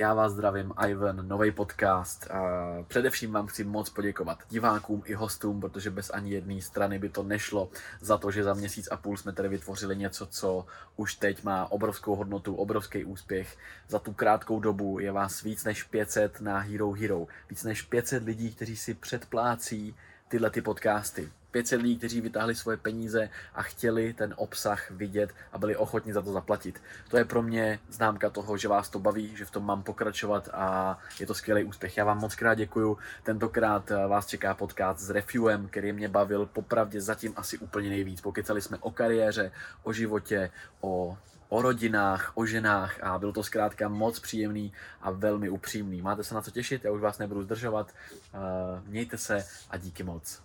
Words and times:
Já 0.00 0.14
vás 0.14 0.32
zdravím, 0.32 0.72
Ivan, 0.88 1.28
nový 1.28 1.50
podcast. 1.50 2.30
A 2.30 2.40
především 2.88 3.32
vám 3.32 3.46
chci 3.46 3.64
moc 3.64 3.90
poděkovat 3.90 4.38
divákům 4.48 5.02
i 5.06 5.14
hostům, 5.14 5.60
protože 5.60 5.90
bez 5.90 6.10
ani 6.10 6.30
jedné 6.30 6.60
strany 6.60 6.98
by 6.98 7.08
to 7.08 7.22
nešlo 7.22 7.70
za 8.00 8.18
to, 8.18 8.30
že 8.30 8.44
za 8.44 8.54
měsíc 8.54 8.88
a 8.90 8.96
půl 8.96 9.16
jsme 9.16 9.32
tady 9.32 9.48
vytvořili 9.48 9.96
něco, 9.96 10.26
co 10.26 10.66
už 10.96 11.14
teď 11.14 11.44
má 11.44 11.72
obrovskou 11.72 12.14
hodnotu, 12.16 12.54
obrovský 12.54 13.04
úspěch. 13.04 13.56
Za 13.88 13.98
tu 13.98 14.12
krátkou 14.12 14.60
dobu 14.60 14.98
je 14.98 15.12
vás 15.12 15.42
víc 15.42 15.64
než 15.64 15.82
500 15.82 16.40
na 16.40 16.58
Hero 16.58 16.92
Hero. 16.92 17.26
Víc 17.50 17.64
než 17.64 17.82
500 17.82 18.24
lidí, 18.24 18.54
kteří 18.54 18.76
si 18.76 18.94
předplácí 18.94 19.96
tyhle 20.28 20.50
ty 20.50 20.62
podcasty. 20.62 21.28
500 21.50 21.82
lidí, 21.82 21.98
kteří 21.98 22.20
vytáhli 22.20 22.54
svoje 22.54 22.76
peníze 22.76 23.30
a 23.54 23.62
chtěli 23.62 24.12
ten 24.12 24.34
obsah 24.36 24.90
vidět 24.90 25.30
a 25.52 25.58
byli 25.58 25.76
ochotni 25.76 26.12
za 26.12 26.22
to 26.22 26.32
zaplatit. 26.32 26.82
To 27.08 27.16
je 27.16 27.24
pro 27.24 27.42
mě 27.42 27.78
známka 27.90 28.30
toho, 28.30 28.56
že 28.56 28.68
vás 28.68 28.88
to 28.88 28.98
baví, 28.98 29.36
že 29.36 29.44
v 29.44 29.50
tom 29.50 29.66
mám 29.66 29.82
pokračovat 29.82 30.48
a 30.52 30.98
je 31.20 31.26
to 31.26 31.34
skvělý 31.34 31.64
úspěch. 31.64 31.96
Já 31.96 32.04
vám 32.04 32.18
moc 32.18 32.34
krát 32.34 32.54
děkuju. 32.54 32.98
Tentokrát 33.22 33.90
eh, 33.90 34.06
vás 34.06 34.26
čeká 34.26 34.54
podcast 34.54 35.00
s 35.00 35.10
Refuem, 35.10 35.68
který 35.68 35.92
mě 35.92 36.08
bavil 36.08 36.46
popravdě 36.46 37.00
zatím 37.00 37.32
asi 37.36 37.58
úplně 37.58 37.90
nejvíc. 37.90 38.20
Pokecali 38.20 38.62
jsme 38.62 38.78
o 38.80 38.90
kariéře, 38.90 39.52
o 39.82 39.92
životě, 39.92 40.50
o 40.80 41.18
o 41.50 41.62
rodinách, 41.62 42.32
o 42.34 42.46
ženách 42.46 43.02
a 43.02 43.18
byl 43.18 43.32
to 43.32 43.42
zkrátka 43.42 43.88
moc 43.88 44.20
příjemný 44.20 44.72
a 45.02 45.10
velmi 45.10 45.50
upřímný. 45.50 46.02
Máte 46.02 46.24
se 46.24 46.34
na 46.34 46.42
co 46.42 46.50
těšit, 46.50 46.84
já 46.84 46.90
už 46.90 47.00
vás 47.00 47.18
nebudu 47.18 47.42
zdržovat. 47.42 47.90
Eh, 47.90 48.38
mějte 48.86 49.18
se 49.18 49.44
a 49.70 49.76
díky 49.76 50.02
moc. 50.02 50.42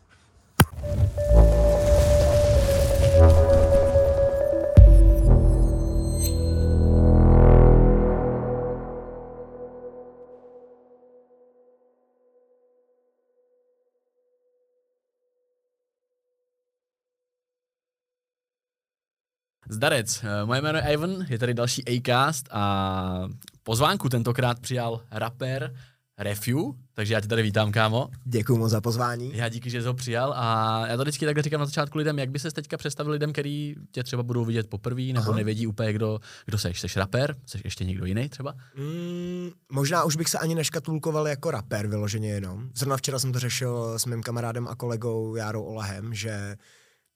Zdarec, 19.69 20.23
eh, 20.23 20.45
moje 20.45 20.61
jméno 20.61 20.79
je 20.79 20.93
Ivan, 20.93 21.25
je 21.29 21.39
tady 21.39 21.53
další 21.53 21.83
Acast 21.87 22.47
a 22.51 23.29
pozvánku 23.63 24.09
tentokrát 24.09 24.59
přijal 24.59 25.01
rapper 25.11 25.75
Refu, 26.17 26.75
takže 26.93 27.13
já 27.13 27.21
tě 27.21 27.27
tady 27.27 27.41
vítám, 27.43 27.71
kámo. 27.71 28.09
Děkuji 28.25 28.57
moc 28.57 28.71
za 28.71 28.81
pozvání. 28.81 29.31
Já 29.37 29.49
díky, 29.49 29.69
že 29.69 29.81
jsi 29.81 29.87
ho 29.87 29.93
přijal 29.93 30.33
a 30.37 30.87
já 30.87 30.97
to 30.97 31.03
vždycky 31.03 31.25
takhle 31.25 31.43
říkám 31.43 31.59
na 31.59 31.65
začátku 31.65 31.97
lidem, 31.97 32.19
jak 32.19 32.29
by 32.29 32.39
se 32.39 32.51
teďka 32.51 32.77
představil 32.77 33.11
lidem, 33.13 33.33
který 33.33 33.75
tě 33.91 34.03
třeba 34.03 34.23
budou 34.23 34.45
vidět 34.45 34.69
poprvé 34.69 35.01
nebo 35.01 35.19
Aha. 35.29 35.35
nevědí 35.35 35.67
úplně, 35.67 35.93
kdo, 35.93 36.19
kdo 36.45 36.57
seš. 36.57 36.81
Seš 36.81 36.97
rapper? 36.97 37.35
Seš 37.45 37.61
ještě 37.63 37.85
někdo 37.85 38.05
jiný 38.05 38.29
třeba? 38.29 38.55
Mm, 38.77 39.49
možná 39.71 40.03
už 40.03 40.15
bych 40.15 40.29
se 40.29 40.37
ani 40.37 40.55
neškatulkoval 40.55 41.27
jako 41.27 41.51
rapper 41.51 41.87
vyloženě 41.87 42.29
jenom. 42.29 42.69
Zrovna 42.75 42.97
včera 42.97 43.19
jsem 43.19 43.33
to 43.33 43.39
řešil 43.39 43.99
s 43.99 44.05
mým 44.05 44.23
kamarádem 44.23 44.67
a 44.67 44.75
kolegou 44.75 45.35
Járou 45.35 45.63
Olahem, 45.63 46.13
že 46.13 46.55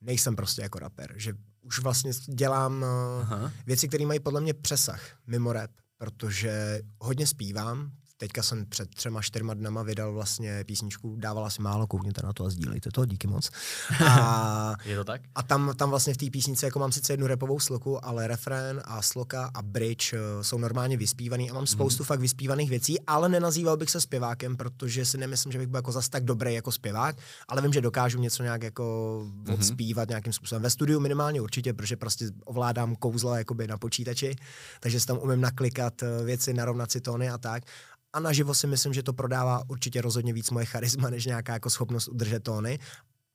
nejsem 0.01 0.35
prostě 0.35 0.61
jako 0.61 0.79
rapper, 0.79 1.13
že 1.15 1.33
už 1.61 1.79
vlastně 1.79 2.11
dělám 2.27 2.83
eh, 2.83 3.21
Aha. 3.21 3.51
věci, 3.65 3.87
které 3.87 4.05
mají 4.05 4.19
podle 4.19 4.41
mě 4.41 4.53
přesah 4.53 5.01
mimo 5.27 5.53
rap, 5.53 5.71
protože 5.97 6.81
hodně 6.99 7.27
zpívám, 7.27 7.91
teďka 8.19 8.43
jsem 8.43 8.65
před 8.65 8.95
třema, 8.95 9.21
čtyřma 9.21 9.53
dnama 9.53 9.83
vydal 9.83 10.13
vlastně 10.13 10.63
písničku, 10.63 11.15
dávala 11.15 11.49
si 11.49 11.61
málo, 11.61 11.87
koukněte 11.87 12.21
na 12.23 12.33
to 12.33 12.45
a 12.45 12.49
sdílejte 12.49 12.89
to, 12.91 13.05
díky 13.05 13.27
moc. 13.27 13.49
A, 14.07 14.75
je 14.85 14.95
to 14.95 15.03
tak? 15.03 15.21
A 15.35 15.43
tam, 15.43 15.73
tam 15.75 15.89
vlastně 15.89 16.13
v 16.13 16.17
té 16.17 16.25
písničce 16.29 16.65
jako 16.65 16.79
mám 16.79 16.91
sice 16.91 17.13
jednu 17.13 17.27
repovou 17.27 17.59
sloku, 17.59 18.05
ale 18.05 18.27
refrén 18.27 18.81
a 18.85 19.01
sloka 19.01 19.51
a 19.53 19.61
bridge 19.61 20.13
uh, 20.13 20.19
jsou 20.41 20.57
normálně 20.57 20.97
vyspívaný 20.97 21.51
a 21.51 21.53
mám 21.53 21.61
mhm. 21.63 21.67
spoustu 21.67 22.03
mm. 22.03 22.05
fakt 22.05 22.19
vyspívaných 22.19 22.69
věcí, 22.69 22.99
ale 23.07 23.29
nenazýval 23.29 23.77
bych 23.77 23.89
se 23.89 24.01
zpěvákem, 24.01 24.57
protože 24.57 25.05
si 25.05 25.17
nemyslím, 25.17 25.51
že 25.51 25.57
bych 25.57 25.67
byl 25.67 25.77
jako 25.77 25.91
zas 25.91 26.09
tak 26.09 26.25
dobrý 26.25 26.53
jako 26.53 26.71
zpěvák, 26.71 27.15
ale 27.47 27.61
vím, 27.61 27.73
že 27.73 27.81
dokážu 27.81 28.19
něco 28.19 28.43
nějak 28.43 28.63
jako 28.63 29.19
mm. 29.23 29.53
odspívat 29.53 30.09
nějakým 30.09 30.33
způsobem. 30.33 30.61
Ve 30.61 30.69
studiu 30.69 30.99
minimálně 30.99 31.41
určitě, 31.41 31.73
protože 31.73 31.95
prostě 31.95 32.25
ovládám 32.45 32.95
kouzla 32.95 33.37
jakoby 33.37 33.67
na 33.67 33.77
počítači, 33.77 34.35
takže 34.79 34.99
si 34.99 35.05
tam 35.05 35.17
umím 35.17 35.41
naklikat 35.41 36.03
eh, 36.03 36.23
věci, 36.23 36.53
narovnat 36.53 36.91
si 36.91 37.01
tóny 37.01 37.29
a 37.29 37.37
tak 37.37 37.63
a 38.13 38.19
naživo 38.19 38.53
si 38.53 38.67
myslím, 38.67 38.93
že 38.93 39.03
to 39.03 39.13
prodává 39.13 39.63
určitě 39.69 40.01
rozhodně 40.01 40.33
víc 40.33 40.51
moje 40.51 40.65
charisma, 40.65 41.09
než 41.09 41.25
nějaká 41.25 41.53
jako 41.53 41.69
schopnost 41.69 42.07
udržet 42.07 42.43
tóny 42.43 42.79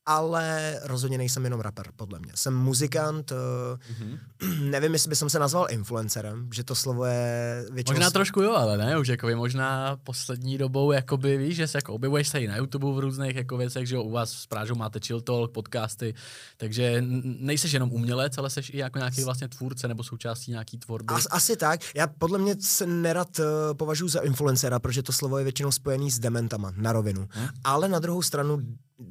ale 0.06 0.78
rozhodně 0.82 1.18
nejsem 1.18 1.44
jenom 1.44 1.60
rapper, 1.60 1.86
podle 1.96 2.18
mě. 2.18 2.32
Jsem 2.34 2.56
muzikant, 2.56 3.32
mm-hmm. 3.32 4.18
nevím, 4.70 4.92
jestli 4.92 5.08
bych 5.08 5.18
se 5.18 5.38
nazval 5.38 5.66
influencerem, 5.70 6.48
že 6.54 6.64
to 6.64 6.74
slovo 6.74 7.04
je 7.04 7.64
většinou... 7.72 7.96
Možná 7.96 8.10
trošku 8.10 8.42
jo, 8.42 8.52
ale 8.52 8.78
ne, 8.78 8.98
už 8.98 9.08
jako 9.08 9.28
možná 9.36 9.96
poslední 10.04 10.58
dobou, 10.58 10.92
jakoby, 10.92 11.36
víš, 11.36 11.56
že 11.56 11.68
se 11.68 11.78
jako 11.78 11.94
objevuješ 11.94 12.28
se 12.28 12.40
i 12.40 12.46
na 12.46 12.56
YouTube 12.56 12.92
v 12.92 12.98
různých 12.98 13.36
jako 13.36 13.56
věcech, 13.56 13.88
že 13.88 13.94
jo, 13.94 14.02
u 14.02 14.10
vás 14.10 14.44
v 14.44 14.48
Prážu 14.48 14.74
máte 14.74 15.00
chill 15.00 15.20
talk, 15.20 15.52
podcasty, 15.52 16.14
takže 16.56 17.04
nejseš 17.22 17.72
jenom 17.72 17.92
umělec, 17.92 18.38
ale 18.38 18.50
seš 18.50 18.70
i 18.74 18.78
jako 18.78 18.98
nějaký 18.98 19.24
vlastně 19.24 19.48
tvůrce 19.48 19.88
nebo 19.88 20.02
součástí 20.02 20.50
nějaký 20.50 20.78
tvorby. 20.78 21.14
As, 21.14 21.26
asi 21.30 21.56
tak, 21.56 21.80
já 21.94 22.06
podle 22.06 22.38
mě 22.38 22.56
se 22.60 22.86
nerad 22.86 23.38
uh, 23.38 23.44
považuji 23.76 24.08
za 24.08 24.20
influencera, 24.20 24.78
protože 24.78 25.02
to 25.02 25.12
slovo 25.12 25.38
je 25.38 25.44
většinou 25.44 25.72
spojený 25.72 26.10
s 26.10 26.18
dementama, 26.18 26.72
na 26.76 26.92
rovinu. 26.92 27.28
Hmm? 27.30 27.48
Ale 27.64 27.88
na 27.88 27.98
druhou 27.98 28.22
stranu 28.22 28.58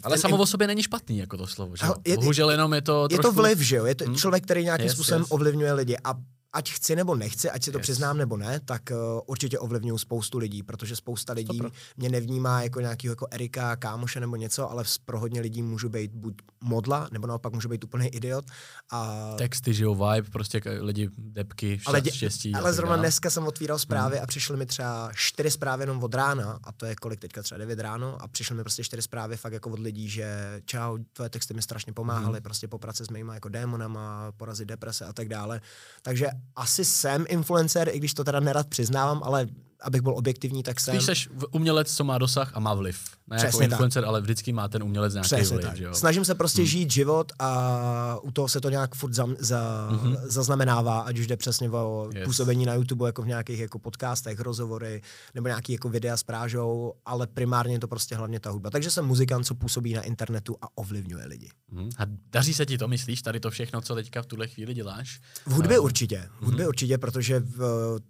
ale 0.04 0.18
samo 0.18 0.38
o 0.38 0.46
sobě 0.46 0.68
není 0.68 0.84
špatný 0.84 1.18
jako 1.18 1.38
to 1.38 1.48
slovo, 1.48 1.76
že? 1.76 1.86
Je, 2.06 2.18
Bohužel 2.18 2.52
jenom 2.52 2.74
je 2.74 2.82
to 2.82 3.04
Je 3.12 3.18
trošku... 3.18 3.36
to 3.36 3.42
vliv, 3.42 3.60
že 3.60 3.76
jo? 3.76 3.86
Je 3.86 3.96
to 3.96 4.06
hmm. 4.06 4.16
člověk, 4.16 4.44
který 4.44 4.64
nějakým 4.64 4.86
yes, 4.86 4.94
způsobem 4.94 5.22
yes. 5.22 5.32
ovlivňuje 5.32 5.74
lidi 5.74 5.98
a 6.04 6.14
ať 6.54 6.72
chci 6.72 6.96
nebo 6.96 7.16
nechci, 7.16 7.50
ať 7.50 7.64
si 7.64 7.72
to 7.72 7.78
yes. 7.78 7.84
přiznám 7.84 8.18
nebo 8.18 8.38
ne, 8.38 8.60
tak 8.60 8.82
uh, 8.92 8.98
určitě 9.26 9.60
ovlivňuju 9.60 9.98
spoustu 9.98 10.38
lidí, 10.38 10.64
protože 10.64 10.96
spousta 10.96 11.34
lidí 11.34 11.58
Stopro. 11.58 11.72
mě 11.98 12.10
nevnímá 12.10 12.62
jako 12.62 12.80
nějakého 12.80 13.12
jako 13.12 13.28
Erika, 13.32 13.76
kámoše 13.76 14.20
nebo 14.20 14.36
něco, 14.36 14.72
ale 14.72 14.84
pro 15.06 15.20
hodně 15.20 15.42
lidí 15.42 15.62
můžu 15.62 15.90
být 15.90 16.12
buď 16.12 16.34
modla, 16.62 17.08
nebo 17.12 17.28
naopak 17.28 17.54
můžu 17.54 17.70
být 17.70 17.84
úplný 17.84 18.08
idiot. 18.08 18.46
A... 18.92 19.32
Texty, 19.38 19.74
že 19.74 19.84
jo, 19.84 19.96
vibe, 19.96 20.30
prostě 20.32 20.62
lidi, 20.80 21.10
depky, 21.18 21.68
štěstí. 21.68 21.88
Ale, 21.88 22.02
dě, 22.02 22.12
štěstí. 22.12 22.54
Ale 22.54 22.74
zrovna 22.74 22.96
dneska 22.96 23.30
jsem 23.30 23.48
otvíral 23.48 23.80
zprávy 23.80 24.16
hmm. 24.16 24.24
a 24.24 24.28
přišly 24.28 24.58
mi 24.58 24.66
třeba 24.66 25.12
čtyři 25.16 25.52
zprávy 25.52 25.84
jenom 25.84 26.04
od 26.04 26.16
rána, 26.16 26.60
a 26.64 26.72
to 26.72 26.86
je 26.86 26.96
kolik 26.96 27.20
teďka, 27.20 27.44
třeba 27.44 27.60
9 27.60 27.80
ráno, 27.80 28.22
a 28.22 28.28
přišly 28.28 28.56
mi 28.56 28.64
prostě 28.64 28.84
čtyři 28.84 29.02
zprávy 29.02 29.38
fakt 29.38 29.54
jako 29.54 29.70
od 29.70 29.80
lidí, 29.80 30.10
že 30.10 30.62
čau, 30.66 30.98
tvoje 31.14 31.30
texty 31.30 31.54
mi 31.54 31.62
strašně 31.62 31.94
pomáhaly, 31.94 32.38
hmm. 32.38 32.44
prostě 32.44 32.68
po 32.68 32.80
práci 32.80 33.06
s 33.06 33.10
mýma 33.10 33.34
jako 33.34 33.50
démonama, 33.50 34.32
porazit 34.38 34.68
deprese 34.68 35.06
a 35.06 35.14
tak 35.14 35.28
dále. 35.28 35.62
Takže 36.02 36.28
asi 36.56 36.86
jsem 36.86 37.26
influencer, 37.30 37.90
i 37.94 38.00
když 38.00 38.14
to 38.14 38.24
teda 38.24 38.40
nerad 38.40 38.68
přiznávám, 38.68 39.22
ale 39.24 39.48
abych 39.84 40.02
byl 40.02 40.18
objektivní, 40.18 40.64
tak 40.64 40.80
jsem... 40.80 41.02
Spíš 41.02 41.18
jsi 41.18 41.30
umělec, 41.52 41.96
co 41.96 42.04
má 42.04 42.18
dosah 42.18 42.52
a 42.54 42.60
má 42.60 42.74
vliv. 42.74 43.00
Ne 43.28 43.36
jako 43.36 43.48
Přesně 43.48 43.64
jako 43.64 43.72
influencer, 43.74 44.04
tak. 44.04 44.08
ale 44.08 44.22
vždycky 44.22 44.54
má 44.54 44.68
ten 44.68 44.84
umělec 44.84 45.14
nějaký 45.14 45.26
Přesně 45.26 45.58
vliv. 45.58 45.68
Tak. 45.68 45.78
Že 45.78 45.84
jo? 45.84 45.94
Snažím 45.94 46.26
se 46.26 46.36
prostě 46.36 46.62
hmm. 46.62 46.68
žít 46.68 46.92
život 46.92 47.32
a 47.40 48.20
u 48.22 48.32
toho 48.32 48.48
se 48.48 48.62
to 48.62 48.70
nějak 48.70 48.96
furt 48.96 49.14
za, 49.14 49.28
za, 49.40 49.90
mm-hmm. 49.92 50.18
zaznamenává, 50.24 51.00
ať 51.00 51.20
už 51.20 51.28
jde 51.28 51.38
přesně 51.38 51.70
o 51.70 52.10
yes. 52.14 52.26
působení 52.26 52.66
na 52.66 52.74
YouTube, 52.74 53.08
jako 53.08 53.22
v 53.22 53.28
nějakých 53.28 53.60
jako 53.60 53.80
podcastech, 53.80 54.40
rozhovory, 54.40 55.02
nebo 55.36 55.48
nějaký 55.48 55.74
jako 55.74 55.90
videa 55.90 56.18
s 56.18 56.24
prážou, 56.24 56.94
ale 57.06 57.28
primárně 57.28 57.76
je 57.76 57.80
to 57.80 57.88
prostě 57.88 58.16
hlavně 58.16 58.40
ta 58.40 58.50
hudba. 58.50 58.70
Takže 58.70 58.92
jsem 58.92 59.06
muzikant, 59.06 59.46
co 59.46 59.56
působí 59.56 59.94
na 59.94 60.02
internetu 60.02 60.56
a 60.62 60.68
ovlivňuje 60.76 61.26
lidi. 61.26 61.50
Mm. 61.72 61.90
A 61.98 62.04
daří 62.32 62.54
se 62.54 62.66
ti 62.66 62.78
to, 62.78 62.88
myslíš, 62.88 63.22
tady 63.22 63.40
to 63.40 63.52
všechno, 63.52 63.82
co 63.82 63.96
teďka 63.96 64.22
v 64.22 64.26
tuhle 64.26 64.48
chvíli 64.48 64.74
děláš? 64.74 65.22
V 65.46 65.52
hudbě 65.52 65.80
uh, 65.80 65.86
určitě. 65.86 66.30
V 66.40 66.46
hudbě 66.46 66.66
mm-hmm. 66.66 66.70
určitě, 66.70 66.98
protože 66.98 67.40
v, 67.40 67.60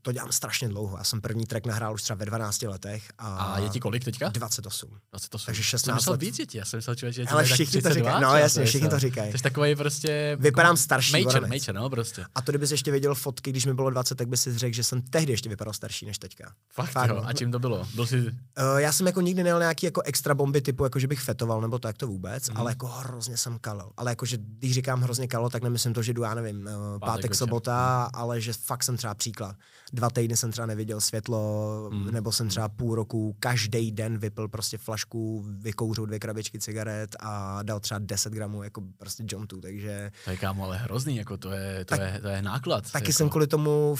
to 0.01 0.11
dělám 0.11 0.31
strašně 0.31 0.69
dlouho. 0.69 0.97
Já 0.97 1.03
jsem 1.03 1.21
první 1.21 1.45
track 1.45 1.62
nahrál 1.65 1.93
už 1.93 2.03
třeba 2.03 2.17
ve 2.17 2.25
12 2.25 2.61
letech. 2.61 3.03
A, 3.17 3.35
a 3.35 3.59
je 3.59 3.69
ti 3.69 3.79
kolik 3.79 4.03
teďka? 4.03 4.29
28. 4.29 4.89
28. 5.11 5.45
Takže 5.45 5.63
16 5.63 6.03
jsem 6.03 6.11
let. 6.11 6.21
víc 6.21 6.37
dětí, 6.37 6.57
já 6.57 6.65
jsem 6.65 6.77
myslel, 6.77 6.95
že 6.95 7.21
je 7.21 7.27
Ale 7.27 7.43
všichni 7.43 7.81
to 7.81 7.93
říkají, 7.93 8.21
no 8.21 8.37
jasně, 8.37 8.65
všichni 8.65 8.89
to 8.89 8.99
říkají. 8.99 9.31
Jsi 9.31 9.43
takový 9.43 9.75
prostě... 9.75 10.37
Vypadám 10.39 10.77
starší 10.77 11.11
major, 11.11 11.47
major, 11.47 11.75
no 11.75 11.89
prostě. 11.89 12.25
A 12.35 12.41
to 12.41 12.51
kdybys 12.51 12.71
ještě 12.71 12.91
viděl 12.91 13.15
fotky, 13.15 13.49
když 13.49 13.65
mi 13.65 13.73
bylo 13.73 13.89
20, 13.89 14.15
tak 14.15 14.27
bys 14.27 14.41
si 14.41 14.57
řekl, 14.57 14.75
že 14.75 14.83
jsem 14.83 15.01
tehdy 15.01 15.33
ještě 15.33 15.49
vypadal 15.49 15.73
starší 15.73 16.05
než 16.05 16.17
teďka. 16.17 16.53
Fakt, 16.73 16.89
Fakt 16.91 17.09
jo. 17.09 17.15
No. 17.15 17.27
A 17.27 17.33
čím 17.33 17.51
to 17.51 17.59
bylo? 17.59 17.87
Byl 17.95 18.07
jsi... 18.07 18.17
Uh, 18.17 18.31
já 18.77 18.91
jsem 18.91 19.07
jako 19.07 19.21
nikdy 19.21 19.43
nejel 19.43 19.59
nějaký 19.59 19.85
jako 19.85 20.01
extra 20.01 20.35
bomby 20.35 20.61
typu, 20.61 20.83
jako 20.83 20.99
že 20.99 21.07
bych 21.07 21.19
fetoval 21.19 21.61
nebo 21.61 21.79
tak 21.79 21.97
to 21.97 22.07
vůbec, 22.07 22.49
mm. 22.49 22.57
ale 22.57 22.71
jako 22.71 22.87
hrozně 22.87 23.37
jsem 23.37 23.59
kalil. 23.59 23.91
Ale 23.97 24.11
jako, 24.11 24.25
že 24.25 24.37
když 24.37 24.73
říkám 24.73 25.01
hrozně 25.01 25.27
kalo, 25.27 25.49
tak 25.49 25.63
nemyslím 25.63 25.93
to, 25.93 26.01
že 26.01 26.13
jdu, 26.13 26.23
já 26.23 26.33
nevím, 26.33 26.57
uh, 26.57 26.99
pátek, 26.99 26.99
pátek 26.99 27.35
sobota, 27.35 28.09
ale 28.13 28.41
že 28.41 28.53
fakt 28.53 28.83
jsem 28.83 28.97
třeba 28.97 29.13
příklad. 29.13 29.55
Dva 29.93 30.09
týdny 30.09 30.37
jsem 30.37 30.51
třeba 30.51 30.67
neviděl 30.67 31.01
světlo, 31.01 31.52
mm. 31.91 32.11
nebo 32.11 32.31
jsem 32.31 32.49
třeba 32.49 32.69
půl 32.69 32.95
roku 32.95 33.35
každý 33.39 33.91
den 33.91 34.17
vypil 34.17 34.47
prostě 34.47 34.77
flašku, 34.77 35.45
vykouřil 35.47 36.05
dvě 36.05 36.19
krabičky 36.19 36.59
cigaret 36.59 37.15
a 37.19 37.63
dal 37.63 37.79
třeba 37.79 37.99
10 37.99 38.33
gramů 38.33 38.63
jako 38.63 38.83
prostě 38.97 39.23
jontu, 39.27 39.61
takže... 39.61 40.11
To 40.25 40.31
je 40.31 40.37
kámo, 40.37 40.63
ale 40.63 40.77
hrozný, 40.77 41.15
jako 41.15 41.37
to 41.37 41.51
je, 41.51 41.85
to 41.85 41.97
tak, 41.97 42.13
je, 42.13 42.19
to 42.21 42.27
je 42.27 42.41
náklad. 42.41 42.91
Taky 42.91 43.03
jako... 43.03 43.13
jsem 43.13 43.29
kvůli 43.29 43.47
tomu, 43.47 43.95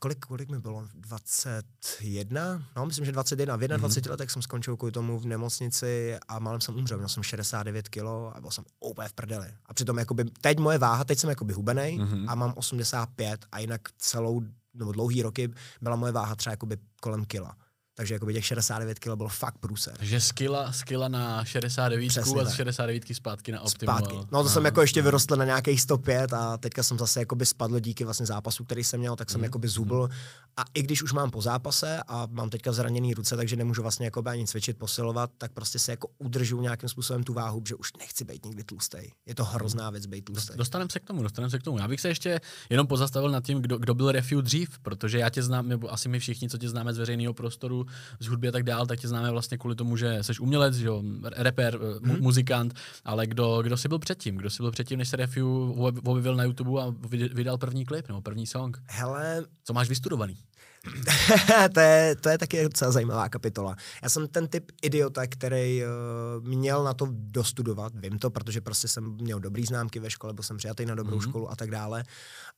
kolik, 0.00 0.18
kolik 0.18 0.50
mi 0.50 0.58
bylo, 0.58 0.88
21? 0.94 2.62
No, 2.76 2.86
myslím, 2.86 3.04
že 3.04 3.12
21. 3.12 3.56
V 3.56 3.60
21 3.60 3.88
mm-hmm. 3.88 4.10
letech 4.10 4.30
jsem 4.30 4.42
skončil 4.42 4.76
kvůli 4.76 4.92
tomu 4.92 5.18
v 5.18 5.26
nemocnici 5.26 6.18
a 6.28 6.38
málem 6.38 6.60
jsem 6.60 6.76
umřel. 6.76 6.98
Měl 6.98 7.08
jsem 7.08 7.22
69 7.22 7.88
kg 7.88 8.04
a 8.32 8.40
byl 8.40 8.50
jsem 8.50 8.64
úplně 8.80 9.08
v 9.08 9.12
prdeli. 9.12 9.46
A 9.66 9.74
přitom 9.74 9.98
jakoby, 9.98 10.24
teď 10.40 10.58
moje 10.58 10.78
váha, 10.78 11.04
teď 11.04 11.18
jsem 11.18 11.30
jakoby 11.30 11.52
hubenej 11.52 11.98
mm-hmm. 11.98 12.24
a 12.28 12.34
mám 12.34 12.52
85 12.56 13.46
a 13.52 13.58
jinak 13.58 13.80
celou 13.98 14.42
nebo 14.80 14.92
dlouhý 14.92 15.22
roky 15.22 15.52
byla 15.80 15.96
moje 15.96 16.12
váha 16.12 16.36
třeba 16.36 16.56
kolem 17.00 17.24
kila. 17.24 17.56
Takže 18.00 18.14
jako 18.14 18.32
těch 18.32 18.44
69 18.44 18.98
kg 18.98 19.14
bylo 19.14 19.28
fakt 19.28 19.58
průser. 19.58 19.94
Takže 19.96 20.20
skila, 20.20 20.72
skila 20.72 21.08
na 21.08 21.44
69 21.44 22.08
Přesně 22.08 22.40
a 22.40 22.44
z 22.44 22.54
69 22.54 23.04
zpátky 23.12 23.52
na 23.52 23.60
optimum. 23.60 23.96
Zpátky. 23.96 24.16
No 24.32 24.42
to 24.42 24.48
jsem 24.48 24.64
jako 24.64 24.80
ještě 24.80 25.02
vyrostl 25.02 25.36
na 25.36 25.44
nějakých 25.44 25.80
105 25.80 26.32
a 26.32 26.56
teďka 26.56 26.82
jsem 26.82 26.98
zase 26.98 27.20
jakoby 27.20 27.46
spadl 27.46 27.80
díky 27.80 28.04
vlastně 28.04 28.26
zápasu, 28.26 28.64
který 28.64 28.84
jsem 28.84 29.00
měl, 29.00 29.16
tak 29.16 29.30
jsem 29.30 29.40
mm. 29.40 29.44
jakoby 29.44 29.68
zubl. 29.68 30.08
A 30.56 30.64
i 30.74 30.82
když 30.82 31.02
už 31.02 31.12
mám 31.12 31.30
po 31.30 31.42
zápase 31.42 32.00
a 32.08 32.28
mám 32.30 32.50
teďka 32.50 32.72
zraněný 32.72 33.14
ruce, 33.14 33.36
takže 33.36 33.56
nemůžu 33.56 33.82
vlastně 33.82 34.06
jakoby 34.06 34.30
ani 34.30 34.46
cvičit, 34.46 34.78
posilovat, 34.78 35.30
tak 35.38 35.52
prostě 35.52 35.78
se 35.78 35.92
jako 35.92 36.08
udržu 36.18 36.60
nějakým 36.60 36.88
způsobem 36.88 37.24
tu 37.24 37.32
váhu, 37.32 37.62
že 37.68 37.74
už 37.74 37.92
nechci 37.98 38.24
být 38.24 38.44
nikdy 38.44 38.64
tlustý. 38.64 38.98
Je 39.26 39.34
to 39.34 39.44
hrozná 39.44 39.90
věc 39.90 40.06
být 40.06 40.24
tlustý. 40.24 40.56
Dostaneme 40.56 40.90
se 40.90 41.00
k 41.00 41.04
tomu, 41.04 41.22
dostaneme 41.22 41.50
se 41.50 41.58
k 41.58 41.62
tomu. 41.62 41.78
Já 41.78 41.88
bych 41.88 42.00
se 42.00 42.08
ještě 42.08 42.40
jenom 42.70 42.86
pozastavil 42.86 43.30
nad 43.30 43.44
tím, 43.44 43.62
kdo, 43.62 43.78
kdo 43.78 43.94
byl 43.94 44.12
refiu 44.12 44.40
dřív, 44.40 44.78
protože 44.78 45.18
já 45.18 45.30
tě 45.30 45.42
znám, 45.42 45.68
nebo 45.68 45.92
asi 45.92 46.08
my 46.08 46.18
všichni, 46.18 46.48
co 46.48 46.58
tě 46.58 46.68
známe 46.68 46.94
z 46.94 46.98
veřejného 46.98 47.34
prostoru, 47.34 47.86
z 48.20 48.26
hudby 48.26 48.48
a 48.48 48.52
tak 48.52 48.62
dál, 48.62 48.86
tak 48.86 49.00
tě 49.00 49.08
známe 49.08 49.30
vlastně 49.30 49.58
kvůli 49.58 49.74
tomu, 49.74 49.96
že 49.96 50.22
jsi 50.22 50.32
umělec, 50.40 50.74
že 50.74 50.86
jo, 50.86 51.02
rapper, 51.36 51.78
hmm. 52.04 52.20
muzikant, 52.20 52.74
ale 53.04 53.26
kdo, 53.26 53.62
kdo 53.62 53.76
jsi 53.76 53.88
byl 53.88 53.98
předtím? 53.98 54.36
Kdo 54.36 54.50
jsi 54.50 54.62
byl 54.62 54.70
předtím, 54.70 54.98
než 54.98 55.08
se 55.08 55.16
Refiu 55.16 55.72
objevil 56.04 56.36
na 56.36 56.44
YouTube 56.44 56.82
a 56.82 56.94
vydal 57.34 57.58
první 57.58 57.84
klip 57.84 58.08
nebo 58.08 58.20
první 58.20 58.46
song? 58.46 58.82
Hele... 58.86 59.44
Co 59.64 59.72
máš 59.72 59.88
vystudovaný? 59.88 60.36
to, 61.74 61.80
je, 61.80 62.16
to 62.16 62.28
je 62.28 62.38
taky 62.38 62.62
docela 62.62 62.90
zajímavá 62.90 63.28
kapitola. 63.28 63.76
Já 64.02 64.08
jsem 64.08 64.28
ten 64.28 64.48
typ 64.48 64.72
idiota, 64.82 65.26
který 65.26 65.82
uh, 65.84 66.48
měl 66.48 66.84
na 66.84 66.94
to 66.94 67.08
dostudovat, 67.10 67.92
vím 67.94 68.18
to, 68.18 68.30
protože 68.30 68.60
prostě 68.60 68.88
jsem 68.88 69.04
měl 69.04 69.40
dobrý 69.40 69.64
známky 69.64 70.00
ve 70.00 70.10
škole, 70.10 70.32
byl 70.32 70.44
jsem 70.44 70.56
přijatý 70.56 70.86
na 70.86 70.94
dobrou 70.94 71.18
mm-hmm. 71.18 71.28
školu 71.28 71.50
a 71.50 71.56
tak 71.56 71.70
dále, 71.70 72.04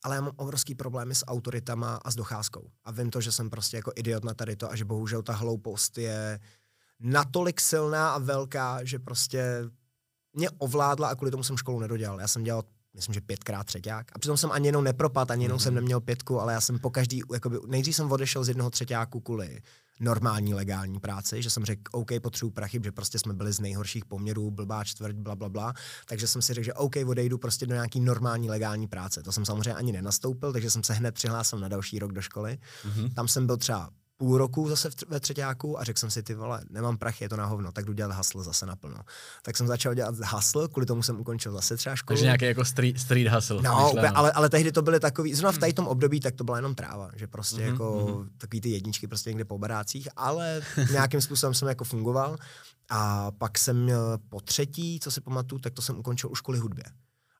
ale 0.03 0.15
já 0.15 0.21
mám 0.21 0.33
obrovský 0.35 0.75
problémy 0.75 1.15
s 1.15 1.25
autoritama 1.25 1.99
a 2.05 2.11
s 2.11 2.15
docházkou. 2.15 2.69
A 2.83 2.91
vím 2.91 3.09
to, 3.09 3.21
že 3.21 3.31
jsem 3.31 3.49
prostě 3.49 3.77
jako 3.77 3.91
idiot 3.95 4.23
na 4.23 4.33
tady 4.33 4.55
to 4.55 4.71
a 4.71 4.75
že 4.75 4.85
bohužel 4.85 5.21
ta 5.21 5.33
hloupost 5.33 5.97
je 5.97 6.39
natolik 6.99 7.61
silná 7.61 8.11
a 8.11 8.19
velká, 8.19 8.79
že 8.83 8.99
prostě 8.99 9.69
mě 10.33 10.49
ovládla 10.49 11.07
a 11.07 11.15
kvůli 11.15 11.31
tomu 11.31 11.43
jsem 11.43 11.57
školu 11.57 11.79
nedodělal. 11.79 12.19
Já 12.21 12.27
jsem 12.27 12.43
dělal 12.43 12.63
myslím, 12.95 13.13
že 13.13 13.21
pětkrát 13.21 13.67
třeťák. 13.67 14.11
A 14.15 14.19
přitom 14.19 14.37
jsem 14.37 14.51
ani 14.51 14.67
jenom 14.67 14.83
nepropad, 14.83 15.31
ani 15.31 15.45
jenom 15.45 15.57
mm-hmm. 15.57 15.63
jsem 15.63 15.75
neměl 15.75 16.01
pětku, 16.01 16.39
ale 16.39 16.53
já 16.53 16.61
jsem 16.61 16.79
po 16.79 16.89
každý, 16.89 17.21
jakoby, 17.33 17.57
nejdřív 17.67 17.95
jsem 17.95 18.11
odešel 18.11 18.43
z 18.43 18.47
jednoho 18.47 18.69
třeťáku 18.69 19.19
kvůli 19.19 19.61
normální 19.99 20.53
legální 20.53 20.99
práci, 20.99 21.41
že 21.41 21.49
jsem 21.49 21.65
řekl, 21.65 21.81
OK, 21.91 22.11
potřebuji 22.21 22.51
prachy, 22.51 22.79
že 22.83 22.91
prostě 22.91 23.19
jsme 23.19 23.33
byli 23.33 23.53
z 23.53 23.59
nejhorších 23.59 24.05
poměrů, 24.05 24.51
blbá 24.51 24.83
čtvrť, 24.83 25.15
bla, 25.15 25.35
bla, 25.35 25.49
bla. 25.49 25.73
Takže 26.05 26.27
jsem 26.27 26.41
si 26.41 26.53
řekl, 26.53 26.65
že 26.65 26.73
OK, 26.73 26.95
odejdu 27.05 27.37
prostě 27.37 27.65
do 27.65 27.73
nějaký 27.73 27.99
normální 27.99 28.49
legální 28.49 28.87
práce. 28.87 29.23
To 29.23 29.31
jsem 29.31 29.45
samozřejmě 29.45 29.73
ani 29.73 29.91
nenastoupil, 29.91 30.53
takže 30.53 30.71
jsem 30.71 30.83
se 30.83 30.93
hned 30.93 31.15
přihlásil 31.15 31.59
na 31.59 31.67
další 31.67 31.99
rok 31.99 32.11
do 32.11 32.21
školy. 32.21 32.57
Mm-hmm. 32.85 33.13
Tam 33.13 33.27
jsem 33.27 33.45
byl 33.45 33.57
třeba 33.57 33.89
půl 34.23 34.37
roku 34.37 34.69
zase 34.69 34.89
v, 34.89 34.95
ve 35.07 35.19
třetíku 35.19 35.79
a 35.79 35.83
řekl 35.83 35.99
jsem 35.99 36.11
si, 36.11 36.23
ty 36.23 36.35
vole, 36.35 36.61
nemám 36.69 36.97
prachy, 36.97 37.23
je 37.23 37.29
to 37.29 37.35
na 37.35 37.45
hovno, 37.45 37.71
tak 37.71 37.85
jdu 37.85 37.93
dělat 37.93 38.15
hasl 38.15 38.43
zase 38.43 38.65
naplno. 38.65 38.97
Tak 39.41 39.57
jsem 39.57 39.67
začal 39.67 39.93
dělat 39.93 40.19
hasl, 40.19 40.67
kvůli 40.67 40.85
tomu 40.85 41.03
jsem 41.03 41.19
ukončil 41.19 41.51
zase 41.51 41.77
třeba 41.77 41.95
školu. 41.95 42.15
Takže 42.15 42.25
nějaký 42.25 42.45
jako 42.45 42.65
street, 42.65 42.99
street 42.99 43.27
hustle. 43.27 43.61
No, 43.61 43.89
úplně, 43.89 44.09
ale, 44.09 44.31
ale 44.31 44.49
tehdy 44.49 44.71
to 44.71 44.81
byly 44.81 44.99
takový, 44.99 45.33
zrovna 45.33 45.51
v 45.51 45.57
tady 45.57 45.73
tom 45.73 45.87
období, 45.87 46.19
tak 46.19 46.35
to 46.35 46.43
byla 46.43 46.57
jenom 46.57 46.75
tráva, 46.75 47.09
že 47.15 47.27
prostě 47.27 47.57
mm-hmm, 47.57 47.71
jako 47.71 48.05
mm-hmm. 48.07 48.29
takový 48.37 48.61
ty 48.61 48.69
jedničky 48.69 49.07
prostě 49.07 49.29
někde 49.29 49.45
po 49.45 49.57
barácích, 49.57 50.07
ale 50.15 50.61
nějakým 50.91 51.21
způsobem 51.21 51.53
jsem 51.53 51.67
jako 51.67 51.83
fungoval. 51.83 52.37
A 52.89 53.31
pak 53.31 53.59
jsem 53.59 53.91
po 54.29 54.39
třetí, 54.39 54.99
co 54.99 55.11
si 55.11 55.21
pamatuju, 55.21 55.59
tak 55.59 55.73
to 55.73 55.81
jsem 55.81 55.99
ukončil 55.99 56.31
u 56.31 56.35
školy 56.35 56.59
hudbě. 56.59 56.83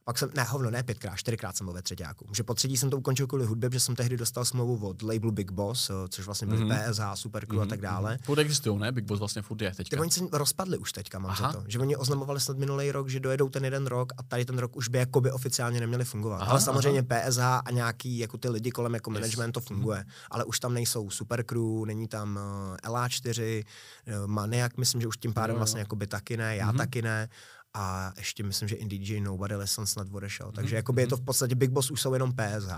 Pak 0.06 0.18
jsem, 0.18 0.30
ne, 0.36 0.44
hovno, 0.44 0.72
ne 0.72 0.84
pětkrát, 0.84 1.18
čtyřikrát 1.18 1.58
jsem 1.58 1.66
byl 1.66 1.74
ve 1.74 1.82
třetíku. 1.82 2.28
Že 2.36 2.44
po 2.44 2.54
třetí 2.54 2.78
jsem 2.78 2.90
to 2.90 2.98
ukončil 2.98 3.28
kvůli 3.28 3.46
hudbě, 3.46 3.70
protože 3.70 3.80
jsem 3.80 3.96
tehdy 3.96 4.18
dostal 4.18 4.46
smlouvu 4.46 4.88
od 4.88 5.02
labelu 5.02 5.32
Big 5.32 5.52
Boss, 5.52 5.90
eh, 5.90 5.94
což 6.10 6.26
vlastně 6.26 6.48
byl 6.48 6.58
mm-hmm. 6.58 6.92
PSH, 6.92 7.22
Supercrew 7.22 7.60
mm-hmm. 7.60 7.64
a 7.64 7.70
tak 7.70 7.80
mhm, 7.80 7.84
dále. 7.84 8.18
Furt 8.24 8.40
existují, 8.40 8.80
ne? 8.80 8.92
Big 8.92 9.06
Boss 9.06 9.20
vlastně 9.20 9.42
furt 9.42 9.62
je 9.62 9.76
teďka. 9.76 9.96
Ty 9.96 10.02
oni 10.02 10.12
se 10.12 10.22
rozpadli 10.32 10.78
už 10.78 10.92
teďka, 10.92 11.20
mám 11.20 11.32
Aha. 11.32 11.52
za 11.52 11.60
to. 11.60 11.66
Že 11.68 11.80
oni 11.80 11.96
oznamovali 11.96 12.40
snad 12.40 12.58
minulý 12.58 12.92
rok, 12.92 13.10
že 13.10 13.20
dojedou 13.20 13.50
ten 13.50 13.66
jeden 13.66 13.88
rok 13.88 14.14
a 14.18 14.24
tady 14.24 14.46
ten 14.46 14.58
rok 14.58 14.76
už 14.76 14.88
by 14.88 14.98
jakoby 14.98 15.32
oficiálně 15.32 15.80
neměli 15.80 16.06
fungovat. 16.06 16.42
Aha, 16.42 16.52
ale 16.52 16.62
samozřejmě 16.62 17.06
aha. 17.10 17.30
PSH 17.30 17.40
a 17.40 17.72
nějaký 17.72 18.18
jako 18.18 18.38
ty 18.38 18.50
lidi 18.50 18.72
kolem 18.72 18.94
jako 18.94 19.12
yes. 19.12 19.20
management 19.20 19.52
to 19.52 19.60
funguje. 19.60 20.00
Mm-hmm. 20.00 20.28
Ale 20.32 20.44
už 20.44 20.60
tam 20.60 20.74
nejsou 20.74 21.10
Supercrew, 21.10 21.86
není 21.86 22.08
tam 22.08 22.36
uh, 22.36 22.78
eh, 22.84 22.88
LA4, 22.88 23.64
uh, 24.08 24.28
Maniak, 24.28 24.78
myslím, 24.78 25.02
že 25.02 25.08
už 25.08 25.18
tím 25.18 25.34
pádem 25.34 25.56
no, 25.56 25.58
vlastně 25.58 25.80
jakoby 25.80 26.08
taky 26.08 26.38
ne, 26.38 26.56
já 26.56 26.72
mm-hmm. 26.72 26.78
taky 26.78 27.02
ne 27.02 27.30
a 27.74 28.14
ještě 28.18 28.44
myslím, 28.44 28.70
že 28.70 28.76
Indie 28.76 29.00
DJ 29.00 29.22
Nobody 29.22 29.56
Lesson 29.56 29.86
snad 29.86 30.08
odešel. 30.12 30.52
Takže 30.52 30.74
mm-hmm. 30.74 30.76
jakoby 30.76 31.02
je 31.02 31.08
to 31.08 31.18
v 31.18 31.22
podstatě 31.22 31.56
Big 31.56 31.70
Boss 31.70 31.92
už 31.92 32.02
jsou 32.02 32.14
jenom 32.14 32.32
PSH. 32.32 32.72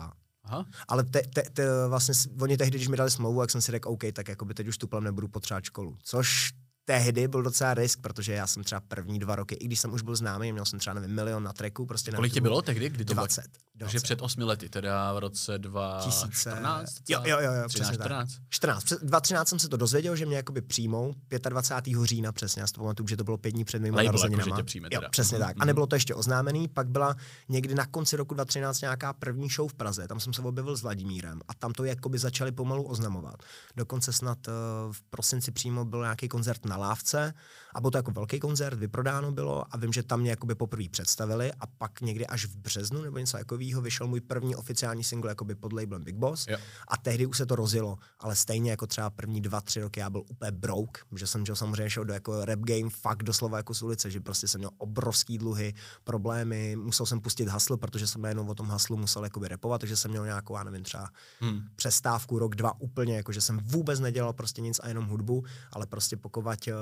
Aha. 0.44 0.66
Ale 0.88 1.04
te, 1.04 1.22
te, 1.22 1.42
te, 1.42 1.88
vlastně 1.88 2.14
oni 2.42 2.58
tehdy, 2.58 2.78
když 2.78 2.88
mi 2.88 2.98
dali 2.98 3.12
smlouvu, 3.12 3.42
jak 3.42 3.52
jsem 3.52 3.62
si 3.62 3.72
řekl, 3.72 3.90
OK, 3.90 4.04
tak 4.14 4.28
jakoby 4.28 4.54
teď 4.54 4.68
už 4.68 4.78
tuplem 4.78 5.04
nebudu 5.04 5.28
potřebovat 5.28 5.64
školu. 5.64 5.98
Což 6.04 6.52
tehdy 6.86 7.28
byl 7.28 7.44
docela 7.44 7.74
risk, 7.74 8.02
protože 8.02 8.34
já 8.34 8.48
jsem 8.48 8.64
třeba 8.64 8.82
první 8.82 9.20
dva 9.20 9.36
roky, 9.36 9.56
i 9.56 9.66
když 9.66 9.80
jsem 9.80 9.94
už 9.94 10.02
byl 10.02 10.16
známý, 10.16 10.52
měl 10.52 10.66
jsem 10.66 10.80
třeba 10.80 10.94
nevím, 10.94 11.16
milion 11.16 11.44
na 11.44 11.54
treku. 11.54 11.86
Prostě 11.86 12.12
Kolik 12.12 12.34
ti 12.34 12.42
bylo 12.42 12.62
tehdy? 12.62 12.90
Kdy 12.90 13.06
to 13.06 13.14
20. 13.14 13.42
20. 13.42 13.52
Takže 13.80 14.00
před 14.00 14.22
osmi 14.22 14.44
lety, 14.44 14.70
teda 14.70 15.14
v 15.14 15.20
roce 15.20 15.58
2014? 15.58 16.96
Jo, 17.10 17.22
jo, 17.26 17.40
jo, 17.40 17.54
jo 17.54 17.68
13, 17.68 17.94
14? 17.94 18.32
14. 18.50 18.84
2013 18.86 19.50
jsem 19.50 19.60
se 19.60 19.70
to 19.70 19.78
dozvěděl, 19.78 20.16
že 20.16 20.26
mě 20.26 20.36
jakoby 20.36 20.62
přijmou 20.62 21.14
25. 21.50 22.04
října 22.04 22.32
přesně, 22.32 22.62
já 22.62 22.68
si 22.68 22.74
to 22.74 22.82
pamatuju, 22.82 23.08
že 23.08 23.18
to 23.18 23.24
bylo 23.24 23.38
pět 23.38 23.52
dní 23.52 23.66
před 23.66 23.82
mými 23.82 24.04
narozeninami. 24.04 24.52
Jako, 24.52 24.64
přijme, 24.64 24.90
jo, 24.92 25.02
přesně 25.12 25.38
mm-hmm. 25.38 25.42
tak. 25.42 25.56
A 25.56 25.60
mhm. 25.60 25.68
nebylo 25.68 25.88
to 25.88 25.96
ještě 25.96 26.16
oznámený, 26.16 26.68
pak 26.68 26.90
byla 26.90 27.16
někdy 27.50 27.76
na 27.76 27.86
konci 27.86 28.16
roku 28.16 28.34
2013 28.34 28.82
nějaká 28.82 29.14
první 29.14 29.50
show 29.50 29.70
v 29.70 29.74
Praze, 29.74 30.08
tam 30.08 30.20
jsem 30.20 30.34
se 30.34 30.42
objevil 30.42 30.78
s 30.78 30.82
Vladimírem 30.82 31.42
a 31.48 31.54
tam 31.54 31.74
to 31.74 31.84
jakoby 31.84 32.18
začali 32.18 32.52
pomalu 32.52 32.84
oznamovat. 32.84 33.36
Dokonce 33.76 34.14
snad 34.14 34.48
uh, 34.48 34.54
v 34.94 35.02
prosinci 35.02 35.52
přímo 35.52 35.86
byl 35.86 36.02
nějaký 36.02 36.28
koncert 36.28 36.66
na 36.66 36.75
Lávce, 36.78 37.34
a 37.76 37.82
byl 37.82 37.92
to 37.92 37.98
jako 37.98 38.12
velký 38.12 38.40
koncert, 38.40 38.80
vyprodáno 38.80 39.32
bylo 39.32 39.66
a 39.72 39.78
vím, 39.78 39.94
že 39.94 40.04
tam 40.04 40.20
mě 40.20 40.30
jakoby 40.30 40.56
poprvé 40.56 40.84
představili 40.92 41.52
a 41.60 41.68
pak 41.68 42.02
někdy 42.02 42.28
až 42.28 42.46
v 42.46 42.58
březnu 42.58 43.02
nebo 43.02 43.18
něco 43.18 43.38
takového 43.38 43.82
vyšel 43.82 44.08
můj 44.08 44.22
první 44.22 44.56
oficiální 44.56 45.04
single 45.04 45.32
jakoby 45.32 45.56
pod 45.56 45.74
labelem 45.74 46.04
Big 46.04 46.16
Boss 46.16 46.48
jo. 46.48 46.58
a 46.88 46.98
tehdy 46.98 47.26
už 47.26 47.38
se 47.38 47.46
to 47.46 47.56
rozjelo, 47.56 47.98
ale 48.20 48.36
stejně 48.36 48.72
jako 48.72 48.88
třeba 48.88 49.10
první 49.10 49.42
dva, 49.42 49.62
tři 49.62 49.82
roky 49.82 50.00
já 50.00 50.10
byl 50.10 50.24
úplně 50.30 50.52
broke, 50.52 51.02
že 51.16 51.28
jsem 51.28 51.46
že 51.46 51.56
samozřejmě 51.56 51.90
šel 51.90 52.06
do 52.06 52.14
jako 52.14 52.46
rap 52.46 52.60
game 52.60 52.90
fakt 52.90 53.24
doslova 53.24 53.58
jako 53.58 53.74
z 53.74 53.82
ulice, 53.82 54.12
že 54.12 54.20
prostě 54.20 54.48
jsem 54.48 54.60
měl 54.60 54.72
obrovský 54.78 55.38
dluhy, 55.38 55.74
problémy, 56.04 56.76
musel 56.76 57.06
jsem 57.06 57.22
pustit 57.22 57.48
hasl, 57.48 57.78
protože 57.78 58.08
jsem 58.08 58.22
najednou 58.22 58.48
o 58.48 58.56
tom 58.56 58.68
haslu 58.68 58.98
musel 58.98 59.24
jakoby 59.24 59.48
repovat, 59.48 59.82
takže 59.82 59.98
jsem 59.98 60.12
měl 60.12 60.26
nějakou, 60.26 60.56
já 60.56 60.64
nevím, 60.64 60.84
třeba 60.84 61.10
hmm. 61.40 61.62
přestávku 61.76 62.40
rok, 62.40 62.56
dva 62.56 62.82
úplně, 62.82 63.16
jako 63.16 63.32
že 63.32 63.42
jsem 63.42 63.60
vůbec 63.64 64.00
nedělal 64.00 64.34
prostě 64.34 64.62
nic 64.62 64.80
a 64.84 64.88
jenom 64.88 65.06
hudbu, 65.06 65.44
ale 65.72 65.86
prostě 65.86 66.18
pokud 66.18 66.46
uh, 66.46 66.74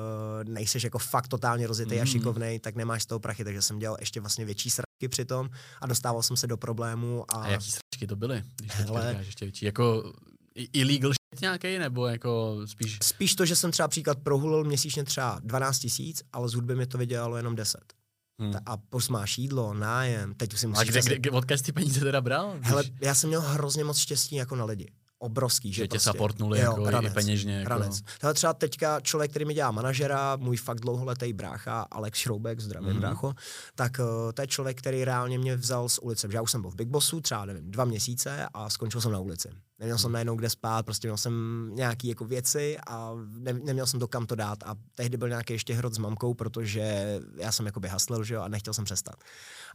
nejseš 0.44 0.83
jsi 0.84 0.88
jako 0.88 1.00
fakt 1.00 1.28
totálně 1.28 1.68
rozjetý 1.68 1.96
mm. 1.96 2.02
a 2.02 2.06
šikovnej, 2.06 2.60
tak 2.60 2.75
nemáš 2.75 3.04
z 3.04 3.06
toho 3.06 3.20
prachy, 3.20 3.44
takže 3.44 3.62
jsem 3.62 3.80
dělal 3.80 3.98
ještě 4.00 4.20
vlastně 4.20 4.46
větší 4.46 4.70
sračky 4.70 5.08
přitom 5.10 5.50
a 5.82 5.88
dostával 5.88 6.24
jsem 6.24 6.38
se 6.38 6.48
do 6.48 6.58
problémů. 6.58 7.25
A, 7.32 7.36
a 7.36 7.48
jaký 7.48 7.72
sračky 7.72 8.08
to 8.08 8.16
byly? 8.16 8.44
Když 8.56 8.72
Hele, 8.75 9.16
ještě 9.28 9.46
větší? 9.46 9.66
Jako 9.66 10.13
illegal 10.56 11.12
shit 11.12 11.42
nějaký, 11.42 11.78
nebo 11.80 12.08
jako 12.08 12.62
spíš... 12.66 12.98
Spíš 13.04 13.36
to, 13.36 13.46
že 13.46 13.56
jsem 13.56 13.72
třeba 13.72 13.88
příklad 13.88 14.20
prohulil 14.20 14.63
měsíčně 14.63 15.04
třeba 15.04 15.40
12 15.44 15.80
tisíc, 15.80 16.24
ale 16.34 16.50
z 16.50 16.54
hudby 16.54 16.75
mi 16.75 16.86
to 16.86 16.98
vydělalo 16.98 17.38
jenom 17.38 17.56
10. 17.56 17.94
Hmm. 18.42 18.54
A 18.66 18.78
plus 18.78 19.10
máš 19.10 19.38
jídlo, 19.38 19.74
nájem, 19.74 20.34
teď 20.34 20.54
už 20.54 20.60
si 20.60 20.68
musíš... 20.68 20.88
A 20.88 20.92
kde, 20.92 21.02
kde, 21.02 21.20
kde, 21.20 21.32
odkud 21.32 21.62
ty 21.62 21.72
peníze 21.72 22.00
teda 22.00 22.22
bral? 22.22 22.56
Hele, 22.62 22.84
já 23.02 23.16
jsem 23.16 23.28
měl 23.28 23.42
hrozně 23.42 23.84
moc 23.84 23.98
štěstí 23.98 24.36
jako 24.36 24.56
na 24.56 24.66
lidi 24.66 24.92
obrovský. 25.24 25.74
Že, 25.74 25.75
že 25.75 25.88
tě 25.88 25.89
prostě, 25.89 26.10
supportnuli 26.10 26.60
jo, 26.60 26.72
jako 26.72 26.89
ranec, 26.89 27.12
i 27.12 27.13
peněžně. 27.13 27.58
Jako... 27.60 27.70
Ranec. 27.70 28.01
Hele, 28.22 28.34
třeba 28.34 28.53
teďka 28.53 29.00
člověk, 29.00 29.32
který 29.32 29.46
mi 29.46 29.53
dělá 29.53 29.72
manažera, 29.72 30.36
můj 30.36 30.58
fakt 30.58 30.80
dlouholetý 30.80 31.34
brácha, 31.34 31.88
Alex 31.92 32.20
Šroubek, 32.20 32.60
zdravím 32.60 32.89
mm-hmm. 32.89 33.00
brácho, 33.00 33.34
tak 33.75 34.00
uh, 34.00 34.32
to 34.34 34.42
je 34.42 34.48
člověk, 34.48 34.77
který 34.77 35.06
reálně 35.06 35.38
mě 35.38 35.56
vzal 35.56 35.89
z 35.89 36.00
ulice. 36.00 36.27
Já 36.32 36.42
už 36.42 36.51
jsem 36.51 36.62
byl 36.62 36.72
v 36.72 36.75
Big 36.75 36.88
Bossu 36.88 37.22
třeba, 37.22 37.46
nevím, 37.46 37.72
dva 37.72 37.86
měsíce 37.86 38.48
a 38.53 38.70
skončil 38.70 39.01
jsem 39.01 39.12
na 39.12 39.20
ulici. 39.20 39.50
Neměl 39.80 39.98
jsem 39.98 40.12
najednou 40.12 40.36
kde 40.36 40.50
spát, 40.50 40.86
prostě 40.86 41.08
měl 41.08 41.18
jsem 41.18 41.70
nějaké 41.74 42.08
jako 42.08 42.25
věci 42.25 42.77
a 42.88 43.12
ne, 43.38 43.53
neměl 43.53 43.88
jsem 43.88 44.00
to 44.00 44.08
kam 44.08 44.25
to 44.25 44.36
dát. 44.36 44.63
A 44.63 44.75
tehdy 44.96 45.18
byl 45.18 45.30
nějaký 45.30 45.53
ještě 45.53 45.74
hrot 45.74 45.94
s 45.94 45.98
mamkou, 45.98 46.34
protože 46.34 47.20
já 47.38 47.51
jsem 47.51 47.65
jakoby 47.65 47.88
haslil, 47.88 48.24
že 48.24 48.34
jo, 48.34 48.42
a 48.42 48.48
nechtěl 48.48 48.74
jsem 48.74 48.86
přestat. 48.86 49.15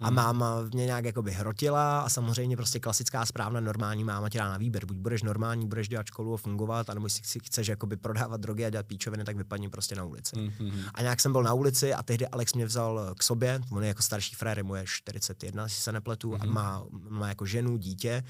A 0.01 0.07
hmm. 0.07 0.17
máma 0.17 0.63
mě 0.63 0.87
nějak 0.87 1.05
jakoby 1.05 1.33
hrotila 1.33 2.01
a 2.01 2.09
samozřejmě 2.09 2.57
prostě 2.57 2.81
klasická 2.81 3.27
správná 3.27 3.61
normální 3.61 4.05
máma 4.05 4.29
tě 4.29 4.39
dá 4.39 4.49
na 4.49 4.59
výběr. 4.59 4.87
Buď 4.87 4.97
budeš 4.97 5.23
normální, 5.23 5.69
budeš 5.69 5.89
dělat 5.89 6.07
školu 6.07 6.35
a 6.35 6.37
fungovat, 6.37 6.91
anebo 6.91 7.09
si 7.09 7.41
chceš 7.41 7.69
jakoby 7.69 7.97
prodávat 7.97 8.41
drogy 8.41 8.65
a 8.65 8.71
dělat 8.71 8.87
píčoviny, 8.87 9.25
tak 9.25 9.37
vypadni 9.37 9.69
prostě 9.69 9.95
na 9.95 10.05
ulici. 10.05 10.53
Hmm. 10.59 10.83
A 10.95 11.03
nějak 11.03 11.21
jsem 11.21 11.33
byl 11.33 11.43
na 11.43 11.53
ulici 11.53 11.95
a 11.95 12.03
tehdy 12.03 12.27
Alex 12.27 12.55
mě 12.55 12.67
vzal 12.67 13.15
k 13.19 13.23
sobě, 13.23 13.61
on 13.73 13.83
je 13.83 13.89
jako 13.89 14.03
starší 14.03 14.35
frér, 14.35 14.65
mu 14.65 14.75
je 14.75 14.85
41, 14.87 15.63
jestli 15.63 15.83
se 15.83 15.93
nepletu, 15.93 16.33
hmm. 16.33 16.43
a 16.43 16.45
má, 16.47 16.85
má 17.09 17.29
jako 17.29 17.47
ženu, 17.47 17.77
dítě 17.77 18.25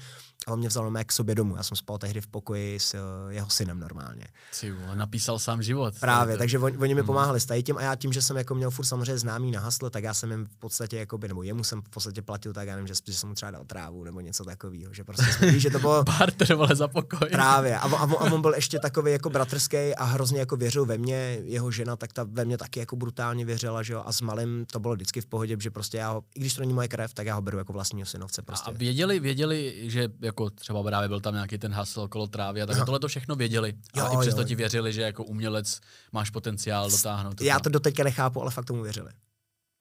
a 0.47 0.51
on 0.51 0.59
mě 0.59 0.67
vzal 0.67 0.91
k 1.05 1.11
sobě 1.11 1.35
domů 1.35 1.58
Já 1.59 1.63
jsem 1.63 1.77
spal 1.77 1.97
tehdy 1.97 2.21
v 2.21 2.27
pokoji 2.27 2.79
s 2.79 2.93
uh, 2.93 3.31
jeho 3.31 3.49
synem 3.49 3.79
normálně. 3.79 4.23
Ty 4.59 4.73
napísal 4.93 5.39
sám 5.39 5.63
život. 5.63 5.93
Právě, 5.99 6.37
takže 6.37 6.59
on, 6.59 6.73
oni 6.79 6.95
mi 6.95 7.01
mhm. 7.01 7.05
pomáhali 7.05 7.39
s 7.39 7.61
tím 7.63 7.77
a 7.77 7.81
já 7.81 7.95
tím, 7.95 8.13
že 8.13 8.21
jsem 8.21 8.37
jako 8.37 8.55
měl 8.55 8.71
furt 8.71 8.85
samozřejmě 8.85 9.17
známý 9.17 9.51
na 9.51 9.59
hasle, 9.59 9.89
tak 9.89 10.03
já 10.03 10.13
jsem 10.13 10.31
jim 10.31 10.45
v 10.45 10.55
podstatě, 10.55 10.97
jakoby, 10.97 11.27
nebo 11.27 11.43
jemu 11.43 11.63
jsem 11.63 11.81
v 11.81 11.89
podstatě 11.89 12.21
platil 12.21 12.53
tak, 12.53 12.67
já 12.67 12.75
nevím, 12.75 12.87
že, 12.87 12.93
že 13.07 13.13
jsem 13.13 13.29
mu 13.29 13.35
třeba 13.35 13.51
dal 13.51 13.65
trávu 13.65 14.03
nebo 14.03 14.19
něco 14.19 14.43
takového, 14.43 14.93
že 14.93 15.03
prostě 15.03 15.25
jsme, 15.25 15.59
že 15.59 15.69
to 15.69 15.79
bylo... 15.79 16.03
Barter, 16.19 16.55
vole, 16.55 16.75
za 16.75 16.87
pokoj. 16.87 17.29
Právě, 17.31 17.77
a, 17.77 17.81
a, 17.81 18.03
a, 18.03 18.31
on 18.31 18.41
byl 18.41 18.53
ještě 18.53 18.79
takový 18.79 19.11
jako 19.11 19.29
bratrský 19.29 19.95
a 19.95 20.03
hrozně 20.03 20.39
jako 20.39 20.55
věřil 20.55 20.85
ve 20.85 20.97
mě, 20.97 21.39
jeho 21.43 21.71
žena, 21.71 21.95
tak 21.95 22.13
ta 22.13 22.23
ve 22.23 22.45
mě 22.45 22.57
taky 22.57 22.79
jako 22.79 22.95
brutálně 22.95 23.45
věřila, 23.45 23.83
že 23.83 23.93
jo, 23.93 24.03
a 24.05 24.11
s 24.13 24.21
malým 24.21 24.65
to 24.71 24.79
bylo 24.79 24.93
vždycky 24.93 25.21
v 25.21 25.25
pohodě, 25.25 25.57
že 25.59 25.71
prostě 25.71 25.97
já 25.97 26.11
ho, 26.11 26.23
i 26.35 26.39
když 26.39 26.53
to 26.53 26.61
není 26.61 26.73
moje 26.73 26.87
krev, 26.87 27.13
tak 27.13 27.27
já 27.27 27.35
ho 27.35 27.41
beru 27.41 27.57
jako 27.57 27.73
vlastního 27.73 28.05
synovce. 28.05 28.41
Prostě. 28.41 28.71
A 28.71 28.73
věděli, 28.73 29.19
věděli, 29.19 29.75
že 29.83 30.09
jako 30.21 30.49
třeba 30.49 30.83
právě 30.83 31.07
byl 31.07 31.19
tam 31.19 31.33
nějaký 31.33 31.48
ten 31.57 31.73
hasl 31.73 32.07
kolo 32.07 32.27
trávy 32.27 32.61
a 32.61 32.65
tak 32.65 32.85
tohle 32.85 32.99
to 32.99 33.07
všechno 33.07 33.35
věděli. 33.35 33.73
Jo, 33.95 34.05
a 34.05 34.13
i 34.13 34.17
přesto 34.17 34.41
jo. 34.41 34.47
ti 34.47 34.55
věřili, 34.55 34.93
že 34.93 35.01
jako 35.01 35.23
umělec 35.23 35.79
máš 36.11 36.29
potenciál 36.29 36.91
dotáhnout. 36.91 37.41
Já 37.41 37.59
to 37.59 37.69
doteďka 37.69 38.03
nechápu, 38.03 38.41
ale 38.41 38.51
fakt 38.51 38.65
tomu 38.65 38.83
věřili. 38.83 39.11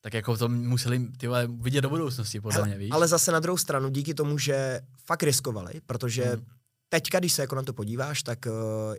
Tak 0.00 0.14
jako 0.14 0.36
to 0.36 0.48
museli 0.48 1.08
ty 1.16 1.26
vole, 1.26 1.46
vidět 1.46 1.80
do 1.80 1.88
budoucnosti, 1.88 2.40
podle 2.40 2.66
mě, 2.66 2.78
víš? 2.78 2.90
Ale 2.92 3.08
zase 3.08 3.32
na 3.32 3.40
druhou 3.40 3.56
stranu, 3.56 3.88
díky 3.88 4.14
tomu, 4.14 4.38
že 4.38 4.80
fakt 5.06 5.22
riskovali, 5.22 5.72
protože 5.86 6.24
hmm 6.24 6.57
teďka, 6.88 7.18
když 7.18 7.32
se 7.32 7.42
jako 7.42 7.54
na 7.54 7.62
to 7.62 7.72
podíváš, 7.72 8.22
tak 8.22 8.46
uh, 8.46 8.52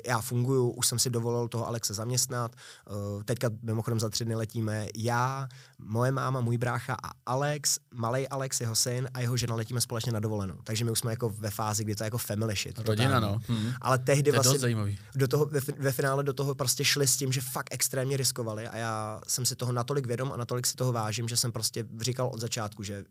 já 0.07 0.21
funguju, 0.21 0.69
už 0.69 0.87
jsem 0.87 0.99
si 0.99 1.09
dovolil 1.09 1.47
toho 1.47 1.67
Alexe 1.67 1.93
zaměstnat, 1.93 2.55
uh, 2.55 3.23
teďka 3.23 3.49
mimochodem 3.61 3.99
za 3.99 4.09
tři 4.09 4.25
dny 4.25 4.35
letíme 4.35 4.87
já, 4.95 5.47
moje 5.79 6.11
máma, 6.11 6.41
můj 6.41 6.57
brácha 6.57 6.97
a 7.03 7.11
Alex, 7.25 7.79
malý 7.93 8.27
Alex, 8.27 8.61
jeho 8.61 8.75
syn 8.75 9.09
a 9.13 9.19
jeho 9.19 9.37
žena 9.37 9.55
letíme 9.55 9.81
společně 9.81 10.11
na 10.11 10.19
dovolenou. 10.19 10.55
Takže 10.63 10.85
my 10.85 10.91
už 10.91 10.99
jsme 10.99 11.11
jako 11.11 11.29
ve 11.29 11.49
fázi, 11.49 11.83
kdy 11.83 11.95
to 11.95 12.03
je 12.03 12.05
jako 12.05 12.17
family 12.17 12.55
shit. 12.55 12.79
Rodina, 12.79 13.19
no. 13.19 13.39
Hmm. 13.47 13.71
Ale 13.81 13.97
tehdy 13.97 14.31
vlastně 14.31 14.75
do 15.15 15.27
toho, 15.27 15.45
ve, 15.45 15.59
ve, 15.77 15.91
finále 15.91 16.23
do 16.23 16.33
toho 16.33 16.55
prostě 16.55 16.85
šli 16.85 17.07
s 17.07 17.17
tím, 17.17 17.31
že 17.31 17.41
fakt 17.41 17.67
extrémně 17.71 18.17
riskovali 18.17 18.67
a 18.67 18.77
já 18.77 19.21
jsem 19.27 19.45
si 19.45 19.55
toho 19.55 19.71
natolik 19.71 20.07
vědom 20.07 20.31
a 20.31 20.37
natolik 20.37 20.67
si 20.67 20.75
toho 20.75 20.91
vážím, 20.91 21.27
že 21.27 21.37
jsem 21.37 21.51
prostě 21.51 21.85
říkal 21.99 22.27
od 22.27 22.39
začátku, 22.41 22.83
že 22.83 23.03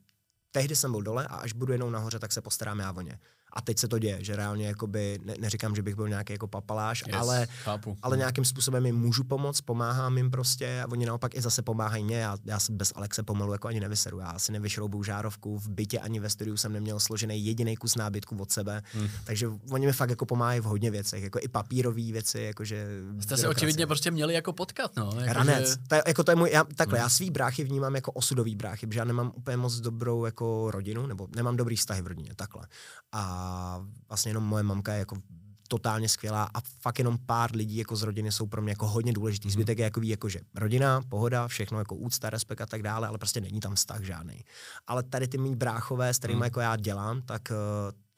tehdy 0.50 0.76
jsem 0.76 0.90
byl 0.90 1.02
dole 1.02 1.26
a 1.26 1.36
až 1.36 1.52
budu 1.52 1.72
jenom 1.72 1.92
nahoře, 1.92 2.18
tak 2.18 2.32
se 2.32 2.40
postarám 2.40 2.78
já 2.78 2.92
o 2.92 3.00
ně. 3.00 3.18
A 3.58 3.60
teď 3.60 3.78
se 3.78 3.88
to 3.88 3.98
děje, 3.98 4.18
že 4.20 4.36
reálně 4.36 4.66
jakoby, 4.66 5.18
ne, 5.24 5.34
neříkám, 5.40 5.76
že 5.76 5.82
bych 5.82 5.94
byl 5.94 6.08
nějaký 6.08 6.32
jako 6.32 6.46
papaláš, 6.46 7.04
yes, 7.06 7.16
ale, 7.16 7.48
ale 8.02 8.16
nějakým 8.16 8.44
způsobem 8.44 8.86
jim 8.86 8.96
můžu 8.96 9.24
pomoct, 9.24 9.60
pomáhám 9.60 10.16
jim 10.16 10.30
prostě 10.30 10.82
a 10.82 10.92
oni 10.92 11.06
naopak 11.06 11.34
i 11.34 11.40
zase 11.40 11.62
pomáhají 11.62 12.04
mě. 12.04 12.18
Já, 12.18 12.36
já 12.44 12.60
se 12.60 12.72
bez 12.72 12.92
Alexe 12.96 13.22
pomalu 13.22 13.52
jako 13.52 13.68
ani 13.68 13.80
nevyseru. 13.80 14.18
Já 14.18 14.38
si 14.38 14.52
nevyšroubou 14.52 15.02
žárovku, 15.02 15.58
v 15.58 15.68
bytě 15.68 15.98
ani 15.98 16.20
ve 16.20 16.30
studiu 16.30 16.56
jsem 16.56 16.72
neměl 16.72 17.00
složený 17.00 17.44
jediný 17.44 17.76
kus 17.76 17.96
nábytku 17.96 18.36
od 18.36 18.50
sebe, 18.50 18.82
hmm. 18.92 19.08
takže 19.24 19.48
oni 19.70 19.86
mi 19.86 19.92
fakt 19.92 20.10
jako 20.10 20.26
pomáhají 20.26 20.60
v 20.60 20.64
hodně 20.64 20.90
věcech, 20.90 21.22
jako 21.22 21.38
i 21.42 21.48
papírové 21.48 22.12
věci, 22.12 22.40
jakože. 22.40 22.86
Jste 23.20 23.36
se 23.36 23.48
očividně 23.48 23.86
prostě 23.86 24.10
měli 24.10 24.34
jako 24.34 24.52
potkat, 24.52 24.96
no. 24.96 25.12
Jako 25.20 25.32
Ranec. 25.32 25.70
Že... 25.70 25.76
To 25.88 25.94
je, 25.94 26.02
jako 26.06 26.24
to 26.24 26.30
je 26.32 26.36
můj, 26.36 26.50
já, 26.52 26.64
takhle, 26.64 26.98
hmm. 26.98 27.04
já 27.04 27.08
svý 27.08 27.30
bráchy 27.30 27.64
vnímám 27.64 27.94
jako 27.94 28.12
osudový 28.12 28.56
bráchy, 28.56 28.86
protože 28.86 28.98
já 28.98 29.04
nemám 29.04 29.32
úplně 29.34 29.56
moc 29.56 29.80
dobrou 29.80 30.24
jako 30.24 30.70
rodinu, 30.70 31.06
nebo 31.06 31.28
nemám 31.36 31.56
dobrý 31.56 31.76
vztahy 31.76 32.02
v 32.02 32.06
rodině, 32.06 32.30
takhle. 32.36 32.66
A 33.12 33.47
vlastně 34.08 34.30
jenom 34.30 34.44
moje 34.44 34.62
mamka 34.62 34.92
je 34.92 34.98
jako 34.98 35.16
totálně 35.68 36.08
skvělá 36.08 36.50
a 36.54 36.60
fakt 36.80 36.98
jenom 36.98 37.18
pár 37.26 37.56
lidí 37.56 37.76
jako 37.76 37.96
z 37.96 38.02
rodiny 38.02 38.32
jsou 38.32 38.46
pro 38.46 38.62
mě 38.62 38.72
jako 38.72 38.88
hodně 38.88 39.12
důležitý. 39.12 39.48
Mhm. 39.48 39.52
Zbytek 39.52 39.78
je 39.78 39.84
jako 39.84 40.00
ví, 40.00 40.08
jako 40.08 40.28
že 40.28 40.40
rodina, 40.54 41.00
pohoda, 41.08 41.48
všechno 41.48 41.78
jako 41.78 41.94
úcta, 41.94 42.30
respekt 42.30 42.60
a 42.60 42.66
tak 42.66 42.82
dále, 42.82 43.08
ale 43.08 43.18
prostě 43.18 43.40
není 43.40 43.60
tam 43.60 43.74
vztah 43.74 44.02
žádný. 44.02 44.44
Ale 44.86 45.02
tady 45.02 45.28
ty 45.28 45.38
mý 45.38 45.56
bráchové, 45.56 46.14
s 46.14 46.18
kterými 46.18 46.36
hmm. 46.36 46.44
jako 46.44 46.60
já 46.60 46.76
dělám, 46.76 47.22
tak 47.22 47.42
uh, 47.50 47.56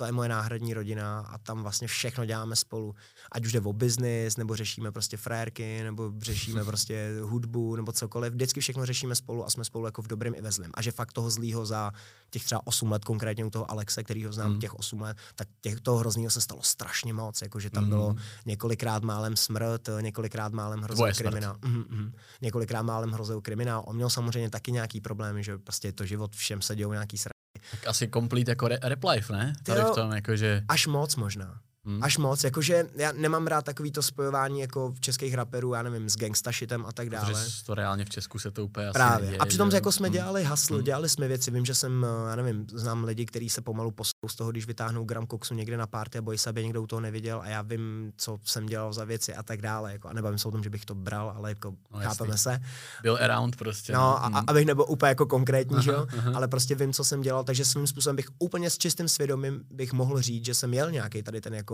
to 0.00 0.06
je 0.06 0.12
moje 0.12 0.28
náhradní 0.28 0.74
rodina 0.74 1.20
a 1.20 1.38
tam 1.38 1.62
vlastně 1.62 1.88
všechno 1.88 2.24
děláme 2.24 2.56
spolu. 2.56 2.94
Ať 3.32 3.46
už 3.46 3.52
jde 3.52 3.60
o 3.60 3.72
biznis, 3.72 4.36
nebo 4.36 4.56
řešíme 4.56 4.92
prostě 4.92 5.16
frérky, 5.16 5.82
nebo 5.82 6.12
řešíme 6.18 6.64
prostě 6.70 7.08
hudbu, 7.22 7.76
nebo 7.76 7.92
cokoliv. 7.92 8.32
Vždycky 8.32 8.60
všechno 8.60 8.86
řešíme 8.86 9.14
spolu 9.14 9.46
a 9.46 9.50
jsme 9.50 9.64
spolu 9.64 9.84
jako 9.84 10.02
v 10.02 10.06
dobrém 10.06 10.34
i 10.34 10.40
ve 10.40 10.52
zlém. 10.52 10.70
A 10.74 10.82
že 10.82 10.92
fakt 10.92 11.12
toho 11.12 11.30
zlýho 11.30 11.66
za 11.66 11.92
těch 12.30 12.44
třeba 12.44 12.66
8 12.66 12.92
let, 12.92 13.04
konkrétně 13.04 13.44
u 13.44 13.50
toho 13.50 13.70
Alexe, 13.70 14.04
který 14.04 14.24
ho 14.24 14.32
znám 14.32 14.52
mm. 14.52 14.60
těch 14.60 14.74
8 14.74 15.00
let, 15.00 15.16
tak 15.34 15.48
těch 15.60 15.80
toho 15.80 15.98
hroznýho 15.98 16.30
se 16.30 16.40
stalo 16.40 16.62
strašně 16.62 17.12
moc. 17.12 17.42
Jakože 17.42 17.70
tam 17.70 17.84
mm. 17.84 17.90
bylo 17.90 18.14
několikrát 18.46 19.02
málem 19.02 19.36
smrt, 19.36 19.88
několikrát 20.00 20.52
málem 20.52 20.80
hrozil 20.80 21.06
kriminál. 21.16 21.56
Mm, 21.64 21.84
mm, 21.88 22.12
několikrát 22.40 22.82
málem 22.82 23.10
hrozil 23.10 23.40
kriminál. 23.40 23.82
On 23.86 23.96
měl 23.96 24.10
samozřejmě 24.10 24.50
taky 24.50 24.72
nějaký 24.72 25.00
problémy, 25.00 25.44
že 25.44 25.58
prostě 25.58 25.88
je 25.88 25.92
to 25.92 26.06
život, 26.06 26.36
všem 26.36 26.62
se 26.62 26.76
dějou 26.76 26.92
nějaký 26.92 27.18
sra 27.18 27.39
tak 27.70 27.86
asi 27.86 28.08
complete 28.08 28.50
jako 28.50 28.68
re- 28.68 28.78
rap 28.82 29.04
life, 29.04 29.32
ne? 29.32 29.52
Tady 29.62 29.80
v 29.80 29.94
tom, 29.94 30.12
jakože... 30.12 30.62
Až 30.68 30.86
moc 30.86 31.16
možná. 31.16 31.60
Hmm. 31.86 32.02
Až 32.02 32.18
moc, 32.18 32.44
jakože 32.44 32.86
já 32.96 33.12
nemám 33.12 33.46
rád 33.46 33.64
takový 33.64 33.92
to 33.92 34.02
spojování 34.02 34.60
jako 34.60 34.92
v 34.92 35.00
českých 35.00 35.34
raperů, 35.34 35.74
já 35.74 35.82
nevím, 35.82 36.10
s 36.10 36.16
gangstašitem 36.16 36.86
a 36.86 36.92
tak 36.92 37.10
dále. 37.10 37.32
Protože 37.32 37.64
to 37.66 37.74
reálně 37.74 38.04
v 38.04 38.08
Česku 38.08 38.38
se 38.38 38.50
to 38.50 38.64
úplně 38.64 38.90
Právě. 38.92 39.14
asi 39.14 39.22
neděje, 39.24 39.38
A 39.38 39.46
přitom 39.46 39.70
že? 39.70 39.76
jako 39.76 39.92
jsme 39.92 40.08
hmm. 40.08 40.12
dělali 40.12 40.44
hasl, 40.44 40.74
hmm. 40.74 40.84
dělali 40.84 41.08
jsme 41.08 41.28
věci, 41.28 41.50
vím, 41.50 41.64
že 41.64 41.74
jsem, 41.74 42.06
já 42.28 42.36
nevím, 42.36 42.66
znám 42.74 43.04
lidi, 43.04 43.26
kteří 43.26 43.48
se 43.48 43.60
pomalu 43.60 43.90
posunou 43.90 44.28
z 44.28 44.34
toho, 44.34 44.50
když 44.50 44.66
vytáhnou 44.66 45.04
gram 45.04 45.26
koksu 45.26 45.54
někde 45.54 45.76
na 45.76 45.86
párty 45.86 46.18
a 46.18 46.22
bojí 46.22 46.38
se, 46.38 46.50
aby 46.50 46.64
někdo 46.64 46.82
u 46.82 46.86
toho 46.86 47.00
neviděl 47.00 47.40
a 47.40 47.48
já 47.48 47.62
vím, 47.62 48.12
co 48.16 48.38
jsem 48.44 48.66
dělal 48.66 48.92
za 48.92 49.04
věci 49.04 49.34
a 49.34 49.42
tak 49.42 49.62
dále. 49.62 49.92
Jako, 49.92 50.08
a 50.08 50.12
nebavím 50.12 50.38
se 50.38 50.48
o 50.48 50.50
tom, 50.50 50.62
že 50.62 50.70
bych 50.70 50.84
to 50.84 50.94
bral, 50.94 51.32
ale 51.36 51.50
jako 51.50 51.70
no, 51.70 52.00
chápeme 52.00 52.30
jasný. 52.30 52.52
se. 52.52 52.60
Byl 53.02 53.18
around 53.20 53.56
prostě. 53.56 53.92
No, 53.92 53.98
no. 53.98 54.24
A, 54.24 54.38
a, 54.38 54.44
abych 54.46 54.66
nebyl 54.66 54.84
úplně 54.88 55.08
jako 55.08 55.26
konkrétní, 55.26 55.76
aha, 55.76 55.82
že 55.82 55.90
jo? 55.90 56.06
ale 56.34 56.48
prostě 56.48 56.74
vím, 56.74 56.92
co 56.92 57.04
jsem 57.04 57.20
dělal, 57.20 57.44
takže 57.44 57.64
svým 57.64 57.86
způsobem 57.86 58.16
bych 58.16 58.28
úplně 58.38 58.70
s 58.70 58.78
čistým 58.78 59.08
svědomím 59.08 59.64
bych 59.70 59.92
mohl 59.92 60.20
říct, 60.20 60.44
že 60.44 60.54
jsem 60.54 60.70
měl 60.70 60.90
nějaký 60.90 61.22
tady 61.22 61.40
ten 61.40 61.54
jako, 61.54 61.69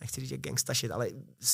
nechci 0.00 0.20
říct, 0.20 0.40
gangsta 0.40 0.74
shit, 0.74 0.90
ale 0.90 1.08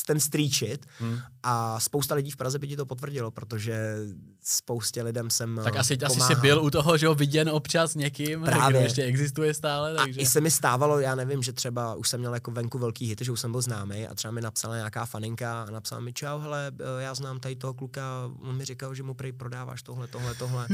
ten 0.06 0.20
street 0.20 0.52
shit. 0.52 0.86
Hmm. 0.98 1.18
A 1.42 1.80
spousta 1.80 2.14
lidí 2.14 2.30
v 2.30 2.36
Praze 2.36 2.58
by 2.58 2.68
ti 2.68 2.76
to 2.76 2.86
potvrdilo, 2.86 3.30
protože 3.30 3.96
spoustě 4.44 5.02
lidem 5.02 5.30
jsem 5.30 5.60
Tak 5.64 5.76
asi, 5.76 5.98
asi 5.98 6.20
jsi 6.20 6.34
byl 6.34 6.62
u 6.62 6.70
toho, 6.70 6.96
že 6.96 7.06
ho 7.06 7.14
viděn 7.14 7.48
občas 7.48 7.94
někým, 7.94 8.42
Právě. 8.42 8.70
kdo 8.70 8.84
ještě 8.84 9.02
existuje 9.02 9.54
stále. 9.54 9.94
Takže... 9.94 10.20
A 10.20 10.22
i 10.22 10.26
se 10.26 10.40
mi 10.40 10.50
stávalo, 10.50 11.00
já 11.00 11.14
nevím, 11.14 11.42
že 11.42 11.52
třeba 11.52 11.94
už 11.94 12.08
jsem 12.08 12.20
měl 12.20 12.34
jako 12.34 12.50
venku 12.50 12.78
velký 12.78 13.06
hit, 13.06 13.20
že 13.20 13.32
už 13.32 13.40
jsem 13.40 13.52
byl 13.52 13.60
známý 13.60 14.06
a 14.06 14.14
třeba 14.14 14.32
mi 14.32 14.40
napsala 14.40 14.76
nějaká 14.76 15.06
faninka 15.06 15.62
a 15.62 15.70
napsala 15.70 16.00
mi, 16.00 16.12
čau, 16.12 16.38
hele, 16.38 16.72
eh, 16.80 17.02
já 17.02 17.14
znám 17.14 17.40
tady 17.40 17.56
toho 17.56 17.74
kluka, 17.74 18.30
on 18.40 18.56
mi 18.56 18.64
říkal, 18.64 18.94
že 18.94 19.02
mu 19.02 19.14
prej 19.14 19.32
prodáváš 19.32 19.82
tohle, 19.82 20.06
tohle, 20.06 20.34
tohle. 20.34 20.66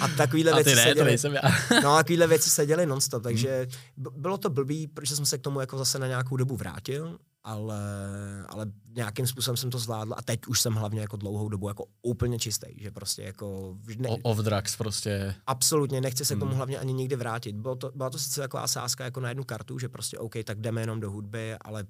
A 0.00 0.08
takovýhle 0.08 0.54
věci 0.62 0.74
ne, 0.74 0.82
se 0.82 0.94
děly. 0.94 1.16
já. 1.32 1.80
no, 1.82 1.96
takovýhle 1.96 2.26
věci 2.26 2.50
se 2.50 2.66
děly 2.66 2.86
nonstop, 2.86 3.22
takže 3.28 3.66
hmm. 3.96 4.06
bylo 4.16 4.38
to 4.38 4.50
blbý, 4.50 4.86
protože 4.86 5.16
jsem 5.16 5.26
se 5.26 5.38
k 5.38 5.42
tomu 5.42 5.60
jako 5.60 5.78
zase 5.78 5.98
na 5.98 6.06
nějakou 6.06 6.36
dobu 6.38 6.56
vrátil 6.56 7.18
ale, 7.48 7.80
ale 8.48 8.66
nějakým 8.96 9.26
způsobem 9.26 9.56
jsem 9.56 9.70
to 9.70 9.78
zvládl 9.78 10.14
a 10.16 10.22
teď 10.22 10.46
už 10.46 10.60
jsem 10.60 10.74
hlavně 10.74 11.00
jako 11.00 11.16
dlouhou 11.16 11.48
dobu 11.48 11.68
jako 11.68 11.84
úplně 12.02 12.38
čistý, 12.38 12.66
že 12.76 12.90
prostě 12.90 13.22
jako... 13.22 13.76
Ne, 13.98 14.08
off 14.22 14.38
drugs 14.38 14.76
prostě. 14.76 15.34
Absolutně, 15.46 16.00
nechci 16.00 16.24
se 16.24 16.36
k 16.36 16.38
tomu 16.38 16.50
hmm. 16.50 16.56
hlavně 16.56 16.78
ani 16.78 16.92
nikdy 16.92 17.16
vrátit. 17.16 17.56
Bylo 17.56 17.76
to, 17.76 17.92
byla 17.94 18.10
to 18.10 18.18
sice 18.18 18.40
taková 18.40 18.66
sázka 18.66 19.04
jako 19.04 19.20
na 19.20 19.28
jednu 19.28 19.44
kartu, 19.44 19.78
že 19.78 19.88
prostě 19.88 20.18
OK, 20.18 20.34
tak 20.44 20.60
jdeme 20.60 20.80
jenom 20.80 21.00
do 21.00 21.10
hudby, 21.10 21.54
ale 21.60 21.84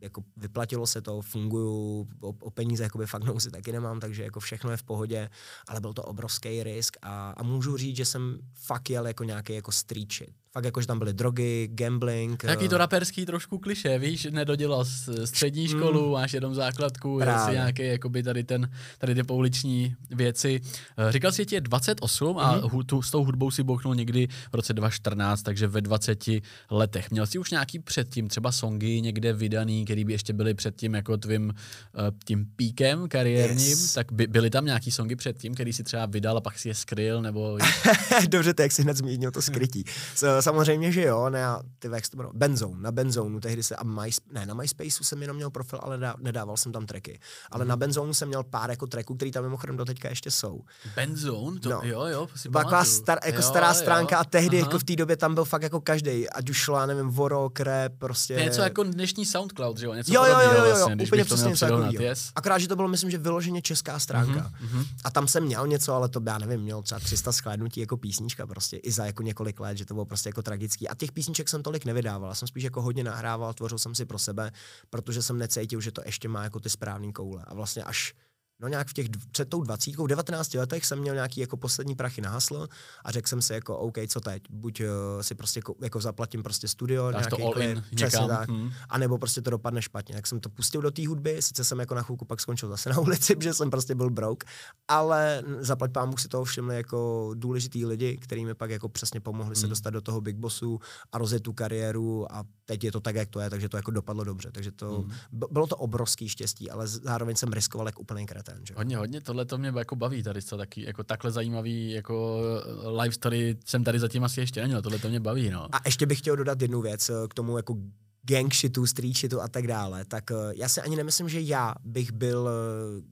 jako 0.00 0.24
vyplatilo 0.36 0.86
se 0.86 1.02
to, 1.02 1.22
funguju, 1.22 2.08
o, 2.20 2.28
o 2.28 2.50
peníze 2.50 2.82
jakoby 2.82 3.06
fakt 3.06 3.40
si 3.40 3.50
taky 3.50 3.72
nemám, 3.72 4.00
takže 4.00 4.22
jako 4.22 4.40
všechno 4.40 4.70
je 4.70 4.76
v 4.76 4.82
pohodě, 4.82 5.30
ale 5.68 5.80
byl 5.80 5.92
to 5.92 6.02
obrovský 6.02 6.62
risk 6.62 6.96
a, 7.02 7.30
a 7.30 7.42
můžu 7.42 7.76
říct, 7.76 7.96
že 7.96 8.04
jsem 8.04 8.38
fakt 8.54 8.90
jel 8.90 9.06
jako 9.06 9.24
nějaký 9.24 9.54
jako 9.54 9.72
street 9.72 10.12
shit 10.12 10.43
fakt 10.54 10.64
jako, 10.64 10.80
že 10.80 10.86
tam 10.86 10.98
byly 10.98 11.12
drogy, 11.12 11.68
gambling. 11.72 12.44
Jaký 12.44 12.68
to 12.68 12.74
eh, 12.74 12.78
raperský 12.78 13.26
trošku 13.26 13.58
kliše, 13.58 13.98
víš, 13.98 14.26
nedodělal 14.30 14.84
střední 15.24 15.62
mm. 15.62 15.68
školu, 15.68 16.06
mm. 16.06 16.12
máš 16.12 16.32
jenom 16.32 16.54
základku, 16.54 17.22
asi 17.22 17.52
nějaký, 17.52 17.82
jakoby 17.82 18.22
tady 18.22 18.44
ten, 18.44 18.70
tady 18.98 19.14
ty 19.14 19.22
pouliční 19.22 19.94
věci. 20.10 20.60
Eh, 21.08 21.12
říkal 21.12 21.32
jsi, 21.32 21.46
že 21.50 21.56
je 21.56 21.60
28 21.60 22.32
mm. 22.32 22.38
a 22.38 22.60
mm-hmm. 22.60 22.84
tu, 22.84 23.02
s 23.02 23.10
tou 23.10 23.24
hudbou 23.24 23.50
si 23.50 23.62
bouchnul 23.62 23.94
někdy 23.94 24.28
v 24.52 24.54
roce 24.54 24.72
2014, 24.72 25.42
takže 25.42 25.66
ve 25.66 25.80
20 25.80 26.24
letech. 26.70 27.10
Měl 27.10 27.26
jsi 27.26 27.38
už 27.38 27.50
nějaký 27.50 27.78
předtím, 27.78 28.28
třeba 28.28 28.52
songy 28.52 29.00
někde 29.00 29.32
vydaný, 29.32 29.84
který 29.84 30.04
by 30.04 30.12
ještě 30.12 30.32
byly 30.32 30.54
předtím 30.54 30.94
jako 30.94 31.16
tvým 31.16 31.44
uh, 31.48 32.00
tím 32.24 32.46
píkem 32.56 33.08
kariérním, 33.08 33.68
yes. 33.68 33.94
tak 33.94 34.12
by, 34.12 34.26
byly 34.26 34.50
tam 34.50 34.64
nějaký 34.64 34.90
songy 34.90 35.16
předtím, 35.16 35.54
který 35.54 35.72
si 35.72 35.84
třeba 35.84 36.06
vydal 36.06 36.36
a 36.36 36.40
pak 36.40 36.58
si 36.58 36.68
je 36.68 36.74
skryl, 36.74 37.22
nebo... 37.22 37.58
Dobře, 38.28 38.54
tak 38.54 38.72
si 38.72 38.82
hned 38.82 38.96
zmínil 38.96 39.30
to 39.30 39.42
skrytí. 39.42 39.84
Samozřejmě, 40.44 40.92
že 40.92 41.02
jo, 41.02 41.30
ne, 41.30 41.44
ty 41.78 41.88
jak 41.92 42.08
to 42.08 42.30
Benzone, 42.32 42.82
na 42.82 42.92
Benzone, 42.92 43.40
tehdy 43.40 43.62
se, 43.62 43.76
a 43.76 43.84
My, 43.84 44.10
ne, 44.32 44.46
na 44.46 44.54
MySpaceu 44.54 45.04
jsem 45.04 45.22
jenom 45.22 45.36
měl 45.36 45.50
profil, 45.50 45.78
ale 45.82 45.98
nedá, 45.98 46.14
nedával 46.18 46.56
jsem 46.56 46.72
tam 46.72 46.86
tracky. 46.86 47.20
Ale 47.50 47.64
mm. 47.64 47.68
na 47.68 47.76
Benzone 47.76 48.14
jsem 48.14 48.28
měl 48.28 48.42
pár 48.42 48.70
jako 48.70 48.86
tracků, 48.86 49.14
které 49.14 49.30
tam 49.30 49.44
mimochodem 49.44 49.76
do 49.76 49.84
teďka 49.84 50.08
ještě 50.08 50.30
jsou. 50.30 50.60
Benzone? 50.96 51.60
To, 51.60 51.68
no. 51.68 51.80
jo, 51.82 52.04
jo, 52.04 52.28
si 52.36 52.48
taková 52.48 52.84
star, 52.84 53.18
jako 53.24 53.38
jo, 53.38 53.42
stará 53.42 53.68
jo. 53.68 53.74
stránka 53.74 54.18
a 54.18 54.24
tehdy 54.24 54.58
Aha. 54.58 54.66
jako 54.66 54.78
v 54.78 54.84
té 54.84 54.96
době 54.96 55.16
tam 55.16 55.34
byl 55.34 55.44
fakt 55.44 55.62
jako 55.62 55.80
každý, 55.80 56.30
ať 56.30 56.50
už 56.50 56.68
já 56.72 56.86
nevím, 56.86 57.08
Voro, 57.08 57.50
Krep, 57.50 57.92
prostě. 57.98 58.34
Něco 58.34 58.60
jako 58.60 58.82
dnešní 58.82 59.26
SoundCloud, 59.26 59.78
že 59.78 59.86
jo? 59.86 59.94
Něco 59.94 60.12
jo, 60.12 60.24
jo, 60.24 60.40
jo, 60.40 60.50
jo, 60.50 60.64
jo, 60.64 60.76
vlastně, 60.76 61.04
úplně 61.04 61.24
přesně 61.24 61.48
něco 61.48 61.66
takového. 61.66 62.02
Yes. 62.02 62.30
Akorát, 62.34 62.58
že 62.58 62.68
to 62.68 62.76
bylo, 62.76 62.88
myslím, 62.88 63.10
že 63.10 63.18
vyloženě 63.18 63.62
česká 63.62 63.98
stránka. 63.98 64.50
Mm-hmm. 64.64 64.86
A 65.04 65.10
tam 65.10 65.28
jsem 65.28 65.44
měl 65.44 65.66
něco, 65.66 65.94
ale 65.94 66.08
to 66.08 66.20
já 66.26 66.38
nevím, 66.38 66.60
měl 66.60 66.82
třeba 66.82 67.00
300 67.00 67.32
skladnutí 67.32 67.80
jako 67.80 67.96
písnička 67.96 68.46
prostě 68.46 68.76
i 68.76 68.92
za 68.92 69.06
jako 69.06 69.22
několik 69.22 69.60
let, 69.60 69.78
že 69.78 69.84
to 69.84 69.94
bylo 69.94 70.06
prostě 70.06 70.28
jako 70.34 70.42
tragický. 70.42 70.88
A 70.88 70.94
těch 70.94 71.12
písniček 71.12 71.48
jsem 71.48 71.62
tolik 71.62 71.84
nevydával, 71.84 72.34
jsem 72.34 72.48
spíš 72.48 72.64
jako 72.64 72.82
hodně 72.82 73.04
nahrával, 73.04 73.54
tvořil 73.54 73.78
jsem 73.78 73.94
si 73.94 74.04
pro 74.04 74.18
sebe, 74.18 74.50
protože 74.90 75.22
jsem 75.22 75.38
necítil, 75.38 75.80
že 75.80 75.92
to 75.92 76.02
ještě 76.04 76.28
má 76.28 76.44
jako 76.44 76.60
ty 76.60 76.70
správné 76.70 77.12
koule. 77.12 77.44
A 77.46 77.54
vlastně 77.54 77.82
až 77.84 78.14
no 78.60 78.68
nějak 78.68 78.88
v 78.88 78.92
těch, 78.92 79.06
před 79.30 79.48
tou 79.48 79.62
dvacítkou, 79.62 80.04
v 80.04 80.08
19 80.08 80.54
letech 80.54 80.84
jsem 80.84 80.98
měl 80.98 81.14
nějaký 81.14 81.40
jako 81.40 81.56
poslední 81.56 81.94
prachy 81.94 82.20
na 82.20 82.30
haslo 82.30 82.68
a 83.04 83.10
řekl 83.10 83.28
jsem 83.28 83.42
si 83.42 83.52
jako 83.52 83.78
OK, 83.78 83.98
co 84.08 84.20
teď, 84.20 84.42
buď 84.50 84.80
uh, 84.80 84.86
si 85.20 85.34
prostě 85.34 85.58
jako, 85.58 85.74
jako 85.82 86.00
zaplatím 86.00 86.42
prostě 86.42 86.68
studio, 86.68 87.10
Dáš 87.10 87.22
nějaký 87.22 87.36
to 87.36 87.46
all 87.46 87.52
klip, 87.52 87.70
in 87.70 87.84
přesně 87.96 88.20
někam, 88.20 88.28
tak, 88.28 88.48
hm. 88.48 88.70
anebo 88.88 89.18
prostě 89.18 89.42
to 89.42 89.50
dopadne 89.50 89.82
špatně. 89.82 90.14
Tak 90.14 90.26
jsem 90.26 90.40
to 90.40 90.48
pustil 90.48 90.82
do 90.82 90.90
té 90.90 91.08
hudby, 91.08 91.42
sice 91.42 91.64
jsem 91.64 91.80
jako 91.80 91.94
na 91.94 92.02
chvilku 92.02 92.24
pak 92.24 92.40
skončil 92.40 92.68
zase 92.68 92.90
na 92.90 92.98
ulici, 92.98 93.36
protože 93.36 93.54
jsem 93.54 93.70
prostě 93.70 93.94
byl 93.94 94.10
broke, 94.10 94.46
ale 94.88 95.42
zaplať 95.58 95.92
pámu 95.92 96.16
si 96.16 96.28
toho 96.28 96.44
všimli 96.44 96.76
jako 96.76 97.30
důležitý 97.34 97.86
lidi, 97.86 98.16
kteří 98.16 98.44
mi 98.44 98.54
pak 98.54 98.70
jako 98.70 98.88
přesně 98.88 99.20
pomohli 99.20 99.56
se 99.56 99.64
Hmm. 99.64 99.70
dostat 99.70 99.90
do 99.90 100.00
toho 100.00 100.20
Big 100.20 100.36
Bossu 100.36 100.80
a 101.12 101.18
rozjet 101.18 101.42
tu 101.42 101.52
kariéru 101.52 102.32
a 102.32 102.44
teď 102.64 102.84
je 102.84 102.92
to 102.92 103.00
tak, 103.00 103.14
jak 103.14 103.28
to 103.28 103.40
je, 103.40 103.50
takže 103.50 103.68
to 103.68 103.76
jako 103.76 103.90
dopadlo 103.90 104.24
dobře. 104.24 104.50
Takže 104.52 104.72
to, 104.72 104.94
Hmm. 105.00 105.10
bylo 105.50 105.66
to 105.66 105.76
obrovský 105.76 106.28
štěstí, 106.28 106.70
ale 106.70 106.86
zároveň 106.88 107.36
jsem 107.36 107.52
riskoval 107.52 107.86
jako 107.88 108.00
úplný 108.00 108.26
kretén. 108.26 108.60
Že? 108.66 108.74
Hodně, 108.76 108.96
hodně, 108.96 109.20
tohle 109.20 109.44
to 109.44 109.58
mě 109.58 109.72
jako 109.78 109.96
baví 109.96 110.22
tady, 110.22 110.42
co 110.42 110.56
taky, 110.56 110.84
jako 110.86 111.04
takhle 111.04 111.30
zajímavý 111.30 111.90
jako 111.90 112.40
eh, 112.84 112.88
live 113.02 113.12
story 113.14 113.56
jsem 113.64 113.84
tady 113.84 113.98
zatím 113.98 114.24
asi 114.24 114.40
ještě 114.40 114.60
neměl, 114.60 114.82
tohle 114.82 114.98
to 114.98 115.08
mě 115.08 115.20
baví, 115.20 115.50
no. 115.50 115.68
A 115.74 115.80
ještě 115.84 116.06
bych 116.06 116.18
chtěl 116.18 116.36
dodat 116.36 116.62
jednu 116.62 116.82
věc 116.82 117.10
eh, 117.10 117.14
k 117.28 117.34
tomu 117.34 117.56
jako 117.56 117.76
gang 118.24 118.54
shitu, 118.54 118.86
street 118.86 119.16
shitu 119.16 119.40
a 119.40 119.48
tak 119.48 119.66
dále, 119.66 120.04
tak 120.04 120.30
eh, 120.30 120.34
já 120.54 120.68
si 120.68 120.80
ani 120.80 120.96
nemyslím, 120.96 121.28
že 121.28 121.40
já 121.40 121.74
bych 121.84 122.12
byl 122.12 122.48
eh, 122.48 123.02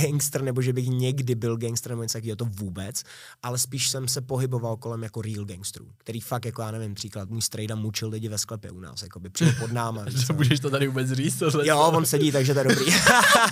gangster, 0.00 0.42
nebo 0.42 0.62
že 0.62 0.72
bych 0.72 0.88
někdy 0.88 1.34
byl 1.34 1.56
gangster, 1.56 1.90
nebo 1.92 2.02
něco 2.02 2.18
takového, 2.18 2.36
to 2.36 2.44
vůbec, 2.44 3.02
ale 3.42 3.58
spíš 3.58 3.88
jsem 3.88 4.08
se 4.08 4.20
pohyboval 4.20 4.76
kolem 4.76 5.02
jako 5.02 5.22
real 5.22 5.44
gangsterů, 5.44 5.86
který 5.98 6.20
fakt, 6.20 6.44
jako 6.44 6.62
já 6.62 6.70
nevím, 6.70 6.94
příklad, 6.94 7.30
můj 7.30 7.42
strejda 7.42 7.74
mučil 7.74 8.08
lidi 8.08 8.28
ve 8.28 8.38
sklepě 8.38 8.70
u 8.70 8.80
nás, 8.80 9.02
jako 9.02 9.20
by 9.20 9.30
přímo 9.30 9.50
pod 9.60 9.72
náma. 9.72 10.02
víš 10.08 10.26
co. 10.26 10.32
Můžeš 10.32 10.60
to 10.60 10.70
tady 10.70 10.86
vůbec 10.86 11.10
říct, 11.10 11.38
tohle. 11.38 11.68
Jo, 11.68 11.78
on 11.78 12.06
sedí, 12.06 12.32
takže 12.32 12.54
to 12.54 12.60
je 12.60 12.64
dobrý. 12.64 12.92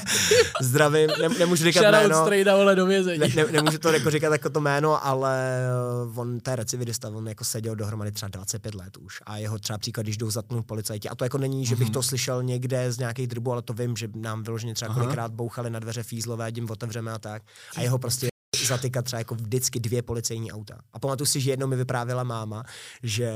Zdravím, 0.60 1.10
ne, 1.22 1.28
nemůžu 1.38 1.64
říkat 1.64 1.80
Shoutout 1.80 2.02
jméno. 2.02 2.24
strejda, 2.24 2.56
vole, 2.56 2.74
do 2.74 2.86
vězení. 2.86 3.18
Ne, 3.18 3.28
ne, 3.36 3.52
nemůžu 3.52 3.78
to 3.78 3.92
jako 3.92 4.10
říkat 4.10 4.32
jako 4.32 4.50
to 4.50 4.60
jméno, 4.60 5.06
ale 5.06 5.64
eh, 6.06 6.20
on, 6.20 6.40
to 6.40 6.50
je 6.50 6.56
recidivista, 6.56 7.08
on 7.08 7.28
jako 7.28 7.44
seděl 7.44 7.76
dohromady 7.76 8.12
třeba 8.12 8.28
25 8.28 8.74
let 8.74 8.96
už 8.96 9.20
a 9.26 9.36
jeho 9.36 9.58
třeba 9.58 9.78
příklad, 9.78 10.02
když 10.02 10.16
jdou 10.16 10.30
zatnout 10.30 10.66
policajti, 11.02 11.08
a 11.08 11.14
to 11.14 11.24
jako 11.24 11.38
není, 11.38 11.66
že 11.66 11.76
bych 11.76 11.86
Mhm. 11.88 11.92
to 11.92 12.02
slyšel 12.02 12.42
někde 12.42 12.92
z 12.92 12.98
nějakých 12.98 13.26
dribů, 13.26 13.52
ale 13.52 13.62
to 13.62 13.72
vím, 13.72 13.96
že 13.96 14.08
nám 14.14 14.42
vyloženě 14.42 14.74
třeba 14.74 14.94
kolikrát 14.94 15.32
bouchali 15.32 15.70
na 15.70 15.78
dveře 15.78 16.02
fízlové, 16.02 16.50
jim 16.54 16.70
otevřeme 16.70 17.12
a 17.12 17.18
tak. 17.18 17.42
A 17.76 17.80
jeho 17.80 17.98
prostě 17.98 18.31
zatykat 18.62 19.04
třeba 19.04 19.18
jako 19.20 19.34
vždycky 19.34 19.80
dvě 19.80 20.02
policejní 20.02 20.52
auta. 20.52 20.78
A 20.92 20.98
pamatuju 20.98 21.26
si, 21.26 21.40
že 21.40 21.50
jednou 21.50 21.66
mi 21.66 21.76
vyprávěla 21.76 22.22
máma, 22.24 22.64
že, 23.02 23.32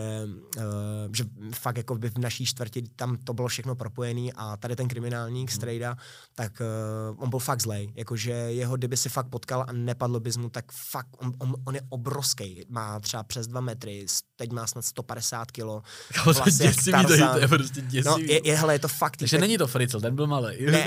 uh, 0.56 0.62
že 1.16 1.24
fakt 1.54 1.76
jako 1.76 1.94
by 1.94 2.10
v 2.10 2.18
naší 2.18 2.46
čtvrti 2.46 2.82
tam 2.96 3.16
to 3.16 3.34
bylo 3.34 3.48
všechno 3.48 3.74
propojené 3.74 4.30
a 4.36 4.56
tady 4.56 4.76
ten 4.76 4.88
kriminálník 4.88 5.50
Strejda, 5.50 5.96
tak 6.34 6.52
uh, 6.60 7.22
on 7.22 7.30
byl 7.30 7.38
fakt 7.38 7.62
zlej. 7.62 7.92
Jakože 7.94 8.30
jeho, 8.32 8.76
kdyby 8.76 8.96
si 8.96 9.08
fakt 9.08 9.26
potkal 9.28 9.64
a 9.68 9.72
nepadlo 9.72 10.20
bys 10.20 10.36
mu, 10.36 10.48
tak 10.50 10.64
fakt, 10.72 11.08
on, 11.18 11.32
on, 11.38 11.54
on 11.64 11.74
je 11.74 11.80
obrovský. 11.88 12.64
Má 12.68 13.00
třeba 13.00 13.22
přes 13.22 13.46
dva 13.46 13.60
metry, 13.60 14.06
teď 14.36 14.52
má 14.52 14.66
snad 14.66 14.84
150 14.84 15.50
kilo. 15.50 15.82
Kámo, 16.14 16.24
to 16.24 16.30
je 16.30 16.34
vlasy 16.44 16.64
jak 16.64 16.74
děsivý, 16.76 17.06
to 17.06 17.12
je, 17.12 17.28
to 17.32 17.38
je 17.38 17.48
prostě 17.48 17.82
No, 17.82 17.88
děsivý. 17.88 18.32
je, 18.32 18.40
je, 18.48 18.56
hele, 18.56 18.74
je 18.74 18.78
to 18.78 18.88
fakt 18.88 19.16
Takže 19.16 19.36
týpek- 19.36 19.40
není 19.40 19.58
to 19.58 19.66
Fritzl, 19.66 20.00
ten 20.00 20.14
byl 20.14 20.26
malý. 20.26 20.66
ne, 20.66 20.86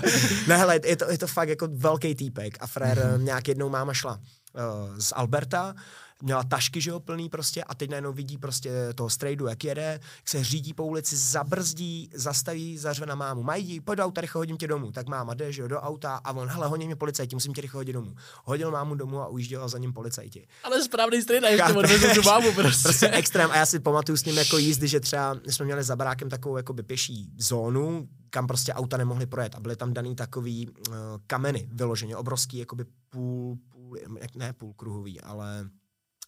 ne 0.48 0.56
hele, 0.56 0.80
je 0.84 0.96
to, 0.96 1.10
je 1.10 1.18
to 1.18 1.26
fakt 1.26 1.48
jako 1.48 1.68
velký 1.72 2.14
týpek 2.14 2.58
a 2.60 2.66
frér 2.66 2.98
mm-hmm. 2.98 3.22
nějak 3.22 3.39
jednou 3.48 3.68
máma 3.68 3.94
šla 3.94 4.12
uh, 4.12 4.98
z 4.98 5.12
Alberta, 5.16 5.74
měla 6.22 6.44
tašky, 6.44 6.80
že 6.80 6.90
jo, 6.90 7.00
plný 7.00 7.28
prostě 7.28 7.64
a 7.64 7.74
teď 7.74 7.90
najednou 7.90 8.12
vidí 8.12 8.38
prostě 8.38 8.70
toho 8.94 9.10
strejdu, 9.10 9.46
jak 9.46 9.64
jede, 9.64 10.00
jak 10.16 10.28
se 10.28 10.44
řídí 10.44 10.74
po 10.74 10.84
ulici, 10.84 11.16
zabrzdí, 11.16 12.10
zastaví, 12.14 12.78
zařve 12.78 13.06
na 13.06 13.14
mámu. 13.14 13.42
Mají, 13.42 13.80
pojď 13.80 13.96
do 13.96 14.04
auta, 14.04 14.20
rychle 14.20 14.38
hodím 14.38 14.56
tě 14.56 14.68
domů. 14.68 14.92
Tak 14.92 15.08
máma 15.08 15.34
jde, 15.34 15.52
že 15.52 15.62
jo, 15.62 15.68
do 15.68 15.80
auta 15.80 16.20
a 16.24 16.32
on, 16.32 16.48
hele, 16.48 16.66
honí 16.66 16.86
mě 16.86 16.96
policajti, 16.96 17.36
musím 17.36 17.54
tě 17.54 17.60
rychle 17.60 17.78
hodit 17.78 17.92
domů. 17.92 18.14
Hodil 18.44 18.70
mámu 18.70 18.94
domů 18.94 19.20
a 19.20 19.28
ujížděl 19.28 19.68
za 19.68 19.78
ním 19.78 19.92
policajti. 19.92 20.46
Ale 20.64 20.82
správný 20.82 21.22
strejda, 21.22 21.48
ještě 21.48 21.72
odvezl 21.72 22.14
tu 22.14 22.22
mámu 22.26 22.52
prostě. 22.52 22.82
Prostě 22.82 23.08
extrém. 23.08 23.50
A 23.50 23.56
já 23.56 23.66
si 23.66 23.80
pamatuju 23.80 24.16
s 24.16 24.24
ním 24.24 24.38
jako 24.38 24.58
jízdy, 24.58 24.88
že 24.88 25.00
třeba 25.00 25.36
jsme 25.46 25.64
měli 25.64 25.84
za 25.84 25.96
barákem 25.96 26.28
takovou 26.28 26.56
jakoby 26.56 26.82
pěší 26.82 27.30
zónu, 27.38 28.08
kam 28.30 28.46
prostě 28.46 28.72
auta 28.72 28.96
nemohly 28.96 29.26
projet. 29.26 29.54
A 29.54 29.60
byly 29.60 29.76
tam 29.76 29.92
daný 29.92 30.16
takový 30.16 30.68
uh, 30.68 30.94
kameny 31.26 31.68
vyloženě, 31.72 32.16
obrovský 32.16 32.58
jakoby 32.58 32.84
půl, 33.10 33.58
půl, 33.68 33.96
ne 34.34 34.52
půl 34.52 34.72
kruhový, 34.72 35.20
ale 35.20 35.70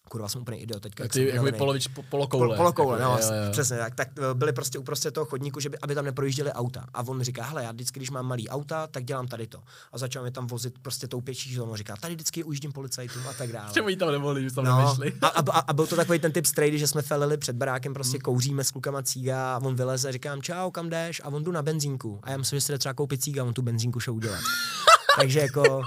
kurva 0.09 0.29
jsem 0.29 0.41
úplně 0.41 0.57
idiot 0.57 0.81
teďka. 0.83 1.03
jak 1.03 1.11
Ty 1.13 1.19
jakoby 1.19 1.33
unavený. 1.39 1.57
polovič, 1.57 1.87
po, 1.87 2.03
polokoule. 2.03 2.47
Pol, 2.47 2.55
polokoule, 2.57 2.99
Jako, 2.99 3.11
no, 3.11 3.17
jo, 3.19 3.43
jo. 3.45 3.51
přesně 3.51 3.77
tak. 3.77 3.95
Tak 3.95 4.07
eh, 4.17 4.33
byli 4.33 4.53
prostě 4.53 4.79
uprostřed 4.79 5.11
toho 5.13 5.25
chodníku, 5.25 5.59
že 5.59 5.69
by, 5.69 5.77
aby 5.79 5.95
tam 5.95 6.05
neprojížděli 6.05 6.51
auta. 6.53 6.85
A 6.93 7.01
on 7.07 7.17
mi 7.17 7.23
říká, 7.23 7.43
hele, 7.43 7.63
já 7.63 7.71
vždycky, 7.71 7.99
když 7.99 8.09
mám 8.09 8.25
malý 8.25 8.49
auta, 8.49 8.87
tak 8.87 9.03
dělám 9.03 9.27
tady 9.27 9.47
to. 9.47 9.59
A 9.93 9.97
začal 9.97 10.23
mi 10.23 10.31
tam 10.31 10.47
vozit 10.47 10.73
prostě 10.81 11.07
tou 11.07 11.21
pěší 11.21 11.55
zónou. 11.55 11.75
Říká, 11.75 11.95
tady 12.01 12.15
vždycky 12.15 12.43
ujíždím 12.43 12.71
policajtům 12.71 13.21
a 13.29 13.33
tak 13.33 13.51
dále. 13.51 13.71
Že 13.73 13.81
oni 13.81 13.95
tam 13.97 14.11
nemohli, 14.11 14.45
už 14.45 14.53
tam 14.53 14.65
No, 14.65 14.77
nevešli. 14.77 15.13
a, 15.21 15.27
a, 15.27 15.59
a, 15.59 15.73
byl 15.73 15.87
to 15.87 15.95
takový 15.95 16.19
ten 16.19 16.31
typ 16.31 16.45
strejdy, 16.45 16.79
že 16.79 16.87
jsme 16.87 17.01
felili 17.01 17.37
před 17.37 17.55
barákem, 17.55 17.89
Hmm. 17.89 17.93
prostě 17.93 18.19
kouříme 18.19 18.63
s 18.63 18.71
klukama 18.71 19.03
cíga 19.03 19.55
a 19.55 19.59
on 19.63 19.75
vyleze, 19.75 20.11
říkám, 20.11 20.41
čau, 20.41 20.71
kam 20.71 20.89
jdeš? 20.89 21.21
A 21.25 21.27
on 21.27 21.43
jdu 21.43 21.51
na 21.51 21.61
benzínku. 21.61 22.19
A 22.23 22.31
já 22.31 22.37
myslím, 22.37 22.57
že 22.57 22.61
si 22.61 22.71
jde 22.71 22.77
třeba 22.77 22.93
koupit 22.93 23.23
cíga 23.23 23.43
a 23.43 23.45
on 23.45 23.53
tu 23.53 23.61
benzínku 23.61 23.99
šel 23.99 24.13
udělat. 24.13 24.39
Takže 25.19 25.39
jako, 25.39 25.81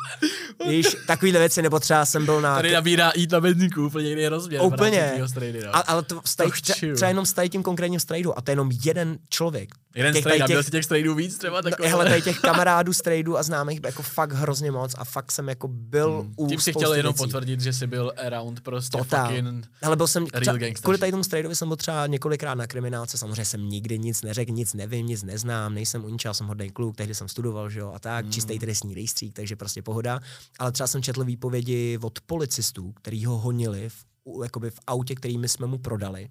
víš, 0.69 0.97
takovýhle 1.07 1.41
věci, 1.41 1.63
nebo 1.63 1.81
třeba 1.81 2.07
jsem 2.07 2.25
byl 2.25 2.41
na... 2.41 2.57
Tady 2.57 2.73
nabírá 2.73 3.13
jít 3.17 3.33
na 3.33 3.41
benzínku, 3.41 3.87
úplně 3.87 4.09
jiný 4.09 4.29
rozměr. 4.29 4.63
Úplně. 4.63 5.13
strejdy, 5.27 5.61
no. 5.65 5.77
A, 5.77 5.79
ale 5.79 6.03
to 6.03 6.21
staj, 6.25 6.47
To 6.47 6.53
třeba, 6.53 6.95
třeba 6.95 7.09
jenom 7.09 7.27
s 7.27 7.49
tím 7.49 7.63
konkrétním 7.63 8.01
strejdu 8.01 8.39
a 8.39 8.41
to 8.41 8.51
je 8.51 8.53
jenom 8.53 8.71
jeden 8.85 9.19
člověk. 9.29 9.75
Jeden 9.97 10.15
těch- 10.15 10.25
měl 10.25 10.47
těch- 10.47 10.65
si 10.65 10.71
těch 10.71 10.85
strejdů 10.85 11.15
víc 11.15 11.39
třeba 11.39 11.57
No, 11.61 11.71
takové. 11.71 11.89
hele, 11.89 12.05
tady 12.05 12.23
těch 12.23 12.39
kamarádů 12.41 12.93
strejdu 12.93 13.39
a 13.39 13.43
známých 13.43 13.81
jako 13.85 14.03
fakt 14.03 14.33
hrozně 14.33 14.71
moc 14.71 14.95
a 14.99 15.05
fakt 15.05 15.33
jsem 15.33 15.49
jako 15.49 15.69
byl 15.69 16.21
hmm. 16.21 16.33
u 16.37 16.47
Tím 16.49 16.61
si 16.61 16.73
chtěl 16.73 16.95
jenom 16.95 17.13
věcí. 17.13 17.25
potvrdit, 17.25 17.61
že 17.61 17.73
jsi 17.73 17.87
byl 17.87 18.13
around 18.27 18.61
prostě 18.61 18.99
Totál. 18.99 19.29
fucking... 19.29 19.67
Ale 19.83 19.97
byl 19.97 20.07
jsem, 20.07 20.27
třeba, 20.27 20.59
kvůli 20.83 20.99
tady 20.99 21.13
tomu 21.13 21.25
strejdovi 21.25 21.57
jsem 21.57 21.69
byl 21.69 21.77
třeba 21.77 22.07
několikrát 22.07 22.55
na 22.55 22.67
kriminálce, 22.67 23.19
samozřejmě 23.19 23.45
jsem 23.45 23.69
nikdy 23.69 23.99
nic 23.99 24.23
neřekl, 24.23 24.53
nic 24.53 24.75
nevím, 24.75 25.07
nic 25.07 25.23
neznám, 25.23 25.75
nejsem 25.75 26.05
u 26.05 26.09
ničeho, 26.09 26.35
jsem 26.35 26.47
hodný 26.47 26.71
kluk, 26.71 26.97
tehdy 26.97 27.15
jsem 27.15 27.29
studoval, 27.29 27.71
že 27.71 27.81
jo, 27.81 27.93
a 27.95 27.99
tak, 27.99 28.25
mm. 28.25 28.33
čistý 28.33 28.59
trestní 28.59 28.95
rejstřík, 28.95 29.33
takže 29.35 29.57
prostě 29.57 29.83
pohoda. 29.83 30.21
Ale 30.59 30.73
třeba 30.73 30.87
jsem 30.87 31.03
četl 31.03 31.25
výpovědi 31.25 31.99
od 32.03 32.21
policistů, 32.21 32.93
který 32.93 33.25
ho 33.25 33.39
honili 33.39 33.89
v, 33.89 34.05
jakoby 34.43 34.71
v 34.71 34.79
autě, 34.87 35.15
který 35.15 35.39
my 35.39 35.49
jsme 35.49 35.67
mu 35.67 35.79
prodali. 35.79 36.29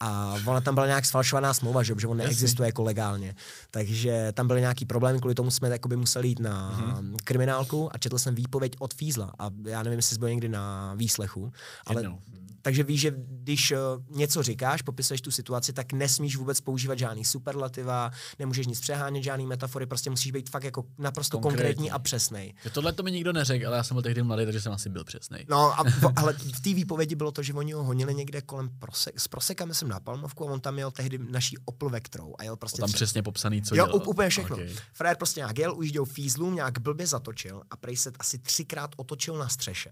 A 0.00 0.36
ona 0.46 0.60
tam 0.60 0.74
byla 0.74 0.86
nějak 0.86 1.04
sfalšovaná 1.04 1.54
smlouva, 1.54 1.82
že, 1.82 1.94
že 1.98 2.06
on 2.06 2.16
neexistuje 2.16 2.66
jako 2.66 2.82
legálně. 2.82 3.34
Takže 3.70 4.32
tam 4.32 4.46
byly 4.46 4.60
nějaký 4.60 4.84
problémy, 4.84 5.18
kvůli 5.18 5.34
tomu 5.34 5.50
jsme 5.50 5.68
jakoby 5.68 5.96
museli 5.96 6.28
jít 6.28 6.40
na 6.40 6.70
mm. 7.00 7.16
kriminálku 7.24 7.94
a 7.94 7.98
četl 7.98 8.18
jsem 8.18 8.34
výpověď 8.34 8.72
od 8.78 8.94
Fízla. 8.94 9.32
A 9.38 9.50
já 9.64 9.82
nevím, 9.82 9.98
jestli 9.98 10.14
jsi 10.14 10.18
byl 10.18 10.28
někdy 10.28 10.48
na 10.48 10.94
výslechu, 10.94 11.52
ale 11.86 12.02
Jednou. 12.02 12.18
Takže 12.62 12.82
víš, 12.82 13.00
že 13.00 13.14
když 13.16 13.70
uh, 13.72 13.78
něco 14.16 14.42
říkáš, 14.42 14.82
popisuješ 14.82 15.20
tu 15.20 15.30
situaci, 15.30 15.72
tak 15.72 15.92
nesmíš 15.92 16.36
vůbec 16.36 16.60
používat 16.60 16.98
žádný 16.98 17.24
superlativa, 17.24 18.10
nemůžeš 18.38 18.66
nic 18.66 18.80
přehánět, 18.80 19.24
žádný 19.24 19.46
metafory, 19.46 19.86
prostě 19.86 20.10
musíš 20.10 20.32
být 20.32 20.50
fakt 20.50 20.64
jako 20.64 20.84
naprosto 20.98 21.38
Konkrétní. 21.38 21.58
konkrétní, 21.58 21.90
a 21.90 21.98
přesnej. 21.98 22.54
Že 22.64 22.70
tohle 22.70 22.92
to 22.92 23.02
mi 23.02 23.12
nikdo 23.12 23.32
neřekl, 23.32 23.66
ale 23.66 23.76
já 23.76 23.82
jsem 23.82 23.94
byl 23.94 24.02
tehdy 24.02 24.22
mladý, 24.22 24.44
takže 24.44 24.60
jsem 24.60 24.72
asi 24.72 24.88
byl 24.88 25.04
přesnej. 25.04 25.46
No, 25.48 25.80
a, 25.80 25.84
v- 25.84 26.12
ale 26.16 26.32
v 26.32 26.60
té 26.60 26.74
výpovědi 26.74 27.14
bylo 27.14 27.32
to, 27.32 27.42
že 27.42 27.52
oni 27.52 27.72
ho 27.72 27.84
honili 27.84 28.14
někde 28.14 28.40
kolem 28.42 28.68
prosek, 28.78 29.20
z 29.20 29.28
proseka, 29.28 29.64
myslím, 29.64 29.88
na 29.88 30.00
Palmovku 30.00 30.48
a 30.48 30.52
on 30.52 30.60
tam 30.60 30.78
jel 30.78 30.90
tehdy 30.90 31.18
naší 31.18 31.58
Opel 31.64 31.90
Vectrou 31.90 32.34
a 32.38 32.44
jel 32.44 32.56
prostě 32.56 32.80
Tam 32.80 32.88
tři- 32.90 32.94
přesně 32.94 33.22
popsaný, 33.22 33.62
co 33.62 33.74
Jo, 33.76 33.86
dělal. 33.86 34.08
úplně 34.08 34.28
všechno. 34.28 34.56
Okay. 34.56 34.74
Frér 34.92 35.16
prostě 35.16 35.40
nějak 35.40 35.58
jel, 35.58 35.74
ujížděl 35.76 36.04
fízlům, 36.04 36.54
nějak 36.54 36.78
blbě 36.78 37.06
zatočil 37.06 37.62
a 37.70 37.76
prej 37.76 37.96
se 37.96 38.12
asi 38.18 38.38
třikrát 38.38 38.90
otočil 38.96 39.36
na 39.38 39.48
střeše. 39.48 39.90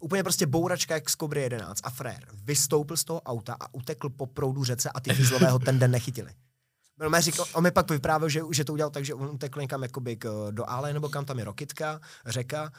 Úplně 0.00 0.22
prostě 0.22 0.46
bouračka 0.46 0.94
jak 0.94 1.10
z 1.10 1.14
Kobry 1.14 1.42
11 1.42 1.80
a 1.84 1.90
frér 1.90 2.26
vystoupil 2.44 2.96
z 2.96 3.04
toho 3.04 3.20
auta 3.20 3.56
a 3.60 3.74
utekl 3.74 4.08
po 4.08 4.26
proudu 4.26 4.64
řece 4.64 4.90
a 4.90 5.00
ty 5.00 5.10
ho 5.50 5.58
ten 5.58 5.78
den 5.78 5.90
nechytili. 5.90 6.32
No, 7.00 7.10
mě 7.10 7.20
říkal, 7.20 7.46
on 7.54 7.62
mi 7.62 7.70
pak 7.70 7.90
vyprávěl, 7.90 8.28
že, 8.28 8.40
že 8.52 8.64
to 8.64 8.72
udělal 8.72 8.90
tak, 8.90 9.04
že 9.04 9.14
on 9.14 9.28
utekl 9.28 9.60
někam 9.60 9.82
jakoby 9.82 10.16
k, 10.16 10.48
do 10.50 10.70
Ale, 10.70 10.92
nebo 10.92 11.08
kam 11.08 11.24
tam 11.24 11.38
je 11.38 11.44
Rokitka, 11.44 12.00
řeka, 12.26 12.72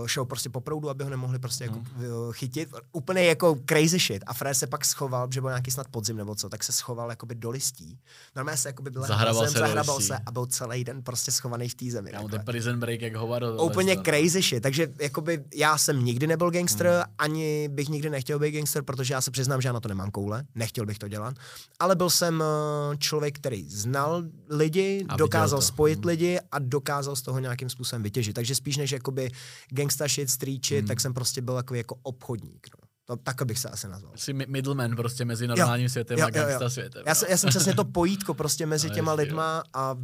uh, 0.00 0.06
šel 0.06 0.24
prostě 0.24 0.50
po 0.50 0.60
proudu, 0.60 0.90
aby 0.90 1.04
ho 1.04 1.10
nemohli 1.10 1.38
prostě 1.38 1.64
jako 1.64 1.76
uh, 1.78 2.32
chytit. 2.32 2.68
Úplně 2.92 3.24
jako 3.24 3.58
crazy 3.68 3.98
shit. 3.98 4.22
A 4.26 4.34
Frér 4.34 4.54
se 4.54 4.66
pak 4.66 4.84
schoval, 4.84 5.28
že 5.32 5.40
byl 5.40 5.50
nějaký 5.50 5.70
snad 5.70 5.88
podzim 5.88 6.16
nebo 6.16 6.34
co, 6.34 6.48
tak 6.48 6.64
se 6.64 6.72
schoval 6.72 7.10
jakoby 7.10 7.34
do 7.34 7.50
listí. 7.50 7.98
Normálně 8.36 8.58
se 8.58 8.68
jakoby 8.68 8.90
byl 8.90 9.02
Zahrabal 9.02 9.46
se 9.48 9.54
do 9.54 9.60
zahrabal 9.60 10.00
se 10.00 10.18
a 10.26 10.30
byl 10.30 10.46
celý 10.46 10.84
den 10.84 11.02
prostě 11.02 11.32
schovaný 11.32 11.68
v 11.68 11.74
té 11.74 11.90
zemi. 11.90 12.10
Já 12.12 12.28
ten 12.28 12.44
prison 12.44 12.80
break 12.80 13.00
jak 13.00 13.14
hovado. 13.14 13.62
Úplně 13.62 13.96
tohle, 13.96 14.04
crazy 14.04 14.42
shit, 14.42 14.62
takže 14.62 14.88
jakoby 15.00 15.44
já 15.54 15.78
jsem 15.78 16.04
nikdy 16.04 16.26
nebyl 16.26 16.50
gangster, 16.50 16.86
Hmm. 16.86 16.96
hmm. 16.96 17.14
ani 17.18 17.68
bych 17.68 17.88
nikdy 17.88 18.10
nechtěl 18.10 18.38
být 18.38 18.50
gangster, 18.52 18.82
protože 18.82 19.14
já 19.14 19.20
se 19.20 19.30
přiznám, 19.30 19.60
že 19.60 19.68
já 19.68 19.72
na 19.72 19.80
to 19.80 19.88
nemám 19.88 20.10
koule, 20.10 20.44
nechtěl 20.54 20.86
bych 20.86 20.98
to 20.98 21.08
dělat, 21.08 21.34
ale 21.78 21.96
byl 21.96 22.10
jsem 22.10 22.42
eh, 22.42 22.96
člověk, 22.96 23.38
který 23.38 23.49
znal 23.68 24.24
lidi, 24.50 25.04
A 25.08 25.16
dokázal 25.16 25.60
spojit 25.60 25.98
Hmm. 25.98 26.06
lidi 26.06 26.38
a 26.52 26.58
dokázal 26.58 27.16
z 27.16 27.22
toho 27.22 27.38
nějakým 27.38 27.68
způsobem 27.68 28.02
vytěžit, 28.02 28.34
takže 28.34 28.54
spíš 28.54 28.76
než 28.76 28.90
jakoby 28.90 29.30
gangsta 29.68 30.08
shit, 30.08 30.30
street 30.30 30.66
shit, 30.66 30.78
Hmm. 30.78 30.88
tak 30.88 31.00
jsem 31.00 31.14
prostě 31.14 31.42
byl 31.42 31.54
takový 31.54 31.78
jako 31.78 31.96
obchodník. 32.02 32.66
No. 32.76 32.89
To, 33.10 33.16
tak 33.16 33.42
bych 33.42 33.58
se 33.58 33.68
asi 33.68 33.88
nazval. 33.88 34.12
Jsi 34.16 34.32
middleman 34.32 34.96
prostě 34.96 35.24
mezi 35.24 35.48
normálním 35.48 35.84
jo, 35.84 35.90
světem 35.90 36.18
jo, 36.18 36.26
a 36.26 36.30
gangsta 36.30 36.64
jo, 36.64 36.70
světem. 36.70 37.02
Já, 37.06 37.14
jsem, 37.14 37.28
já 37.30 37.36
jsem 37.36 37.50
přesně 37.50 37.74
to 37.74 37.84
pojítko 37.84 38.34
prostě 38.34 38.66
mezi 38.66 38.88
no, 38.88 38.94
těma 38.94 39.12
lidma 39.12 39.56
jo. 39.56 39.62
a 39.74 39.96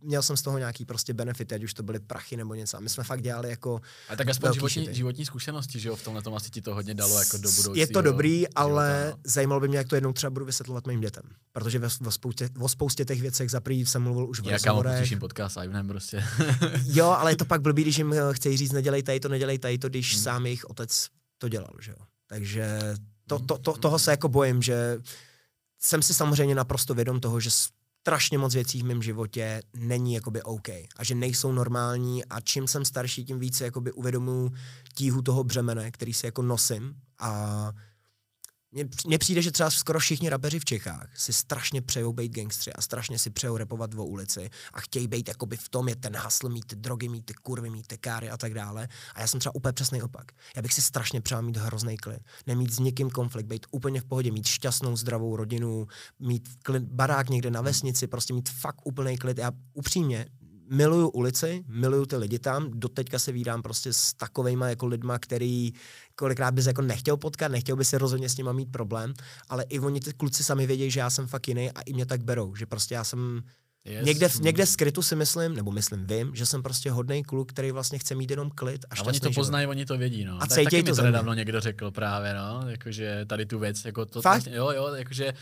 měl 0.00 0.22
jsem 0.22 0.36
z 0.36 0.42
toho 0.42 0.58
nějaký 0.58 0.84
prostě 0.84 1.14
benefit, 1.14 1.52
ať 1.52 1.64
už 1.64 1.74
to 1.74 1.82
byly 1.82 2.00
prachy 2.00 2.36
nebo 2.36 2.54
něco. 2.54 2.76
A 2.76 2.80
my 2.80 2.88
jsme 2.88 3.04
fakt 3.04 3.22
dělali 3.22 3.50
jako 3.50 3.80
A 4.08 4.16
tak 4.16 4.28
aspoň 4.28 4.52
životní, 4.52 4.88
životní, 4.94 5.26
zkušenosti, 5.26 5.80
že 5.80 5.88
jo, 5.88 5.96
v 5.96 6.04
tomhle 6.04 6.22
tom 6.22 6.34
asi 6.34 6.50
ti 6.50 6.62
to 6.62 6.74
hodně 6.74 6.94
dalo 6.94 7.18
jako 7.18 7.36
do 7.36 7.50
budoucna. 7.50 7.80
Je 7.80 7.86
to 7.86 8.02
dobrý, 8.02 8.48
ale 8.48 8.98
života, 8.98 9.16
no. 9.16 9.22
zajímalo 9.24 9.60
by 9.60 9.68
mě, 9.68 9.78
jak 9.78 9.88
to 9.88 9.94
jednou 9.94 10.12
třeba 10.12 10.30
budu 10.30 10.44
vysvětlovat 10.44 10.86
mým 10.86 11.00
dětem. 11.00 11.22
Protože 11.52 11.78
ve, 11.78 11.88
ve 12.00 12.12
spoustě, 12.12 12.48
o 12.60 12.68
spoustě 12.68 13.04
těch 13.04 13.20
věcech 13.20 13.50
za 13.50 13.60
jsem 13.68 14.02
mluvil 14.02 14.28
už 14.28 14.40
v 14.40 14.46
Jaká 14.46 14.72
mám 14.72 14.84
podcast 15.20 15.54
s 15.54 15.62
Ivanem 15.64 15.88
prostě. 15.88 16.24
jo, 16.86 17.06
ale 17.06 17.32
je 17.32 17.36
to 17.36 17.44
pak 17.44 17.60
blbý, 17.60 17.82
když 17.82 17.98
jim 17.98 18.14
chci 18.32 18.56
říct, 18.56 18.72
nedělej 18.72 19.02
tady 19.02 19.20
to, 19.20 19.28
nedělej 19.28 19.58
tady 19.58 19.78
to, 19.78 19.88
když 19.88 20.14
hmm. 20.14 20.22
sám 20.22 20.46
jejich 20.46 20.64
otec 20.64 21.08
to 21.38 21.48
dělal, 21.48 21.72
že 21.80 21.90
jo. 21.90 21.98
Takže 22.28 22.94
to, 23.26 23.38
to, 23.38 23.58
to, 23.58 23.72
toho 23.72 23.98
se 23.98 24.10
jako 24.10 24.28
bojím, 24.28 24.62
že 24.62 24.98
jsem 25.78 26.02
si 26.02 26.14
samozřejmě 26.14 26.54
naprosto 26.54 26.94
vědom 26.94 27.20
toho, 27.20 27.40
že 27.40 27.50
strašně 28.00 28.38
moc 28.38 28.54
věcí 28.54 28.82
v 28.82 28.84
mém 28.84 29.02
životě 29.02 29.62
není 29.76 30.14
jakoby 30.14 30.42
OK 30.42 30.68
a 30.68 31.04
že 31.04 31.14
nejsou 31.14 31.52
normální 31.52 32.24
a 32.24 32.40
čím 32.40 32.68
jsem 32.68 32.84
starší, 32.84 33.24
tím 33.24 33.38
více 33.38 33.64
jakoby 33.64 33.92
uvědomuji 33.92 34.50
tíhu 34.94 35.22
toho 35.22 35.44
břemene, 35.44 35.90
který 35.90 36.14
si 36.14 36.26
jako 36.26 36.42
nosím 36.42 36.94
a 37.18 37.72
mně 39.06 39.18
přijde, 39.18 39.42
že 39.42 39.52
třeba 39.52 39.70
skoro 39.70 39.98
všichni 39.98 40.28
rapeři 40.28 40.58
v 40.58 40.64
Čechách 40.64 41.08
si 41.14 41.32
strašně 41.32 41.82
přejou 41.82 42.12
být 42.12 42.32
gangstři 42.32 42.72
a 42.72 42.80
strašně 42.80 43.18
si 43.18 43.30
přejou 43.30 43.56
repovat 43.56 43.94
o 43.94 44.04
ulici 44.04 44.50
a 44.72 44.80
chtějí 44.80 45.08
být 45.08 45.28
jakoby 45.28 45.56
v 45.56 45.68
tom, 45.68 45.88
je 45.88 45.96
ten 45.96 46.16
hasl, 46.16 46.48
mít 46.48 46.64
ty 46.64 46.76
drogy, 46.76 47.08
mít 47.08 47.24
ty 47.24 47.34
kurvy, 47.34 47.70
mít 47.70 47.86
ty 47.86 47.98
káry 47.98 48.30
a 48.30 48.36
tak 48.36 48.54
dále. 48.54 48.88
A 49.14 49.20
já 49.20 49.26
jsem 49.26 49.40
třeba 49.40 49.54
úplně 49.54 49.72
přesný 49.72 50.02
opak. 50.02 50.32
Já 50.56 50.62
bych 50.62 50.72
si 50.72 50.82
strašně 50.82 51.20
přál 51.20 51.42
mít 51.42 51.56
hrozný 51.56 51.96
klid, 51.96 52.20
nemít 52.46 52.72
s 52.72 52.78
někým 52.78 53.10
konflikt, 53.10 53.46
být 53.46 53.66
úplně 53.70 54.00
v 54.00 54.04
pohodě, 54.04 54.32
mít 54.32 54.46
šťastnou, 54.46 54.96
zdravou 54.96 55.36
rodinu, 55.36 55.86
mít 56.18 56.48
klid, 56.62 56.82
barák 56.82 57.30
někde 57.30 57.50
na 57.50 57.60
vesnici, 57.60 58.06
prostě 58.06 58.34
mít 58.34 58.48
fakt 58.48 58.80
úplný 58.84 59.18
klid. 59.18 59.38
Já 59.38 59.52
upřímně 59.74 60.26
miluju 60.70 61.08
ulici, 61.08 61.64
miluju 61.68 62.06
ty 62.06 62.16
lidi 62.16 62.38
tam, 62.38 62.70
doteďka 62.70 63.18
se 63.18 63.32
vídám 63.32 63.62
prostě 63.62 63.92
s 63.92 64.14
takovejma 64.14 64.68
jako 64.68 64.86
lidma, 64.86 65.18
který 65.18 65.72
kolikrát 66.14 66.54
bys 66.54 66.66
jako 66.66 66.82
nechtěl 66.82 67.16
potkat, 67.16 67.48
nechtěl 67.48 67.76
by 67.76 67.84
si 67.84 67.98
rozhodně 67.98 68.28
s 68.28 68.36
nima 68.36 68.52
mít 68.52 68.72
problém, 68.72 69.14
ale 69.48 69.64
i 69.68 69.80
oni 69.80 70.00
ty 70.00 70.12
kluci 70.12 70.44
sami 70.44 70.66
vědějí, 70.66 70.90
že 70.90 71.00
já 71.00 71.10
jsem 71.10 71.26
fakt 71.26 71.48
jiný 71.48 71.70
a 71.70 71.80
i 71.80 71.92
mě 71.92 72.06
tak 72.06 72.24
berou, 72.24 72.54
že 72.54 72.66
prostě 72.66 72.94
já 72.94 73.04
jsem 73.04 73.42
Yes. 73.84 74.06
Někde, 74.06 74.28
někde 74.40 74.66
skrytu 74.66 75.02
si 75.02 75.16
myslím, 75.16 75.54
nebo 75.54 75.72
myslím, 75.72 76.06
vím, 76.06 76.34
že 76.34 76.46
jsem 76.46 76.62
prostě 76.62 76.90
hodný 76.90 77.24
kluk, 77.24 77.48
který 77.48 77.72
vlastně 77.72 77.98
chce 77.98 78.14
mít 78.14 78.30
jenom 78.30 78.50
klid 78.50 78.84
a, 78.90 79.00
a 79.00 79.04
oni 79.04 79.20
to 79.20 79.30
poznají, 79.30 79.66
oni 79.66 79.86
to 79.86 79.98
vědí, 79.98 80.24
no. 80.24 80.36
A 80.36 80.46
tak, 80.46 80.64
taky 80.64 80.82
to 80.82 80.90
mi 80.90 80.96
to 80.96 81.02
nedávno 81.02 81.34
někdo 81.34 81.60
řekl 81.60 81.90
právě, 81.90 82.34
no, 82.34 82.62
jakože 82.66 83.24
tady 83.26 83.46
tu 83.46 83.58
věc, 83.58 83.84
jako 83.84 84.06
to, 84.06 84.22
Fakt? 84.22 84.46
jo, 84.46 84.70
jo, 84.70 84.94
jakože 84.94 85.32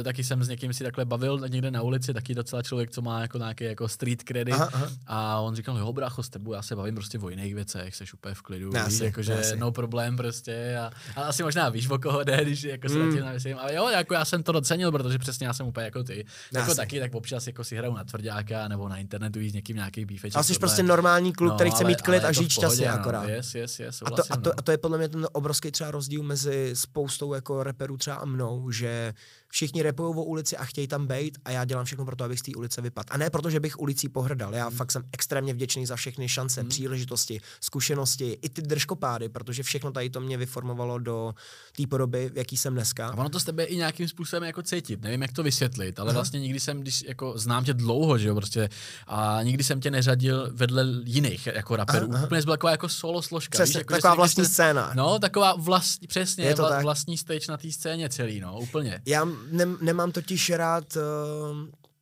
eh, 0.00 0.02
taky 0.02 0.24
jsem 0.24 0.44
s 0.44 0.48
někým 0.48 0.72
si 0.72 0.84
takhle 0.84 1.04
bavil 1.04 1.40
někde 1.48 1.70
na 1.70 1.82
ulici, 1.82 2.14
taky 2.14 2.34
docela 2.34 2.62
člověk, 2.62 2.90
co 2.90 3.02
má 3.02 3.20
jako 3.20 3.38
nějaký 3.38 3.64
jako 3.64 3.88
street 3.88 4.22
credit 4.22 4.54
aha, 4.54 4.68
aha. 4.72 4.90
a 5.06 5.40
on 5.40 5.54
říkal, 5.54 5.78
jo, 5.78 5.92
brácho, 5.92 6.22
s 6.22 6.28
tebou, 6.28 6.52
já 6.52 6.62
se 6.62 6.76
bavím 6.76 6.94
prostě 6.94 7.18
o 7.18 7.28
jiných 7.28 7.54
věcech, 7.54 7.96
jsi 7.96 8.04
úplně 8.14 8.34
v 8.34 8.42
klidu, 8.42 8.70
já 8.74 8.86
víš, 8.86 9.00
jakože 9.00 9.42
no 9.54 9.72
problém 9.72 10.16
prostě 10.16 10.78
a, 10.80 10.90
a, 11.16 11.22
asi 11.22 11.42
možná 11.42 11.68
víš, 11.68 11.90
o 11.90 11.98
koho 11.98 12.24
jde, 12.24 12.44
když 12.44 12.62
jako 12.62 12.88
se 12.88 12.98
mm. 12.98 13.20
na 13.20 13.32
a 13.60 13.72
jo, 13.72 13.88
jako 13.88 14.14
já 14.14 14.24
jsem 14.24 14.42
to 14.42 14.52
docenil, 14.52 14.92
protože 14.92 15.18
přesně 15.18 15.46
já 15.46 15.52
jsem 15.52 15.66
úplně 15.66 15.84
jako 15.84 16.02
ty, 16.02 16.26
jako 16.52 16.74
taky, 16.74 17.00
tak 17.00 17.14
občas 17.14 17.46
jako 17.46 17.64
si 17.64 17.85
hraju 17.86 17.96
na 17.96 18.04
tvrdáka 18.04 18.68
nebo 18.68 18.88
na 18.88 18.96
internetu 18.96 19.40
jí 19.40 19.50
s 19.50 19.54
někým 19.54 19.76
nějaký 19.76 20.04
bífeček. 20.04 20.38
A 20.38 20.42
jsi 20.42 20.58
prostě 20.58 20.82
normální 20.82 21.32
kluk, 21.32 21.50
no, 21.50 21.54
který 21.54 21.70
chce 21.70 21.84
ale, 21.84 21.90
mít 21.90 22.02
klid 22.02 22.24
a 22.24 22.32
žít 22.32 22.50
šťastně 22.50 22.88
no. 22.88 22.94
akorát. 22.94 23.28
Yes, 23.28 23.54
yes, 23.54 23.80
yes, 23.80 24.02
a, 24.02 24.10
to, 24.10 24.22
a, 24.30 24.36
to, 24.36 24.48
no. 24.50 24.52
a 24.56 24.62
to 24.62 24.70
je 24.70 24.78
podle 24.78 24.98
mě 24.98 25.08
ten 25.08 25.26
obrovský 25.32 25.70
třeba 25.70 25.90
rozdíl 25.90 26.22
mezi 26.22 26.70
spoustou 26.74 27.34
jako 27.34 27.62
reperů 27.62 27.96
třeba 27.96 28.16
a 28.16 28.24
mnou, 28.24 28.70
že 28.70 29.14
všichni 29.56 29.82
repují 29.82 30.14
o 30.16 30.22
ulici 30.22 30.56
a 30.56 30.64
chtějí 30.64 30.88
tam 30.88 31.06
být 31.06 31.38
a 31.44 31.50
já 31.50 31.64
dělám 31.64 31.84
všechno 31.84 32.04
pro 32.04 32.16
to, 32.16 32.24
abych 32.24 32.38
z 32.38 32.42
té 32.42 32.52
ulice 32.56 32.82
vypadl. 32.82 33.06
A 33.10 33.16
ne 33.16 33.30
proto, 33.30 33.50
že 33.50 33.60
bych 33.60 33.78
ulicí 33.78 34.08
pohrdal. 34.08 34.54
Já 34.54 34.68
hmm. 34.68 34.76
fakt 34.76 34.92
jsem 34.92 35.02
extrémně 35.12 35.54
vděčný 35.54 35.86
za 35.86 35.96
všechny 35.96 36.28
šance, 36.28 36.60
hmm. 36.60 36.68
příležitosti, 36.70 37.40
zkušenosti, 37.60 38.38
i 38.42 38.48
ty 38.48 38.62
držkopády, 38.62 39.28
protože 39.28 39.62
všechno 39.62 39.92
tady 39.92 40.10
to 40.10 40.20
mě 40.20 40.36
vyformovalo 40.36 40.98
do 40.98 41.34
té 41.76 41.86
podoby, 41.86 42.30
v 42.34 42.36
jaký 42.36 42.56
jsem 42.56 42.74
dneska. 42.74 43.08
A 43.08 43.16
ono 43.16 43.28
to 43.28 43.40
z 43.40 43.44
tebe 43.44 43.64
i 43.64 43.76
nějakým 43.76 44.08
způsobem 44.08 44.42
jako 44.42 44.62
cítit. 44.62 45.02
Nevím, 45.02 45.22
jak 45.22 45.32
to 45.32 45.42
vysvětlit, 45.42 46.00
ale 46.00 46.08
Aha. 46.10 46.18
vlastně 46.18 46.40
nikdy 46.40 46.60
jsem, 46.60 46.80
když 46.80 47.04
jako 47.08 47.38
znám 47.38 47.64
tě 47.64 47.74
dlouho, 47.74 48.18
že 48.18 48.28
jo, 48.28 48.34
prostě, 48.34 48.68
a 49.06 49.42
nikdy 49.42 49.64
jsem 49.64 49.80
tě 49.80 49.90
neřadil 49.90 50.50
vedle 50.52 50.84
jiných 51.04 51.46
jako 51.46 51.76
raperů. 51.76 52.06
Aha, 52.06 52.14
aha. 52.14 52.26
Úplně 52.26 52.42
byla 52.42 52.56
taková 52.56 52.70
jako 52.70 52.88
solo 52.88 53.22
složka. 53.22 53.56
Přesně, 53.56 53.78
víš, 53.78 53.80
jako, 53.80 53.94
taková 53.94 54.14
vlastní 54.14 54.44
jste, 54.44 54.52
scéna. 54.52 54.92
No, 54.94 55.18
taková 55.18 55.54
vlastní, 55.56 56.08
přesně, 56.08 56.44
je 56.44 56.54
to 56.54 56.62
vla, 56.62 56.80
vlastní 56.82 57.18
stage 57.18 57.46
na 57.48 57.56
té 57.56 57.72
scéně 57.72 58.08
celý, 58.08 58.40
no, 58.40 58.60
úplně. 58.60 59.02
Já 59.06 59.26
ne, 59.50 59.66
nemám 59.80 60.12
totiž 60.12 60.50
rád 60.50 60.96
uh, 60.96 61.02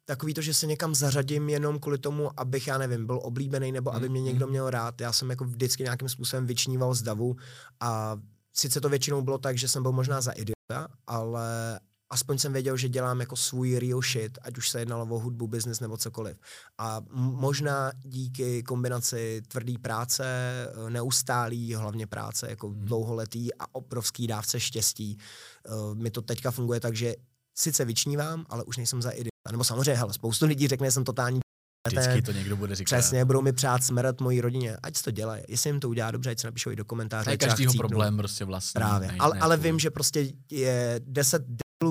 takový 0.05 0.35
to, 0.35 0.41
že 0.41 0.55
se 0.55 0.67
někam 0.67 0.95
zařadím 0.95 1.49
jenom 1.49 1.79
kvůli 1.79 1.99
tomu, 1.99 2.41
abych, 2.41 2.67
já 2.67 2.79
nevím, 2.79 3.07
byl 3.07 3.21
oblíbený 3.23 3.73
nebo 3.73 3.95
aby 3.95 4.09
mě 4.09 4.21
mm, 4.21 4.27
někdo 4.27 4.47
měl 4.47 4.71
rád. 4.71 5.01
Já 5.01 5.13
jsem 5.13 5.31
jako 5.31 5.45
vždycky 5.45 5.83
nějakým 5.83 6.09
způsobem 6.09 6.47
vyčníval 6.47 6.95
z 6.95 7.03
davu 7.03 7.37
a 7.81 8.17
sice 8.53 8.81
to 8.81 8.89
většinou 8.89 9.23
bylo 9.23 9.39
tak, 9.39 9.59
že 9.59 9.69
jsem 9.69 9.83
byl 9.83 9.93
možná 9.93 10.21
za 10.21 10.33
idiota, 10.33 10.89
ale 11.07 11.81
aspoň 12.11 12.39
jsem 12.39 12.53
věděl, 12.53 12.77
že 12.77 12.89
dělám 12.89 13.21
jako 13.21 13.37
svůj 13.37 13.79
real 13.79 14.03
shit, 14.03 14.39
ať 14.43 14.59
už 14.59 14.71
se 14.71 14.79
jednalo 14.79 15.07
o 15.07 15.19
hudbu, 15.19 15.47
business 15.47 15.81
nebo 15.81 15.97
cokoliv. 15.97 16.37
A 16.79 17.01
možná 17.15 17.93
díky 18.03 18.63
kombinaci 18.63 19.43
tvrdý 19.49 19.79
práce, 19.79 20.27
eh, 20.27 20.91
neustálý, 20.91 21.75
hlavně 21.75 22.07
práce 22.07 22.51
jako 22.51 22.69
mm. 22.69 22.85
dlouholetý 22.85 23.55
a 23.55 23.75
obrovský 23.75 24.27
dávce 24.27 24.61
štěstí, 24.61 25.19
uh, 25.69 25.95
mi 25.95 26.11
to 26.11 26.23
teďka 26.23 26.51
funguje 26.51 26.81
tak, 26.81 26.97
že 26.97 27.15
sice 27.55 27.85
vyčnívám, 27.85 28.47
ale 28.49 28.65
už 28.65 28.77
nejsem 28.77 29.03
za 29.03 29.11
idiota. 29.11 29.51
Nebo 29.51 29.65
samozřejmě, 29.65 29.95
hele, 29.95 30.13
spoustu 30.13 30.47
lidí 30.47 30.69
řekne, 30.69 30.87
že 30.87 30.91
jsem 30.91 31.05
totální 31.05 31.41
Vždycky 31.89 32.23
to 32.23 32.33
někdo 32.33 32.57
bude 32.57 32.75
říkat. 32.75 32.97
Přesně, 32.97 33.25
budou 33.25 33.43
mi 33.43 33.53
přát 33.53 33.85
smrt 33.85 34.21
mojí 34.21 34.41
rodině. 34.41 34.77
Ať 34.83 35.03
to 35.03 35.11
dělají. 35.11 35.43
Jestli 35.49 35.71
jim 35.71 35.81
to 35.81 35.89
udělá 35.89 36.11
dobře, 36.11 36.31
ať 36.31 36.39
se 36.39 36.47
napíšou 36.47 36.71
i 36.71 36.77
do 36.77 36.85
komentáře. 36.85 37.25
To 37.25 37.31
je 37.31 37.37
každýho 37.37 37.73
problém 37.75 38.17
prostě 38.17 38.45
vlastně. 38.45 38.79
Právě. 38.79 39.09
Ne, 39.09 39.17
ale, 39.19 39.39
ale 39.39 39.57
vím, 39.57 39.79
že 39.79 39.91
prostě 39.91 40.33
je 40.51 41.01
10 41.05 41.45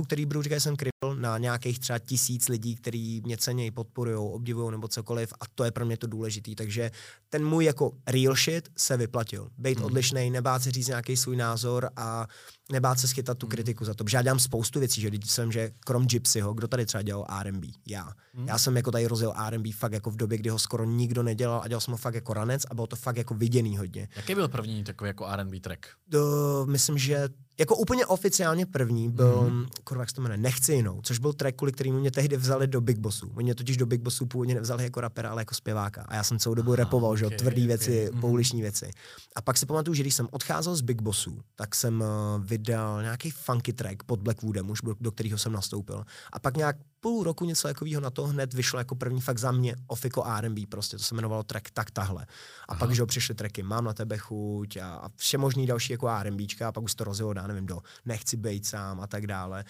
který 0.05 0.25
budou 0.25 0.41
říkat, 0.41 0.55
že 0.55 0.59
jsem 0.59 0.75
kryl 0.75 1.15
na 1.15 1.37
nějakých 1.37 1.79
třeba 1.79 1.99
tisíc 1.99 2.49
lidí, 2.49 2.75
kteří 2.75 3.21
mě 3.25 3.37
cenějí, 3.37 3.71
podporují, 3.71 4.17
obdivují 4.17 4.71
nebo 4.71 4.87
cokoliv 4.87 5.33
a 5.41 5.45
to 5.55 5.63
je 5.63 5.71
pro 5.71 5.85
mě 5.85 5.97
to 5.97 6.07
důležitý. 6.07 6.55
Takže 6.55 6.91
ten 7.29 7.45
můj 7.45 7.65
jako 7.65 7.91
real 8.07 8.35
shit 8.35 8.69
se 8.77 8.97
vyplatil. 8.97 9.49
Být 9.57 9.77
hmm. 9.77 9.85
odlišný, 9.85 10.29
nebát 10.29 10.63
se 10.63 10.71
říct 10.71 10.87
nějaký 10.87 11.17
svůj 11.17 11.35
názor 11.35 11.89
a 11.95 12.27
nebát 12.73 12.99
se 12.99 13.07
schytat 13.07 13.37
tu 13.37 13.45
hmm. 13.45 13.51
kritiku 13.51 13.85
za 13.85 13.93
to. 13.93 14.03
Protože 14.03 14.17
já 14.17 14.21
dělám 14.21 14.39
spoustu 14.39 14.79
věcí, 14.79 15.01
že 15.01 15.07
když 15.07 15.31
jsem, 15.31 15.51
že 15.51 15.71
krom 15.79 16.05
Gypsyho, 16.05 16.53
kdo 16.53 16.67
tady 16.67 16.85
třeba 16.85 17.01
dělal 17.01 17.25
R&B? 17.41 17.67
Já. 17.87 18.11
Hmm. 18.33 18.47
Já 18.47 18.57
jsem 18.57 18.77
jako 18.77 18.91
tady 18.91 19.07
rozjel 19.07 19.33
R&B 19.47 19.69
fakt 19.71 19.93
jako 19.93 20.11
v 20.11 20.15
době, 20.15 20.37
kdy 20.37 20.49
ho 20.49 20.59
skoro 20.59 20.85
nikdo 20.85 21.23
nedělal 21.23 21.61
a 21.63 21.67
dělal 21.67 21.81
jsem 21.81 21.91
ho 21.91 21.97
fakt 21.97 22.15
jako 22.15 22.33
ranec 22.33 22.65
a 22.71 22.75
bylo 22.75 22.87
to 22.87 22.95
fakt 22.95 23.17
jako 23.17 23.33
viděný 23.33 23.77
hodně. 23.77 24.07
Jaký 24.15 24.35
byl 24.35 24.47
první 24.47 24.83
takový 24.83 25.07
jako 25.07 25.27
R&B 25.27 25.59
track? 25.59 25.85
Do, 26.07 26.65
myslím, 26.69 26.97
že 26.97 27.29
jako 27.59 27.75
úplně 27.75 28.05
oficiálně 28.05 28.65
první 28.65 29.09
byl, 29.09 29.49
mm. 29.49 29.65
kurva, 29.83 30.01
jak 30.01 30.09
se 30.09 30.15
to 30.15 30.21
jmenuje, 30.21 30.37
Nechci 30.37 30.73
jinou, 30.73 31.01
což 31.03 31.19
byl 31.19 31.33
track, 31.33 31.57
kvůli 31.57 31.71
kterým 31.71 31.95
mě 31.95 32.11
tehdy 32.11 32.37
vzali 32.37 32.67
do 32.67 32.81
Big 32.81 32.97
Bossu. 32.97 33.31
Oni 33.35 33.43
mě 33.43 33.55
totiž 33.55 33.77
do 33.77 33.85
Big 33.85 34.01
Bossu 34.01 34.25
původně 34.25 34.55
nevzali 34.55 34.83
jako 34.83 35.01
rapera, 35.01 35.29
ale 35.29 35.41
jako 35.41 35.55
zpěváka. 35.55 36.05
A 36.07 36.15
já 36.15 36.23
jsem 36.23 36.39
celou 36.39 36.55
dobu 36.55 36.71
Aha, 36.71 36.77
repoval, 36.77 37.11
okay, 37.11 37.19
že 37.19 37.25
jo, 37.25 37.31
tvrdý 37.37 37.61
okay. 37.61 37.67
věci, 37.67 38.09
mm. 38.13 38.21
pouliční 38.21 38.61
věci. 38.61 38.91
A 39.35 39.41
pak 39.41 39.57
si 39.57 39.65
pamatuju, 39.65 39.95
že 39.95 40.03
když 40.03 40.15
jsem 40.15 40.27
odcházel 40.31 40.75
z 40.75 40.81
Big 40.81 41.01
Bossu, 41.01 41.39
tak 41.55 41.75
jsem 41.75 42.01
uh, 42.01 42.43
vydal 42.63 43.01
nějaký 43.01 43.31
funky 43.31 43.73
track 43.73 44.03
pod 44.03 44.21
Blackwoodem, 44.21 44.69
už 44.69 44.81
do, 44.81 44.95
do 44.99 45.11
kterého 45.11 45.37
jsem 45.37 45.51
nastoupil. 45.51 46.05
A 46.33 46.39
pak 46.39 46.57
nějak 46.57 46.75
půl 46.99 47.23
roku 47.23 47.45
něco 47.45 47.67
takového 47.67 48.01
na 48.01 48.09
to 48.09 48.27
hned 48.27 48.53
vyšlo 48.53 48.79
jako 48.79 48.95
první 48.95 49.21
fakt 49.21 49.37
za 49.37 49.51
mě 49.51 49.75
ofiko 49.87 50.23
R&B 50.25 50.61
prostě, 50.69 50.97
to 50.97 51.03
se 51.03 51.15
jmenovalo 51.15 51.43
track 51.43 51.71
tak 51.71 51.91
tahle. 51.91 52.23
A 52.23 52.27
Aha. 52.67 52.79
pak, 52.79 52.95
že 52.95 53.05
přišly 53.05 53.35
tracky 53.35 53.63
Mám 53.63 53.83
na 53.83 53.93
tebe 53.93 54.17
chuť 54.17 54.77
a, 54.77 54.95
a 54.95 55.09
vše 55.15 55.37
možný 55.37 55.67
další 55.67 55.93
jako 55.93 56.09
R&Bčka 56.09 56.67
a 56.67 56.71
pak 56.71 56.83
už 56.83 56.95
to 56.95 57.03
rozjelo, 57.03 57.33
já 57.35 57.47
nevím, 57.47 57.65
do 57.65 57.79
Nechci 58.05 58.37
být 58.37 58.65
sám 58.65 59.01
a 59.01 59.07
tak 59.07 59.27
dále. 59.27 59.65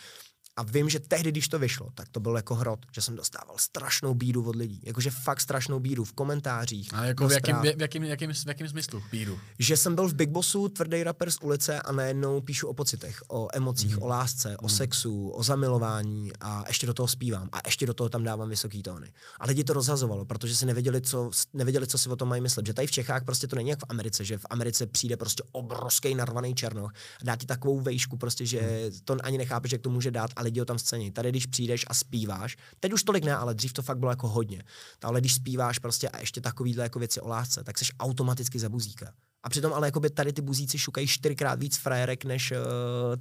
A 0.56 0.64
vím, 0.64 0.90
že 0.90 1.00
tehdy, 1.00 1.32
když 1.32 1.48
to 1.48 1.60
vyšlo, 1.60 1.90
tak 1.94 2.10
to 2.10 2.20
byl 2.20 2.36
jako 2.36 2.56
hrot, 2.56 2.80
že 2.92 3.02
jsem 3.02 3.16
dostával 3.16 3.56
strašnou 3.58 4.14
bídu 4.14 4.50
od 4.50 4.56
lidí. 4.56 4.82
Jakože 4.84 5.12
fakt 5.12 5.42
strašnou 5.42 5.80
bídu 5.80 6.04
v 6.04 6.14
komentářích. 6.14 6.94
A 6.94 7.06
jako 7.06 7.28
v 7.28 7.32
jakém, 7.32 7.56
v, 7.62 7.66
jakým, 7.66 8.04
jakým, 8.04 8.34
v 8.34 8.48
jakým 8.48 8.70
smyslu 8.70 9.04
bídu? 9.12 9.40
Že 9.60 9.78
jsem 9.78 9.96
byl 9.96 10.08
v 10.08 10.14
Big 10.14 10.30
Bossu, 10.30 10.70
tvrdý 10.70 11.04
rapper 11.04 11.32
z 11.32 11.38
ulice 11.42 11.82
a 11.82 11.92
najednou 11.92 12.42
píšu 12.42 12.68
o 12.68 12.74
pocitech, 12.74 13.24
o 13.28 13.48
emocích, 13.54 13.98
mm. 13.98 14.04
o 14.04 14.08
lásce, 14.08 14.50
mm. 14.50 14.56
o 14.60 14.68
mhm. 14.68 14.70
sexu, 14.70 15.30
o 15.30 15.44
zamilování 15.44 16.32
a 16.42 16.64
ještě 16.68 16.88
do 16.88 16.94
toho 16.94 17.08
zpívám 17.08 17.50
a 17.52 17.60
ještě 17.66 17.86
do 17.86 17.94
toho 17.94 18.10
tam 18.10 18.24
dávám 18.24 18.50
vysoký 18.50 18.84
tóny. 18.84 19.14
A 19.40 19.46
lidi 19.46 19.64
to 19.64 19.74
rozhazovalo, 19.74 20.26
protože 20.26 20.56
si 20.56 20.66
nevěděli, 20.66 21.02
co, 21.02 21.32
nevěděli, 21.54 21.88
co 21.88 21.98
si 21.98 22.10
o 22.10 22.16
tom 22.16 22.30
mají 22.30 22.42
myslet. 22.42 22.66
Že 22.66 22.74
tady 22.74 22.88
v 22.88 22.92
Čechách 22.92 23.24
prostě 23.24 23.48
to 23.48 23.56
není 23.56 23.70
jak 23.70 23.80
v 23.80 23.86
Americe, 23.90 24.26
že 24.26 24.38
v 24.38 24.46
Americe 24.50 24.86
přijde 24.86 25.18
prostě 25.18 25.44
obrovský 25.52 26.16
narvaný 26.16 26.56
černoch 26.56 26.94
a 27.22 27.26
dá 27.26 27.36
ti 27.36 27.46
takovou 27.46 27.82
vejšku, 27.82 28.18
prostě, 28.18 28.46
že 28.46 28.62
mm. 28.62 29.00
to 29.04 29.18
ani 29.24 29.38
nechápeš, 29.38 29.72
jak 29.72 29.82
to 29.82 29.90
může 29.90 30.12
dát 30.12 30.32
a 30.36 30.43
lidi 30.44 30.60
ho 30.60 30.66
tam 30.66 30.80
scéně 30.80 31.12
tady 31.12 31.30
když 31.30 31.46
přijdeš 31.46 31.86
a 31.88 31.94
zpíváš, 31.94 32.58
teď 32.80 32.94
už 32.94 33.04
tolik 33.04 33.24
ne, 33.24 33.36
ale 33.36 33.54
dřív 33.54 33.74
to 33.74 33.82
fakt 33.82 33.98
bylo 33.98 34.12
jako 34.12 34.28
hodně. 34.28 34.64
Ale 35.04 35.20
když 35.20 35.34
zpíváš 35.34 35.80
prostě 35.80 36.10
a 36.10 36.20
ještě 36.20 36.42
takovýhle 36.42 36.84
jako 36.84 37.00
věci 37.00 37.22
o 37.22 37.28
lásce, 37.28 37.64
tak 37.64 37.78
jsi 37.78 37.86
automaticky 38.00 38.60
za 38.60 38.70
buzíka. 38.70 39.14
A 39.44 39.50
přitom 39.50 39.74
ale 39.74 39.88
jakoby 39.88 40.10
tady 40.10 40.34
ty 40.34 40.42
buzíci 40.42 40.78
šukají 40.80 41.08
čtyřikrát 41.08 41.60
víc 41.60 41.78
frérek, 41.78 42.26
než 42.26 42.52
uh, 42.52 42.58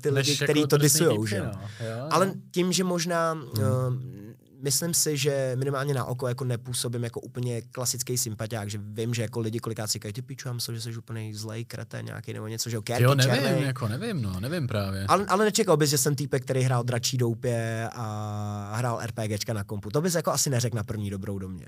ty 0.03 0.11
Než 0.11 0.29
lidi, 0.29 0.39
jako 0.41 0.53
kteří 0.53 0.67
to 0.67 0.77
disujou, 0.77 1.27
že 1.27 1.37
jo. 1.37 1.45
no. 1.45 1.61
Jo, 1.61 2.07
Ale 2.11 2.35
tím, 2.51 2.73
že 2.73 2.85
možná, 2.85 3.33
uh, 3.33 3.63
myslím 4.62 4.94
si, 4.94 5.16
že 5.16 5.53
minimálně 5.59 5.94
na 5.94 6.05
oko 6.05 6.29
jako 6.29 6.44
nepůsobím 6.44 7.05
jako 7.05 7.20
úplně 7.20 7.62
klasický 7.62 8.18
sympatiák, 8.18 8.70
že 8.70 8.79
vím, 8.83 9.14
že 9.14 9.22
jako 9.22 9.40
lidi 9.40 9.59
kolikrát 9.59 9.87
si 9.87 9.92
říkají, 9.92 10.12
ty 10.12 10.22
piču, 10.22 10.48
já 10.48 10.53
myslel, 10.53 10.75
že 10.75 10.81
jsi 10.81 10.96
úplně 10.96 11.35
zlej, 11.35 11.64
krete 11.64 12.03
nějaký 12.03 12.33
nebo 12.33 12.46
něco, 12.46 12.70
že 12.70 12.77
jo, 12.77 12.83
Jo, 12.98 13.14
nevím, 13.14 13.35
černej. 13.35 13.62
jako 13.62 13.88
nevím, 13.88 14.22
no, 14.22 14.40
nevím 14.40 14.66
právě. 14.66 15.05
Ale, 15.09 15.27
ale 15.27 15.44
nečekal 15.44 15.77
bys, 15.77 15.90
že 15.90 15.98
jsem 15.98 16.14
týpek, 16.14 16.42
který 16.44 16.62
hrál 16.62 16.83
dračí 16.83 17.16
doupě 17.16 17.88
a 17.92 18.72
hrál 18.77 19.01
RPGčka 19.07 19.53
na 19.53 19.64
kompu. 19.64 19.90
To 19.90 20.01
bys 20.01 20.14
jako 20.14 20.31
asi 20.31 20.51
neřekl 20.51 20.77
na 20.77 20.85
první 20.85 21.11
dobrou 21.11 21.38
do 21.38 21.48
mě. 21.48 21.66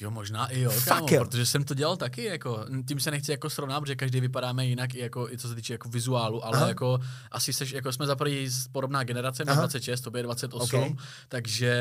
Jo, 0.00 0.10
možná 0.10 0.46
i 0.46 0.60
jo, 0.60 0.70
Fakt 0.70 0.84
kámo, 0.84 1.06
jo. 1.10 1.24
protože 1.24 1.46
jsem 1.46 1.64
to 1.64 1.74
dělal 1.74 1.96
taky, 1.96 2.24
jako, 2.24 2.66
tím 2.88 3.00
se 3.00 3.10
nechci 3.10 3.30
jako 3.30 3.50
srovnat, 3.50 3.80
protože 3.80 3.96
každý 3.96 4.20
vypadáme 4.20 4.66
jinak, 4.66 4.94
i, 4.94 4.98
jako, 4.98 5.28
i 5.30 5.38
co 5.38 5.48
se 5.48 5.54
týče 5.54 5.74
jako 5.74 5.88
vizuálu, 5.88 6.44
ale 6.46 6.56
Aha. 6.58 6.68
jako 6.68 6.98
asi 7.30 7.52
seš, 7.52 7.72
jako 7.72 7.92
jsme 7.92 8.06
za 8.06 8.16
první 8.16 8.48
z- 8.48 8.68
podobná 8.68 9.04
generace, 9.04 9.44
Aha. 9.46 9.54
26, 9.60 10.00
tobě 10.00 10.18
je 10.18 10.22
28, 10.22 10.82
Ok. 10.82 10.98
takže 11.28 11.72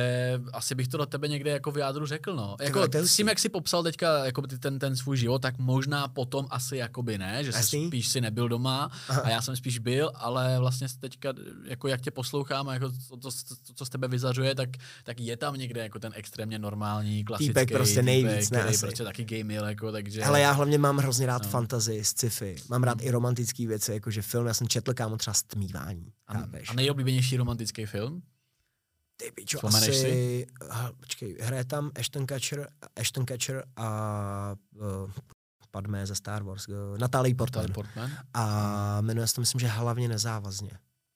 asi 0.54 0.76
bych 0.76 0.88
to 0.88 0.98
do 0.98 1.06
tebe 1.06 1.28
někde 1.28 1.52
jako 1.52 1.72
v 1.72 1.78
jádru 1.78 2.06
řekl, 2.06 2.36
no. 2.36 2.56
Jako, 2.62 2.88
to 2.88 2.98
je 2.98 3.08
s 3.08 3.16
tím, 3.16 3.28
jak 3.28 3.40
jsi 3.40 3.50
popsal 3.50 3.84
teďka 3.84 4.26
jako 4.26 4.42
ty- 4.42 4.58
ten, 4.60 4.80
ten 4.80 4.96
svůj 4.96 5.18
život, 5.18 5.42
tak 5.42 5.58
možná 5.58 6.08
potom 6.08 6.48
asi 6.50 6.78
jakoby 6.78 7.18
ne, 7.18 7.44
že 7.44 7.52
jsi 7.54 7.88
spíš 7.88 8.08
si 8.08 8.22
nebyl 8.22 8.50
doma 8.50 8.92
Aha. 9.10 9.22
a 9.22 9.30
já 9.30 9.42
jsem 9.42 9.56
spíš 9.56 9.80
byl, 9.80 10.12
ale 10.16 10.60
vlastně 10.60 10.88
teďka, 11.00 11.34
jako 11.66 11.88
jak 11.88 12.02
tě 12.02 12.12
poslouchám 12.12 12.70
a 12.70 12.74
jako 12.74 12.90
to, 12.90 13.18
to, 13.18 13.30
to, 13.68 13.74
co 13.76 13.86
z 13.86 13.90
tebe 13.90 14.08
vyzařuje, 14.08 14.56
tak, 14.56 14.70
tak 15.04 15.20
je 15.20 15.38
tam 15.38 15.56
někde 15.56 15.82
jako 15.82 16.00
ten 16.00 16.12
extrémně 16.16 16.60
normální, 16.60 17.24
klasický 17.24 17.66
prostě 17.66 18.01
nejvíc, 18.02 18.50
ne, 18.50 18.60
který 18.60 18.70
asi. 18.76 18.86
prostě 18.86 19.04
taky 19.04 19.24
gamil, 19.26 19.64
jako, 19.66 19.92
takže... 19.92 20.24
Ale 20.24 20.42
já 20.42 20.52
hlavně 20.52 20.78
mám 20.78 20.98
hrozně 20.98 21.26
rád 21.26 21.44
No. 21.44 21.50
fantasy, 21.50 22.04
sci-fi. 22.04 22.56
Mám 22.70 22.84
rád 22.84 23.02
i 23.02 23.12
romantické 23.12 23.68
věci, 23.68 23.94
jakože 23.94 24.22
film, 24.22 24.48
já 24.48 24.54
jsem 24.54 24.68
četl 24.68 24.94
kámo 24.94 25.18
třeba 25.18 25.34
Stmívání. 25.34 26.14
a, 26.28 26.34
chápeš? 26.34 26.70
a 26.70 26.74
nejoblíbenější 26.74 27.38
romantický 27.38 27.86
film? 27.86 28.22
Ty 29.18 29.46
Vzpomeneš 29.46 29.90
asi... 29.90 30.02
si? 30.02 30.48
Aha, 30.70 30.92
počkej, 31.00 31.38
hraje 31.42 31.66
tam 31.66 31.92
Ashton 32.00 32.28
Kutcher, 32.28 32.68
Ashton 32.96 33.26
Kutcher 33.26 33.64
a 33.76 34.56
uh, 34.76 35.12
Padmé 35.72 36.08
ze 36.08 36.16
Star 36.16 36.44
Wars, 36.44 36.68
uh, 36.68 36.98
Natalie 36.98 37.36
Portman. 37.36 37.62
Natalie 37.64 37.74
Portman? 37.74 38.12
A 38.34 39.02
jmenuje 39.02 39.28
se 39.28 39.36
to, 39.36 39.42
myslím, 39.42 39.60
že 39.60 39.68
hlavně 39.68 40.08
nezávazně. 40.08 40.72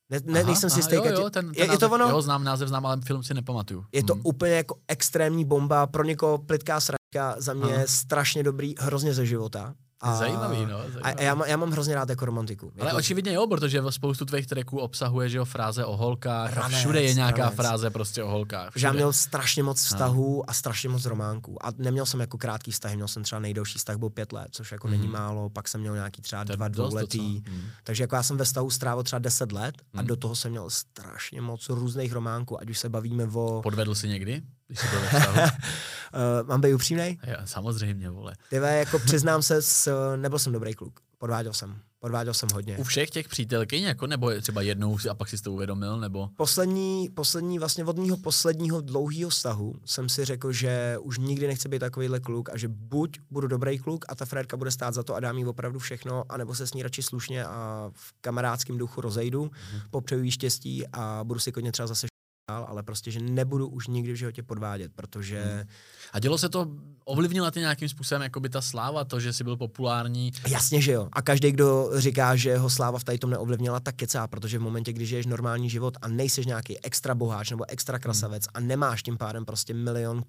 Ne, 0.10 0.20
ne, 0.26 0.40
Aha, 0.40 0.48
nejsem 0.48 0.70
si 0.70 0.80
jistý, 0.80 0.96
jo, 0.96 1.02
Katě. 1.04 1.22
jo, 1.22 1.30
ten, 1.30 1.54
ten 1.54 1.66
je, 1.66 1.72
je 1.72 1.78
to 1.78 1.90
ono? 1.90 2.10
Jo, 2.10 2.22
znám 2.22 2.44
název, 2.44 2.68
znám, 2.68 2.86
ale 2.86 2.98
film 3.06 3.24
si 3.24 3.34
nepamatuju. 3.34 3.86
Je 3.92 4.04
to 4.04 4.14
Hmm. 4.14 4.22
úplně 4.26 4.52
jako 4.54 4.76
extrémní 4.88 5.46
bomba, 5.46 5.88
pro 5.88 6.04
někoho 6.04 6.38
plitká 6.38 6.80
sračka, 6.80 7.36
za 7.38 7.54
mě 7.54 7.76
Aha. 7.76 7.84
strašně 7.88 8.44
dobrý, 8.44 8.76
hrozně 8.80 9.14
ze 9.14 9.26
života. 9.26 9.74
A, 10.02 10.16
Zajímavý, 10.16 10.66
no. 10.66 10.78
A, 10.78 10.82
Zajímavý. 10.82 11.02
a 11.04 11.22
já, 11.22 11.36
má- 11.36 11.48
já 11.48 11.58
mám 11.58 11.72
hrozně 11.72 11.96
rád 11.96 12.10
jako 12.10 12.26
romantiku. 12.26 12.72
ale 12.80 12.86
jako, 12.88 12.98
očividně 12.98 13.34
jo, 13.34 13.48
protože 13.48 13.82
spoustu 13.90 14.26
tvých 14.26 14.48
tracků 14.48 14.80
obsahuje, 14.80 15.30
že 15.30 15.38
jo, 15.38 15.46
fráze 15.46 15.86
o 15.86 15.98
holkách 15.98 16.58
a 16.58 16.62
Ranec, 16.62 16.80
všude 16.80 17.02
je 17.02 17.14
nějaká 17.14 17.42
ranec. 17.42 17.56
fráze 17.56 17.90
prostě 17.90 18.24
o 18.24 18.30
holkách. 18.30 18.72
že 18.76 18.86
já 18.88 18.90
všude. 18.92 18.98
měl 19.00 19.14
strašně 19.14 19.64
moc 19.64 19.84
vztahů 19.84 20.50
a 20.50 20.54
strašně 20.54 20.90
moc 20.90 21.06
románků. 21.06 21.66
A 21.66 21.70
neměl 21.78 22.06
jsem 22.06 22.20
jako 22.20 22.38
krátký 22.38 22.72
vztahy, 22.72 22.96
měl 22.96 23.08
jsem 23.08 23.24
třeba 23.24 23.40
nejdelší 23.40 23.78
vztah 23.78 23.98
byl 23.98 24.10
pět 24.10 24.32
let, 24.34 24.48
což 24.52 24.72
jako 24.72 24.88
Mhm. 24.88 24.98
není 24.98 25.08
málo, 25.08 25.50
pak 25.50 25.68
jsem 25.68 25.82
měl 25.82 25.96
nějaký 25.96 26.22
třeba 26.22 26.44
dva 26.44 26.68
dost 26.68 26.76
dvouletý. 26.90 27.44
Hmm. 27.48 27.62
Takže 27.84 28.04
jako 28.04 28.16
já 28.16 28.24
jsem 28.24 28.38
ve 28.38 28.46
vztahu 28.46 28.70
strávil 28.70 29.04
třeba 29.04 29.20
10 29.20 29.52
let 29.52 29.76
a 29.94 29.98
Mhm. 29.98 30.08
do 30.08 30.16
toho 30.16 30.36
jsem 30.36 30.52
měl 30.52 30.70
strašně 30.70 31.42
moc 31.42 31.70
různých 31.70 32.14
románků, 32.14 32.62
ať 32.62 32.70
už 32.70 32.80
se 32.80 32.90
bavíme 32.90 33.28
o... 33.34 33.60
Podvedl 33.64 33.96
jsi 33.96 34.08
někdy, 34.08 34.42
když 34.68 34.80
jsi 34.80 34.88
byl 34.88 35.00
ve 35.00 35.08
vztahu? 35.08 35.38
Uh, 35.42 36.48
mám 36.48 36.62
být 36.62 36.74
upřímnej? 36.74 37.18
Já, 37.24 37.46
samozřejmě, 37.46 38.10
vole. 38.10 38.34
Ty 38.50 38.60
ve, 38.60 38.78
jako 38.78 39.00
přiznám 39.00 39.42
se, 39.42 39.62
s, 39.62 39.92
nebyl 40.16 40.40
jsem 40.40 40.54
dobrý 40.54 40.74
kluk. 40.74 41.00
Podváděl 41.18 41.54
jsem. 41.54 41.80
Podváděl 42.00 42.34
jsem 42.34 42.50
hodně. 42.54 42.78
U 42.78 42.84
všech 42.84 43.10
těch 43.10 43.28
přítelkyň, 43.28 43.84
jako, 43.84 44.08
nebo 44.08 44.32
třeba 44.42 44.62
jednou 44.62 44.98
a 45.12 45.14
pak 45.14 45.30
si 45.30 45.38
to 45.42 45.52
uvědomil, 45.52 46.00
nebo... 46.00 46.30
Poslední, 46.38 47.10
poslední, 47.14 47.60
vlastně 47.60 47.86
od 47.86 47.98
mého 47.98 48.18
posledního 48.18 48.82
dlouhého 48.82 49.30
vztahu 49.30 49.76
jsem 49.86 50.10
si 50.10 50.26
řekl, 50.26 50.52
že 50.52 50.98
už 51.02 51.18
nikdy 51.18 51.48
nechci 51.48 51.70
být 51.70 51.80
takovýhle 51.80 52.20
kluk 52.20 52.50
a 52.50 52.58
že 52.58 52.68
buď 52.68 53.20
budu 53.32 53.48
dobrý 53.48 53.80
kluk 53.80 54.06
a 54.10 54.16
ta 54.16 54.26
frérka 54.26 54.58
bude 54.58 54.72
stát 54.72 54.94
za 54.94 55.04
to 55.04 55.16
a 55.16 55.20
dám 55.20 55.38
jí 55.38 55.46
opravdu 55.46 55.80
všechno, 55.80 56.24
anebo 56.30 56.56
se 56.56 56.68
s 56.68 56.74
ní 56.74 56.84
radši 56.84 57.04
slušně 57.04 57.46
a 57.46 57.90
v 57.94 58.14
kamarádském 58.22 58.78
duchu 58.78 59.02
rozejdu, 59.02 59.44
Mhm. 59.44 59.82
popřeju 59.90 60.24
jí 60.24 60.32
štěstí 60.32 60.88
a 60.94 61.20
budu 61.24 61.40
si 61.40 61.52
klidně 61.52 61.72
třeba 61.72 61.88
zase 61.88 62.08
ale 62.48 62.84
prostě, 62.84 63.12
že 63.12 63.20
nebudu 63.20 63.68
už 63.68 63.88
nikdy 63.88 64.14
v 64.14 64.16
životě 64.16 64.44
podvádět, 64.44 64.92
protože 64.96 65.44
Mhm. 65.46 65.68
A 66.14 66.20
dělo 66.20 66.38
se 66.38 66.50
to, 66.50 66.68
ovlivnila 67.06 67.52
tě 67.52 67.60
nějakým 67.60 67.90
způsobem 67.90 68.22
jako 68.22 68.40
by 68.40 68.50
ta 68.50 68.62
sláva, 68.62 69.04
to, 69.04 69.20
že 69.20 69.34
jsi 69.34 69.44
byl 69.44 69.58
populární, 69.58 70.32
Jasně, 70.48 70.82
že 70.82 70.92
jo. 70.92 71.10
A 71.12 71.22
každý, 71.22 71.52
kdo 71.52 71.90
říká, 71.96 72.36
že 72.36 72.58
ho 72.58 72.70
sláva 72.70 73.00
v 73.00 73.04
tady 73.04 73.18
tom 73.18 73.30
neovlivnila, 73.30 73.80
tak 73.80 73.96
kecá, 73.96 74.28
protože 74.28 74.60
v 74.60 74.62
momentě, 74.62 74.94
kdy 74.94 75.06
žiješ 75.06 75.26
normální 75.26 75.70
život 75.70 75.98
a 76.02 76.08
nejseš 76.08 76.46
nějaký 76.46 76.80
extra 76.86 77.16
boháč 77.16 77.52
nebo 77.52 77.66
extra 77.70 78.00
krasavec 78.00 78.48
a 78.54 78.60
nemáš 78.60 79.04
tím 79.04 79.18
pádem 79.18 79.46
prostě 79.46 79.74
milion 79.74 80.24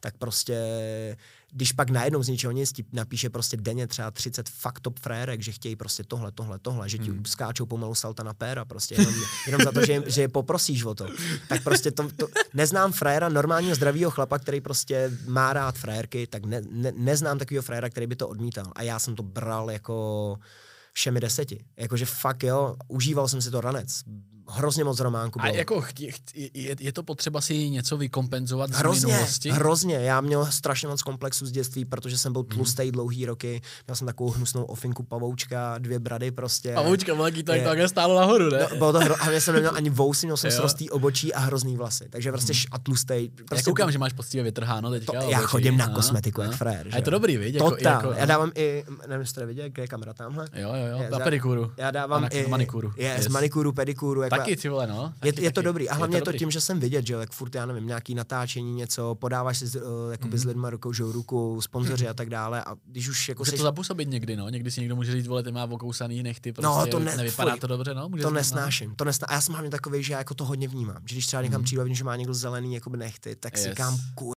tak 0.00 0.16
prostě, 0.16 0.56
když 1.50 1.72
pak 1.72 1.90
najednou 1.90 2.22
z 2.22 2.28
ničeho 2.28 2.52
nic 2.52 2.72
ti 2.72 2.84
napíše 2.92 3.30
prostě 3.30 3.56
denně 3.56 3.86
třeba 3.86 4.10
30 4.10 4.48
fakt 4.48 4.80
top 4.80 4.98
frérek, 4.98 5.42
že 5.42 5.52
chtějí 5.52 5.76
prostě 5.76 6.04
tohle, 6.04 6.32
tohle, 6.32 6.58
tohle, 6.58 6.88
že 6.88 6.98
ti 6.98 7.10
Hmm. 7.10 7.24
skáčou 7.24 7.66
pomalu 7.66 7.94
salta 7.94 8.22
na 8.22 8.34
péra, 8.34 8.64
prostě 8.64 8.94
jenom, 8.94 9.14
jenom 9.46 9.62
za 9.64 9.72
to, 9.72 9.86
že, 9.86 9.92
jim- 9.92 10.04
že 10.06 10.20
je 10.20 10.28
poprosíš 10.28 10.84
o 10.84 10.94
to. 10.94 11.06
Tak 11.48 11.62
prostě 11.62 11.90
to, 11.90 12.08
to 12.16 12.26
neznám 12.54 12.92
fréra, 12.92 13.28
normálního 13.28 13.74
zdravého 13.74 14.10
chlapa, 14.10 14.38
který 14.38 14.60
prostě 14.60 15.10
má 15.26 15.52
rád 15.52 15.74
frérky, 15.78 16.26
tak 16.26 16.44
ne, 16.44 16.60
ne, 16.70 16.92
neznám 16.96 17.38
takového 17.38 17.62
fréra, 17.62 17.90
který 17.90 18.06
by 18.06 18.16
to 18.16 18.28
odmítal. 18.28 18.72
A 18.74 18.82
já 18.82 18.98
jsem 18.98 19.14
to 19.16 19.22
bral 19.22 19.70
jako 19.70 20.36
všemi 20.92 21.20
deseti. 21.20 21.64
Jakože 21.76 22.06
fakt 22.06 22.42
jo, 22.42 22.76
užíval 22.88 23.28
jsem 23.28 23.42
si 23.42 23.50
to 23.50 23.60
ranec. 23.60 24.02
Hrozně 24.50 24.84
moc 24.84 25.00
románku 25.00 25.40
A 25.40 25.44
bylo. 25.44 25.56
jako 25.56 25.80
chtě, 25.80 26.10
chtě, 26.12 26.48
je, 26.54 26.76
je 26.80 26.92
to 26.92 27.02
potřeba 27.02 27.40
si 27.40 27.70
něco 27.70 27.96
vykompenzovat 27.96 28.70
z 28.70 28.72
Hrozně, 28.74 29.12
minulosti? 29.12 29.50
hrozně. 29.50 29.94
Já 29.94 30.20
měl 30.20 30.46
strašně 30.46 30.88
moc 30.88 31.02
komplexů 31.02 31.46
z 31.46 31.50
dětství, 31.50 31.84
protože 31.84 32.18
jsem 32.18 32.32
byl 32.32 32.42
tlustý 32.42 32.90
dlouhý 32.92 33.26
roky. 33.26 33.60
Měl 33.86 33.94
jsem 33.96 34.06
takovou 34.06 34.30
hnusnou 34.30 34.64
ofinku 34.64 35.02
pavoučka, 35.02 35.78
dvě 35.78 35.98
brady 35.98 36.30
prostě. 36.30 36.72
Pavoučka, 36.74 37.14
velký, 37.14 37.42
tak 37.42 37.62
také 37.62 37.88
stálo 37.88 38.20
nahoru, 38.20 38.50
ne? 38.50 38.58
No, 38.72 38.76
bylo 38.78 38.92
to 38.92 39.00
hro... 39.00 39.14
A 39.22 39.30
já 39.30 39.40
jsem 39.40 39.54
neměl 39.54 39.72
ani 39.76 39.90
vousy, 39.90 40.26
měl 40.26 40.36
jsem 40.36 40.50
srostý 40.50 40.90
obočí 40.90 41.34
a 41.34 41.38
hrozný 41.40 41.76
vlasy. 41.76 42.06
Takže 42.10 42.30
prostě 42.32 42.52
š- 42.54 42.68
a 42.72 42.78
tlustej. 42.78 43.30
Já 43.38 43.44
Prostě 43.48 43.70
koukám, 43.70 43.92
že 43.92 43.98
máš 43.98 44.12
poctivě 44.12 44.44
vytrháno 44.44 44.90
teďka. 44.90 45.12
to, 45.20 45.30
já 45.30 45.38
obočí. 45.38 45.50
chodím 45.50 45.76
na 45.76 45.88
kosmetiku 45.88 46.40
jak 46.40 46.52
frér. 46.52 46.88
A 46.92 46.96
je 46.96 47.02
to 47.02 47.10
dobrý, 47.10 47.36
viď? 47.36 47.54
Jako, 47.54 47.76
jako, 47.80 48.12
já 48.12 48.26
dávám 48.26 48.50
i, 48.54 48.84
nevím, 49.08 49.20
jestli 49.20 49.46
viděli, 49.46 49.70
kde 49.70 49.82
je 49.82 49.86
kamera 49.88 50.12
tamhle. 50.14 50.46
Jo, 50.54 50.68
jo, 50.74 50.86
jo, 51.02 51.10
na 51.10 51.18
pedikuru. 51.18 51.72
Já 51.76 51.90
dávám 51.90 52.24
A 52.24 52.28
i 52.28 52.46
manikuru. 52.48 52.92
Je, 52.96 53.16
z 53.22 53.26
manikuru, 53.28 53.72
pedikuru. 53.72 54.22
Jako 54.22 54.37
Taky, 54.38 54.56
ty 54.56 54.68
vole, 54.68 54.86
no. 54.86 55.12
je, 55.24 55.32
Taky, 55.32 55.44
je 55.44 55.50
to 55.50 55.54
taky. 55.54 55.64
dobrý. 55.64 55.88
A 55.88 55.94
hlavně 55.94 56.16
je 56.16 56.20
to 56.20 56.24
dobrý. 56.24 56.38
tím, 56.38 56.50
že 56.50 56.60
jsem 56.60 56.80
vidět, 56.80 57.06
že 57.06 57.14
jak 57.14 57.32
furt, 57.32 57.54
já 57.54 57.66
nevím, 57.66 57.86
nějaký 57.86 58.14
natáčení, 58.14 58.74
něco, 58.74 59.14
podáváš 59.14 59.58
si 59.58 59.66
s, 59.66 59.74
uh, 59.76 59.82
jakoby 60.10 60.28
Mhm. 60.30 60.38
s 60.38 60.44
lidma 60.44 60.70
rukou, 60.70 60.92
že 60.92 61.02
ruku, 61.02 61.60
sponzoři 61.60 62.08
a 62.08 62.14
tak 62.14 62.30
dále. 62.30 62.64
A 62.64 62.74
když 62.86 63.08
už 63.08 63.28
jako 63.28 63.40
Může 63.40 63.50
seš, 63.50 63.58
to 63.58 63.64
zapůsobit 63.64 64.08
někdy, 64.08 64.36
no. 64.36 64.48
Někdy 64.48 64.70
si 64.70 64.80
někdo 64.80 64.96
může 64.96 65.12
říct, 65.12 65.26
vole, 65.26 65.42
ty 65.42 65.52
má 65.52 65.64
okousaný 65.64 66.22
nechty, 66.22 66.52
prostě 66.52 66.66
No, 66.66 66.86
to 66.86 66.98
ne- 66.98 67.16
nevypadá 67.16 67.50
fuj. 67.50 67.60
to 67.60 67.66
dobře, 67.66 67.94
no. 67.94 68.08
Může 68.08 68.22
to 68.22 68.30
nesnáším. 68.30 68.94
To 68.96 69.04
nesná... 69.04 69.26
A 69.26 69.34
já 69.34 69.40
jsem 69.40 69.54
hlavně 69.54 69.70
takový, 69.70 70.02
že 70.02 70.12
já 70.12 70.18
jako 70.18 70.34
to 70.34 70.44
hodně 70.44 70.68
vnímám. 70.68 70.96
Že 71.04 71.14
když 71.14 71.26
třeba 71.26 71.42
někam 71.42 71.60
Mhm. 71.60 71.64
přijdu 71.64 71.82
vidím, 71.82 71.96
že 71.96 72.04
má 72.04 72.16
někdo 72.16 72.34
zelený 72.34 72.74
jakoby 72.74 72.96
nechty, 72.96 73.36
tak 73.36 73.58
si 73.58 73.64
Yes. 73.68 73.70
říkám, 73.70 73.98
kur 74.14 74.32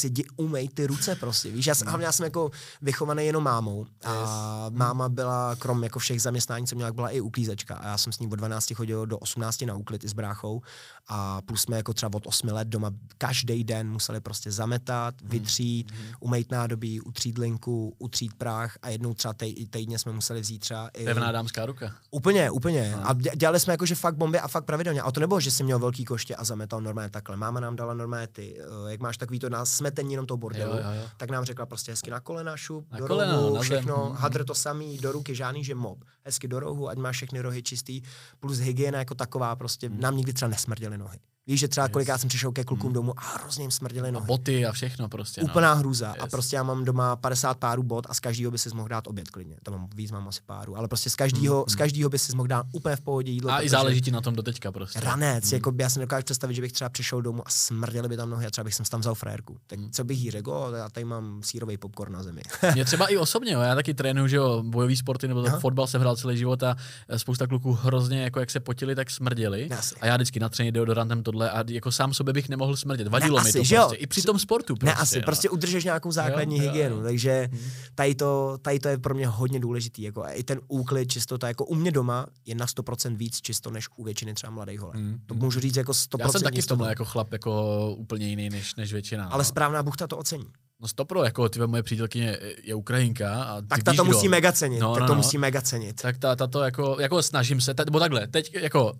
si 0.00 0.06
jdi, 0.06 0.24
umej 0.36 0.68
ty 0.68 0.86
ruce 0.86 1.14
prostě, 1.16 1.50
víš, 1.50 1.66
já 1.66 1.74
jsem, 1.74 1.84
Mhm. 1.86 1.90
hlavně 1.90 2.06
já 2.06 2.12
jsem 2.12 2.24
jako 2.24 2.50
vychovaný 2.82 3.26
jenom 3.26 3.44
mámou 3.44 3.86
a 4.04 4.12
Yes. 4.14 4.78
máma 4.78 5.08
byla, 5.08 5.56
krom 5.56 5.84
jako 5.84 5.98
všech 5.98 6.22
zaměstnání, 6.22 6.66
co 6.66 6.76
měla, 6.76 6.92
byla 6.92 7.10
i 7.10 7.20
uklízečka 7.20 7.74
a 7.76 7.86
já 7.88 7.98
jsem 7.98 8.12
s 8.12 8.18
ní 8.18 8.26
od 8.26 8.36
12 8.36 8.74
chodil 8.74 9.06
do 9.06 9.18
18 9.18 9.66
na 9.66 9.74
úklid 9.74 10.04
i 10.04 10.08
s 10.08 10.12
bráchou 10.12 10.62
a 11.08 11.42
plus 11.42 11.62
jsme 11.62 11.76
jako 11.76 11.92
třeba 11.94 12.16
od 12.16 12.26
8 12.26 12.52
let 12.52 12.68
doma 12.68 12.90
každý 13.18 13.64
den 13.64 13.90
museli 13.90 14.20
prostě 14.20 14.52
zametat, 14.52 15.14
vytřít, 15.24 15.90
Mhm. 15.92 16.12
umejt 16.20 16.50
nádobí, 16.50 17.00
utřít 17.00 17.38
linku, 17.38 17.94
utřít 17.98 18.34
prach 18.34 18.76
a 18.82 18.88
jednou 18.88 19.14
třeba 19.14 19.34
tej, 19.34 19.66
týdně 19.66 19.98
jsme 19.98 20.12
museli 20.12 20.40
vzít 20.40 20.58
třeba 20.58 20.88
i... 20.88 21.04
Pevná 21.04 21.32
dámská 21.32 21.66
ruka. 21.66 21.92
Úplně, 22.10 22.50
úplně. 22.50 22.92
No. 22.96 23.08
A 23.08 23.14
dě- 23.14 23.36
dělali 23.36 23.60
jsme 23.60 23.72
jakože 23.72 23.94
fakt 23.94 24.16
bomby 24.16 24.40
a 24.40 24.48
fakt 24.48 24.64
pravidelně. 24.64 25.02
A 25.02 25.10
to 25.12 25.20
nebylo, 25.20 25.40
že 25.40 25.50
jsi 25.50 25.64
měl 25.64 25.78
velký 25.78 26.04
koště 26.04 26.36
a 26.36 26.44
zametal 26.44 26.80
normálně 26.80 27.10
takhle. 27.10 27.36
Máma 27.36 27.60
nám 27.60 27.76
dala 27.76 27.94
normálně 27.94 28.26
ty, 28.26 28.56
eh, 28.60 28.90
jak 28.90 29.00
máš 29.00 29.16
takový 29.16 29.38
to 29.38 29.50
na 29.50 29.64
smetení 29.90 30.12
jenom 30.12 30.26
toho 30.26 30.38
bordelu, 30.38 30.72
Jo, 30.72 30.78
jo, 30.78 31.00
jo. 31.02 31.08
tak 31.16 31.30
nám 31.30 31.44
řekla 31.44 31.66
prostě 31.66 31.92
hezky 31.92 32.10
na 32.10 32.20
kolena, 32.20 32.56
šup, 32.56 32.86
Na 32.90 32.98
do 32.98 33.06
kolena, 33.06 33.32
rohu, 33.36 33.46
na 33.54 33.60
zem. 33.60 33.62
všechno, 33.62 33.96
Mhm. 34.06 34.14
hadr 34.16 34.44
to 34.44 34.54
samý, 34.54 34.98
do 34.98 35.12
ruky, 35.12 35.34
žádný, 35.34 35.64
že 35.64 35.74
mob. 35.74 36.04
Hezky 36.24 36.48
do 36.48 36.60
rohu, 36.60 36.88
ať 36.88 36.98
máš 36.98 37.16
všechny 37.16 37.40
rohy 37.40 37.62
čistý, 37.62 38.02
plus 38.40 38.58
hygiena 38.58 38.98
jako 38.98 39.14
taková, 39.14 39.56
prostě 39.56 39.88
Mhm. 39.88 40.00
nám 40.00 40.16
nikdy 40.16 40.32
třeba 40.32 40.48
nesmrděly 40.48 40.98
nohy. 40.98 41.18
Víš, 41.50 41.60
že 41.60 41.68
třeba 41.68 41.88
kolikrát 41.88 42.18
jsem 42.18 42.28
přišel 42.28 42.52
ke 42.52 42.64
klukům 42.64 42.92
domů 42.92 43.12
a 43.16 43.20
hrozně 43.38 43.64
jim 43.64 43.70
smrděly 43.70 44.08
A 44.08 44.12
nohy. 44.12 44.26
boty 44.26 44.66
a 44.66 44.72
všechno 44.72 45.08
prostě. 45.08 45.40
Úplná 45.40 45.74
no. 45.74 45.78
hrůza. 45.80 46.10
A 46.12 46.22
Yes. 46.24 46.30
prostě 46.30 46.56
já 46.56 46.62
mám 46.62 46.84
doma 46.84 47.16
50 47.16 47.58
párů 47.58 47.82
bot 47.82 48.06
a 48.10 48.14
z 48.14 48.20
každého 48.20 48.50
by 48.52 48.58
si 48.58 48.68
mohl 48.74 48.88
dát 48.88 49.06
oběd 49.06 49.30
klidně. 49.30 49.56
To 49.62 49.70
mám 49.70 49.88
víc, 49.94 50.10
mám 50.10 50.28
asi 50.28 50.40
párů. 50.46 50.76
Ale 50.76 50.88
prostě 50.88 51.10
z 51.10 51.16
každého, 51.16 51.64
z 51.68 51.74
každého 51.74 52.10
by 52.10 52.18
si 52.18 52.36
mohl 52.36 52.46
dát 52.46 52.66
úplně 52.72 52.96
v 52.96 53.00
pohodě 53.00 53.30
jídlo. 53.32 53.50
Mm, 53.50 53.54
A 53.56 53.62
i 53.62 53.68
záleží 53.68 54.00
ti 54.00 54.10
na 54.10 54.20
tom 54.20 54.34
doteďka 54.34 54.72
prostě. 54.72 55.00
Ranec, 55.00 55.52
jako 55.52 55.72
by 55.72 55.82
já 55.82 55.88
si 55.90 55.98
nedokážu 55.98 56.24
představit, 56.24 56.54
že 56.54 56.62
bych 56.62 56.72
třeba 56.72 56.88
přišel 56.88 57.22
domů 57.22 57.42
a 57.46 57.50
smrděli 57.50 58.08
by 58.08 58.16
tam 58.16 58.30
nohy 58.30 58.46
a 58.46 58.50
třeba 58.50 58.64
bych 58.64 58.74
jsem 58.74 58.84
si 58.84 58.90
tam 58.90 59.00
vzal 59.00 59.14
frérku. 59.14 59.56
Tak 59.66 59.78
Mm. 59.78 59.90
co 59.90 60.04
bych 60.04 60.18
jí 60.18 60.30
řekl, 60.30 60.50
"O, 60.52 60.72
já 60.74 60.88
tady 60.88 61.04
mám 61.04 61.40
sírový 61.42 61.76
popcorn 61.76 62.12
na 62.12 62.22
zemi. 62.22 62.42
Mě 62.74 62.84
třeba 62.84 63.06
i 63.06 63.16
osobně, 63.16 63.52
jo, 63.52 63.60
já 63.60 63.74
taky 63.74 63.94
trénuju, 63.94 64.26
že 64.28 64.36
jo, 64.36 64.62
bojový 64.66 64.96
sporty 64.96 65.28
nebo 65.28 65.46
Aha. 65.46 65.58
fotbal 65.58 65.86
jsem 65.86 66.00
hrál 66.00 66.16
celý 66.16 66.36
život 66.36 66.62
a 66.62 66.76
eh, 67.08 67.18
spousta 67.18 67.46
kluků 67.46 67.72
hrozně, 67.72 68.22
jako 68.22 68.40
jak 68.40 68.50
se 68.50 68.60
potili, 68.60 68.94
tak 68.94 69.10
smrděli. 69.10 69.68
Asi. 69.78 69.94
A 70.00 70.06
já 70.06 70.16
vždycky 70.16 70.40
natřený 70.40 70.72
deodorantem 70.72 71.22
tohle 71.22 71.39
a 71.48 71.64
jako 71.68 71.92
sám 71.92 72.14
sobě 72.14 72.32
bych 72.32 72.48
nemohl 72.48 72.76
smrdět. 72.76 73.08
Vadilo 73.08 73.36
Ne, 73.38 73.42
mi 73.44 73.48
asi, 73.50 73.58
to 73.58 73.64
že 73.64 73.74
jo. 73.74 73.80
prostě. 73.82 73.96
I 73.96 74.06
při 74.06 74.22
tom 74.22 74.38
sportu 74.38 74.74
prostě. 74.74 74.86
ne, 74.86 74.94
asi, 75.02 75.16
no. 75.18 75.22
prostě 75.24 75.50
udržeš 75.50 75.84
nějakou 75.84 76.12
základní 76.12 76.56
Jo, 76.58 76.62
hygienu, 76.62 76.96
jo. 76.96 77.02
takže 77.02 77.48
tady 77.94 78.14
to, 78.14 78.58
tady 78.62 78.78
to 78.78 78.88
je 78.88 78.98
pro 78.98 79.14
mě 79.14 79.26
hodně 79.26 79.60
důležitý. 79.60 80.02
Jako 80.02 80.22
a 80.24 80.30
i 80.30 80.42
ten 80.42 80.60
úklid, 80.68 81.06
čistota, 81.12 81.48
jako 81.48 81.64
u 81.64 81.74
mě 81.74 81.90
doma 81.92 82.26
je 82.46 82.54
na 82.54 82.66
100% 82.66 83.16
víc 83.16 83.40
čisto 83.40 83.70
než 83.70 83.86
u 83.96 84.04
většiny 84.04 84.34
třeba 84.34 84.50
mladých 84.50 84.80
holek. 84.80 84.96
Mm, 84.96 85.18
To 85.26 85.34
můžu 85.34 85.60
říct 85.60 85.76
jako 85.76 85.92
100% 85.92 86.20
Já 86.20 86.28
jsem 86.28 86.42
taky 86.42 86.62
v 86.62 86.66
tomhle 86.66 86.88
jako 86.88 87.04
chlap 87.04 87.32
jako 87.32 87.94
úplně 87.98 88.26
jiný 88.28 88.50
než, 88.50 88.74
než 88.74 88.92
většina. 88.92 89.24
Ale 89.26 89.40
no. 89.40 89.44
správná 89.44 89.82
buchta 89.82 90.06
to 90.06 90.16
ocení. 90.18 90.46
No 90.82 90.88
stopro, 90.88 91.24
jako 91.24 91.48
ty 91.48 91.60
moje 91.66 91.82
přítelkyně 91.82 92.38
je 92.62 92.74
Ukrajinka 92.74 93.42
a 93.44 93.60
ty 93.60 93.66
Tak 93.66 93.82
ta 93.82 93.92
to 93.92 94.04
kdo. 94.04 94.12
musí 94.12 94.28
mega 94.28 94.52
cenit. 94.52 94.80
No, 94.80 94.94
tak 94.94 95.00
no, 95.00 95.06
to 95.06 95.12
no. 95.12 95.16
musí 95.16 95.38
mega 95.38 95.60
cenit. 95.60 96.02
Tak 96.02 96.18
ta, 96.18 96.36
ta 96.36 96.46
to 96.46 96.62
jako, 96.62 96.96
jako 97.00 97.22
snažím 97.22 97.60
se, 97.60 97.74
ta, 97.74 97.84
nebo 97.84 98.00
takhle, 98.00 98.26
teď 98.26 98.54
jako 98.54 98.92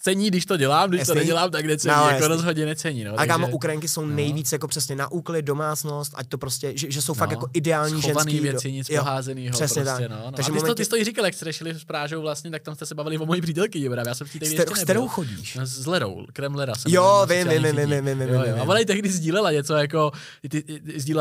cení, 0.00 0.28
když 0.30 0.46
to 0.46 0.56
dělám, 0.56 0.88
když 0.90 1.00
to 1.00 1.12
Jasný. 1.12 1.14
nedělám, 1.20 1.50
tak 1.50 1.64
necení, 1.64 1.94
No, 1.96 2.02
jako 2.02 2.12
jasný. 2.14 2.28
rozhodně 2.28 2.66
necení. 2.66 3.04
No, 3.04 3.12
A 3.12 3.16
takže- 3.16 3.28
kámo, 3.28 3.48
Ukrajinky 3.48 3.88
jsou 3.88 4.06
nejvíc 4.06 4.52
jako 4.52 4.68
přesně 4.68 4.96
na 4.96 5.12
úklid, 5.12 5.42
domácnost, 5.44 6.12
ať 6.16 6.28
to 6.28 6.38
prostě, 6.38 6.72
že, 6.76 6.90
že 6.90 7.02
jsou 7.02 7.14
fakt 7.14 7.28
No, 7.30 7.32
jako 7.32 7.46
ideální 7.52 8.02
schovaný 8.02 8.32
ženský. 8.32 8.48
věci, 8.50 8.72
nic 8.72 8.90
jo, 8.90 9.00
poházenýho. 9.02 9.52
přesně 9.52 9.82
prostě, 9.82 10.02
tak. 10.08 10.10
No, 10.10 10.16
no. 10.26 10.32
Takže 10.32 10.50
a 10.50 10.52
ty, 10.54 10.58
to, 10.60 10.64
momentě- 10.64 10.74
ty 10.74 10.84
jsi 10.84 10.90
to 10.90 10.96
i 10.96 11.04
říkal, 11.04 11.24
jak 11.24 11.34
jste 11.34 11.44
řešili 11.44 11.74
s 11.74 11.84
Prážou 11.84 12.20
vlastně, 12.22 12.50
tak 12.50 12.62
tam 12.62 12.74
jste 12.74 12.86
se 12.86 12.94
bavili 12.94 13.18
o 13.18 13.26
mojí 13.26 13.40
přítelkyni, 13.40 13.90
právě. 13.90 14.08
Já 14.10 14.14
jsem 14.14 14.26
v 14.26 14.32
té 14.38 14.46
S, 14.46 14.82
kterou, 14.82 15.08
chodíš? 15.08 15.54
No, 15.54 15.66
s 15.66 15.86
Lerou, 15.86 16.26
krem 16.32 16.54
Lera. 16.54 16.74
jsem 16.74 16.92
Jo, 16.92 17.26
vím, 17.30 17.48
vím, 17.48 17.62
vím, 17.62 17.76
vím, 17.76 18.04
vím, 18.04 18.18
vím. 18.18 18.54
A 18.58 18.62
ona 18.62 18.80
tehdy 18.86 19.08
sdílela 19.10 19.52
něco 19.52 19.74
jako, 19.74 20.12
ty, 20.48 20.64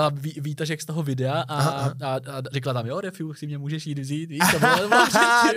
sdílela 0.09 0.33
ví, 0.35 0.41
výtažek 0.41 0.81
z 0.81 0.85
toho 0.85 1.03
videa 1.03 1.33
a, 1.33 1.43
Aha, 1.55 1.71
a, 1.71 1.79
aha. 1.79 1.93
a, 2.01 2.15
a, 2.15 2.41
řekla 2.51 2.73
tam, 2.73 2.85
jo, 2.87 3.01
Refiu, 3.01 3.33
si 3.33 3.47
mě 3.47 3.57
můžeš 3.57 3.87
jít 3.87 3.99
vzít, 3.99 4.29
víš, 4.29 4.39
to 4.51 4.59
bylo, 4.59 4.77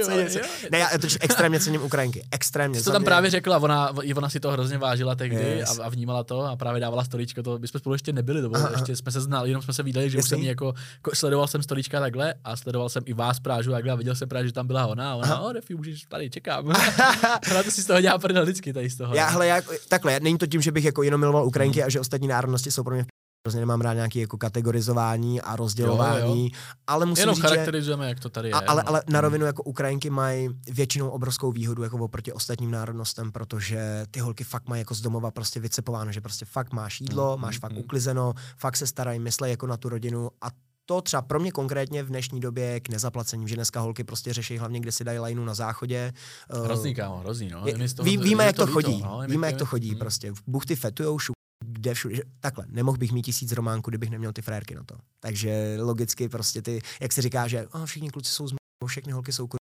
jo, 0.01 0.11
jo. 0.11 0.41
Ne, 0.73 0.79
já 0.79 0.89
totiž 1.01 1.19
extrémně 1.21 1.61
cením 1.61 1.83
Ukrajinky. 1.83 2.23
Extrémně. 2.31 2.83
To 2.83 2.91
tam 2.93 3.01
mě- 3.03 3.05
právě 3.07 3.31
řekla, 3.31 3.59
ona, 3.59 3.93
i 4.03 4.15
ona 4.15 4.29
si 4.29 4.41
to 4.41 4.51
hrozně 4.51 4.79
vážila 4.79 5.15
tehdy 5.15 5.37
Yes. 5.37 5.79
a, 5.79 5.85
a, 5.85 5.89
vnímala 5.89 6.25
to 6.25 6.41
a 6.41 6.57
právě 6.57 6.81
dávala 6.81 7.05
storičko, 7.05 7.43
to 7.43 7.59
my 7.59 7.69
jsme 7.69 7.81
spolu 7.81 7.95
ještě 7.95 8.13
nebyli, 8.13 8.43
to 8.43 8.49
bylo, 8.49 8.69
ještě 8.73 8.97
jsme 8.97 9.13
se 9.13 9.21
znali, 9.21 9.51
jenom 9.51 9.63
jsme 9.63 9.75
se 9.75 9.83
viděli, 9.83 10.11
že 10.11 10.19
už 10.19 10.25
Jasný. 10.25 10.39
jsem 10.39 10.47
jako, 10.49 10.75
jako, 10.95 11.11
sledoval 11.15 11.47
jsem 11.47 11.63
storička 11.63 12.01
takhle 12.01 12.35
a 12.45 12.57
sledoval 12.57 12.89
jsem 12.89 13.03
i 13.07 13.13
vás 13.13 13.41
Prážu 13.41 13.71
takhle 13.71 13.93
a 13.93 13.97
viděl 13.97 14.15
jsem 14.15 14.29
právě, 14.29 14.47
že 14.49 14.53
tam 14.53 14.67
byla 14.67 14.87
ona 14.87 15.13
a 15.13 15.15
ona, 15.15 15.41
o, 15.41 15.53
Refi, 15.53 15.75
můžeš 15.75 16.03
tady, 16.09 16.31
čekám. 16.31 16.67
ona 17.51 17.63
to 17.63 17.71
si 17.71 17.83
z 17.83 17.87
toho 17.87 18.01
dělá 18.01 18.19
prdel 18.19 18.43
vždycky 18.43 18.73
tady 18.73 18.91
z 18.91 18.97
toho. 18.97 19.15
Já, 19.15 19.27
no. 19.27 19.33
hele, 19.33 19.47
já, 19.47 19.61
takhle, 19.89 20.21
není 20.21 20.39
to 20.39 20.47
tím, 20.47 20.63
že 20.63 20.73
bych 20.73 20.85
jako 20.85 21.03
jenom 21.03 21.21
miloval 21.21 21.47
Ukrajinky 21.47 21.83
a 21.83 21.89
že 21.89 22.01
ostatní 22.01 22.29
národnosti 22.29 22.71
jsou 22.71 22.83
pro 22.85 22.95
mě 22.95 23.05
Hrozně 23.47 23.61
nemám 23.61 23.81
rád 23.81 23.95
nějaké 23.95 24.21
jako 24.21 24.39
kategorizování 24.39 25.41
a 25.41 25.57
rozdělování, 25.57 26.45
Jo, 26.45 26.59
ale 26.87 27.07
musím 27.07 27.21
Jenom 27.21 27.35
říct, 27.35 27.43
že... 27.45 27.49
charakterizujeme, 27.49 28.09
jak 28.09 28.21
to 28.21 28.29
tady 28.29 28.49
je. 28.49 28.55
A, 28.55 28.59
ale, 28.59 28.83
no. 28.83 28.89
ale 28.89 29.03
na 29.09 29.21
rovinu 29.21 29.47
jako 29.47 29.63
Ukrajinky 29.63 30.11
mají 30.11 30.49
většinou 30.71 31.09
obrovskou 31.09 31.53
výhodu 31.53 31.83
jako 31.83 31.99
oproti 31.99 32.33
ostatním 32.33 32.71
národnostem, 32.71 33.33
protože 33.33 34.07
ty 34.11 34.21
holky 34.21 34.45
fakt 34.45 34.69
mají 34.69 34.81
jako 34.81 34.95
z 34.95 35.01
domova 35.01 35.31
prostě 35.31 35.61
vycepováno, 35.61 36.13
že 36.13 36.21
prostě 36.21 36.45
fakt 36.45 36.73
máš 36.73 37.01
jídlo, 37.01 37.37
Mm, 37.37 37.43
máš 37.43 37.57
mm, 37.57 37.61
fakt 37.61 37.73
mm. 37.73 37.79
uklizeno, 37.79 38.35
fakt 38.59 38.77
se 38.77 38.87
starají, 38.87 39.19
myslej 39.19 39.51
jako 39.51 39.67
na 39.67 39.77
tu 39.77 39.89
rodinu 39.89 40.31
a 40.43 40.47
to 40.87 41.01
třeba 41.03 41.23
pro 41.23 41.41
mě 41.41 41.53
konkrétně 41.53 42.03
v 42.03 42.07
dnešní 42.07 42.41
době 42.41 42.81
k 42.81 42.89
nezaplacení, 42.89 43.49
že 43.49 43.55
dneska 43.55 43.81
holky 43.81 44.05
prostě 44.05 44.33
řeší 44.33 44.59
hlavně, 44.59 44.81
kde 44.81 44.93
si 44.93 45.05
dají 45.05 45.19
lajnu 45.19 45.45
na 45.45 45.55
záchodě. 45.55 46.13
Eh, 46.51 46.65
Hrozný, 46.65 46.95
kámo, 46.95 47.17
hrozný, 47.19 47.49
no. 47.49 47.63
je- 47.67 47.75
ví, 48.03 48.13
je 48.13 48.19
víme, 48.19 48.45
jak 48.45 48.57
to 48.57 48.67
chodí. 48.67 49.03
no, 49.03 49.23
Víme, 49.29 49.47
je 49.47 49.51
jak 49.51 49.59
to 49.59 49.67
chodí 49.67 49.95
prostě. 49.95 50.33
Buchty 50.47 50.77
fetujou, 50.77 51.19
šu, 51.19 51.33
kde 51.79 51.95
všude. 51.95 52.15
že- 52.17 52.23
Takhle, 52.41 52.65
nemohl 52.69 52.99
bych 52.99 53.13
mít 53.13 53.23
tisíc 53.23 53.53
románku, 53.53 53.91
kdybych 53.91 54.11
neměl 54.11 54.33
ty 54.33 54.43
frérky 54.43 54.75
na 54.75 54.85
to. 54.85 54.97
Takže 55.21 55.77
logicky 55.81 56.29
prostě 56.29 56.63
ty, 56.63 56.81
jak 57.01 57.13
se 57.13 57.23
říká, 57.23 57.49
že 57.49 57.67
oh, 57.69 57.85
všichni 57.85 58.11
kluci 58.11 58.31
jsou 58.33 58.49
z 58.49 58.55
všechny 58.87 59.13
holky 59.13 59.33
jsou 59.33 59.47
kur... 59.47 59.57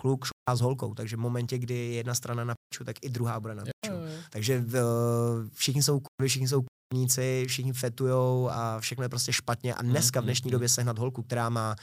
kluk 0.00 0.24
šuplá 0.24 0.56
s 0.56 0.60
holkou, 0.60 0.94
takže 0.94 1.16
v 1.16 1.18
momentě, 1.18 1.58
kdy 1.58 1.74
je 1.74 1.92
jedna 1.94 2.14
strana 2.14 2.44
na 2.44 2.54
piču, 2.54 2.84
tak 2.84 2.96
i 3.02 3.08
druhá 3.08 3.40
bude 3.40 3.54
na 3.54 3.62
piču. 3.62 3.94
Takže 4.30 4.60
v, 4.60 4.76
všichni 5.54 5.82
jsou 5.82 6.00
kurvy, 6.00 6.28
všichni 6.28 6.48
jsou 6.48 6.62
kurníci, 6.92 7.44
všichni 7.48 7.72
fetujou 7.72 8.48
a 8.50 8.80
všechno 8.80 9.04
je 9.04 9.08
prostě 9.08 9.32
špatně. 9.32 9.74
A 9.74 9.82
dneska 9.82 10.20
v 10.20 10.22
Mm, 10.22 10.26
dnešní 10.26 10.48
mm, 10.48 10.52
době 10.52 10.68
sehnat 10.68 10.98
holku, 10.98 11.22
která 11.22 11.48
má 11.48 11.76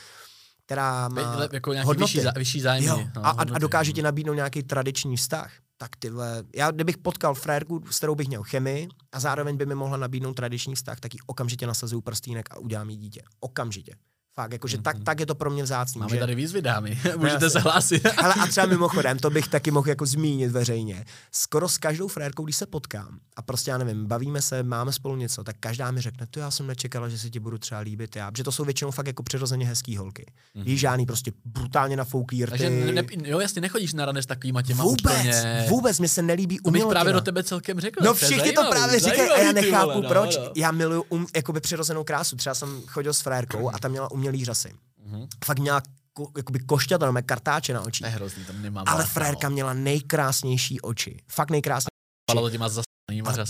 která 0.65 1.09
má 1.09 1.35
Le- 1.35 1.49
jako 1.53 1.73
nějaký 1.73 1.87
hodnoty. 1.87 2.11
vyšší, 2.13 2.21
zá, 2.23 2.31
vyšší 2.31 2.61
zájmy. 2.61 2.85
Jo, 2.87 3.07
no, 3.15 3.25
a, 3.25 3.29
a, 3.29 3.43
dokáže 3.43 3.91
no. 3.91 3.95
ti 3.95 4.01
nabídnout 4.01 4.33
nějaký 4.33 4.63
tradiční 4.63 5.17
vztah. 5.17 5.51
Tak 5.77 5.95
tyhle, 5.95 6.43
já 6.55 6.71
kdybych 6.71 6.97
potkal 6.97 7.33
frérku, 7.33 7.83
s 7.91 7.97
kterou 7.97 8.15
bych 8.15 8.27
měl 8.27 8.43
chemii 8.43 8.87
a 9.11 9.19
zároveň 9.19 9.57
by 9.57 9.65
mi 9.65 9.75
mohla 9.75 9.97
nabídnout 9.97 10.33
tradiční 10.33 10.75
vztah, 10.75 10.99
tak 10.99 11.13
ji 11.13 11.19
okamžitě 11.25 11.67
nasazuju 11.67 12.01
prstínek 12.01 12.51
a 12.51 12.57
udělám 12.57 12.89
jí 12.89 12.97
dítě. 12.97 13.21
Okamžitě. 13.39 13.95
Fakt, 14.37 14.51
jakože 14.51 14.77
tak, 14.77 14.95
Mhm. 14.95 15.03
tak 15.05 15.19
je 15.19 15.25
to 15.25 15.35
pro 15.35 15.49
mě 15.49 15.63
vzácný. 15.63 15.99
Máme 15.99 16.09
že... 16.15 16.19
tady 16.19 16.35
výzvy, 16.35 16.61
dámy. 16.61 16.89
Můžete 17.17 17.25
jasně. 17.45 17.49
se 17.49 17.59
hlásit. 17.59 18.07
Ale 18.17 18.33
a 18.33 18.47
třeba 18.47 18.65
mimochodem, 18.77 19.19
to 19.19 19.29
bych 19.29 19.47
taky 19.47 19.71
mohl 19.71 19.89
jako 19.89 20.05
zmínit 20.05 20.51
veřejně. 20.51 21.05
Skoro 21.31 21.69
s 21.69 21.77
každou 21.77 22.07
frérkou, 22.07 22.43
když 22.43 22.55
se 22.55 22.65
potkám 22.65 23.19
a 23.35 23.41
prostě 23.41 23.71
já 23.71 23.77
nevím, 23.77 24.05
bavíme 24.05 24.41
se, 24.41 24.63
máme 24.63 24.91
spolu 24.91 25.15
něco, 25.15 25.43
tak 25.43 25.55
každá 25.59 25.91
mi 25.91 26.01
řekne, 26.01 26.27
to 26.29 26.39
já 26.39 26.51
jsem 26.51 26.67
nečekala, 26.67 27.09
že 27.09 27.17
se 27.19 27.29
ti 27.29 27.39
budu 27.39 27.57
třeba 27.57 27.79
líbit 27.79 28.15
já. 28.15 28.31
Protože 28.31 28.43
to 28.43 28.51
jsou 28.51 28.65
většinou 28.65 28.91
fakt 28.91 29.07
jako 29.07 29.23
přirozeně 29.23 29.65
hezký 29.65 29.97
holky. 29.97 30.25
Mm-hmm. 30.55 30.63
Víš, 30.63 30.79
žádný 30.79 31.05
prostě 31.05 31.31
brutálně 31.45 31.97
nafouklý 31.97 32.45
rty. 32.45 32.49
Takže 32.49 32.69
ne, 32.69 32.91
ne, 32.91 33.03
jo, 33.23 33.39
jasně, 33.39 33.61
nechodíš 33.61 33.93
na 33.93 34.05
rande 34.05 34.21
s 34.21 34.25
takovýma 34.25 34.61
těma 34.61 34.83
vůbec, 34.83 35.01
úplně... 35.13 35.65
vůbec, 35.69 35.99
mě 35.99 36.07
se 36.07 36.21
nelíbí 36.21 36.57
To 36.57 36.61
bych 36.61 36.67
umělotina. 36.81 36.91
právě 36.99 37.13
do 37.13 37.21
tebe 37.21 37.43
celkem 37.43 37.79
řekl. 37.79 38.03
No 38.03 38.07
to 38.13 38.13
všichni 38.25 38.51
to 38.51 38.69
právě 38.71 38.99
říkají 38.99 39.29
a 39.29 39.39
já 39.41 39.51
nechápu 39.51 39.87
vole, 39.91 40.01
no, 40.03 40.09
proč. 40.09 40.37
no. 40.37 40.51
Já 40.55 40.71
miluju 40.71 41.01
um, 41.09 41.27
jakoby 41.35 41.59
přirozenou 41.59 42.03
krásu. 42.03 42.35
Třeba 42.35 42.55
jsem 42.55 42.81
chodil 42.87 43.13
s 43.13 43.21
frérkou 43.21 43.69
a 43.75 43.79
ta 43.79 43.87
měla 43.87 44.11
umělý 44.27 44.45
řasy. 44.45 44.73
Mhm. 45.05 45.27
Fakt 45.45 45.59
měla 45.59 45.81
ko, 46.13 46.31
jakoby 46.37 46.59
košťata, 46.59 47.11
no, 47.11 47.21
kartáče 47.25 47.73
na 47.73 47.81
očích. 47.81 48.01
To 48.01 48.05
je 48.05 48.15
hrozný, 48.15 48.45
to 48.45 48.53
nemám 48.53 48.85
Ale 48.87 49.05
frérka 49.05 49.49
měla 49.49 49.73
nejkrásnější 49.73 50.81
oči. 50.81 51.19
Fakt 51.27 51.49
nejkrásnější. 51.51 51.87
Palo 52.25 52.49
těma 52.49 52.69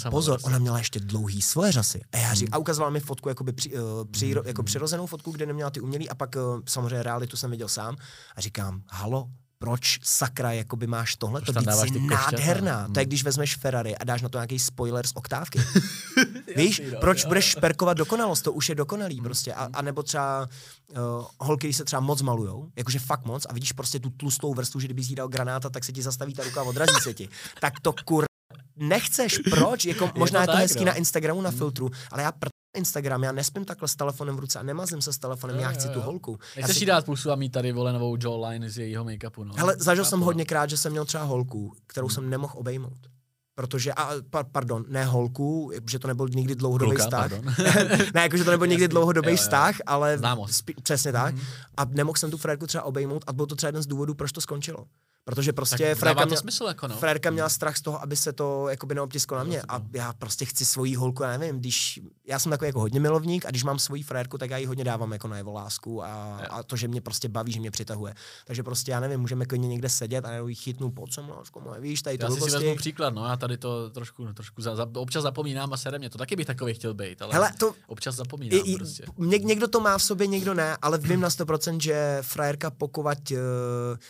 pozor, 0.10 0.34
prostě. 0.36 0.48
ona 0.48 0.60
měla 0.60 0.78
ještě 0.78 1.00
dlouhý 1.00 1.42
svoje 1.42 1.72
řasy. 1.72 2.02
A, 2.12 2.18
já 2.18 2.34
řík, 2.34 2.50
Hmm. 2.50 2.54
a 2.54 2.58
ukazovala 2.58 2.92
mi 2.92 3.00
fotku 3.00 3.30
jakoby 3.30 3.54
při, 3.54 3.74
uh, 3.74 4.06
při, 4.12 4.36
jako 4.46 4.64
přirozenou 4.64 5.06
fotku, 5.06 5.32
kde 5.32 5.46
neměla 5.46 5.70
ty 5.70 5.80
umělý 5.80 6.10
a 6.10 6.16
pak 6.16 6.36
uh, 6.36 6.62
samozřejmě 6.68 7.04
realitu 7.04 7.38
jsem 7.38 7.52
viděl 7.52 7.68
sám 7.68 7.96
a 8.36 8.42
říkám, 8.42 8.82
halo, 8.90 9.30
proč 9.60 10.00
sakra 10.04 10.52
jakoby 10.52 10.88
máš 10.88 11.16
tohle, 11.16 11.42
to 11.42 11.54
košťata? 11.54 12.32
nádherná. 12.32 12.84
Hmm. 12.84 12.94
To 12.94 13.00
je, 13.00 13.06
když 13.06 13.24
vezmeš 13.24 13.56
Ferrari 13.56 13.98
a 13.98 14.04
dáš 14.04 14.22
na 14.22 14.30
to 14.30 14.38
nějaký 14.38 14.60
spoiler 14.60 15.08
z 15.08 15.12
oktávky. 15.16 15.60
Víš, 16.56 16.80
Jasný, 16.80 16.94
no, 16.94 17.00
proč 17.00 17.24
jo, 17.24 17.28
budeš 17.28 17.46
jo. 17.46 17.60
šperkovat 17.60 17.98
dokonalost, 17.98 18.44
to 18.44 18.54
už 18.54 18.70
je 18.70 18.76
dokonalý 18.76 19.16
Hmm, 19.16 19.24
prostě. 19.24 19.54
A, 19.54 19.70
a 19.74 19.82
nebo 19.82 20.04
třeba 20.04 20.50
uh, 20.90 21.26
holky, 21.40 21.68
když 21.68 21.78
se 21.78 21.86
třeba 21.86 22.00
moc 22.00 22.22
malujou, 22.22 22.70
jakože 22.76 23.00
fakt 23.00 23.26
moc, 23.26 23.46
a 23.50 23.54
vidíš 23.54 23.72
prostě 23.72 24.00
tu 24.00 24.10
tlustou 24.10 24.54
vrstvu, 24.54 24.80
že 24.80 24.88
kdyby 24.88 25.02
jí 25.02 25.16
dal 25.16 25.28
granáta, 25.28 25.70
tak 25.70 25.84
se 25.84 25.92
ti 25.92 26.02
zastaví 26.02 26.34
ta 26.34 26.44
ruka 26.44 26.62
a 26.62 26.64
odrazí 26.64 26.96
se 27.02 27.14
ti. 27.14 27.30
Tak 27.62 27.80
to 27.80 27.94
kur 28.06 28.26
nechceš, 28.76 29.40
proč? 29.50 29.86
Jako, 29.86 30.12
možná 30.16 30.42
je 30.42 30.48
to, 30.48 30.54
tak, 30.54 30.62
hezký 30.62 30.80
no. 30.80 30.86
na 30.86 30.94
Instagramu, 30.94 31.42
na 31.42 31.52
filtru, 31.52 31.90
ale 32.12 32.24
já 32.24 32.32
pr- 32.32 32.50
Instagram, 32.78 33.24
já 33.24 33.32
nespím 33.32 33.66
takhle 33.66 33.88
s 33.88 33.96
telefonem 33.96 34.36
v 34.36 34.40
ruce 34.40 34.60
a 34.60 34.64
nemazím 34.64 35.02
se 35.02 35.14
s 35.14 35.18
telefonem, 35.18 35.56
Jo, 35.56 35.62
já 35.62 35.72
jo, 35.72 35.76
chci 35.78 35.88
tu 35.88 36.00
jo. 36.00 36.06
holku. 36.06 36.38
Já 36.56 36.62
Nechceš 36.62 36.78
si- 36.78 36.82
jí 36.84 36.86
dát 36.88 37.06
pusu 37.06 37.32
a 37.32 37.36
mít 37.36 37.50
tady 37.52 37.72
vole 37.72 37.94
novou 37.94 38.18
jawline 38.24 38.70
z 38.70 38.78
jejího 38.78 39.06
make-upu, 39.06 39.44
no. 39.44 39.54
Hele, 39.58 39.76
zažil 39.80 40.06
jsem 40.06 40.20
Chápu. 40.20 40.26
hodněkrát, 40.26 40.70
že 40.70 40.78
jsem 40.78 40.92
měl 40.92 41.06
třeba 41.06 41.24
holku, 41.24 41.74
kterou 41.88 42.08
Hmm. 42.08 42.14
jsem 42.16 42.30
nemohl 42.30 42.54
obejmout. 42.58 42.98
Protože, 43.56 43.94
a, 43.94 44.12
pa, 44.30 44.44
pardon, 44.44 44.86
ne 44.88 45.06
holku, 45.06 45.72
že 45.90 46.00
to 46.00 46.08
nebyl 46.08 46.28
nikdy 46.30 46.56
dlouhodobý 46.56 46.92
Kluka, 46.92 47.04
vztah. 47.04 47.32
ne, 48.14 48.22
jakože 48.22 48.44
to 48.44 48.52
nebyl 48.52 48.68
nikdy 48.68 48.88
dlouhodobý 48.88 49.28
Jo, 49.28 49.32
jo. 49.32 49.38
vztah, 49.38 49.76
ale 49.86 50.20
spí, 50.52 50.74
přesně 50.84 51.12
tak. 51.12 51.36
Mhm. 51.36 51.44
A 51.78 51.86
nemohl 51.86 52.16
jsem 52.18 52.32
tu 52.32 52.38
frérku 52.38 52.68
třeba 52.68 52.84
obejmout 52.84 53.24
a 53.28 53.34
byl 53.34 53.46
to 53.46 53.56
třeba 53.56 53.68
jeden 53.68 53.82
z 53.82 53.88
důvodů, 53.88 54.14
proč 54.16 54.32
to 54.32 54.42
skončilo. 54.42 54.86
Protože 55.28 55.54
prostě 55.54 55.96
frérka 55.96 56.26
měla, 56.26 56.42
smysl, 56.42 56.66
jako 56.66 56.88
no. 56.88 56.98
frérka 56.98 57.30
měla 57.30 57.50
strach 57.50 57.78
z 57.78 57.82
toho, 57.82 58.02
aby 58.02 58.16
se 58.16 58.34
to 58.34 58.70
jakoby 58.70 58.96
neobtisklo 58.96 59.38
na 59.38 59.44
mě. 59.44 59.62
A 59.70 59.82
já 59.94 60.14
prostě 60.14 60.46
chci 60.46 60.66
svoji 60.66 60.96
holku, 60.96 61.24
já 61.24 61.38
nevím, 61.38 61.60
když 61.60 62.00
já 62.28 62.40
jsem 62.40 62.50
takový 62.50 62.68
jako 62.68 62.80
hodně 62.80 63.00
milovník 63.00 63.46
a 63.46 63.50
když 63.50 63.64
mám 63.64 63.80
svoji 63.80 64.04
frérku, 64.04 64.38
tak 64.38 64.50
já 64.50 64.58
jí 64.58 64.66
hodně 64.66 64.84
dávám 64.84 65.12
jako 65.12 65.28
na 65.28 65.38
jeho 65.38 65.54
lásku 65.54 66.04
a, 66.04 66.08
a, 66.50 66.64
to, 66.64 66.76
že 66.76 66.88
mě 66.88 67.02
prostě 67.02 67.30
baví, 67.30 67.52
že 67.52 67.60
mě 67.60 67.72
přitahuje. 67.72 68.14
Takže 68.46 68.64
prostě 68.64 68.92
já 68.92 69.00
nevím, 69.00 69.20
můžeme 69.20 69.46
klidně 69.46 69.68
někde 69.68 69.90
sedět 69.90 70.26
a 70.26 70.32
já 70.32 70.48
jí 70.48 70.56
chytnu 70.56 70.92
pod 70.92 71.14
sem, 71.14 71.30
lásko 71.30 71.60
moje, 71.60 71.82
víš, 71.82 72.02
tady 72.02 72.18
to 72.18 72.26
Já 72.26 72.32
si 72.32 72.52
vezmu 72.52 72.76
příklad, 72.76 73.14
no, 73.14 73.26
já 73.26 73.36
tady 73.38 73.58
to 73.58 73.90
trošku, 73.90 74.34
trošku 74.34 74.62
za, 74.62 74.76
za, 74.76 74.88
občas 74.96 75.24
zapomínám 75.24 75.74
a 75.74 75.78
sere 75.78 76.00
mě, 76.00 76.10
to 76.10 76.18
taky 76.18 76.36
bych 76.36 76.46
takový 76.46 76.74
chtěl 76.74 76.94
být, 76.94 77.22
ale 77.22 77.34
Hele, 77.34 77.52
to, 77.58 77.74
občas 77.88 78.16
zapomínám 78.16 78.60
I, 78.66 78.72
i, 78.72 78.78
prostě. 78.78 79.04
něk, 79.18 79.44
někdo 79.44 79.68
to 79.68 79.80
má 79.80 79.98
v 79.98 80.04
sobě, 80.04 80.28
někdo 80.28 80.54
ne, 80.54 80.78
ale 80.82 80.98
vím 80.98 81.20
na 81.20 81.30
100%, 81.30 81.80
že 81.82 82.18
frajerka 82.22 82.72
pokovat, 82.72 83.18
uh, 83.32 83.38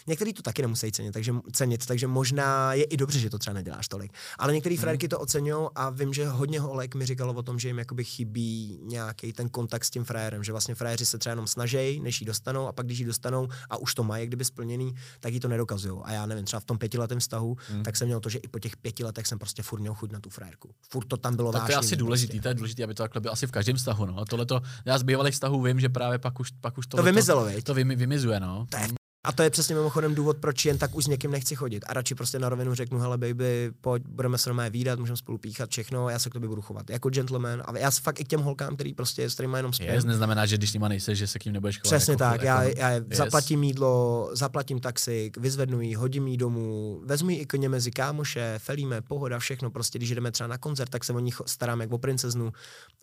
některý 0.08 0.34
to 0.34 0.41
taky 0.41 0.62
nemusí 0.62 0.91
cenit, 0.91 1.07
cenit, 1.08 1.13
takže, 1.13 1.34
cenit, 1.52 1.86
takže 1.86 2.08
možná 2.08 2.74
je 2.74 2.84
i 2.84 2.98
dobře, 2.98 3.20
že 3.20 3.30
to 3.30 3.39
třeba 3.39 3.54
neděláš 3.54 3.88
tolik. 3.88 4.12
Ale 4.39 4.53
některé 4.53 4.76
hmm. 4.76 4.82
frérky 4.82 5.08
to 5.08 5.20
oceňují 5.20 5.68
a 5.76 5.89
vím, 5.89 6.14
že 6.14 6.28
hodně 6.28 6.60
holek 6.60 6.95
mi 6.95 7.05
říkalo 7.05 7.34
o 7.34 7.43
tom, 7.43 7.60
že 7.60 7.68
jim 7.68 7.80
jakoby 7.80 8.03
chybí 8.03 8.80
nějaký 8.84 9.34
ten 9.34 9.49
kontakt 9.49 9.84
s 9.84 9.89
tím 9.89 10.03
frérem, 10.03 10.43
že 10.43 10.51
vlastně 10.51 10.76
fréři 10.76 11.05
se 11.05 11.18
třeba 11.18 11.32
jenom 11.32 11.47
snaží, 11.47 11.99
než 11.99 12.22
ji 12.22 12.28
dostanou 12.28 12.68
a 12.68 12.72
pak 12.72 12.86
když 12.86 12.99
ji 12.99 13.05
dostanou 13.05 13.47
a 13.70 13.78
už 13.78 13.95
to 13.95 14.03
mají 14.03 14.28
kdyby 14.28 14.45
splněný, 14.45 14.95
tak 15.20 15.34
ji 15.34 15.39
to 15.39 15.47
nedokazují. 15.47 16.01
A 16.03 16.12
já 16.12 16.26
nevím, 16.26 16.45
třeba 16.45 16.60
v 16.60 16.66
tom 16.66 16.78
pětiletém 16.78 17.20
vztahu, 17.20 17.58
hmm. 17.70 17.84
tak 17.84 17.97
jsem 17.97 18.08
měl 18.08 18.20
to, 18.20 18.30
že 18.30 18.39
i 18.39 18.47
po 18.47 18.60
těch 18.60 18.78
pěti 18.78 19.03
letech 19.03 19.28
jsem 19.28 19.39
prostě 19.39 19.64
furt 19.64 19.80
měl 19.80 19.93
chuť 19.93 20.12
na 20.12 20.20
tu 20.20 20.30
frérku. 20.30 20.70
Furt 20.89 21.05
to 21.05 21.18
tam 21.18 21.36
bylo 21.36 21.51
tak 21.51 21.66
to 21.66 21.72
je 21.72 21.76
asi 21.76 21.95
důležitý, 21.95 22.32
prostě. 22.32 22.41
to 22.41 22.47
je 22.47 22.53
důležité, 22.53 22.84
aby 22.84 22.93
to 22.93 23.03
takhle 23.03 23.22
bylo 23.22 23.34
asi 23.34 23.47
v 23.47 23.51
každém 23.51 23.76
vztahu. 23.76 24.05
No. 24.05 24.26
Tohle 24.26 24.45
to, 24.45 24.62
já 24.86 24.97
z 24.97 25.03
bývalých 25.03 25.34
vztahů 25.34 25.62
vím, 25.62 25.80
že 25.80 25.89
právě 25.89 26.20
pak 26.20 26.39
už, 26.39 26.51
pak 26.62 26.78
už 26.78 26.88
to 26.88 27.03
vymizelo, 27.03 27.45
to, 27.45 27.62
to 27.62 27.74
vymizuje. 27.74 28.39
No. 28.39 28.68
To 28.70 28.78
je 28.78 28.97
a 29.28 29.32
to 29.32 29.43
je 29.43 29.49
přesně 29.49 29.75
mimochodem 29.75 30.15
důvod, 30.15 30.38
proč 30.38 30.65
jen 30.65 30.78
tak 30.78 30.95
už 30.95 31.03
s 31.03 31.07
někým 31.07 31.32
nechci 31.32 31.55
chodit. 31.55 31.86
A 31.88 31.93
radši 31.93 32.15
prostě 32.15 32.39
na 32.39 32.49
rovinu 32.49 32.73
řeknu, 32.73 32.99
hele 32.99 33.17
baby, 33.17 33.71
pojď, 33.82 34.03
budeme 34.07 34.38
se 34.38 34.49
normálně 34.49 34.69
výdat, 34.69 34.99
můžeme 34.99 35.17
spolu 35.17 35.38
píchat 35.38 35.69
všechno, 35.69 36.09
já 36.09 36.19
se 36.19 36.30
k 36.30 36.34
tobě 36.34 36.49
budu 36.49 36.61
chovat 36.61 36.89
jako 36.89 37.09
gentleman. 37.09 37.63
A 37.65 37.78
já 37.78 37.91
fakt 37.91 38.19
i 38.19 38.23
k 38.23 38.28
těm 38.28 38.41
holkám, 38.41 38.75
který 38.75 38.93
prostě 38.93 39.30
s 39.30 39.34
kterými 39.34 39.57
jenom 39.57 39.73
spím. 39.73 39.88
Yes, 39.88 40.05
neznamená, 40.05 40.45
že 40.45 40.57
když 40.57 40.69
s 40.69 40.73
nima 40.73 40.88
nejseš, 40.88 41.17
že 41.17 41.28
se 41.28 41.39
k 41.39 41.45
ním 41.45 41.53
nebudeš 41.53 41.80
chovat. 41.80 41.97
Přesně 41.97 42.11
jako, 42.11 42.19
tak, 42.19 42.41
jako, 42.41 42.45
já, 42.45 42.63
já 42.63 42.89
yes. 42.89 43.05
zaplatím 43.11 43.63
jídlo, 43.63 44.30
zaplatím 44.34 44.80
taxik, 44.80 45.38
vyzvednu 45.38 45.82
jí, 45.82 45.95
hodím 45.95 46.28
jí 46.28 46.38
domů, 46.38 47.01
vezmu 47.05 47.30
jí 47.30 47.38
i 47.38 47.45
koně 47.45 47.69
mezi 47.69 47.91
kámoše, 47.91 48.55
felíme, 48.57 49.01
pohoda, 49.01 49.39
všechno. 49.39 49.71
Prostě 49.71 49.99
když 49.99 50.09
jdeme 50.09 50.32
třeba 50.32 50.47
na 50.47 50.57
koncert, 50.57 50.89
tak 50.89 51.03
se 51.03 51.13
o 51.13 51.19
nich 51.19 51.41
starám 51.45 51.82
jako 51.82 51.95
o 51.95 51.97
princeznu. 51.97 52.51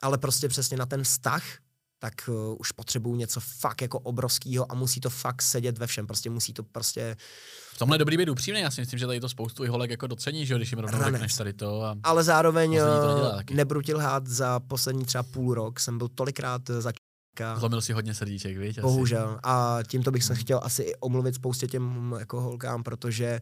Ale 0.03 0.19
prostě 0.19 0.49
přesně 0.49 0.77
na 0.77 0.87
ten 0.87 1.03
vztah, 1.03 1.43
tak 2.05 2.29
uh, 2.29 2.57
už 2.59 2.73
potřebuju 2.73 3.17
něco 3.17 3.41
fakt 3.41 3.83
jako 3.83 3.99
obrovského 3.99 4.73
a 4.73 4.75
musí 4.75 5.01
to 5.01 5.11
fakt 5.11 5.43
sedět 5.43 5.79
ve 5.79 5.87
všem. 5.87 6.07
Prostě 6.07 6.31
musí 6.31 6.53
to 6.53 6.63
prostě... 6.63 7.17
V 7.73 7.79
tomhle 7.79 7.99
dobrý 7.99 8.17
být 8.17 8.29
upřímný, 8.29 8.61
já 8.61 8.71
si 8.71 8.81
myslím, 8.81 8.99
že 8.99 9.07
tady 9.07 9.21
to 9.21 9.29
spoustu 9.29 9.65
i 9.65 9.69
holek 9.69 9.91
jako 9.91 10.07
docení, 10.07 10.47
že 10.47 10.57
když 10.57 10.73
jim 10.73 10.79
rovnou 10.79 11.05
řekneš 11.05 11.35
tady 11.35 11.53
to. 11.53 11.83
A 11.83 11.97
Ale 12.03 12.25
zároveň 12.25 12.71
uh, 12.71 13.41
nebudu 13.53 13.83
ti 13.83 13.95
lhát, 13.95 14.27
za 14.27 14.61
poslední 14.61 15.05
třeba 15.05 15.23
půl 15.23 15.55
rok 15.55 15.81
jsem 15.81 15.99
byl 15.99 16.09
tolikrát 16.09 16.63
za 16.79 16.93
Zlomil 17.57 17.81
si 17.81 17.93
hodně 17.93 18.15
srdíček, 18.15 18.59
víš? 18.59 18.79
Bohužel. 18.79 19.39
A 19.43 19.79
tímto 19.87 20.11
bych 20.11 20.25
se 20.25 20.35
chtěl 20.35 20.61
asi 20.63 20.83
i 20.83 20.95
omluvit 20.95 21.35
spoustě 21.35 21.67
těm 21.67 22.15
jako 22.19 22.41
holkám, 22.41 22.83
protože 22.83 23.41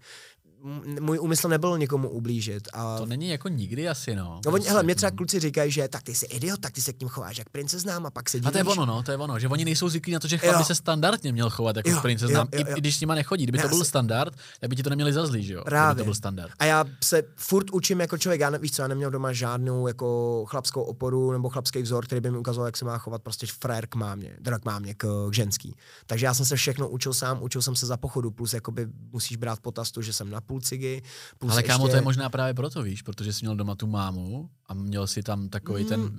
můj 1.01 1.19
úmysl 1.19 1.49
nebyl 1.49 1.79
někomu 1.79 2.09
ublížit. 2.09 2.69
A... 2.73 2.99
To 2.99 3.07
není 3.07 3.29
jako 3.29 3.49
nikdy 3.49 3.89
asi, 3.89 4.17
no. 4.17 4.41
No 4.47 4.53
oni, 4.53 4.67
hele, 4.69 4.83
mě 4.83 4.95
třeba 4.95 5.11
kluci 5.11 5.41
říkají, 5.41 5.73
že 5.73 5.89
tak 5.89 6.03
ty 6.03 6.15
jsi 6.15 6.27
idiot, 6.27 6.61
tak 6.61 6.73
ty 6.73 6.83
se 6.83 6.93
k 6.93 7.01
ním 7.01 7.09
chováš 7.09 7.39
jak 7.39 7.49
princeznám 7.49 8.07
a 8.07 8.11
pak 8.11 8.31
se 8.31 8.41
dívíš. 8.41 8.49
A 8.49 8.51
to 8.51 8.59
je 8.59 8.65
ono, 8.65 8.87
no, 8.87 9.03
to 9.03 9.11
je 9.11 9.17
ono, 9.17 9.39
že 9.39 9.49
oni 9.49 9.65
nejsou 9.65 9.89
zvyklí 9.89 10.13
na 10.13 10.21
to, 10.21 10.29
že 10.29 10.39
chlap 10.39 10.59
by 10.59 10.65
se 10.65 10.75
standardně 10.75 11.33
měl 11.33 11.51
chovat 11.51 11.77
jako 11.77 12.01
princeznám, 12.01 12.49
i, 12.53 12.61
i, 12.61 12.81
když 12.81 12.97
s 12.97 13.01
nima 13.01 13.15
nechodí. 13.15 13.43
Kdyby 13.43 13.59
Já 13.59 13.63
to 13.63 13.69
byl 13.69 13.79
si... 13.79 13.85
standard, 13.85 14.35
tak 14.61 14.71
by 14.71 14.77
ti 14.77 14.83
to 14.83 14.91
neměli 14.91 15.13
za 15.13 15.27
zlý, 15.27 15.45
že 15.45 15.55
jo? 15.55 15.65
Právě. 15.65 15.99
to 15.99 16.05
byl 16.05 16.15
standard. 16.15 16.53
A 16.59 16.65
já 16.65 16.85
se 17.05 17.23
furt 17.37 17.71
učím 17.71 18.01
jako 18.01 18.19
člověk, 18.19 18.41
já 18.41 18.51
nevíš 18.51 18.73
co, 18.73 18.83
já 18.83 18.89
neměl 18.89 19.11
doma 19.11 19.33
žádnou 19.33 19.87
jako 19.87 20.45
chlapskou 20.49 20.83
oporu 20.83 21.33
nebo 21.33 21.49
chlapský 21.49 21.83
vzor, 21.83 22.07
který 22.07 22.21
by 22.21 22.31
mi 22.31 22.39
ukazoval, 22.39 22.67
jak 22.67 22.77
se 22.77 22.85
má 22.85 22.99
chovat 22.99 23.23
prostě 23.23 23.47
frér 23.47 23.87
k 23.87 23.95
mámě, 23.95 24.37
teda 24.45 24.59
k 24.59 24.65
mámě, 24.65 24.95
k, 24.95 25.29
k 25.31 25.35
ženský. 25.35 25.75
Takže 26.07 26.27
já 26.27 26.35
jsem 26.35 26.47
se 26.47 26.57
všechno 26.57 26.89
učil 26.89 27.15
sám, 27.15 27.43
učil 27.43 27.63
jsem 27.63 27.77
se 27.77 27.87
za 27.87 27.97
pochodu, 27.97 28.31
plus 28.31 28.55
jakoby 28.55 28.87
musíš 29.13 29.37
brát 29.37 29.61
potaz 29.61 29.93
že 30.01 30.13
jsem 30.13 30.31
na 30.31 30.41
půl 30.53 30.61
cigy, 30.61 31.03
Plus 31.39 31.53
Ale 31.53 31.63
kámo, 31.63 31.85
ještě... 31.85 31.91
to 31.91 31.97
je 31.97 32.03
možná 32.03 32.29
právě 32.31 32.55
proto, 32.55 32.83
víš, 32.83 33.03
protože 33.03 33.33
jsi 33.33 33.45
měl 33.45 33.57
doma 33.57 33.75
tu 33.75 33.87
mámu 33.87 34.51
a 34.73 34.75
měl 34.75 35.07
si 35.07 35.23
tam 35.23 35.49
takový 35.49 35.83
mm. 35.83 35.89
ten 35.89 36.11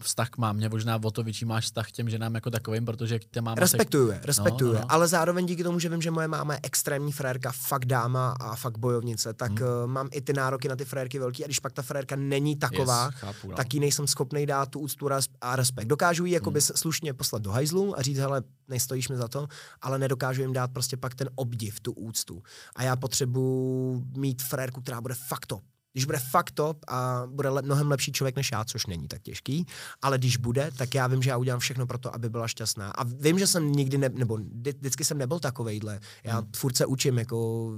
vztah 0.00 0.30
k 0.30 0.38
mámě, 0.38 0.68
možná 0.68 1.00
o 1.04 1.10
to 1.10 1.22
větší 1.22 1.44
máš 1.44 1.64
vztah 1.64 1.88
k 1.88 1.92
těm 1.92 2.10
ženám 2.10 2.34
jako 2.34 2.50
takovým, 2.50 2.84
protože 2.84 3.18
tě 3.18 3.40
máma... 3.40 3.54
Respektuje, 3.60 4.18
se... 4.20 4.26
respektuje, 4.26 4.72
no, 4.72 4.74
no, 4.74 4.80
no. 4.80 4.92
ale 4.92 5.08
zároveň 5.08 5.46
díky 5.46 5.64
tomu, 5.64 5.78
že 5.78 5.88
vím, 5.88 6.02
že 6.02 6.10
moje 6.10 6.28
máma 6.28 6.54
je 6.54 6.60
extrémní 6.62 7.12
frérka, 7.12 7.52
fakt 7.52 7.84
dáma 7.84 8.36
a 8.40 8.56
fakt 8.56 8.78
bojovnice, 8.78 9.34
tak 9.34 9.60
mm. 9.60 9.66
uh, 9.66 9.86
mám 9.86 10.08
i 10.12 10.20
ty 10.20 10.32
nároky 10.32 10.68
na 10.68 10.76
ty 10.76 10.84
frérky 10.84 11.18
velký 11.18 11.44
a 11.44 11.46
když 11.46 11.60
pak 11.60 11.72
ta 11.72 11.82
frérka 11.82 12.16
není 12.16 12.56
taková, 12.56 13.06
yes, 13.06 13.14
chápu, 13.14 13.50
no. 13.50 13.56
tak 13.56 13.74
jí 13.74 13.80
nejsem 13.80 14.06
schopný 14.06 14.46
dát 14.46 14.68
tu 14.68 14.80
úctu 14.80 15.08
a 15.40 15.56
respekt. 15.56 15.86
Dokážu 15.86 16.24
jí 16.24 16.32
jakoby 16.32 16.60
mm. 16.60 16.76
slušně 16.76 17.14
poslat 17.14 17.42
do 17.42 17.50
hajzlu 17.50 17.98
a 17.98 18.02
říct, 18.02 18.18
hele, 18.18 18.42
nestojíš 18.68 19.08
mi 19.08 19.16
za 19.16 19.28
to, 19.28 19.48
ale 19.80 19.98
nedokážu 19.98 20.42
jim 20.42 20.52
dát 20.52 20.70
prostě 20.72 20.96
pak 20.96 21.14
ten 21.14 21.30
obdiv, 21.34 21.80
tu 21.80 21.92
úctu. 21.92 22.42
A 22.76 22.82
já 22.82 22.96
potřebuji 22.96 24.02
mít 24.16 24.42
frérku, 24.42 24.80
která 24.80 25.00
bude 25.00 25.14
fakt 25.14 25.46
top. 25.46 25.62
Když 25.98 26.04
bude 26.04 26.18
fakt 26.18 26.50
top 26.50 26.84
a 26.88 27.22
bude 27.26 27.48
le- 27.48 27.62
mnohem 27.62 27.90
lepší 27.90 28.12
člověk 28.12 28.36
než 28.36 28.52
já, 28.52 28.64
což 28.64 28.86
není 28.86 29.08
tak 29.08 29.22
těžký, 29.22 29.66
ale 30.02 30.18
když 30.18 30.36
bude, 30.36 30.70
tak 30.76 30.94
já 30.94 31.06
vím, 31.06 31.22
že 31.22 31.30
já 31.30 31.36
udělám 31.36 31.60
všechno 31.60 31.86
pro 31.86 31.98
to, 31.98 32.14
aby 32.14 32.30
byla 32.30 32.48
šťastná. 32.48 32.90
A 32.90 33.04
vím, 33.04 33.38
že 33.38 33.46
jsem 33.46 33.72
nikdy, 33.72 33.98
ne, 33.98 34.08
nebo 34.08 34.36
vždycky 34.36 35.04
jsem 35.04 35.18
nebyl 35.18 35.38
takovejhle. 35.38 36.00
Já 36.24 36.38
hmm. 36.38 36.50
furt 36.56 36.76
se 36.76 36.86
učím, 36.86 37.18
jako 37.18 37.70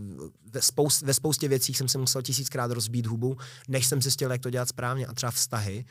ve, 0.52 0.62
spoust, 0.62 1.02
ve 1.02 1.14
spoustě 1.14 1.48
věcí 1.48 1.74
jsem 1.74 1.88
se 1.88 1.98
musel 1.98 2.22
tisíckrát 2.22 2.70
rozbít 2.70 3.06
hubu, 3.06 3.36
než 3.68 3.86
jsem 3.86 4.02
zjistil, 4.02 4.32
jak 4.32 4.40
to 4.40 4.50
dělat 4.50 4.68
správně. 4.68 5.06
A 5.06 5.12
třeba 5.14 5.30
vztahy, 5.30 5.84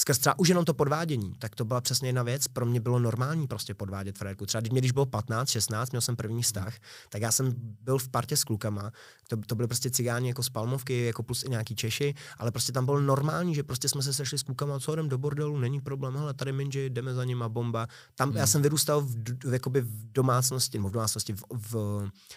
skrz 0.00 0.18
třeba 0.18 0.38
už 0.38 0.48
jenom 0.48 0.64
to 0.64 0.74
podvádění, 0.74 1.34
tak 1.38 1.54
to 1.54 1.64
byla 1.64 1.80
přesně 1.80 2.08
jedna 2.08 2.22
věc. 2.22 2.48
Pro 2.48 2.66
mě 2.66 2.80
bylo 2.80 2.98
normální 2.98 3.46
prostě 3.46 3.74
podvádět 3.74 4.18
frérku. 4.18 4.46
Třeba 4.46 4.60
když 4.60 4.70
mě, 4.70 4.80
když 4.80 4.92
bylo 4.92 5.06
15, 5.06 5.48
16, 5.48 5.90
měl 5.90 6.00
jsem 6.00 6.16
první 6.16 6.42
vztah, 6.42 6.74
tak 7.08 7.22
já 7.22 7.32
jsem 7.32 7.54
byl 7.80 7.98
v 7.98 8.08
partě 8.08 8.36
s 8.36 8.44
klukama. 8.44 8.90
To, 9.28 9.36
to 9.46 9.54
byly 9.54 9.68
prostě 9.68 9.90
cigáni 9.90 10.28
jako 10.28 10.42
z 10.42 10.48
Palmovky, 10.48 11.06
jako 11.06 11.22
plus 11.22 11.42
i 11.42 11.50
nějaký 11.50 11.76
Češi, 11.76 12.14
ale 12.38 12.50
prostě 12.50 12.72
tam 12.72 12.84
bylo 12.84 13.00
normální, 13.00 13.54
že 13.54 13.62
prostě 13.62 13.88
jsme 13.88 14.02
se 14.02 14.12
sešli 14.12 14.38
s 14.38 14.42
klukama, 14.42 14.80
co 14.80 14.92
jdem 14.92 15.08
do 15.08 15.18
bordelu, 15.18 15.58
není 15.58 15.80
problém, 15.80 16.16
ale 16.16 16.34
tady 16.34 16.52
minži, 16.52 16.90
jdeme 16.90 17.14
za 17.14 17.24
nima, 17.24 17.48
bomba. 17.48 17.86
Tam 18.14 18.28
hmm. 18.28 18.38
já 18.38 18.46
jsem 18.46 18.62
vyrůstal 18.62 19.00
v, 19.00 19.14
v, 19.44 19.52
jakoby 19.52 19.80
v 19.80 20.12
domácnosti, 20.12 20.78
nebo 20.78 20.88
v 20.88 20.92
domácnosti, 20.92 21.32
v, 21.32 21.42
v, 21.52 21.72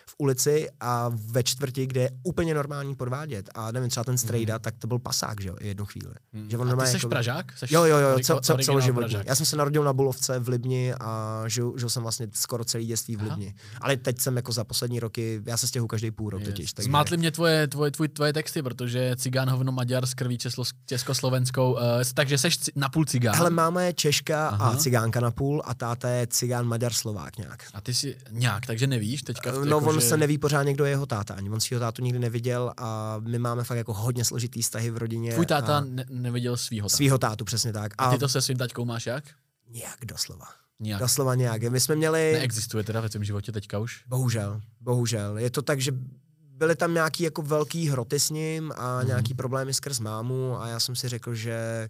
v, 0.08 0.16
ulici 0.18 0.70
a 0.80 1.12
ve 1.14 1.44
čtvrti, 1.44 1.88
kde 1.88 2.02
je 2.02 2.12
úplně 2.24 2.54
normální 2.54 2.96
podvádět. 2.96 3.50
A 3.56 3.72
nevím, 3.72 3.90
třeba 3.90 4.04
ten 4.04 4.18
strejda, 4.18 4.54
hmm. 4.54 4.62
tak 4.62 4.76
to 4.78 4.88
byl 4.88 5.00
pasák, 5.00 5.42
že 5.42 5.50
jo, 5.50 5.56
jednu 5.62 5.86
chvíli. 5.86 6.14
Hmm. 6.34 6.50
Že 6.50 6.58
on 6.58 6.70
a 6.70 6.84
ty 6.86 6.90
jsi 6.92 6.96
jako, 6.96 7.10
Pražák? 7.10 7.45
Pražák? 7.46 7.58
Seš 7.58 7.72
jo, 7.72 7.84
jo, 7.84 7.98
jo, 7.98 8.20
cel, 8.20 8.40
cel, 8.40 8.58
celoživotně. 8.58 9.24
Já 9.26 9.36
jsem 9.36 9.46
se 9.46 9.56
narodil 9.56 9.84
na 9.84 9.94
Bulovce 9.94 10.40
v 10.40 10.48
Libni 10.48 10.94
a 10.94 11.44
žil, 11.48 11.74
žil 11.78 11.90
jsem 11.90 12.04
vlastně 12.04 12.28
skoro 12.34 12.66
celý 12.66 12.86
dětství 12.86 13.16
v 13.16 13.22
Libni. 13.22 13.54
Aha. 13.58 13.80
Ale 13.82 13.98
teď 13.98 14.20
jsem 14.20 14.36
jako 14.36 14.52
za 14.52 14.64
poslední 14.64 15.00
roky, 15.00 15.42
já 15.46 15.58
se 15.58 15.68
stěhu 15.68 15.88
každý 15.88 16.12
půl 16.12 16.30
rok 16.30 16.42
yes. 16.42 16.50
totiž. 16.50 16.74
Takže... 16.74 16.90
Zmátli 16.90 17.18
mě 17.18 17.32
tvoje, 17.32 17.68
tvoje, 17.68 17.92
tvoje, 17.92 18.10
tvoje 18.10 18.34
texty, 18.34 18.64
protože 18.64 19.16
cigán 19.16 19.50
hovno 19.50 19.72
Maďar 19.72 20.06
s 20.06 20.14
krví 20.14 20.38
československou, 20.86 21.74
uh, 21.74 21.80
takže 22.14 22.38
seš 22.38 22.60
na 22.76 22.90
půl 22.90 23.06
cigán. 23.06 23.36
Ale 23.40 23.50
máma 23.50 23.82
je 23.82 23.94
Češka 23.94 24.48
Aha. 24.48 24.70
a 24.70 24.78
cigánka 24.78 25.20
na 25.20 25.32
půl 25.32 25.62
a 25.66 25.74
táta 25.74 26.10
je 26.10 26.28
cigán 26.28 26.68
Maďar 26.68 26.94
Slovák 26.94 27.38
nějak. 27.38 27.64
A 27.74 27.82
ty 27.82 27.94
si 27.94 28.16
nějak, 28.32 28.66
takže 28.66 28.88
nevíš 28.88 29.22
teďka? 29.22 29.52
V, 29.52 29.66
no 29.66 29.78
jako, 29.78 29.90
on 29.90 30.02
že... 30.02 30.08
se 30.08 30.18
neví 30.18 30.38
pořád 30.38 30.64
někdo 30.64 30.86
je 30.86 30.92
jeho 30.92 31.06
táta, 31.06 31.34
ani 31.34 31.50
on 31.50 31.60
svého 31.60 31.80
tátu 31.80 32.02
nikdy 32.02 32.20
neviděl 32.20 32.74
a 32.78 33.18
my 33.20 33.40
máme 33.40 33.64
fakt 33.64 33.78
jako 33.78 33.94
hodně 33.94 34.26
složitý 34.26 34.62
vztahy 34.62 34.92
v 34.92 34.98
rodině. 34.98 35.34
Tvůj 35.34 35.46
táta 35.46 35.78
a... 35.78 35.82
ne- 35.82 36.06
neviděl 36.10 36.58
svého 36.58 36.88
tátu. 36.90 36.96
Svýho 36.96 37.18
tátu, 37.18 37.35
přesně 37.44 37.74
tak. 37.74 37.94
A, 37.98 38.06
a 38.06 38.12
ty 38.12 38.18
to 38.18 38.30
se 38.30 38.42
svým 38.42 38.58
taťkou 38.58 38.86
máš 38.86 39.06
jak? 39.06 39.24
Nějak 39.70 40.06
doslova. 40.06 40.46
Nějak. 40.80 41.02
Doslova 41.02 41.36
nějak. 41.36 41.64
My 41.64 41.80
jsme 41.80 41.96
měli... 41.96 42.32
Neexistuje 42.34 42.84
teda 42.84 43.02
ve 43.02 43.10
tvém 43.10 43.24
životě 43.24 43.52
teďka 43.52 43.80
už? 43.80 44.04
Bohužel, 44.08 44.62
bohužel. 44.82 45.38
Je 45.38 45.50
to 45.50 45.62
tak, 45.62 45.82
že 45.82 45.92
byly 46.40 46.76
tam 46.76 46.94
nějaký 46.94 47.24
jako 47.24 47.42
velký 47.42 47.90
hroty 47.90 48.20
s 48.20 48.30
ním 48.30 48.74
a 48.76 49.02
mm. 49.02 49.08
nějaký 49.08 49.34
problémy 49.34 49.74
skrz 49.74 50.00
mámu 50.00 50.62
a 50.62 50.68
já 50.68 50.80
jsem 50.80 50.96
si 50.96 51.10
řekl, 51.10 51.36
že 51.36 51.90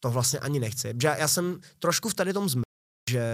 to 0.00 0.10
vlastně 0.10 0.38
ani 0.38 0.60
nechci. 0.60 0.94
Že 1.02 1.14
já 1.18 1.28
jsem 1.28 1.60
trošku 1.78 2.08
v 2.08 2.14
tady 2.14 2.32
tom 2.32 2.48
zm 2.48 2.62
že 3.10 3.24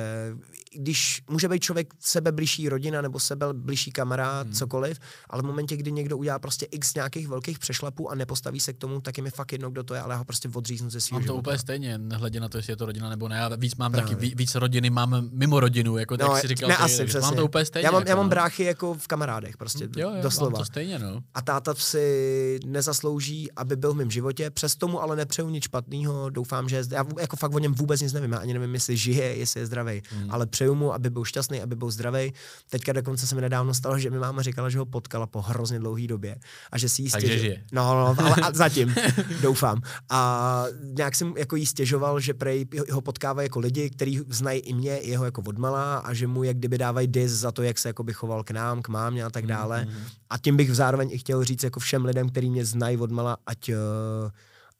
když 0.73 1.23
může 1.31 1.49
být 1.49 1.63
člověk 1.63 1.95
sebe 2.01 2.33
blížší 2.33 2.69
rodina 2.69 3.03
nebo 3.03 3.21
sebe 3.21 3.47
blížší 3.53 3.93
kamarád, 3.93 4.47
hmm. 4.47 4.57
cokoliv, 4.57 4.99
ale 5.31 5.43
v 5.43 5.47
momentě, 5.47 5.77
kdy 5.77 5.93
někdo 5.93 6.17
udělá 6.17 6.39
prostě 6.39 6.67
x 6.71 6.95
nějakých 6.95 7.29
velkých 7.29 7.59
přešlapů 7.59 8.11
a 8.11 8.15
nepostaví 8.15 8.61
se 8.61 8.73
k 8.73 8.77
tomu, 8.77 9.01
tak 9.01 9.17
je 9.17 9.23
mi 9.23 9.31
fakt 9.31 9.53
jedno, 9.53 9.71
kdo 9.71 9.83
to 9.83 9.95
je, 9.95 10.01
ale 10.01 10.15
já 10.15 10.19
ho 10.19 10.25
prostě 10.25 10.49
odříznu 10.55 10.91
ze 10.91 11.01
svého 11.01 11.21
Mám 11.21 11.27
to 11.27 11.33
života. 11.33 11.39
úplně 11.39 11.59
stejně, 11.59 11.99
nehledě 11.99 12.41
na 12.41 12.49
to, 12.49 12.59
jestli 12.59 12.73
je 12.73 12.77
to 12.77 12.87
rodina 12.87 13.09
nebo 13.09 13.29
ne. 13.29 13.37
Já 13.37 13.57
víc 13.57 13.75
mám 13.77 13.93
Právě. 13.93 14.17
taky 14.17 14.35
víc 14.35 14.55
rodiny, 14.55 14.91
mám 14.91 15.29
mimo 15.31 15.61
rodinu, 15.61 15.99
jako 15.99 16.17
no, 16.17 16.29
tak 16.29 16.41
si 16.41 16.49
říkal. 16.49 16.69
Ne, 16.69 16.77
ty, 16.77 16.83
asi, 16.83 17.05
přesně. 17.05 17.21
Mám 17.21 17.37
to 17.37 17.45
úplně 17.45 17.65
stejně. 17.65 17.87
Já 17.87 17.93
mám, 17.93 18.01
jako, 18.01 18.11
já 18.11 18.17
mám 18.17 18.27
no. 18.27 18.31
bráchy 18.31 18.65
jako 18.65 18.95
v 18.95 19.07
kamarádech, 19.07 19.57
prostě 19.57 19.89
jo, 19.97 20.11
jo, 20.11 20.23
doslova. 20.23 20.51
Mám 20.51 20.61
to 20.61 20.65
stejně, 20.65 20.99
no. 20.99 21.21
A 21.35 21.43
táta 21.43 21.75
si 21.75 22.61
nezaslouží, 22.67 23.53
aby 23.53 23.77
byl 23.77 23.93
v 23.93 23.97
mém 23.97 24.11
životě, 24.11 24.51
přes 24.51 24.77
tomu 24.77 25.03
ale 25.03 25.17
nepřeju 25.17 25.49
nic 25.49 25.65
špatného, 25.65 26.31
doufám, 26.31 26.69
že 26.69 26.83
já 26.91 27.05
jako 27.21 27.37
fakt 27.37 27.55
o 27.55 27.59
něm 27.59 27.75
vůbec 27.75 28.01
nic 28.01 28.13
nevím, 28.13 28.33
já 28.33 28.39
ani 28.39 28.53
nevím, 28.53 28.75
jestli 28.75 28.97
žije, 28.97 29.37
jestli 29.37 29.61
je 29.61 29.67
zdravý, 29.67 30.03
hmm. 30.11 30.31
ale 30.31 30.47
přeju 30.47 30.68
mu, 30.75 30.95
aby 30.95 31.11
byl 31.11 31.25
šťastný, 31.25 31.63
aby 31.63 31.77
byl 31.77 31.91
zdravý. 31.91 32.33
Teďka 32.71 32.93
dokonce 32.93 33.27
se 33.27 33.35
mi 33.35 33.41
nedávno 33.41 33.75
stalo, 33.75 33.99
že 33.99 34.11
mi 34.11 34.19
máma 34.19 34.43
říkala, 34.43 34.71
že 34.71 34.79
ho 34.79 34.87
potkala 34.87 35.27
po 35.27 35.41
hrozně 35.41 35.79
dlouhé 35.79 36.07
době 36.07 36.37
a 36.73 36.79
že 36.79 36.89
si 36.89 37.03
jí 37.03 37.11
stěžoval. 37.11 37.39
žije. 37.39 37.65
No, 37.73 37.83
no, 37.83 38.25
ale 38.25 38.35
a 38.43 38.53
zatím, 38.53 38.95
doufám. 39.43 39.81
A 40.11 40.65
nějak 40.83 41.15
jsem 41.15 41.35
jako 41.37 41.57
jí 41.57 41.67
stěžoval, 41.67 42.21
že 42.21 42.35
prej 42.35 42.67
ho 42.91 43.01
potkává 43.01 43.43
jako 43.43 43.59
lidi, 43.59 43.91
kteří 43.91 44.21
znají 44.29 44.61
i 44.61 44.75
mě, 44.75 44.99
i 44.99 45.11
jeho 45.11 45.25
jako 45.25 45.43
odmala 45.47 45.99
a 45.99 46.15
že 46.15 46.27
mu 46.27 46.43
jak 46.43 46.57
kdyby 46.57 46.79
dávají 46.79 47.09
dis 47.09 47.33
za 47.33 47.53
to, 47.53 47.63
jak 47.63 47.79
se 47.79 47.89
jako 47.89 48.03
by 48.03 48.13
choval 48.13 48.45
k 48.45 48.51
nám, 48.51 48.83
k 48.83 48.89
mámě 48.89 49.25
a 49.25 49.31
tak 49.31 49.47
dále. 49.47 49.87
Mm-hmm. 49.89 50.03
A 50.31 50.39
tím 50.39 50.57
bych 50.57 50.75
zároveň 50.75 51.09
i 51.13 51.19
chtěl 51.19 51.45
říct 51.45 51.63
jako 51.63 51.81
všem 51.81 52.05
lidem, 52.05 52.29
kteří 52.29 52.51
mě 52.51 52.65
znají 52.65 52.97
odmala, 52.97 53.37
ať 53.47 53.69
uh, 53.69 53.77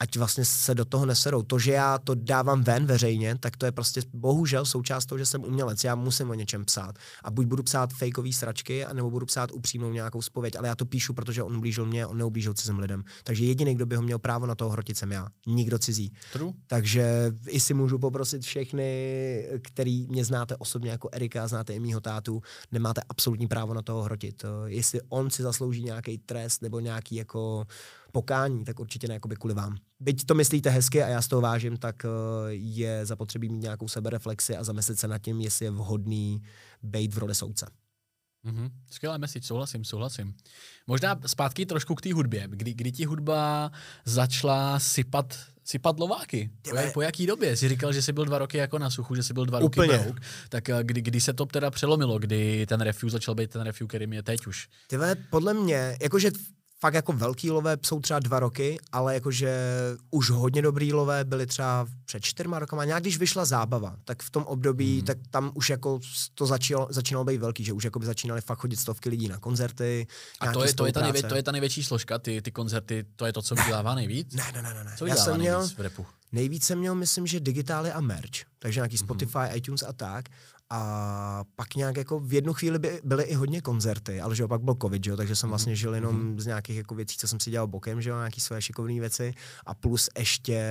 ať 0.01 0.17
vlastně 0.17 0.45
se 0.45 0.75
do 0.75 0.85
toho 0.85 1.07
neserou. 1.07 1.43
To, 1.43 1.59
že 1.59 1.73
já 1.73 1.99
to 1.99 2.15
dávám 2.15 2.63
ven 2.63 2.87
veřejně, 2.87 3.39
tak 3.41 3.57
to 3.57 3.67
je 3.67 3.73
prostě 3.73 4.01
bohužel 4.13 4.67
součást 4.67 5.07
toho, 5.07 5.19
že 5.19 5.27
jsem 5.27 5.45
umělec. 5.45 5.85
Já 5.85 5.95
musím 5.95 6.31
o 6.31 6.35
něčem 6.35 6.65
psát. 6.65 6.99
A 7.25 7.31
buď 7.31 7.47
budu 7.47 7.63
psát 7.63 7.93
fakeové 7.93 8.33
sračky, 8.33 8.87
nebo 8.93 9.11
budu 9.11 9.27
psát 9.27 9.51
upřímnou 9.53 9.93
nějakou 9.93 10.23
spověď, 10.23 10.57
ale 10.57 10.69
já 10.69 10.75
to 10.75 10.85
píšu, 10.85 11.15
protože 11.15 11.43
on 11.43 11.61
blížil 11.61 11.87
mě, 11.87 12.07
on 12.07 12.19
neublížil 12.19 12.55
cizím 12.55 12.79
lidem. 12.79 13.05
Takže 13.25 13.45
jediný, 13.45 13.75
kdo 13.75 13.87
by 13.87 13.97
ho 13.97 14.03
měl 14.03 14.19
právo 14.19 14.47
na 14.47 14.55
toho 14.55 14.71
hrotit, 14.71 14.97
jsem 14.97 15.13
já. 15.13 15.29
Nikdo 15.47 15.79
cizí. 15.79 16.13
True. 16.33 16.53
Takže 16.67 17.33
i 17.49 17.61
si 17.61 17.75
můžu 17.75 17.99
poprosit 17.99 18.43
všechny, 18.43 19.49
který 19.63 20.07
mě 20.07 20.25
znáte 20.25 20.57
osobně 20.57 20.91
jako 20.91 21.09
Erika, 21.13 21.49
znáte 21.49 21.75
i 21.75 21.81
mýho 21.81 22.01
tátu, 22.01 22.43
nemáte 22.73 23.01
absolutní 23.09 23.47
právo 23.47 23.75
na 23.75 23.83
toho 23.83 24.03
hrotit. 24.03 24.45
Jestli 24.67 25.01
on 25.09 25.31
si 25.31 25.43
zaslouží 25.43 25.83
nějaký 25.83 26.19
trest 26.19 26.63
nebo 26.63 26.81
nějaký 26.81 27.15
jako 27.15 27.67
pokání, 28.19 28.65
tak 28.65 28.81
určitě 28.81 29.09
ne 29.09 29.15
jakoby 29.15 29.37
kvůli 29.37 29.55
vám. 29.55 29.77
Byť 30.01 30.27
to 30.27 30.35
myslíte 30.35 30.71
hezky 30.71 31.03
a 31.03 31.09
já 31.09 31.23
z 31.23 31.29
toho 31.29 31.43
vážím, 31.43 31.77
tak 31.77 32.05
eh, 32.05 32.09
je 32.51 33.07
zapotřebí 33.07 33.49
mít 33.49 33.63
nějakou 33.63 33.89
sebereflexi 33.89 34.57
a 34.57 34.65
zamyslet 34.65 34.99
se 34.99 35.09
nad 35.09 35.19
tím, 35.19 35.41
jestli 35.41 35.65
je 35.65 35.71
vhodný 35.71 36.43
být 36.83 37.15
v 37.15 37.19
roli 37.19 37.35
soudce. 37.35 37.67
Mm-hmm. 38.47 38.71
Skvělá 38.91 39.19
message, 39.19 39.47
souhlasím, 39.47 39.85
souhlasím. 39.85 40.35
Možná 40.87 41.21
zpátky 41.27 41.67
trošku 41.67 41.95
k 41.95 42.01
té 42.01 42.15
hudbě. 42.15 42.49
Kdy, 42.51 42.75
kdy 42.75 42.93
ti 42.93 43.05
hudba 43.05 43.71
začala 44.05 44.81
sypat 44.81 45.39
sypat 45.65 46.01
lováky. 46.01 46.51
Po, 46.63 46.77
po 46.95 47.03
jaký 47.03 47.27
době? 47.27 47.57
Jsi 47.57 47.69
říkal, 47.69 47.93
že 47.93 48.03
jsi 48.03 48.13
byl 48.13 48.25
dva 48.25 48.39
roky 48.39 48.59
jako 48.59 48.79
na 48.79 48.91
suchu, 48.91 49.15
že 49.15 49.23
jsi 49.23 49.35
byl 49.35 49.47
dva 49.47 49.59
Úplně. 49.59 49.93
roky 49.93 50.05
brouk. 50.05 50.21
Tak 50.49 50.69
eh, 50.69 50.79
kdy, 50.83 51.01
kdy 51.01 51.21
se 51.21 51.33
to 51.33 51.47
teda 51.47 51.71
přelomilo, 51.71 52.19
kdy 52.19 52.67
ten 52.67 52.81
refuse 52.81 53.13
začal 53.13 53.35
být 53.35 53.51
ten 53.51 53.63
refuse, 53.63 53.89
který 53.89 54.07
je 54.11 54.23
teď 54.23 54.47
už? 54.47 54.69
Tyve, 54.87 55.15
podle 55.31 55.55
mě, 55.55 55.97
jakože 56.03 56.31
fakt 56.81 56.95
jako 56.95 57.13
velký 57.13 57.51
lové 57.51 57.77
jsou 57.87 58.01
třeba 58.01 58.21
dva 58.21 58.41
roky, 58.41 58.79
ale 58.93 59.15
jakože 59.15 59.59
už 60.11 60.31
hodně 60.31 60.63
dobrý 60.63 60.93
lové 60.93 61.25
byly 61.25 61.47
třeba 61.47 61.87
před 62.05 62.25
čtyřma 62.25 62.59
rokama. 62.59 62.85
Nějak 62.85 63.03
když 63.03 63.19
vyšla 63.19 63.45
zábava, 63.45 63.97
tak 64.05 64.23
v 64.23 64.31
tom 64.31 64.43
období, 64.43 64.99
mm. 64.99 65.07
tak 65.07 65.19
tam 65.31 65.51
už 65.55 65.71
jako 65.71 66.01
to 66.35 66.47
začínalo, 66.47 66.89
začínalo 66.91 67.25
být 67.25 67.39
velký, 67.39 67.65
že 67.65 67.73
už 67.73 67.85
jako 67.85 67.99
by 67.99 68.07
začínali 68.07 68.41
fakt 68.41 68.59
chodit 68.59 68.77
stovky 68.77 69.09
lidí 69.09 69.29
na 69.29 69.39
koncerty. 69.39 70.07
A 70.41 70.53
to 70.53 70.65
je, 70.65 70.75
to, 70.75 70.87
je 70.87 70.93
ta 70.93 71.03
nejvě, 71.03 71.23
to 71.23 71.37
je 71.37 71.43
ta 71.43 71.53
největší 71.53 71.85
složka, 71.85 72.19
ty, 72.19 72.43
ty 72.43 72.51
koncerty, 72.51 73.05
to 73.17 73.27
je 73.27 73.33
to, 73.33 73.43
co 73.43 73.55
vydělává 73.55 73.95
nejvíc? 73.95 74.35
Ne, 74.35 74.45
ne, 74.55 74.63
ne, 74.63 74.85
ne. 74.85 74.95
Co 74.99 75.05
vydělává 75.05 75.31
Já 75.31 75.33
jsem 75.33 75.41
měl, 75.41 75.69
v 75.69 75.79
repu? 75.79 76.07
Nejvíc 76.33 76.65
jsem 76.65 76.79
měl, 76.79 76.95
myslím, 76.95 77.27
že 77.27 77.41
digitály 77.41 77.93
a 77.93 78.01
merch, 78.01 78.45
takže 78.59 78.79
nějaký 78.79 78.97
mm-hmm. 78.97 79.05
Spotify, 79.05 79.39
iTunes 79.55 79.83
a 79.83 79.93
tak. 79.93 80.29
A 80.71 81.45
pak 81.57 81.75
nějak 81.75 81.97
jako 81.97 82.21
v 82.21 82.33
jednu 82.33 82.53
chvíli 82.53 82.79
by 82.79 83.01
byly 83.05 83.25
i 83.25 83.35
hodně 83.35 83.61
koncerty, 83.61 84.21
ale 84.21 84.37
že 84.37 84.45
opak 84.45 84.61
byl 84.61 84.77
covid, 84.83 85.05
že 85.05 85.11
jo, 85.11 85.17
takže 85.17 85.37
jsem 85.37 85.49
vlastně 85.49 85.77
žil 85.77 85.95
jenom 85.95 86.17
mm-hmm. 86.17 86.41
z 86.41 86.47
nějakých 86.47 86.77
jako 86.77 86.95
věcí, 86.95 87.17
co 87.19 87.29
jsem 87.29 87.41
si 87.41 87.51
dělal 87.51 87.67
bokem, 87.67 88.03
že 88.03 88.11
jo, 88.11 88.17
nějaký 88.17 88.41
své 88.41 88.63
šikovné 88.63 89.01
věci 89.01 89.35
a 89.67 89.75
plus 89.75 90.09
ještě 90.19 90.63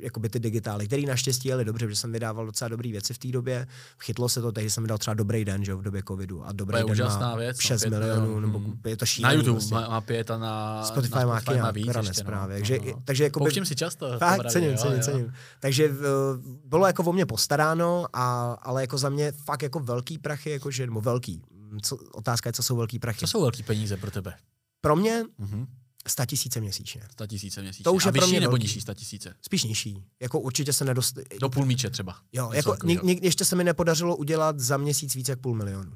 jakoby 0.00 0.28
ty 0.28 0.40
digitály, 0.40 0.86
které 0.86 1.02
naštěstí 1.02 1.48
jeli 1.48 1.64
dobře, 1.64 1.86
protože 1.86 1.96
jsem 1.96 2.12
vydával 2.12 2.46
docela 2.46 2.68
dobré 2.68 2.90
věci 2.90 3.14
v 3.14 3.18
té 3.18 3.28
době. 3.28 3.66
Chytlo 3.98 4.28
se 4.28 4.40
to, 4.40 4.52
takže 4.52 4.70
jsem 4.70 4.84
vydal 4.84 4.98
třeba 4.98 5.14
dobrý 5.14 5.44
den, 5.44 5.64
že 5.64 5.70
jo, 5.70 5.78
v 5.78 5.82
době 5.82 6.02
covidu 6.08 6.46
a 6.46 6.52
dobrý 6.52 6.80
to 6.80 6.94
den 6.94 7.06
má 7.06 7.36
věc, 7.36 7.60
6 7.60 7.86
milionů, 7.86 8.40
nebo 8.40 8.58
mm. 8.58 8.80
je 8.86 8.96
to 8.96 9.06
šílený. 9.06 9.34
Na 9.34 9.38
YouTube 9.38 9.58
prostě. 9.58 9.74
má, 9.74 9.88
má 9.88 10.00
pět 10.00 10.30
a 10.30 10.38
na 10.38 10.82
Spotify, 10.84 11.14
na 11.14 11.40
Spotify 11.40 11.58
má, 11.58 11.64
má 11.64 11.70
víc 11.70 11.86
ještě, 11.86 12.24
no. 12.24 12.48
takže, 12.48 12.78
no, 12.78 12.84
no. 12.86 13.02
takže 13.04 13.24
jako 13.24 13.38
Pouštím 13.38 13.64
si 13.64 13.74
často. 13.74 14.18
Fakt, 14.18 14.50
cením, 14.50 14.76
cením, 14.76 15.00
cením. 15.00 15.32
Takže 15.60 15.88
uh, 15.88 15.94
bylo 16.64 16.86
jako 16.86 17.02
o 17.02 17.12
mě 17.12 17.26
postaráno, 17.26 18.06
a, 18.12 18.52
ale 18.62 18.80
jako 18.80 18.98
za 18.98 19.08
mě 19.08 19.32
fakt 19.44 19.62
jako 19.62 19.80
velký 19.80 20.18
prachy, 20.18 20.50
jakože, 20.50 20.86
nebo 20.86 21.00
velký. 21.00 21.42
Co, 21.82 21.96
otázka 21.96 22.48
je, 22.48 22.52
co 22.52 22.62
jsou 22.62 22.76
velký 22.76 22.98
prachy. 22.98 23.20
Co 23.20 23.26
jsou 23.26 23.40
velký 23.40 23.62
peníze 23.62 23.96
pro 23.96 24.10
tebe? 24.10 24.34
Pro 24.80 24.96
mě 24.96 25.22
mm-hmm. 25.40 25.66
100 26.08 26.26
tisíce 26.26 26.60
měsíčně. 26.60 27.02
100 27.12 27.26
tisíce 27.26 27.62
měsíčně. 27.62 27.84
To 27.84 27.92
už 27.92 28.06
A 28.06 28.08
je 28.08 28.12
pro 28.12 28.26
mě 28.26 28.40
nebo 28.40 28.50
velký. 28.50 28.64
nižší 28.64 28.80
100 28.80 28.94
tisíce? 28.94 29.34
Spíš 29.42 29.64
nižší. 29.64 30.04
Jako 30.20 30.40
určitě 30.40 30.72
se 30.72 30.84
nedost... 30.84 31.18
Do 31.40 31.48
půl 31.48 31.66
míče 31.66 31.90
třeba. 31.90 32.16
Jo, 32.32 32.50
jako, 32.52 32.76
ně, 32.84 32.98
ně, 33.02 33.18
ještě 33.22 33.44
se 33.44 33.56
mi 33.56 33.64
nepodařilo 33.64 34.16
udělat 34.16 34.60
za 34.60 34.76
měsíc 34.76 35.14
více 35.14 35.32
jak 35.32 35.40
půl 35.40 35.54
milionu. 35.54 35.92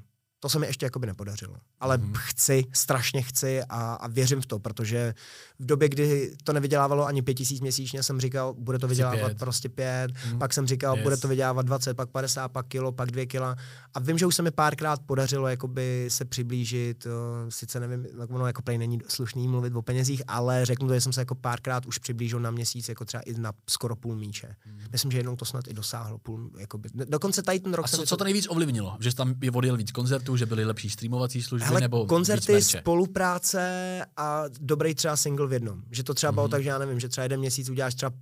To 0.47 0.51
se 0.51 0.59
mi 0.59 0.67
ještě 0.67 0.87
jakoby 0.87 1.07
nepodařilo. 1.07 1.55
Ale 1.81 1.99
mm-hmm. 1.99 2.13
chci, 2.17 2.65
strašně 2.73 3.23
chci 3.23 3.63
a, 3.63 3.95
a 3.95 4.07
věřím 4.07 4.41
v 4.41 4.47
to, 4.47 4.59
protože 4.59 5.15
v 5.59 5.67
době, 5.67 5.89
kdy 5.89 6.37
to 6.45 6.53
nevydělávalo 6.53 7.07
ani 7.07 7.23
pět 7.23 7.35
tisíc 7.35 7.61
měsíčně, 7.61 8.03
jsem 8.03 8.21
říkal, 8.21 8.55
bude 8.59 8.79
to 8.79 8.89
vydělávat 8.89 9.27
pět. 9.27 9.39
prostě 9.39 9.69
pět, 9.69 10.11
mm. 10.33 10.39
pak 10.39 10.53
jsem 10.53 10.67
říkal, 10.67 10.97
yes. 10.97 11.03
bude 11.03 11.17
to 11.17 11.29
vydělávat 11.29 11.67
20, 11.67 11.95
pak 11.95 12.11
50, 12.11 12.49
pak 12.49 12.67
kilo, 12.67 12.93
pak 12.93 13.11
dvě 13.11 13.27
kila. 13.27 13.57
A 13.95 14.01
vím, 14.01 14.19
že 14.19 14.27
už 14.27 14.35
se 14.35 14.43
mi 14.43 14.51
párkrát 14.51 15.01
podařilo 15.07 15.49
jakoby 15.49 16.07
se 16.11 16.25
přiblížit, 16.25 17.07
uh, 17.07 17.13
sice 17.49 17.81
nevím, 17.81 18.07
ono 18.29 18.47
jako 18.47 18.63
prej 18.63 18.79
není 18.79 18.99
slušný 19.09 19.49
mluvit 19.49 19.75
o 19.75 19.83
penězích, 19.83 20.23
ale 20.29 20.65
řeknu 20.65 20.89
to, 20.89 20.95
že 20.95 21.01
jsem 21.01 21.13
se 21.13 21.21
jako 21.21 21.35
párkrát 21.35 21.87
už 21.87 21.99
přiblížil 21.99 22.41
na 22.41 22.51
měsíc, 22.51 22.89
jako 22.89 23.05
třeba 23.05 23.21
i 23.21 23.35
na 23.35 23.53
skoro 23.71 23.97
půl 23.97 24.17
míče. 24.17 24.57
Mm. 24.67 24.81
Myslím, 24.93 25.11
že 25.11 25.19
jednou 25.19 25.37
to 25.37 25.45
snad 25.45 25.69
i 25.69 25.75
dosáhlo. 25.75 26.19
Půl, 26.19 26.51
jakoby, 26.59 26.89
dokonce 26.95 27.43
tady 27.43 27.61
ten 27.61 27.75
rok... 27.75 27.85
A 27.85 27.89
co, 27.89 28.07
co 28.07 28.17
to 28.17 28.25
nejvíc 28.25 28.47
ovlivnilo? 28.49 28.97
Že 29.01 29.15
tam 29.15 29.35
je 29.43 29.51
odjel 29.51 29.77
víc 29.77 29.93
koncertů, 29.93 30.36
že 30.37 30.47
byly 30.47 30.65
lepší 30.65 30.91
streamovací 30.91 31.43
služby 31.43 31.67
Hele, 31.67 31.81
nebo 31.81 32.07
koncerty, 32.07 32.63
spolupráce 32.63 34.05
a 34.17 34.45
dobrý 34.61 34.95
třeba 34.95 35.17
single 35.17 35.47
v 35.47 35.53
jednom. 35.53 35.83
Že 35.91 36.03
to 36.03 36.15
třeba 36.15 36.31
mm-hmm. 36.31 36.35
bylo 36.35 36.49
tak, 36.49 36.63
že 36.63 36.69
já 36.69 36.79
nevím, 36.79 37.01
že 37.01 37.09
třeba 37.09 37.23
jeden 37.23 37.41
měsíc 37.41 37.69
uděláš 37.69 37.95
třeba 37.95 38.13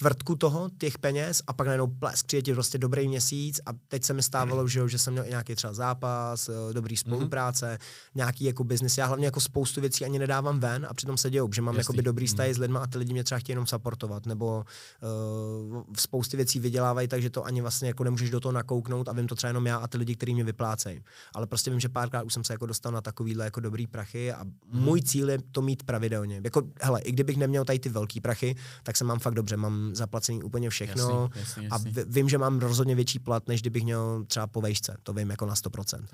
čtvrtku 0.00 0.36
toho, 0.36 0.70
těch 0.78 0.98
peněz 0.98 1.42
a 1.46 1.52
pak 1.52 1.66
najednou 1.66 1.86
plesk, 1.86 2.26
přijde 2.26 2.42
ti 2.42 2.52
prostě 2.52 2.78
dobrý 2.78 3.08
měsíc 3.08 3.60
a 3.66 3.70
teď 3.88 4.04
se 4.04 4.12
mi 4.12 4.22
stávalo, 4.22 4.68
že, 4.68 4.88
že 4.88 4.98
jsem 4.98 5.12
měl 5.12 5.24
i 5.24 5.28
nějaký 5.28 5.54
třeba 5.54 5.72
zápas, 5.72 6.48
eh, 6.48 6.72
dobrý 6.72 6.92
mhm. 6.92 6.96
spolupráce, 6.96 7.78
mm-hmm. 7.80 8.10
nějaký 8.14 8.44
jako 8.44 8.64
biznis. 8.64 8.98
Já 8.98 9.06
hlavně 9.06 9.24
jako 9.26 9.40
spoustu 9.40 9.80
věcí 9.80 10.04
ani 10.04 10.18
nedávám 10.18 10.60
ven 10.60 10.86
a 10.90 10.94
přitom 10.94 11.16
se 11.16 11.30
dějou, 11.30 11.52
že 11.52 11.62
mám 11.62 11.76
jako 11.76 11.92
dobrý 11.92 12.26
vztahy 12.26 12.50
mm-hmm. 12.50 12.54
s 12.54 12.58
lidmi 12.58 12.78
a 12.78 12.86
ty 12.86 12.98
lidi 12.98 13.12
mě 13.12 13.24
třeba 13.24 13.38
chtějí 13.38 13.52
jenom 13.52 13.66
supportovat, 13.66 14.26
nebo 14.26 14.64
uh, 15.72 15.82
spousty 15.96 16.36
věcí 16.36 16.60
vydělávají, 16.60 17.08
takže 17.08 17.30
to 17.30 17.44
ani 17.44 17.60
vlastně 17.60 17.88
jako 17.88 18.04
nemůžeš 18.04 18.30
do 18.30 18.40
toho 18.40 18.52
nakouknout 18.52 19.08
a 19.08 19.12
vím 19.12 19.26
to 19.26 19.34
třeba 19.34 19.48
jenom 19.48 19.66
já 19.66 19.76
a 19.76 19.86
ty 19.86 19.98
lidi, 19.98 20.16
kteří 20.16 20.34
mě 20.34 20.44
vyplácejí. 20.44 21.00
Ale 21.34 21.46
prostě 21.46 21.70
vím, 21.70 21.80
že 21.80 21.88
párkrát 21.88 22.22
už 22.22 22.34
jsem 22.34 22.44
se 22.44 22.52
jako 22.52 22.66
dostal 22.66 22.92
na 22.92 23.00
takovýhle 23.00 23.44
jako 23.44 23.60
dobrý 23.60 23.86
prachy 23.86 24.32
a 24.32 24.44
mm-hmm. 24.44 24.80
můj 24.80 25.02
cíl 25.02 25.30
je 25.30 25.38
to 25.52 25.62
mít 25.62 25.82
pravidelně. 25.82 26.40
Jako, 26.44 26.62
hele, 26.80 27.00
i 27.00 27.12
kdybych 27.12 27.36
neměl 27.36 27.64
tady 27.64 27.78
ty 27.78 27.88
velký 27.88 28.20
prachy, 28.20 28.56
tak 28.82 28.96
se 28.96 29.04
mám 29.04 29.18
fakt 29.18 29.34
dobře, 29.34 29.56
mám 29.56 29.89
zaplacený 29.92 30.42
úplně 30.42 30.70
všechno 30.70 31.30
jasný, 31.34 31.40
jasný, 31.40 31.64
jasný. 31.64 32.00
a 32.00 32.04
vím, 32.06 32.28
že 32.28 32.38
mám 32.38 32.58
rozhodně 32.58 32.94
větší 32.94 33.18
plat, 33.18 33.48
než 33.48 33.60
kdybych 33.60 33.84
měl 33.84 34.24
třeba 34.26 34.46
po 34.46 34.60
vejšce, 34.60 34.96
to 35.02 35.12
vím 35.12 35.30
jako 35.30 35.46
na 35.46 35.54
100%. 35.54 36.04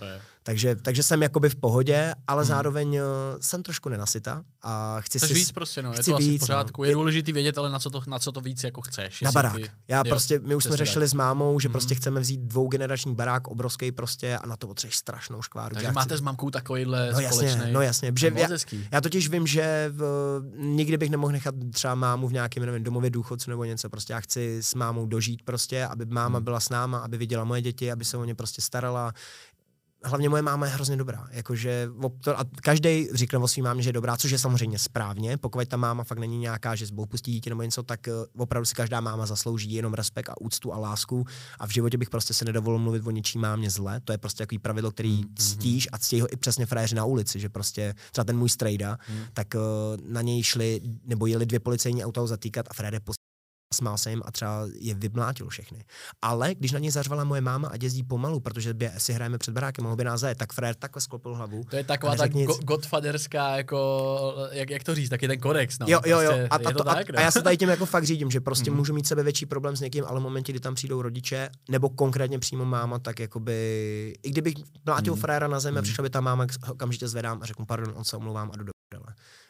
Takže, 0.42 0.76
takže 0.76 1.02
jsem 1.02 1.22
jakoby 1.22 1.48
v 1.48 1.56
pohodě, 1.56 2.14
ale 2.26 2.42
hmm. 2.42 2.48
zároveň 2.48 2.88
uh, 2.88 3.02
jsem 3.40 3.62
trošku 3.62 3.88
nenasyta 3.88 4.42
a 4.62 5.00
chci 5.00 5.18
chceš 5.18 5.28
si... 5.28 5.34
víc 5.34 5.52
prostě, 5.52 5.82
no, 5.82 5.92
je 5.92 6.04
to 6.04 6.16
víc, 6.16 6.28
asi 6.28 6.36
v 6.36 6.40
pořádku. 6.40 6.82
No. 6.82 6.88
Je 6.88 6.94
důležitý 6.94 7.32
vědět, 7.32 7.58
ale 7.58 7.70
na 7.70 7.78
co 7.78 7.90
to, 7.90 8.02
na 8.06 8.18
co 8.18 8.32
to 8.32 8.40
víc 8.40 8.64
jako 8.64 8.80
chceš. 8.80 9.20
Na 9.20 9.32
barák. 9.32 9.56
Ty, 9.56 9.70
Já 9.88 9.98
jo, 9.98 10.04
prostě, 10.08 10.38
my 10.38 10.54
už 10.54 10.64
jsme 10.64 10.76
řešili 10.76 11.04
dát. 11.04 11.08
s 11.08 11.14
mámou, 11.14 11.60
že 11.60 11.68
hmm. 11.68 11.72
prostě 11.72 11.94
chceme 11.94 12.20
vzít 12.20 12.40
dvougenerační 12.40 13.14
barák, 13.14 13.48
obrovský 13.48 13.92
prostě 13.92 14.38
a 14.38 14.46
na 14.46 14.56
to 14.56 14.66
potřebuješ 14.66 14.96
strašnou 14.96 15.42
škváru. 15.42 15.74
Takže 15.74 15.92
máte 15.92 16.14
chci... 16.14 16.18
s 16.18 16.20
mamkou 16.20 16.50
takovýhle 16.50 17.12
no, 17.12 17.20
jasně, 17.20 17.48
společný... 17.48 17.72
No 17.72 17.80
jasně, 17.80 18.12
že 18.18 18.32
já, 18.34 18.48
já, 18.92 19.00
totiž 19.00 19.28
vím, 19.28 19.46
že 19.46 19.92
v, 19.94 20.40
nikdy 20.58 20.96
bych 20.96 21.10
nemohl 21.10 21.32
nechat 21.32 21.54
třeba 21.72 21.94
mámu 21.94 22.28
v 22.28 22.32
nějakém 22.32 22.66
nevím, 22.66 22.82
domově 22.82 23.10
důchodců 23.10 23.50
nebo 23.50 23.64
něco, 23.66 23.90
prostě 23.90 24.12
já 24.12 24.20
chci 24.20 24.62
s 24.62 24.74
mámou 24.74 25.06
dožít 25.06 25.42
prostě, 25.42 25.86
aby 25.86 26.06
máma 26.06 26.38
hmm. 26.38 26.44
byla 26.44 26.60
s 26.60 26.68
náma, 26.68 26.98
aby 26.98 27.16
viděla 27.16 27.44
moje 27.44 27.62
děti, 27.62 27.92
aby 27.92 28.04
se 28.04 28.16
o 28.16 28.24
ně 28.24 28.34
prostě 28.34 28.62
starala. 28.62 29.12
Hlavně 30.04 30.28
moje 30.28 30.42
máma 30.42 30.66
je 30.66 30.72
hrozně 30.72 30.96
dobrá. 30.96 31.26
Jakože, 31.30 31.88
a 32.36 32.44
každý 32.62 33.08
říká 33.14 33.38
o 33.38 33.48
svým 33.48 33.64
mámě, 33.64 33.82
že 33.82 33.88
je 33.88 33.92
dobrá, 33.92 34.16
což 34.16 34.30
je 34.30 34.38
samozřejmě 34.38 34.78
správně. 34.78 35.36
Pokud 35.36 35.68
ta 35.68 35.76
máma 35.76 36.04
fakt 36.04 36.18
není 36.18 36.38
nějaká, 36.38 36.74
že 36.74 36.86
zbou 36.86 37.06
pustí 37.06 37.32
dítě 37.32 37.50
nebo 37.50 37.62
něco, 37.62 37.82
tak 37.82 38.00
uh, 38.08 38.42
opravdu 38.42 38.64
si 38.64 38.74
každá 38.74 39.00
máma 39.00 39.26
zaslouží 39.26 39.72
jenom 39.72 39.94
respekt 39.94 40.28
a 40.28 40.40
úctu 40.40 40.74
a 40.74 40.78
lásku. 40.78 41.24
A 41.58 41.66
v 41.66 41.70
životě 41.70 41.98
bych 41.98 42.10
prostě 42.10 42.34
se 42.34 42.44
nedovolil 42.44 42.78
mluvit 42.78 43.06
o 43.06 43.10
ničí 43.10 43.38
mámě 43.38 43.70
zle. 43.70 44.00
To 44.00 44.12
je 44.12 44.18
prostě 44.18 44.42
takový 44.42 44.58
pravidlo, 44.58 44.90
který 44.90 45.24
mm-hmm. 45.24 45.34
ctíš 45.36 45.88
a 45.92 45.98
ctí 45.98 46.20
ho 46.20 46.32
i 46.32 46.36
přesně 46.36 46.66
frajeři 46.66 46.94
na 46.94 47.04
ulici, 47.04 47.40
že 47.40 47.48
prostě 47.48 47.94
třeba 48.12 48.24
ten 48.24 48.38
můj 48.38 48.48
strejda, 48.48 48.98
mm. 49.08 49.24
tak 49.34 49.54
uh, 49.54 49.60
na 50.12 50.22
něj 50.22 50.42
šli 50.42 50.80
nebo 51.04 51.26
jeli 51.26 51.46
dvě 51.46 51.60
policejní 51.60 52.04
auta 52.04 52.26
zatýkat 52.26 52.66
a 52.70 52.74
Fréde 52.74 53.00
smál 53.74 53.98
se 53.98 54.10
jim 54.10 54.22
a 54.24 54.32
třeba 54.32 54.68
je 54.80 54.94
vymlátil 54.94 55.48
všechny. 55.48 55.84
Ale 56.22 56.54
když 56.54 56.72
na 56.72 56.78
ně 56.78 56.92
zařvala 56.92 57.24
moje 57.24 57.40
máma 57.40 57.68
a 57.68 57.76
jezdí 57.82 58.02
pomalu, 58.02 58.40
protože 58.40 58.74
by 58.74 58.90
si 58.98 59.12
hrajeme 59.12 59.38
před 59.38 59.54
barákem, 59.54 59.84
mohl 59.84 59.96
by 59.96 60.04
nás 60.04 60.20
zajet, 60.20 60.38
tak 60.38 60.52
frér 60.52 60.74
takhle 60.74 61.02
sklopil 61.02 61.34
hlavu. 61.34 61.64
To 61.70 61.76
je 61.76 61.84
taková 61.84 62.16
tak 62.16 62.32
go- 62.32 62.58
godfatherská, 62.64 63.56
jako, 63.56 64.48
jak, 64.50 64.70
jak 64.70 64.84
to 64.84 64.94
říct, 64.94 65.08
taky 65.08 65.28
ten 65.28 65.40
kodex. 65.40 65.78
No. 65.78 65.86
Jo, 65.88 66.00
jo, 66.06 66.20
jo. 66.20 66.30
Prostě 66.30 66.48
a, 66.50 66.68
a, 66.68 66.72
to, 66.72 66.84
tak, 66.84 67.10
a, 67.10 67.18
a, 67.18 67.20
já 67.20 67.30
se 67.30 67.42
tady 67.42 67.56
tím 67.56 67.68
jako 67.68 67.86
fakt 67.86 68.04
řídím, 68.04 68.30
že 68.30 68.40
prostě 68.40 68.70
mm. 68.70 68.76
můžu 68.76 68.94
mít 68.94 69.06
sebe 69.06 69.22
větší 69.22 69.46
problém 69.46 69.76
s 69.76 69.80
někým, 69.80 70.04
ale 70.04 70.20
v 70.20 70.22
momentě, 70.22 70.52
kdy 70.52 70.60
tam 70.60 70.74
přijdou 70.74 71.02
rodiče, 71.02 71.48
nebo 71.68 71.88
konkrétně 71.88 72.38
přímo 72.38 72.64
máma, 72.64 72.98
tak 72.98 73.20
jakoby, 73.20 74.14
i 74.22 74.30
kdybych 74.30 74.54
mlátil 74.86 75.14
mm. 75.14 75.20
fréra 75.20 75.48
na 75.48 75.60
zemi, 75.60 75.78
mm. 75.78 75.82
přišla 75.82 76.02
by 76.02 76.10
ta 76.10 76.20
máma, 76.20 76.46
okamžitě 76.70 77.08
zvedám 77.08 77.38
a 77.42 77.46
řeknu, 77.46 77.66
pardon, 77.66 77.94
on 77.96 78.04
se 78.04 78.16
omlouvám 78.16 78.50
a 78.52 78.56
do 78.56 78.64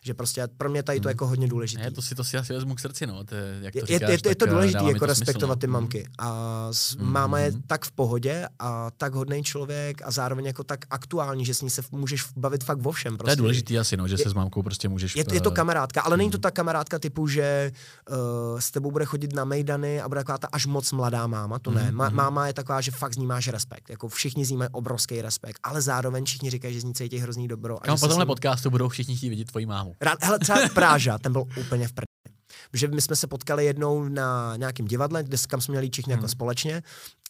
Že 0.06 0.14
prostě 0.14 0.48
pro 0.56 0.70
mě 0.70 0.82
tady 0.82 1.00
to 1.00 1.08
je 1.08 1.10
jako 1.10 1.26
hodně 1.26 1.48
důležité. 1.48 1.82
Je, 1.82 1.90
to 1.90 2.02
si 2.02 2.14
to 2.14 2.24
si 2.24 2.36
asi 2.38 2.52
vezmu 2.52 2.74
k 2.74 2.80
srdci, 2.80 3.06
no. 3.06 3.24
To 3.24 3.34
je, 3.34 3.58
jak 3.60 3.72
to 3.72 3.78
je, 3.78 3.86
říkáš, 3.86 4.00
je, 4.10 4.14
je, 4.24 4.30
je 4.30 4.34
to 4.36 4.44
eh, 4.46 4.50
důležité, 4.50 4.84
jako 4.84 4.98
to 4.98 5.06
respektovat 5.06 5.54
smysl, 5.56 5.60
ty 5.60 5.66
no. 5.66 5.72
mamky. 5.72 6.06
A 6.18 6.68
s, 6.72 6.96
Mhm. 6.96 7.12
máma 7.12 7.38
je 7.38 7.50
Mhm. 7.50 7.62
tak 7.66 7.84
v 7.84 7.92
pohodě 7.92 8.46
a 8.58 8.90
tak 8.96 9.14
hodný 9.14 9.42
člověk 9.44 10.02
a 10.04 10.10
zároveň 10.10 10.46
jako 10.46 10.64
tak 10.64 10.84
aktuální, 10.90 11.44
že 11.44 11.54
s 11.54 11.62
ní 11.62 11.70
se 11.70 11.82
můžeš 11.92 12.24
bavit 12.36 12.64
fakt 12.64 12.86
o 12.86 12.92
všem. 12.92 13.12
To 13.12 13.18
Prostě. 13.18 13.32
je 13.32 13.36
důležitý 13.36 13.78
asi, 13.78 13.96
no, 13.96 14.08
že 14.08 14.18
se 14.18 14.30
s 14.30 14.34
mámkou 14.34 14.62
prostě 14.62 14.88
můžeš... 14.88 15.16
Je, 15.16 15.24
je 15.32 15.40
to 15.40 15.50
eh, 15.50 15.54
kamarádka, 15.54 16.02
ale 16.02 16.16
není 16.16 16.30
to 16.30 16.36
Mhm. 16.36 16.42
ta 16.42 16.50
kamarádka 16.50 16.98
typu, 16.98 17.28
že 17.28 17.72
uh, 18.10 18.16
s 18.60 18.70
tebou 18.70 18.90
bude 18.90 19.04
chodit 19.04 19.32
na 19.32 19.44
mejdany 19.44 20.00
a 20.00 20.08
bude 20.08 20.20
taková 20.20 20.38
ta 20.38 20.48
až 20.52 20.66
moc 20.66 20.92
mladá 20.92 21.26
máma, 21.26 21.58
to 21.58 21.70
ne. 21.70 21.92
Ma, 21.92 22.08
máma 22.08 22.46
je 22.46 22.52
taková, 22.52 22.80
že 22.80 22.90
fakt 22.90 23.14
z 23.14 23.16
ní 23.16 23.26
máš 23.26 23.48
respekt, 23.48 23.90
jako 23.90 24.08
všichni 24.08 24.44
z 24.44 24.50
ní 24.50 24.56
mají 24.56 24.70
obrovský 24.72 25.22
respekt, 25.22 25.58
ale 25.62 25.82
zároveň 25.82 26.24
všichni 26.24 26.50
říkají, 26.50 26.74
že 26.74 26.80
z 26.80 26.84
ní 26.84 26.94
cítí 26.94 27.18
hrozný 27.18 27.48
dobro. 27.48 27.78
A 27.82 27.96
že 27.96 28.00
po 28.00 28.08
tomhle 28.08 28.26
podcastu 28.26 28.70
budou 28.70 28.88
všichni 28.88 29.16
chtít 29.16 29.28
vidět 29.28 29.50
tvoji 29.50 29.66
mámu. 29.66 29.94
Rád, 30.00 30.24
hele, 30.24 30.38
třeba 30.38 30.58
Práža, 30.74 31.18
ten 31.18 31.32
byl 31.32 31.44
úplně 31.60 31.88
v 31.88 31.92
prdě. 31.92 32.06
Protože 32.70 32.88
my 32.88 33.00
jsme 33.00 33.16
se 33.16 33.26
potkali 33.26 33.64
jednou 33.64 34.08
na 34.08 34.56
nějakém 34.56 34.86
divadle, 34.86 35.22
kde, 35.24 35.36
kam 35.48 35.60
jsme 35.60 35.72
měli 35.72 35.90
všichni 35.90 36.12
jako 36.12 36.20
Hmm. 36.22 36.28
společně. 36.28 36.82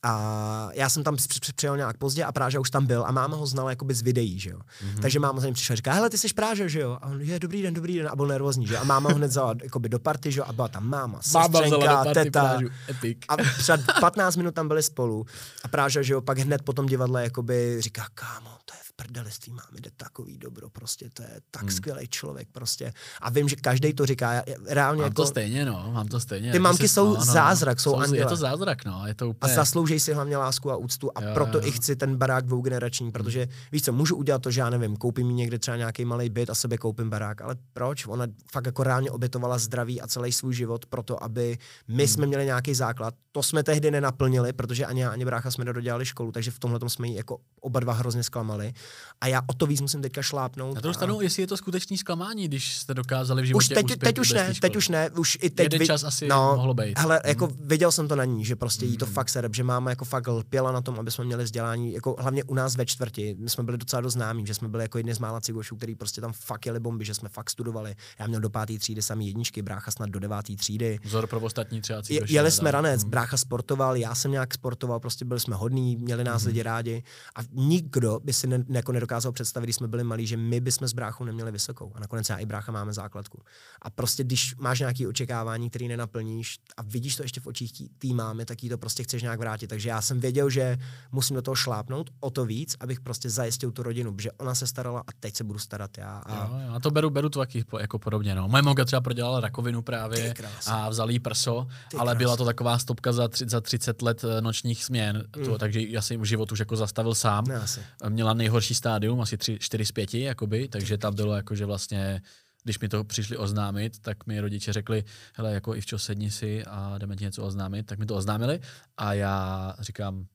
A 0.02 0.68
já 0.72 0.88
jsem 0.88 1.02
tam 1.04 1.16
při- 1.16 1.28
při- 1.28 1.52
přijel 1.52 1.76
nějak 1.76 1.96
pozdě 1.96 2.24
a 2.24 2.32
Práža 2.32 2.60
už 2.60 2.70
tam 2.70 2.86
byl 2.86 3.04
a 3.06 3.12
máma 3.12 3.36
ho 3.36 3.46
znala 3.46 3.70
jakoby 3.70 3.94
z 3.94 4.02
videí, 4.02 4.40
že 4.40 4.50
jo. 4.50 4.58
Mhm. 4.84 5.00
Takže 5.02 5.20
máma 5.20 5.40
za 5.40 5.46
ním 5.46 5.54
přišla 5.54 5.72
a 5.72 5.76
říká, 5.76 5.92
hele, 5.92 6.10
ty 6.10 6.18
jsi 6.18 6.28
Práža, 6.28 6.66
že 6.68 6.80
jo? 6.80 6.98
A 7.02 7.06
on, 7.06 7.20
je, 7.20 7.38
dobrý 7.38 7.62
den, 7.62 7.74
dobrý 7.74 7.96
den. 7.98 8.08
A 8.12 8.16
byl 8.16 8.26
nervózní, 8.26 8.66
že 8.66 8.74
jo. 8.74 8.80
A 8.80 8.84
máma 8.84 9.10
ho 9.10 9.16
hned 9.16 9.26
vzala 9.26 9.54
jakoby 9.62 9.88
do 9.88 9.98
party, 9.98 10.32
že 10.32 10.40
jo. 10.40 10.44
A 10.48 10.52
byla 10.52 10.68
tam 10.68 10.88
máma, 10.88 11.20
sestřenka, 11.22 12.04
teta. 12.14 12.58
Epic. 12.90 13.18
A 13.28 13.36
třeba 13.58 13.78
15 14.00 14.36
minut 14.36 14.54
tam 14.54 14.68
byli 14.68 14.82
spolu. 14.82 15.26
A 15.64 15.68
Práža, 15.68 16.02
že 16.02 16.12
jo, 16.12 16.20
pak 16.20 16.38
hned 16.38 16.62
po 16.62 16.72
tom 16.72 16.86
divadle 16.86 17.22
jakoby 17.22 17.76
říká, 17.80 18.06
kámo, 18.14 18.50
to 18.64 18.74
je 18.74 18.80
tvý 19.04 19.52
mámy, 19.52 19.80
jde 19.80 19.90
takový 19.96 20.38
dobro, 20.38 20.70
prostě 20.70 21.10
to 21.12 21.22
je 21.22 21.40
tak 21.50 21.62
Hmm. 21.62 21.70
skvělý 21.70 22.08
člověk, 22.08 22.48
prostě. 22.52 22.92
A 23.20 23.30
vím, 23.30 23.48
že 23.48 23.56
každý 23.56 23.94
to 23.94 24.06
říká, 24.06 24.32
já- 24.32 24.42
reálně 24.68 24.98
Mám 25.02 25.04
jako, 25.10 25.22
to 25.22 25.26
stejně, 25.26 25.64
no, 25.64 25.90
mám 25.92 26.08
to 26.08 26.20
stejně. 26.20 26.52
Ty 26.52 26.58
mamky 26.58 26.88
si- 26.88 26.94
jsou 26.94 27.16
zázrak, 27.24 27.80
jsou 27.80 27.96
Je 28.00 28.04
anděle. 28.04 28.28
to 28.28 28.36
zázrak, 28.36 28.84
no, 28.84 29.02
je 29.06 29.14
to 29.14 29.24
a 29.24 29.28
úplně... 29.28 29.54
zaslouží 29.54 30.00
si 30.00 30.12
hlavně 30.14 30.36
lásku 30.36 30.70
a 30.70 30.76
úctu 30.76 31.10
a 31.14 31.22
Jo, 31.24 31.30
proto 31.34 31.58
jo. 31.58 31.64
i 31.66 31.72
chci 31.72 31.96
ten 31.96 32.16
barák 32.16 32.46
dvougenerační, 32.46 33.12
protože 33.12 33.48
víš 33.72 33.82
co, 33.82 33.92
můžu 33.92 34.16
udělat 34.16 34.42
to, 34.42 34.50
že 34.50 34.60
já 34.60 34.70
nevím, 34.70 34.96
koupím 34.96 35.36
někde 35.36 35.58
třeba 35.58 35.76
nějaký 35.76 36.04
malý 36.04 36.28
byt 36.30 36.50
a 36.50 36.54
sobě 36.54 36.78
koupím 36.78 37.10
barák, 37.10 37.40
ale 37.42 37.56
proč? 37.72 38.06
Ona 38.06 38.26
fakt 38.52 38.66
jako 38.66 38.82
reálně 38.82 39.10
obětovala 39.10 39.58
zdraví 39.58 40.00
a 40.00 40.06
celý 40.06 40.32
svůj 40.32 40.54
život 40.54 40.86
proto, 40.86 41.22
aby 41.24 41.58
my 41.88 42.02
Hmm. 42.04 42.08
jsme 42.12 42.26
měli 42.26 42.44
nějaký 42.44 42.74
základ. 42.74 43.14
To 43.32 43.42
jsme 43.42 43.62
tehdy 43.62 43.90
nenaplnili, 43.90 44.52
protože 44.52 44.86
ani 44.86 45.00
já, 45.00 45.10
ani 45.10 45.24
brácha 45.24 45.50
jsme 45.50 45.64
nedodělali 45.64 46.06
školu, 46.06 46.32
takže 46.32 46.50
v 46.50 46.58
tomhle 46.58 46.80
jsme 46.90 47.08
jí 47.08 47.14
jako 47.14 47.38
oba 47.60 47.80
dva 47.80 47.92
hrozně 47.92 48.22
zklamali. 48.22 48.72
A 49.20 49.26
já 49.26 49.42
o 49.46 49.54
to 49.54 49.66
víc 49.66 49.80
musím 49.80 50.02
teďka 50.02 50.22
šlápnout. 50.22 50.74
Na 50.74 50.80
druhou 50.80 50.90
a- 50.90 50.94
stranu, 50.94 51.20
jestli 51.20 51.42
je 51.42 51.46
to 51.46 51.56
skutečný 51.56 51.98
zklamání, 51.98 52.48
když 52.48 52.76
jste 52.78 52.94
dokázali 52.94 53.42
v 53.42 53.44
životě 53.44 53.64
už 53.64 53.68
teď, 53.68 53.98
teď 53.98 54.18
už 54.18 54.32
ne, 54.32 54.52
teď 54.60 54.76
už 54.76 54.88
ne, 54.88 55.10
už 55.10 55.38
i 55.42 55.50
teď 55.50 55.64
Jeden 55.64 55.80
vid- 55.80 55.86
čas 55.86 56.04
asi 56.04 56.28
no, 56.28 56.52
mohlo 56.56 56.74
být. 56.74 56.98
Hele, 56.98 57.20
Mhm. 57.24 57.28
jako 57.28 57.48
viděl 57.60 57.92
jsem 57.92 58.08
to 58.08 58.16
na 58.16 58.24
ní, 58.24 58.44
že 58.44 58.56
prostě 58.56 58.86
jí 58.86 58.96
to 58.96 59.04
Mhm. 59.06 59.14
fakt 59.14 59.28
sere, 59.28 59.48
že 59.52 59.62
máma 59.64 59.90
jako 59.90 60.04
fakt 60.04 60.26
lpěla 60.28 60.72
na 60.72 60.80
tom, 60.80 60.98
aby 61.00 61.10
jsme 61.10 61.24
měli 61.24 61.44
vzdělání, 61.44 61.92
jako 61.92 62.16
hlavně 62.18 62.44
u 62.44 62.54
nás 62.54 62.76
ve 62.76 62.86
čtvrti, 62.86 63.36
my 63.38 63.50
jsme 63.50 63.64
byli 63.64 63.78
docela 63.78 64.00
dost 64.00 64.12
známí, 64.12 64.46
že 64.46 64.54
jsme 64.54 64.68
byli 64.68 64.84
jako 64.84 64.98
jedni 64.98 65.14
z 65.14 65.18
mála 65.18 65.40
cigošů, 65.40 65.76
který 65.76 65.94
prostě 65.94 66.20
tam 66.20 66.32
fakt 66.32 66.66
jeli 66.66 66.80
bomby, 66.80 67.04
že 67.04 67.14
jsme 67.14 67.28
fakt 67.28 67.50
studovali. 67.50 67.94
Já 68.18 68.26
měl 68.26 68.40
do 68.40 68.50
páté 68.50 68.78
třídy 68.78 69.02
samý 69.02 69.26
jedničky, 69.26 69.62
brácha 69.62 69.90
snad 69.90 70.10
do 70.10 70.20
deváté 70.20 70.56
třídy. 70.56 70.98
Vzor 71.04 71.26
pro 71.26 71.40
ostatní 71.40 71.80
třeba 71.80 72.02
Je, 72.08 72.20
jeli 72.28 72.50
jsme 72.50 72.70
ranec, 72.70 73.02
Mhm. 73.02 73.10
brácha 73.10 73.36
sportoval, 73.36 73.96
já 73.96 74.14
jsem 74.14 74.30
nějak 74.30 74.54
sportoval, 74.54 75.00
prostě 75.00 75.24
byli 75.24 75.40
jsme 75.40 75.56
hodní, 75.56 75.96
měli 75.96 76.24
nás 76.24 76.42
Mhm. 76.42 76.48
lidi 76.48 76.62
rádi 76.62 77.02
a 77.36 77.40
nikdo 77.52 78.20
by 78.24 78.32
si 78.32 78.46
ne, 78.46 78.64
jako 78.76 78.92
nedokázal 78.92 79.32
představit, 79.32 79.66
když 79.66 79.76
jsme 79.76 79.88
byli 79.88 80.04
malí, 80.04 80.26
že 80.26 80.36
my 80.36 80.60
bychom 80.60 80.88
s 80.88 80.92
bráchou 80.92 81.24
neměli 81.24 81.52
vysokou. 81.52 81.92
A 81.94 82.00
nakonec 82.00 82.28
já 82.28 82.36
i 82.36 82.46
brácha 82.46 82.72
máme 82.72 82.92
základku. 82.92 83.42
A 83.82 83.90
prostě 83.90 84.24
když 84.24 84.56
máš 84.56 84.78
nějaké 84.80 85.08
očekávání, 85.08 85.70
které 85.70 85.88
nenaplníš 85.88 86.58
a 86.76 86.82
vidíš 86.82 87.16
to 87.16 87.22
ještě 87.22 87.40
v 87.40 87.46
očích 87.46 87.72
té 87.98 88.08
mámy, 88.08 88.44
tak 88.44 88.62
jí 88.62 88.68
to 88.68 88.78
prostě 88.78 89.02
chceš 89.02 89.22
nějak 89.22 89.38
vrátit. 89.38 89.66
Takže 89.66 89.88
já 89.88 90.02
jsem 90.02 90.20
věděl, 90.20 90.50
že 90.50 90.78
musím 91.12 91.36
do 91.36 91.42
toho 91.42 91.54
šlápnout 91.54 92.10
o 92.20 92.30
to 92.30 92.44
víc, 92.44 92.76
abych 92.80 93.00
prostě 93.00 93.30
zajistil 93.30 93.70
tu 93.70 93.82
rodinu, 93.82 94.14
protože 94.14 94.32
ona 94.32 94.54
se 94.54 94.66
starala 94.66 95.00
a 95.00 95.12
teď 95.20 95.36
se 95.36 95.44
budu 95.44 95.58
starat 95.58 95.98
já. 95.98 96.18
A 96.26 96.36
Jo, 96.46 96.58
jo, 96.66 96.74
a 96.74 96.80
to 96.80 96.90
beru, 96.90 97.10
beru 97.10 97.28
to 97.28 97.38
taky 97.38 97.64
jako 97.80 97.98
podobně. 97.98 98.34
No. 98.34 98.48
Moje 98.48 98.62
mamka 98.62 98.84
třeba 98.84 99.00
prodělala 99.00 99.40
rakovinu 99.40 99.82
právě 99.82 100.34
a 100.66 100.88
vzal 100.88 101.10
jí 101.10 101.18
prso, 101.18 101.66
Ty 101.90 101.96
ale 101.96 102.14
byla 102.14 102.36
to 102.36 102.44
taková 102.44 102.78
stopka 102.78 103.12
za, 103.12 103.28
tři, 103.28 103.44
za 103.48 103.60
30 103.60 104.02
let 104.02 104.24
eh, 104.24 104.40
nočních 104.40 104.84
směn, 104.84 105.24
to, 105.30 105.40
Mm. 105.40 105.58
takže 105.58 105.80
já 105.80 106.02
jsem 106.02 106.24
život 106.24 106.52
už 106.52 106.58
jako 106.58 106.76
zastavil 106.76 107.14
sám. 107.14 107.44
ne 107.44 107.56
asi. 107.56 107.80
Měla 108.08 108.34
nejhorší 108.34 108.65
stádium, 108.74 109.20
asi 109.20 109.36
3, 109.38 109.58
4 109.60 109.84
z 109.86 109.92
5, 109.92 110.14
jakoby, 110.14 110.68
takže 110.68 110.98
tam 110.98 111.14
bylo 111.14 111.36
jako, 111.36 111.54
že 111.54 111.66
vlastně 111.66 112.22
když 112.64 112.78
mi 112.78 112.88
to 112.88 113.04
přišli 113.04 113.36
oznámit, 113.36 113.98
tak 113.98 114.26
mi 114.26 114.40
rodiče 114.40 114.72
řekli, 114.72 115.04
hele, 115.34 115.52
jako 115.54 115.74
Ivčo, 115.74 115.98
sedni 115.98 116.30
si 116.30 116.64
a 116.64 116.98
jdeme 116.98 117.16
ti 117.16 117.24
něco 117.24 117.42
oznámit. 117.42 117.86
Tak 117.86 117.98
mi 117.98 118.06
to 118.06 118.14
oznámili 118.16 118.60
a 118.96 119.12
já 119.12 119.74
říkám, 119.80 120.26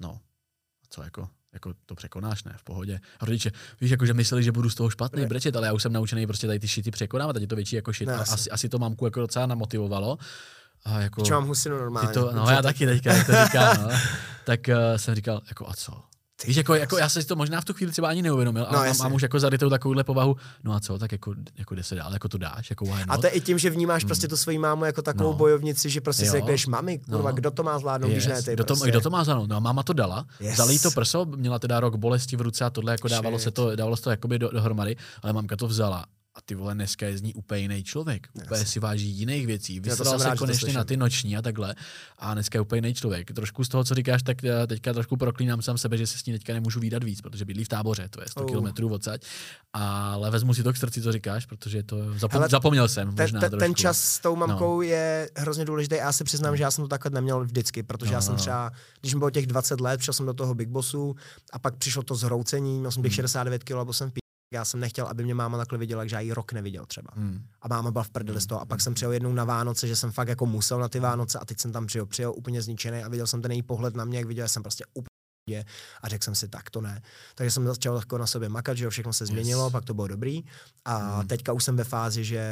no, 0.00 0.10
a 0.84 0.86
co 0.90 1.02
jako, 1.02 1.28
jako 1.52 1.74
to 1.86 1.94
překonáš, 1.94 2.44
ne, 2.44 2.54
v 2.56 2.64
pohodě. 2.64 3.00
A 3.20 3.24
rodiče, 3.24 3.50
víš, 3.80 3.90
jako, 3.90 4.06
že 4.06 4.14
mysleli, 4.14 4.42
že 4.44 4.52
budu 4.52 4.70
z 4.70 4.74
toho 4.74 4.90
špatný 4.90 5.22
Ne. 5.22 5.28
brečet, 5.28 5.56
ale 5.56 5.66
já 5.66 5.72
už 5.72 5.82
jsem 5.82 5.92
naučený 5.92 6.26
prostě 6.26 6.46
tady 6.46 6.58
ty 6.58 6.68
šity 6.68 6.90
překonávat, 6.90 7.36
je 7.36 7.46
to 7.46 7.56
větší 7.56 7.76
jako 7.76 7.92
šit. 7.92 8.06
Ne, 8.06 8.14
asi. 8.14 8.32
asi, 8.34 8.50
asi 8.50 8.68
to 8.68 8.78
mamku 8.78 9.04
jako 9.04 9.20
docela 9.20 9.46
namotivovalo. 9.46 10.18
A 10.84 11.00
jako, 11.00 11.22
Čo 11.24 11.34
mám 11.34 11.46
husinu 11.46 11.78
normálně. 11.78 12.08
ty 12.08 12.14
to, 12.14 12.32
no 12.32 12.50
já 12.50 12.62
taky 12.62 12.86
teďka, 12.86 13.12
jak 13.14 13.26
to 13.26 13.32
říkám, 13.44 13.82
no. 13.82 13.88
tak 14.44 14.60
uh, 14.68 14.96
jsem 14.96 15.14
říkal, 15.14 15.40
jako 15.48 15.68
a 15.68 15.74
co? 15.74 16.02
Ty 16.40 16.46
Víš, 16.46 16.56
jako, 16.56 16.74
jako 16.74 16.98
já 16.98 17.08
jsem 17.08 17.22
si 17.22 17.28
to 17.28 17.36
možná 17.36 17.60
v 17.60 17.64
tu 17.64 17.72
chvíli 17.74 17.92
třeba 17.92 18.08
ani 18.08 18.22
neuvědomil, 18.22 18.66
No, 18.72 18.78
a 18.78 18.84
mám, 18.84 18.96
mám 18.98 19.12
už 19.12 19.22
jako 19.22 19.40
zarytou 19.40 19.70
takovouhle 19.70 20.04
povahu, 20.04 20.36
no 20.64 20.72
a 20.74 20.80
co, 20.80 20.98
tak 20.98 21.12
jako, 21.12 21.34
jako 21.58 21.74
jde 21.74 21.82
se 21.82 21.94
dál, 21.94 22.12
jako 22.12 22.28
to 22.28 22.38
dáš, 22.38 22.70
jako 22.70 22.84
why 22.84 22.92
A 23.02 23.06
not? 23.06 23.20
to 23.20 23.26
je 23.26 23.30
i 23.32 23.40
tím, 23.40 23.58
že 23.58 23.70
vnímáš 23.70 24.04
Mm. 24.04 24.08
prostě 24.08 24.28
tu 24.28 24.36
svoji 24.36 24.58
mámu 24.58 24.84
jako 24.84 25.02
takovou 25.02 25.30
No. 25.30 25.36
bojovnici, 25.36 25.90
že 25.90 26.00
prostě 26.00 26.22
si 26.22 26.26
Jo. 26.26 26.32
řekneš, 26.32 26.66
mami, 26.66 26.98
kurva, 26.98 27.30
No. 27.30 27.36
kdo 27.36 27.50
to 27.50 27.62
má 27.62 27.78
zvládnout, 27.78 28.08
když 28.10 28.26
ne 28.26 28.42
ty. 28.42 28.52
kdo, 28.52 28.64
to, 28.64 28.74
prostě. 28.74 28.88
kdo 28.90 29.00
to 29.00 29.10
má 29.10 29.24
zvládnout? 29.24 29.46
No 29.50 29.56
a 29.56 29.60
máma 29.60 29.82
to 29.82 29.92
dala, 29.92 30.26
Yes. 30.40 30.58
yes. 30.58 30.70
jí 30.70 30.78
to 30.78 30.90
prso, 30.90 31.24
měla 31.24 31.58
teda 31.58 31.80
rok 31.80 31.96
bolesti 31.96 32.36
v 32.36 32.40
ruce 32.40 32.64
a 32.64 32.70
tohle 32.70 32.92
jako 32.92 33.08
dávalo 33.08 33.38
Shit. 33.38 33.44
se 33.44 33.50
to, 33.50 33.76
dávalo 33.76 33.96
se 33.96 34.02
to 34.02 34.10
jakoby 34.10 34.38
do, 34.38 34.48
dohromady, 34.50 34.96
ale 35.22 35.32
mamka 35.32 35.56
to 35.56 35.66
vzala. 35.66 36.04
A 36.36 36.40
ty 36.44 36.54
vole, 36.54 36.74
dneska 36.74 37.06
je 37.06 37.18
z 37.18 37.22
ní 37.22 37.34
úplně 37.34 37.60
jiný 37.60 37.84
člověk. 37.84 38.28
Úplně 38.34 38.58
Jasně. 38.60 38.66
si 38.72 38.80
váží 38.80 39.08
jiných 39.08 39.46
věcí. 39.46 39.80
Vysral 39.80 40.18
se 40.18 40.24
rád, 40.28 40.38
konečně 40.38 40.72
na 40.72 40.84
ty 40.84 40.96
noční 40.96 41.36
a 41.36 41.42
takhle. 41.42 41.74
A 42.18 42.34
dneska 42.34 42.56
je 42.56 42.60
úplně 42.60 42.78
jiný 42.78 42.94
člověk. 42.94 43.32
Trošku 43.32 43.64
z 43.64 43.68
toho, 43.68 43.84
co 43.84 43.94
říkáš, 43.94 44.22
tak 44.22 44.44
eh, 44.44 44.66
teďka 44.66 44.92
trošku 44.92 45.16
proklínám 45.16 45.62
sám 45.62 45.78
sebe, 45.78 45.96
že 45.98 46.06
se 46.06 46.18
s 46.18 46.24
ní 46.26 46.32
teďka 46.32 46.52
nemůžu 46.52 46.80
výdat 46.80 47.04
víc, 47.04 47.20
protože 47.20 47.44
bydlí 47.44 47.64
v 47.64 47.68
táboře, 47.68 48.08
to 48.10 48.20
je 48.20 48.26
100 48.28 48.40
Oh. 48.40 48.46
kilometrů 48.46 48.88
odsaď. 48.92 49.22
Ale 49.72 50.30
vezmu 50.30 50.54
si 50.54 50.62
to 50.62 50.72
k 50.72 50.76
srdci, 50.76 51.02
co 51.02 51.12
říkáš, 51.12 51.46
protože 51.46 51.82
to 51.82 51.96
zapom- 51.96 52.32
Hele, 52.32 52.48
zapomněl 52.48 52.88
jsem. 52.88 53.14
ten, 53.14 53.24
možná 53.24 53.40
ten, 53.40 53.50
trošku. 53.50 53.64
ten 53.64 53.74
čas 53.74 54.00
s 54.00 54.18
tou 54.18 54.36
mamkou 54.36 54.76
no. 54.76 54.82
je 54.82 55.30
hrozně 55.36 55.64
důležitý. 55.64 55.94
Já 55.94 56.12
se 56.12 56.24
přiznám, 56.24 56.56
že 56.56 56.62
já 56.62 56.70
jsem 56.70 56.84
to 56.84 56.88
takhle 56.88 57.10
neměl 57.10 57.44
vždycky, 57.44 57.82
protože 57.82 58.10
No, 58.10 58.16
já 58.16 58.20
jsem 58.20 58.32
no. 58.34 58.38
třeba, 58.38 58.70
když 59.00 59.14
mi 59.14 59.18
bylo 59.18 59.30
těch 59.30 59.46
20 59.46 59.80
let, 59.80 59.98
přišel 59.98 60.14
jsem 60.14 60.26
do 60.26 60.34
toho 60.34 60.54
Big 60.54 60.68
Bossu 60.68 61.16
a 61.52 61.58
pak 61.58 61.76
přišlo 61.76 62.02
to 62.02 62.14
zhroucení, 62.14 62.78
měl 62.78 62.90
jsem 62.90 63.02
těch 63.02 63.12
Hmm. 63.12 63.16
69 63.16 63.64
kg, 63.64 63.72
byl 63.84 63.92
jsem 63.92 64.10
v 64.10 64.12
pí- 64.12 64.20
já 64.54 64.64
jsem 64.64 64.80
nechtěl, 64.80 65.06
aby 65.06 65.24
mě 65.24 65.34
máma 65.34 65.58
takhle 65.58 65.78
viděla, 65.78 66.06
že 66.06 66.16
já 66.16 66.20
ji 66.20 66.32
rok 66.32 66.52
neviděl 66.52 66.86
třeba. 66.86 67.10
Hmm. 67.14 67.42
A 67.62 67.68
máma 67.68 67.90
byla 67.90 68.04
v 68.04 68.10
prdeli 68.10 68.40
z 68.40 68.46
toho. 68.46 68.60
A 68.60 68.64
pak 68.66 68.80
jsem 68.80 68.94
přijel 68.94 69.12
jednou 69.12 69.32
na 69.32 69.44
Vánoce, 69.44 69.88
že 69.88 69.96
jsem 69.96 70.12
fakt 70.12 70.28
jako 70.28 70.46
musel 70.46 70.78
na 70.80 70.88
ty 70.88 71.00
Vánoce 71.00 71.38
a 71.38 71.44
teď 71.44 71.58
jsem 71.60 71.72
tam 71.72 71.86
přijel, 71.86 72.06
přijel 72.06 72.32
úplně 72.36 72.62
zničený 72.62 73.04
a 73.04 73.08
viděl 73.08 73.26
jsem 73.26 73.42
ten 73.42 73.52
její 73.52 73.62
pohled 73.62 73.96
na 73.96 74.04
mě, 74.04 74.18
jak 74.18 74.26
viděl 74.26 74.48
jsem 74.48 74.62
prostě 74.62 74.84
úplně 74.94 75.64
a 76.02 76.08
řekl 76.08 76.24
jsem 76.24 76.34
si, 76.34 76.48
tak 76.48 76.70
to 76.70 76.80
ne. 76.80 77.02
Takže 77.34 77.50
jsem 77.50 77.66
začal 77.66 77.96
jako 77.96 78.18
na 78.18 78.26
sobě 78.26 78.48
makat, 78.48 78.76
že 78.76 78.84
jo, 78.84 78.90
všechno 78.90 79.12
se 79.12 79.26
změnilo, 79.26 79.64
Yes. 79.66 79.72
pak 79.72 79.84
to 79.84 79.94
bylo 79.94 80.06
dobrý. 80.06 80.44
A 80.84 80.96
Hmm. 81.18 81.28
teďka 81.28 81.52
už 81.52 81.64
jsem 81.64 81.76
ve 81.76 81.84
fázi, 81.84 82.24
že 82.24 82.42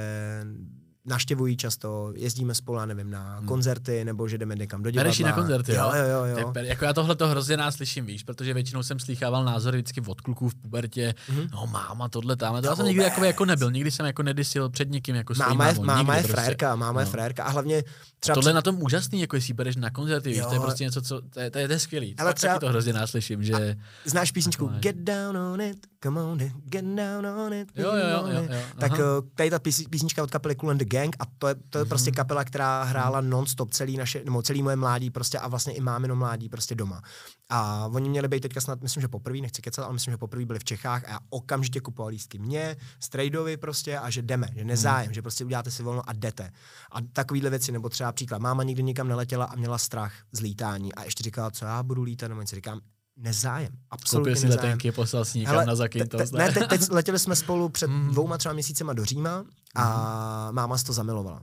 naštěvují 1.06 1.56
často, 1.56 2.12
jezdíme 2.16 2.54
spolu, 2.54 2.78
já 2.78 2.86
nevím, 2.86 3.10
na 3.10 3.36
Hmm. 3.38 3.48
koncerty, 3.48 4.04
nebo 4.04 4.28
že 4.28 4.38
jdeme 4.38 4.54
někam 4.54 4.82
do 4.82 4.90
divadla. 4.90 5.04
Bereš 5.08 5.18
na 5.18 5.32
koncerty, 5.32 5.74
jo? 5.74 5.82
jo? 5.84 6.04
Jo, 6.04 6.24
jo, 6.24 6.36
jo. 6.38 6.48
per- 6.52 6.64
jako 6.64 6.84
já 6.84 6.92
tohle 6.92 7.16
to 7.16 7.28
hrozně 7.28 7.56
nás 7.56 7.74
slyším, 7.74 8.06
víš, 8.06 8.22
protože 8.22 8.54
většinou 8.54 8.82
jsem 8.82 8.98
slýchával 8.98 9.44
názory 9.44 9.78
vždycky 9.78 10.00
od 10.06 10.20
kluků 10.20 10.48
v 10.48 10.54
pubertě, 10.54 11.14
Mhm. 11.28 11.48
no 11.52 11.66
máma, 11.66 12.08
tohle 12.08 12.36
tam. 12.36 12.60
To 12.62 12.66
já 12.68 12.76
jsem 12.76 12.86
nikdy 12.86 13.02
jako, 13.04 13.24
jako 13.24 13.44
nebyl, 13.44 13.70
nikdy 13.70 13.90
jsem 13.90 14.06
jako 14.06 14.22
nedisil 14.22 14.68
před 14.70 14.90
nikým 14.90 15.14
jako 15.14 15.34
svojí 15.34 15.48
Máma 15.48 15.66
je, 15.68 15.74
máma 15.80 16.14
nikdy 16.14 16.28
je 16.28 16.32
prostě. 16.32 16.42
frérka, 16.44 16.76
máma 16.76 17.00
je 17.00 17.04
No. 17.06 17.10
frérka 17.12 17.44
a 17.44 17.50
hlavně 17.50 17.82
třeba 18.20 18.34
Tohle 18.34 18.50
je 18.50 18.54
na 18.54 18.62
tom 18.62 18.82
úžasný, 18.82 19.20
jako 19.20 19.36
jestli 19.36 19.54
bereš 19.54 19.76
na 19.76 19.90
koncerty, 19.90 20.28
víš, 20.28 20.40
to 20.40 20.48
je 20.50 20.56
Jo. 20.56 20.62
prostě 20.62 20.84
něco, 20.84 21.02
co, 21.02 21.20
to 21.30 21.40
je, 21.40 21.50
to 21.50 21.58
je, 21.58 21.66
to 21.66 21.72
je 21.72 21.78
skvělý. 21.78 22.14
Ale 22.18 22.34
třeba- 22.34 22.52
taky 22.52 22.60
to 22.60 22.68
hrozně 22.68 22.92
nás 22.92 23.10
slyším, 23.10 23.42
že... 23.44 23.76
Znáš 24.04 24.30
písničku. 24.32 24.70
Get 24.80 24.96
down 24.96 25.36
on 25.36 25.60
it, 25.60 25.86
come 26.02 26.22
on 26.22 26.40
it, 26.40 26.52
get 26.64 26.84
down 26.84 27.26
on 27.26 27.52
it. 27.54 27.68
Jo, 27.76 27.92
jo, 27.92 28.06
jo, 28.08 28.26
jo, 28.34 28.42
jo, 28.50 28.58
Tak 28.80 28.92
uh, 28.92 28.98
tady 29.34 29.50
ta 29.50 29.58
pís- 29.58 29.88
písnička 29.90 30.22
od 30.22 30.30
kapely 30.30 30.54
Cool 30.54 30.70
and 30.70 30.78
the 30.78 30.84
Gang 30.94 31.16
a 31.18 31.24
to 31.38 31.48
je, 31.48 31.54
to 31.70 31.78
je 31.78 31.84
prostě 31.84 32.10
Mhm. 32.10 32.14
kapela, 32.16 32.44
která 32.44 32.82
hrála 32.82 33.20
non-stop 33.20 33.70
celý 33.74 33.96
naše, 33.96 34.22
nebo 34.24 34.42
celý 34.42 34.62
moje 34.62 34.76
mládí 34.76 35.10
prostě 35.10 35.38
a 35.38 35.48
vlastně 35.48 35.72
i 35.72 35.80
mámino 35.80 36.16
mládí 36.16 36.48
prostě 36.48 36.74
doma. 36.74 37.02
A 37.48 37.86
oni 37.92 38.08
měli 38.08 38.28
být 38.28 38.40
teďka 38.40 38.60
snad, 38.60 38.82
myslím, 38.82 39.00
že 39.00 39.08
poprvé, 39.08 39.38
nechci 39.38 39.62
kecat, 39.62 39.84
ale 39.84 39.92
myslím, 39.94 40.12
že 40.12 40.18
poprvé 40.18 40.44
byli 40.44 40.58
v 40.58 40.64
Čechách 40.64 41.04
a 41.04 41.10
já 41.10 41.18
okamžitě 41.30 41.80
kupoval 41.80 42.10
lístky 42.10 42.38
mě, 42.38 42.76
Strejdovi 43.00 43.56
prostě 43.56 43.98
a 43.98 44.10
že 44.10 44.22
jdeme, 44.22 44.48
že 44.56 44.64
nezájem, 44.64 45.06
Mhm. 45.06 45.14
že 45.14 45.22
prostě 45.22 45.44
uděláte 45.44 45.70
si 45.70 45.82
volno 45.82 46.08
a 46.08 46.12
jdete. 46.12 46.50
A 46.92 47.00
takovýhle 47.12 47.50
věci, 47.50 47.72
nebo 47.72 47.88
třeba 47.88 48.12
příklad, 48.12 48.38
máma 48.42 48.62
nikdy 48.62 48.82
nikam 48.82 49.08
neletěla 49.08 49.44
a 49.44 49.56
měla 49.56 49.78
strach 49.78 50.12
z 50.32 50.40
lítání 50.40 50.94
a 50.94 51.04
ještě 51.04 51.22
říkala, 51.22 51.50
co 51.50 51.64
já 51.64 51.82
budu 51.82 52.02
lítat, 52.02 52.28
nebo 52.28 52.40
něco 52.40 52.56
říkám, 52.56 52.80
nezájem. 53.16 53.72
Absolutně 53.90 54.30
Koupil 54.32 54.40
si 54.40 54.46
nezájem. 54.46 54.64
letenky, 54.70 54.92
poslal 54.92 55.24
si 55.24 55.38
někam 55.38 55.52
Hele, 55.54 55.66
na 55.66 55.74
Zakynthos, 55.76 56.30
te- 56.30 56.36
ne, 56.38 56.52
te- 56.52 56.66
teď 56.66 56.90
letěli 56.90 57.18
jsme 57.18 57.36
spolu 57.36 57.68
před 57.68 57.86
Mhm. 57.86 58.10
dvouma 58.10 58.38
třeba 58.38 58.52
měsícema 58.52 58.92
do 58.92 59.04
Říma 59.04 59.44
a 59.76 60.48
máma 60.52 60.78
se 60.78 60.84
to 60.84 60.92
zamilovala. 60.92 61.40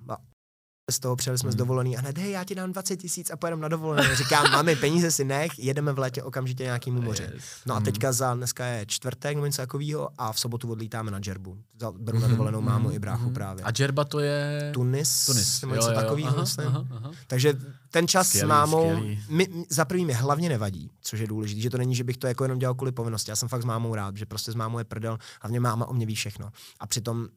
Z 0.90 1.00
toho 1.00 1.16
přijeli 1.16 1.38
jsme 1.38 1.52
z 1.52 1.56
Mhm. 1.56 1.58
dovolený 1.60 1.98
a 1.98 2.02
hned, 2.02 2.18
hej, 2.18 2.32
já 2.32 2.44
ti 2.44 2.56
dám 2.56 2.72
20 2.72 2.98
tisíc 2.98 3.32
a 3.32 3.38
pojedeme 3.38 3.62
na 3.62 3.68
dovolenou. 3.68 4.16
Říkám, 4.16 4.52
mami, 4.52 4.76
peníze 4.76 5.12
si 5.12 5.24
nech, 5.24 5.52
jedeme 5.60 5.94
v 5.94 6.00
létě 6.00 6.24
okamžitě 6.24 6.64
nějakému 6.64 7.02
moři. 7.08 7.24
Yes. 7.24 7.44
No 7.66 7.76
a 7.76 7.80
Mhm. 7.80 7.86
teďka 7.86 8.12
za 8.12 8.34
dneska 8.34 8.66
je 8.66 8.86
čtvrtek 8.86 9.36
nebo 9.36 9.46
něco 9.46 9.62
takového 9.62 10.10
a 10.18 10.32
v 10.34 10.40
sobotu 10.40 10.72
odlítáme 10.72 11.12
na 11.12 11.20
Džerbu. 11.20 11.58
Za- 11.80 11.92
Beru 11.92 12.20
na 12.20 12.28
Mhm, 12.28 12.32
dovolenou 12.32 12.62
mámu 12.62 12.88
mhm, 12.88 12.96
i 12.96 13.00
bráchu 13.00 13.24
mhm. 13.26 13.34
právě. 13.34 13.64
A 13.64 13.72
Džerba 13.72 14.04
to 14.06 14.20
je... 14.20 14.72
Tunis, 14.74 15.26
Tunis. 15.26 15.62
nebo 15.62 15.76
něco 15.76 15.92
takového, 15.94 16.30
aha, 16.30 16.42
myslím. 16.42 16.68
aha, 16.68 16.86
aha. 16.92 17.12
Takže 17.28 17.54
ten 17.92 18.08
čas 18.08 18.28
Skvělý, 18.28 18.48
s 18.48 18.50
mámou, 18.50 18.92
skvělý. 18.96 19.20
mi, 19.30 19.48
za 19.70 19.86
prvý 19.86 20.06
mi 20.06 20.14
hlavně 20.14 20.50
nevadí, 20.50 20.92
což 21.02 21.20
je 21.20 21.28
důležité, 21.28 21.62
že 21.62 21.70
to 21.70 21.78
není, 21.78 21.96
že 21.96 22.04
bych 22.04 22.18
to 22.18 22.28
jako 22.28 22.44
jenom 22.44 22.60
dělal 22.60 22.74
kvůli 22.76 22.92
povinnosti. 22.92 23.32
Já 23.32 23.36
jsem 23.36 23.50
fakt 23.50 23.62
s 23.62 23.66
mámou 23.66 23.96
rád, 23.96 24.18
že 24.18 24.26
prostě 24.26 24.52
s 24.52 24.56
mámou 24.56 24.78
je 24.78 24.84
prdel, 24.84 25.18
hlavně 25.42 25.60
máma 25.60 25.86
o 25.86 25.94
mě 25.94 26.06
ví 26.06 26.16
všechno. 26.16 26.50
A 26.80 26.88
přitom 26.88 27.28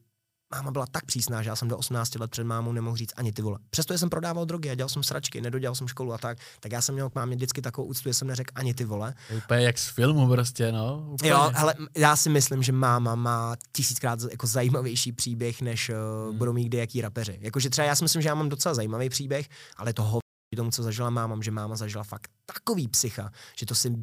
máma 0.55 0.71
byla 0.71 0.85
tak 0.91 1.05
přísná, 1.05 1.41
že 1.43 1.49
já 1.49 1.55
jsem 1.55 1.67
do 1.67 1.77
18 1.77 2.15
let 2.15 2.31
před 2.31 2.43
mámou 2.43 2.71
nemohl 2.71 2.95
říct 2.97 3.13
ani 3.17 3.31
ty 3.31 3.41
vole. 3.41 3.59
Přestože 3.69 3.97
jsem 3.97 4.09
prodával 4.09 4.45
drogy 4.45 4.69
a 4.69 4.75
dělal 4.75 4.89
jsem 4.89 5.03
sračky, 5.03 5.41
nedodělal 5.41 5.75
jsem 5.75 5.87
školu 5.87 6.13
a 6.13 6.17
tak, 6.17 6.37
tak 6.59 6.71
já 6.71 6.81
jsem 6.81 6.95
měl 6.95 7.09
k 7.09 7.15
mámě 7.15 7.35
vždycky 7.35 7.61
takovou 7.61 7.87
úctu, 7.87 8.09
že 8.09 8.13
jsem 8.13 8.27
neřekl 8.27 8.51
ani 8.55 8.73
ty 8.73 8.85
vole. 8.85 9.13
Úplně 9.37 9.65
jak 9.65 9.77
z 9.77 9.87
filmu 9.89 10.27
prostě, 10.27 10.71
no. 10.71 11.07
Úplně. 11.11 11.31
Jo, 11.31 11.51
m- 11.79 11.87
já 11.97 12.15
si 12.15 12.29
myslím, 12.29 12.63
že 12.63 12.71
máma 12.71 13.15
má 13.15 13.55
tisíckrát 13.71 14.19
jako 14.31 14.47
zajímavější 14.47 15.11
příběh, 15.11 15.61
než 15.61 15.89
uh, 15.89 15.95
Hmm. 16.29 16.37
budou 16.37 16.53
mít 16.53 16.65
kde 16.65 16.77
jaký 16.77 17.01
rapeři. 17.01 17.37
Jakože 17.41 17.69
třeba 17.69 17.87
já 17.87 17.95
si 17.95 18.03
myslím, 18.03 18.21
že 18.21 18.27
já 18.29 18.35
mám 18.35 18.49
docela 18.49 18.75
zajímavý 18.75 19.09
příběh, 19.09 19.49
ale 19.77 19.93
to 19.93 20.03
ho 20.03 20.19
tomu, 20.55 20.71
co 20.71 20.83
zažila 20.83 21.09
máma, 21.09 21.37
že 21.41 21.51
máma 21.51 21.75
zažila 21.75 22.03
fakt 22.03 22.27
takový 22.45 22.87
psycha, 22.87 23.31
že 23.59 23.65
to 23.65 23.75
si 23.75 23.93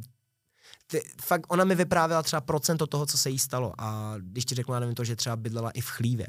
ty, 0.93 1.03
fakt 1.23 1.47
ona 1.49 1.65
mi 1.65 1.75
vyprávěla 1.75 2.23
třeba 2.23 2.41
procento 2.41 2.87
toho, 2.87 3.07
co 3.07 3.19
se 3.19 3.31
jí 3.31 3.39
stalo 3.39 3.73
a 3.79 4.15
když 4.19 4.45
ti 4.45 4.55
řeknu, 4.55 4.75
já 4.75 4.81
nevím 4.81 4.95
to, 4.95 5.05
že 5.05 5.17
třeba 5.17 5.37
bydlela 5.37 5.71
i 5.71 5.81
v 5.81 5.89
chlívě. 5.89 6.27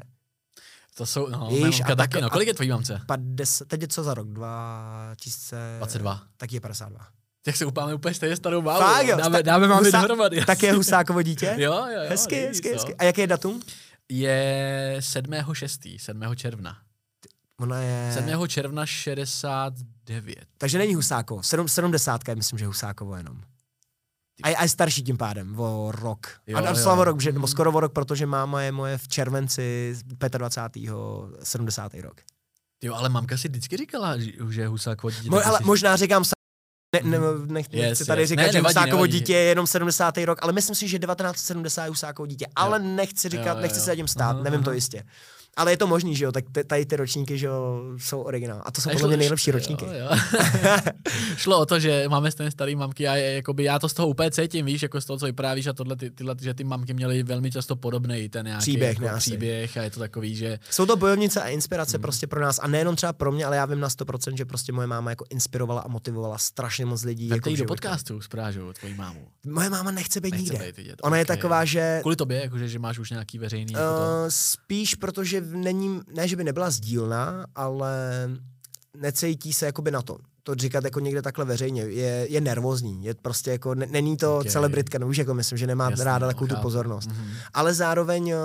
To 0.94 1.06
jsou, 1.06 1.28
no, 1.28 1.48
Víš, 1.50 1.80
a 1.80 1.94
taky, 1.94 2.12
tak- 2.12 2.22
no. 2.22 2.30
Kolik 2.30 2.48
je 2.48 2.54
tvojí 2.54 2.70
mamce? 2.70 3.00
50, 3.06 3.68
teď 3.68 3.82
je 3.82 3.88
co 3.88 4.04
za 4.04 4.14
rok? 4.14 4.28
2000... 4.28 5.74
22. 5.78 6.22
Tak 6.36 6.52
je 6.52 6.60
52. 6.60 7.06
Tak 7.42 7.56
se 7.56 7.66
upáme 7.66 7.94
úplně 7.94 8.14
stejně 8.14 8.36
starou 8.36 8.62
mámu. 8.62 8.80
Fakt 8.80 9.06
jo, 9.06 9.16
dáme, 9.16 9.42
dáme 9.42 9.68
máme 9.68 9.88
Husa- 9.88 10.00
dohromady. 10.00 10.44
Tak 10.44 10.62
je 10.62 10.72
Husákovo 10.72 11.22
dítě? 11.22 11.54
Jo, 11.58 11.72
jo, 11.72 11.86
jo. 12.02 12.08
hezky, 12.08 12.34
nejvíc, 12.34 12.56
hezky, 12.56 12.68
no. 12.68 12.74
hezky. 12.74 12.94
A 12.94 13.04
jaký 13.04 13.20
je 13.20 13.26
datum? 13.26 13.62
Je 14.08 14.96
7.6. 15.00 15.98
7. 16.00 16.36
června. 16.36 16.78
Ona 17.60 17.78
je... 17.80 18.12
7. 18.14 18.48
června 18.48 18.86
69. 18.86 20.36
Takže 20.58 20.78
není 20.78 20.94
Husákovo. 20.94 21.42
Sedm, 21.42 21.68
70 21.68 22.28
je, 22.28 22.34
myslím, 22.34 22.58
že 22.58 22.66
Husákovo 22.66 23.16
jenom. 23.16 23.40
A 24.42 24.48
je, 24.48 24.56
a 24.56 24.62
je 24.62 24.68
starší 24.68 25.02
tím 25.02 25.16
pádem, 25.16 25.60
o 25.60 25.92
rok. 25.92 26.26
Jo, 26.46 26.58
Jo, 26.58 26.64
a, 26.64 26.68
a 26.68 26.70
jo. 26.70 26.76
slavo 26.82 27.04
rok, 27.04 27.20
že, 27.20 27.32
nebo 27.32 27.46
skoro 27.46 27.72
o 27.72 27.80
rok, 27.80 27.92
protože 27.92 28.26
máma 28.26 28.62
je 28.62 28.72
moje 28.72 28.98
v 28.98 29.08
červenci 29.08 29.94
25. 30.28 30.90
70. 31.42 31.94
rok. 31.94 32.20
Jo, 32.84 32.94
ale 32.94 33.08
mamka 33.08 33.36
si 33.36 33.48
vždycky 33.48 33.76
říkala, 33.76 34.18
že- 34.18 34.66
Husákovo 34.68 35.10
dítě. 35.10 35.30
Mo, 35.30 35.46
ale 35.46 35.58
si- 35.58 35.64
možná 35.64 35.96
říkám 35.96 36.24
ne, 36.94 37.18
ne, 37.18 37.18
nech, 37.46 37.66
Yes, 37.72 37.82
nechci 37.82 38.04
tady 38.04 38.20
yes. 38.22 38.28
říkat, 38.28 38.42
Ne, 38.42 38.48
že 38.52 38.58
nevadí, 38.58 38.72
Husákovo 38.74 38.96
nevadí. 38.96 39.12
dítě 39.20 39.32
je 39.32 39.40
jenom 39.44 39.66
70. 39.66 40.24
rok, 40.24 40.38
ale 40.42 40.52
myslím 40.52 40.76
si, 40.76 40.88
že 40.88 40.98
1970 40.98 41.84
je 41.84 41.88
Husákovo 41.88 42.26
dítě. 42.26 42.46
Ale 42.56 42.78
nechci 42.78 43.28
říkat, 43.28 43.50
Jo, 43.50 43.54
jo, 43.56 43.60
nechci 43.62 43.76
jo. 43.76 43.80
se 43.80 43.86
za 43.86 43.94
tím 43.96 44.08
stát, 44.08 44.30
Aha, 44.30 44.42
nevím 44.42 44.62
to 44.62 44.72
jistě. 44.72 45.04
Ale 45.56 45.72
je 45.72 45.76
to 45.76 45.86
možný, 45.86 46.16
že 46.16 46.24
jo, 46.24 46.32
tak 46.32 46.44
tady 46.66 46.86
ty 46.86 46.96
ročníky, 46.96 47.38
že 47.38 47.46
jo, 47.46 47.82
jsou 47.98 48.20
originál. 48.22 48.62
A 48.64 48.70
to 48.70 48.80
jsou 48.80 48.90
A 48.90 48.92
podle 48.92 49.08
mě 49.08 49.16
nejlepší 49.16 49.50
jo, 49.50 49.54
ročníky. 49.54 49.84
Jo, 49.84 50.08
Šlo 51.36 51.58
o 51.60 51.66
to, 51.66 51.80
že 51.80 52.04
máme 52.08 52.30
stejné 52.30 52.50
starý 52.50 52.76
mamky 52.76 53.08
a 53.08 53.14
je, 53.16 53.34
jakoby, 53.34 53.64
já 53.64 53.78
to 53.78 53.88
z 53.88 53.94
toho 53.94 54.08
úplně 54.08 54.30
cítím, 54.30 54.66
víš, 54.66 54.82
jako 54.82 55.00
z 55.00 55.04
toho, 55.04 55.18
co 55.18 55.26
vyprávíš 55.26 55.66
a 55.66 55.72
tohle, 55.72 55.96
ty, 55.96 56.10
tyhle, 56.10 56.34
že 56.40 56.54
ty 56.54 56.64
mamky 56.64 56.94
měly 56.94 57.22
velmi 57.22 57.50
často 57.50 57.76
podobný 57.76 58.28
ten 58.28 58.46
nějaký 58.46 58.62
Příběh, 58.62 59.00
jako 59.00 59.16
příběh 59.18 59.76
a 59.76 59.82
je 59.82 59.90
to 59.90 60.00
takový, 60.00 60.36
že 60.36 60.58
Jsou 60.70 60.86
to 60.86 60.96
bojovnice 60.96 61.42
a 61.42 61.48
inspirace 61.48 61.96
Hmm. 61.96 62.02
prostě 62.02 62.26
pro 62.26 62.40
nás. 62.40 62.58
A 62.62 62.68
nejenom 62.68 62.96
třeba 62.96 63.12
pro 63.12 63.32
mě, 63.32 63.44
ale 63.44 63.56
já 63.56 63.66
vím 63.66 63.80
na 63.80 63.88
100%, 63.88 64.36
že 64.36 64.44
prostě 64.44 64.72
moje 64.72 64.86
máma 64.86 65.10
jako 65.10 65.24
inspirovala 65.30 65.80
a 65.80 65.88
motivovala 65.88 66.38
strašně 66.38 66.86
moc 66.86 67.04
lidí. 67.04 67.28
tak 67.28 67.36
Jako 67.36 67.56
do 67.56 67.64
podcastu 67.64 68.20
s 68.20 68.28
Prážou, 68.28 68.72
tvojí 68.72 68.94
mámu. 68.94 69.26
Moje 69.46 69.70
máma 69.70 69.90
nechce 69.90 70.20
být 70.20 70.30
Nechce 70.30 70.52
nikde. 70.52 70.66
být 70.66 70.76
vidět, 70.76 70.98
Ona 71.02 71.16
je 71.16 71.22
ok. 71.24 71.28
taková, 71.28 71.64
že 71.64 71.98
Kvůli 72.00 72.16
tobě, 72.16 72.40
jakože, 72.40 72.68
že 72.68 72.78
máš 72.78 72.98
už 72.98 73.10
nějaký 73.10 73.38
veřejný 73.38 73.72
jako 73.72 73.84
to. 73.84 73.90
uh, 74.22 74.28
spíš 74.28 74.94
protože 74.94 75.40
není, 75.44 76.00
ne, 76.14 76.28
že 76.28 76.36
by 76.36 76.44
nebyla 76.44 76.70
sdílná, 76.70 77.46
ale 77.54 78.28
necítí 78.96 79.52
se 79.52 79.66
jakoby 79.66 79.90
na 79.90 80.02
to. 80.02 80.18
To 80.42 80.54
říkat 80.54 80.84
jako 80.84 81.00
někde 81.00 81.22
takhle 81.22 81.44
veřejně, 81.44 81.82
je, 81.82 82.26
je 82.30 82.40
nervózní, 82.40 83.04
je 83.04 83.14
prostě 83.14 83.50
jako, 83.50 83.74
ne, 83.74 83.86
není 83.86 84.16
to 84.16 84.34
Ok. 84.34 84.40
okay. 84.40 84.52
celebritka, 84.52 84.98
no 84.98 85.08
víš, 85.08 85.18
jako 85.18 85.34
myslím, 85.34 85.58
že 85.58 85.66
nemá 85.66 85.90
Jasně, 85.90 86.04
ráda 86.04 86.26
no, 86.26 86.32
takovou 86.32 86.46
tu 86.46 86.56
pozornost. 86.62 87.06
Mhm. 87.08 87.30
Ale 87.54 87.74
zároveň 87.74 88.30
eh, 88.30 88.36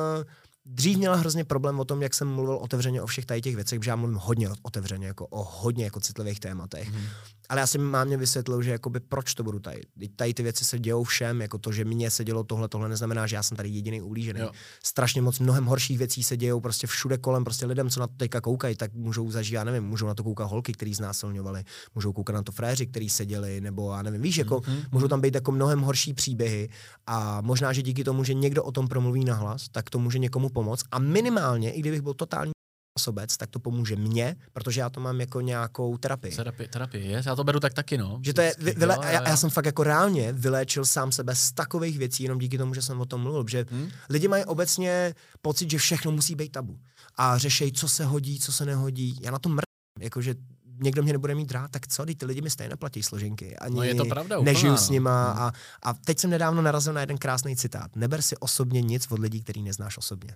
dřív 0.65 0.97
měla 0.97 1.15
hrozně 1.15 1.43
problém 1.43 1.79
o 1.79 1.85
tom, 1.85 2.01
jak 2.01 2.13
jsem 2.13 2.27
mluvil 2.27 2.55
otevřeně 2.55 3.01
o 3.01 3.07
všech 3.07 3.25
tady 3.25 3.41
těch 3.41 3.55
věcech, 3.55 3.79
protože 3.79 3.91
já 3.91 3.95
mluvím 3.95 4.17
hodně 4.17 4.49
otevřeně, 4.61 5.07
jako 5.07 5.27
o 5.27 5.43
hodně 5.43 5.83
jako 5.83 5.99
citlivých 5.99 6.39
tématech. 6.39 6.91
Mhm. 6.91 7.03
Ale 7.49 7.59
já 7.59 7.67
jsem 7.67 7.81
mámě 7.81 8.17
vysvětlil, 8.17 8.61
že 8.61 8.71
jakoby 8.71 8.99
proč 8.99 9.33
to 9.33 9.43
budu 9.43 9.59
tady. 9.59 9.81
Vždyť 9.95 10.11
Tady 10.15 10.33
ty 10.33 10.43
věci 10.43 10.65
se 10.65 10.79
dějou 10.79 11.03
všem, 11.03 11.41
jako 11.41 11.57
to, 11.57 11.71
že 11.71 11.85
mně 11.85 12.11
se 12.11 12.23
dělo 12.23 12.43
tohle, 12.43 12.67
tohle 12.67 12.89
neznamená, 12.89 13.27
že 13.27 13.35
já 13.35 13.43
jsem 13.43 13.57
tady 13.57 13.69
jediný 13.69 14.01
ublížený. 14.01 14.39
Jo. 14.39 14.51
Strašně 14.83 15.21
moc 15.21 15.39
mnohem 15.39 15.65
horších 15.65 15.97
věcí 15.97 16.23
se 16.23 16.37
dějou 16.37 16.59
prostě 16.59 16.87
všude 16.87 17.17
kolem, 17.17 17.43
prostě 17.43 17.65
lidem, 17.65 17.89
co 17.89 17.99
na 17.99 18.07
to 18.07 18.13
teďka 18.17 18.41
koukají, 18.41 18.75
tak 18.75 18.93
můžou 18.93 19.31
zažít, 19.31 19.53
já 19.53 19.63
nevím, 19.63 19.83
můžou 19.83 20.07
na 20.07 20.13
to 20.15 20.23
koukat 20.23 20.49
holky, 20.49 20.73
který 20.73 20.93
znásilňovali, 20.93 21.63
můžou 21.95 22.13
koukat 22.13 22.33
na 22.35 22.43
to 22.43 22.51
fréři, 22.51 22.87
který 22.87 23.09
seděli, 23.09 23.61
nebo 23.61 23.91
já 23.93 24.01
nevím, 24.01 24.21
víš, 24.21 24.37
jako 24.37 24.61
Mhm. 24.67 24.77
můžou 24.91 25.07
tam 25.07 25.21
být 25.21 25.35
jako 25.35 25.51
mnohem 25.51 25.79
horší 25.81 26.13
příběhy 26.13 26.69
a 27.07 27.41
možná, 27.41 27.73
že 27.73 27.81
díky 27.81 28.03
tomu, 28.03 28.23
že 28.23 28.33
někdo 28.33 28.63
o 28.63 28.71
tom 28.71 28.87
promluví 28.87 29.25
nahlas, 29.25 29.69
tak 29.71 29.89
to 29.89 29.99
může 29.99 30.19
někomu 30.19 30.49
pomoct 30.49 30.83
a 30.91 30.99
minimálně, 30.99 31.71
i 31.71 31.79
kdybych 31.79 32.01
byl 32.01 32.13
totální 32.13 32.51
osobec, 32.99 33.37
tak 33.37 33.49
to 33.49 33.59
pomůže 33.59 33.95
mně, 33.95 34.35
protože 34.53 34.81
já 34.81 34.89
to 34.89 34.99
mám 34.99 35.19
jako 35.21 35.41
nějakou 35.41 35.97
terapii. 35.97 36.35
Terapie, 36.35 36.67
terapie, 36.69 37.03
je? 37.05 37.23
Já 37.25 37.35
to 37.35 37.43
beru 37.43 37.59
tak 37.59 37.73
taky, 37.73 37.97
no. 37.97 38.19
Že 38.23 38.33
to 38.33 38.41
je, 38.41 38.55
vy, 38.59 38.71
vyle, 38.77 38.95
Jo, 38.95 39.01
já, 39.03 39.11
jo. 39.19 39.25
já 39.27 39.37
jsem 39.37 39.49
fakt 39.49 39.65
jako 39.65 39.83
reálně 39.83 40.33
vyléčil 40.33 40.85
sám 40.85 41.11
sebe 41.11 41.35
z 41.35 41.51
takových 41.51 41.97
věcí 41.97 42.23
jenom 42.23 42.39
díky 42.39 42.57
tomu, 42.57 42.73
že 42.73 42.81
jsem 42.81 43.01
o 43.01 43.05
tom 43.05 43.21
mluvil, 43.21 43.45
že 43.47 43.65
Hm? 43.71 43.89
lidi 44.09 44.27
mají 44.27 44.45
obecně 44.45 45.13
pocit, 45.41 45.71
že 45.71 45.77
všechno 45.77 46.11
musí 46.11 46.35
být 46.35 46.51
tabu 46.51 46.79
a 47.15 47.37
řešejí, 47.37 47.71
co 47.73 47.89
se 47.89 48.05
hodí, 48.05 48.39
co 48.39 48.51
se 48.53 48.65
nehodí. 48.65 49.19
Já 49.21 49.31
na 49.31 49.39
to 49.39 49.49
mrdám, 49.49 49.63
jakože 49.99 50.35
někdo 50.83 51.03
mě 51.03 51.13
nebude 51.13 51.35
mít 51.35 51.51
rád, 51.51 51.71
tak 51.71 51.87
co, 51.87 52.05
ty 52.05 52.25
lidi 52.25 52.41
mi 52.41 52.49
stejně 52.49 52.69
neplatí 52.69 53.03
složenky. 53.03 53.57
Ani 53.57 53.75
No 53.75 53.83
je 53.83 53.95
to 53.95 54.05
pravda 54.05 54.37
úplná, 54.39 54.51
nežiju 54.51 54.71
no. 54.71 54.77
s 54.77 54.89
nima 54.89 55.31
Hmm. 55.31 55.41
a, 55.43 55.51
a 55.83 55.93
teď 55.93 56.19
jsem 56.19 56.29
nedávno 56.29 56.61
narazil 56.61 56.93
na 56.93 57.01
jeden 57.01 57.17
krásný 57.17 57.55
citát. 57.55 57.95
Neber 57.95 58.21
si 58.21 58.37
osobně 58.37 58.81
nic 58.81 59.07
od 59.11 59.19
lidí, 59.19 59.41
který 59.43 59.63
neznáš 59.63 59.97
osobně. 59.97 60.35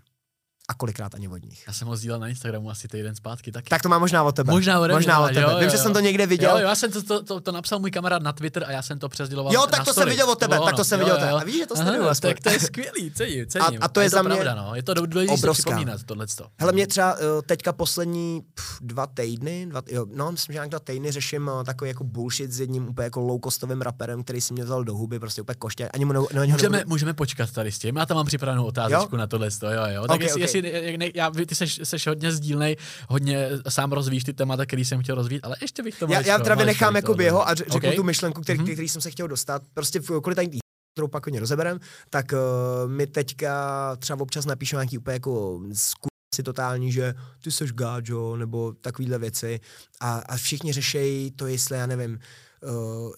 A 0.69 0.73
kolikrát 0.73 1.15
ani 1.15 1.27
od 1.27 1.43
nich. 1.45 1.63
Já 1.67 1.73
jsem 1.73 1.87
ho 1.87 1.95
sdílel 1.97 2.19
na 2.19 2.27
Instagramu 2.27 2.69
asi 2.69 2.87
týden 2.87 3.15
zpátky 3.15 3.51
taky. 3.51 3.69
Tak 3.69 3.81
to 3.81 3.89
má 3.89 3.99
možná 3.99 4.23
od 4.23 4.35
tebe. 4.35 4.51
Možná 4.51 4.79
ode 4.79 4.93
možná 4.93 5.19
od 5.19 5.27
jo, 5.27 5.33
tebe. 5.33 5.41
jo, 5.53 5.59
Vím, 5.59 5.69
že 5.69 5.77
jo. 5.77 5.83
jsem 5.83 5.93
to 5.93 5.99
někde 5.99 6.25
viděl. 6.27 6.49
Jo, 6.51 6.57
jo, 6.57 6.67
já 6.67 6.75
jsem 6.75 6.91
to, 6.91 7.03
to, 7.03 7.23
to, 7.23 7.41
to, 7.41 7.51
napsal 7.51 7.79
můj 7.79 7.91
kamarád 7.91 8.21
na 8.23 8.33
Twitter 8.33 8.63
a 8.67 8.71
já 8.71 8.81
jsem 8.81 8.99
to 8.99 9.09
přesděloval 9.09 9.53
Jo, 9.53 9.59
na 9.61 9.67
tak 9.67 9.79
to 9.79 9.85
jsem 9.85 9.93
story. 9.93 10.09
viděl 10.11 10.29
od 10.29 10.39
tebe, 10.39 10.55
bylo 10.55 10.65
tak 10.65 10.75
to 10.75 10.83
jsem 10.83 10.99
Jo, 10.99 11.05
viděl 11.05 11.15
od 11.15 11.19
jo, 11.19 11.25
tebe. 11.25 11.31
jo. 11.31 11.37
A 11.37 11.43
víš, 11.43 11.55
že 11.57 11.65
to 11.65 11.75
sleduju. 11.75 12.03
Tak 12.21 12.39
to 12.39 12.49
je 12.49 12.59
skvělý, 12.59 13.11
cením, 13.11 13.47
cením. 13.47 13.79
a 13.81 13.87
to 13.87 13.99
je 13.99 14.05
je 14.05 14.09
za 14.09 14.17
to 14.23 14.29
mě 14.29 14.35
pravda, 14.37 14.61
no. 14.63 14.75
Je 14.75 14.83
to 14.83 14.93
důležité 14.93 15.33
obrovská. 15.33 15.61
připomínat 15.63 16.03
tohleto. 16.03 16.47
Hele, 16.59 16.71
mě 16.71 16.87
třeba 16.87 17.13
uh, 17.13 17.19
teďka 17.45 17.73
poslední 17.73 18.41
pff, 18.53 18.77
dva 18.81 19.07
týdny, 19.07 19.65
dva, 19.69 19.81
jo, 19.89 20.05
no, 20.15 20.31
myslím, 20.31 20.53
že 20.53 20.57
nějak 20.57 20.69
dva 20.69 20.79
týdny 20.79 21.11
řeším 21.11 21.47
uh, 21.47 21.63
takový 21.63 21.87
jako 21.89 22.03
bullshit 22.03 22.51
s 22.51 22.59
jedním 22.59 22.87
úplně 22.89 23.03
jako 23.05 23.21
low-costovým 23.21 23.81
raperem, 23.81 24.23
který 24.23 24.41
si 24.41 24.53
mě 24.53 24.63
vzal 24.63 24.83
do 24.83 24.93
huby, 24.95 25.19
prostě 25.19 25.41
úplně 25.41 25.55
koště. 25.55 25.89
Ani 25.89 26.05
mu 26.05 26.13
ne, 26.13 26.19
ne, 26.33 26.47
Můžeme, 26.47 26.83
můžeme 26.87 27.13
počkat 27.13 27.51
tady 27.51 27.71
s 27.71 27.79
tím. 27.79 27.95
Já 27.95 28.05
tam 28.05 28.15
mám 28.17 28.25
připravenou 28.25 28.65
otázku 28.65 29.15
Jo? 29.15 29.17
na 29.17 29.27
tohle. 29.27 29.49
Jo, 29.63 29.69
jo. 29.95 30.07
Tak 30.07 30.15
Ok, 30.15 30.21
jestli, 30.21 30.53
jak 30.69 30.95
ne, 30.95 31.09
já, 31.15 31.31
ty 31.47 31.55
seš, 31.55 31.79
seš 31.83 32.07
hodně 32.07 32.31
sdílnej, 32.31 32.75
hodně 33.09 33.49
sám 33.69 33.91
rozvíjíš 33.91 34.23
ty 34.23 34.33
témata, 34.33 34.65
který 34.65 34.85
jsem 34.85 35.01
chtěl 35.03 35.15
rozvíjet, 35.15 35.45
ale 35.45 35.55
ještě 35.61 35.83
bych 35.83 35.99
to 35.99 36.07
já, 36.11 36.21
já 36.27 36.39
právě 36.39 36.65
nechám 36.65 36.95
jako 36.95 37.21
jeho 37.21 37.47
a 37.49 37.53
ře- 37.53 37.65
řeknu 37.71 37.89
Ok. 37.89 37.95
tu 37.95 38.03
myšlenku, 38.03 38.41
který, 38.41 38.59
Mhm. 38.59 38.67
který 38.73 38.89
jsem 38.89 39.01
se 39.01 39.11
chtěl 39.11 39.27
dostat. 39.27 39.61
Prostě 39.73 39.99
v, 39.99 40.05
kvůli 40.21 40.35
tady 40.35 40.47
kterou 40.95 41.07
pak 41.07 41.25
hodně 41.27 41.39
rozeberem, 41.39 41.79
tak 42.09 42.25
uh, 42.31 42.91
my 42.91 43.07
teďka 43.07 43.95
třeba 43.99 44.21
občas 44.21 44.45
napíšu 44.45 44.75
nějaký 44.75 44.97
úplně 44.97 45.13
jako 45.13 45.61
si 46.35 46.43
totální, 46.43 46.91
že 46.91 47.13
ty 47.43 47.51
seš 47.51 47.71
gáčo, 47.71 48.35
nebo 48.35 48.73
takovýhle 48.81 49.17
věci 49.19 49.59
a, 49.99 50.13
a 50.29 50.37
všichni 50.37 50.73
řešejí 50.73 51.31
to, 51.31 51.47
jestli 51.47 51.77
já 51.77 51.85
nevím, 51.85 52.11
uh, 52.11 52.17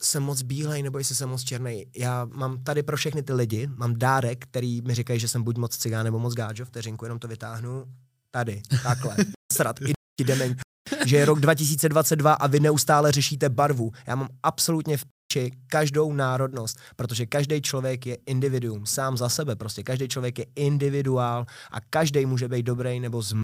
jsem 0.01 0.23
moc 0.23 0.41
bílej 0.41 0.83
nebo 0.83 0.97
jestli 0.97 1.15
jsem 1.15 1.29
moc 1.29 1.43
černý. 1.43 1.85
Já 1.95 2.25
mám 2.25 2.63
tady 2.63 2.83
pro 2.83 2.97
všechny 2.97 3.23
ty 3.23 3.33
lidi, 3.33 3.67
mám 3.75 3.95
dárek, 3.99 4.43
který 4.43 4.81
mi 4.81 4.95
říkají, 4.95 5.19
že 5.19 5.27
jsem 5.27 5.43
buď 5.43 5.57
moc 5.57 5.77
cigán 5.77 6.05
nebo 6.05 6.19
moc 6.19 6.33
gáčo, 6.33 6.65
vteřinku 6.65 7.05
jenom 7.05 7.19
to 7.19 7.27
vytáhnu. 7.27 7.85
Tady, 8.31 8.61
takhle. 8.83 9.15
Srat, 9.53 9.79
i 10.19 10.23
dementi. 10.23 10.61
Že 11.05 11.17
je 11.17 11.25
rok 11.25 11.39
2022 11.39 12.33
a 12.33 12.47
vy 12.47 12.59
neustále 12.59 13.11
řešíte 13.11 13.49
barvu. 13.49 13.91
Já 14.07 14.15
mám 14.15 14.27
absolutně 14.43 14.97
v 14.97 15.03
piči 15.05 15.51
každou 15.67 16.13
národnost, 16.13 16.79
protože 16.95 17.25
každý 17.25 17.61
člověk 17.61 18.05
je 18.05 18.17
individuum, 18.25 18.85
sám 18.85 19.17
za 19.17 19.29
sebe 19.29 19.55
prostě. 19.55 19.83
Každý 19.83 20.07
člověk 20.07 20.39
je 20.39 20.45
individuál 20.55 21.45
a 21.71 21.81
každý 21.81 22.25
může 22.25 22.47
být 22.47 22.63
dobrý 22.63 22.99
nebo 22.99 23.21
zm. 23.21 23.41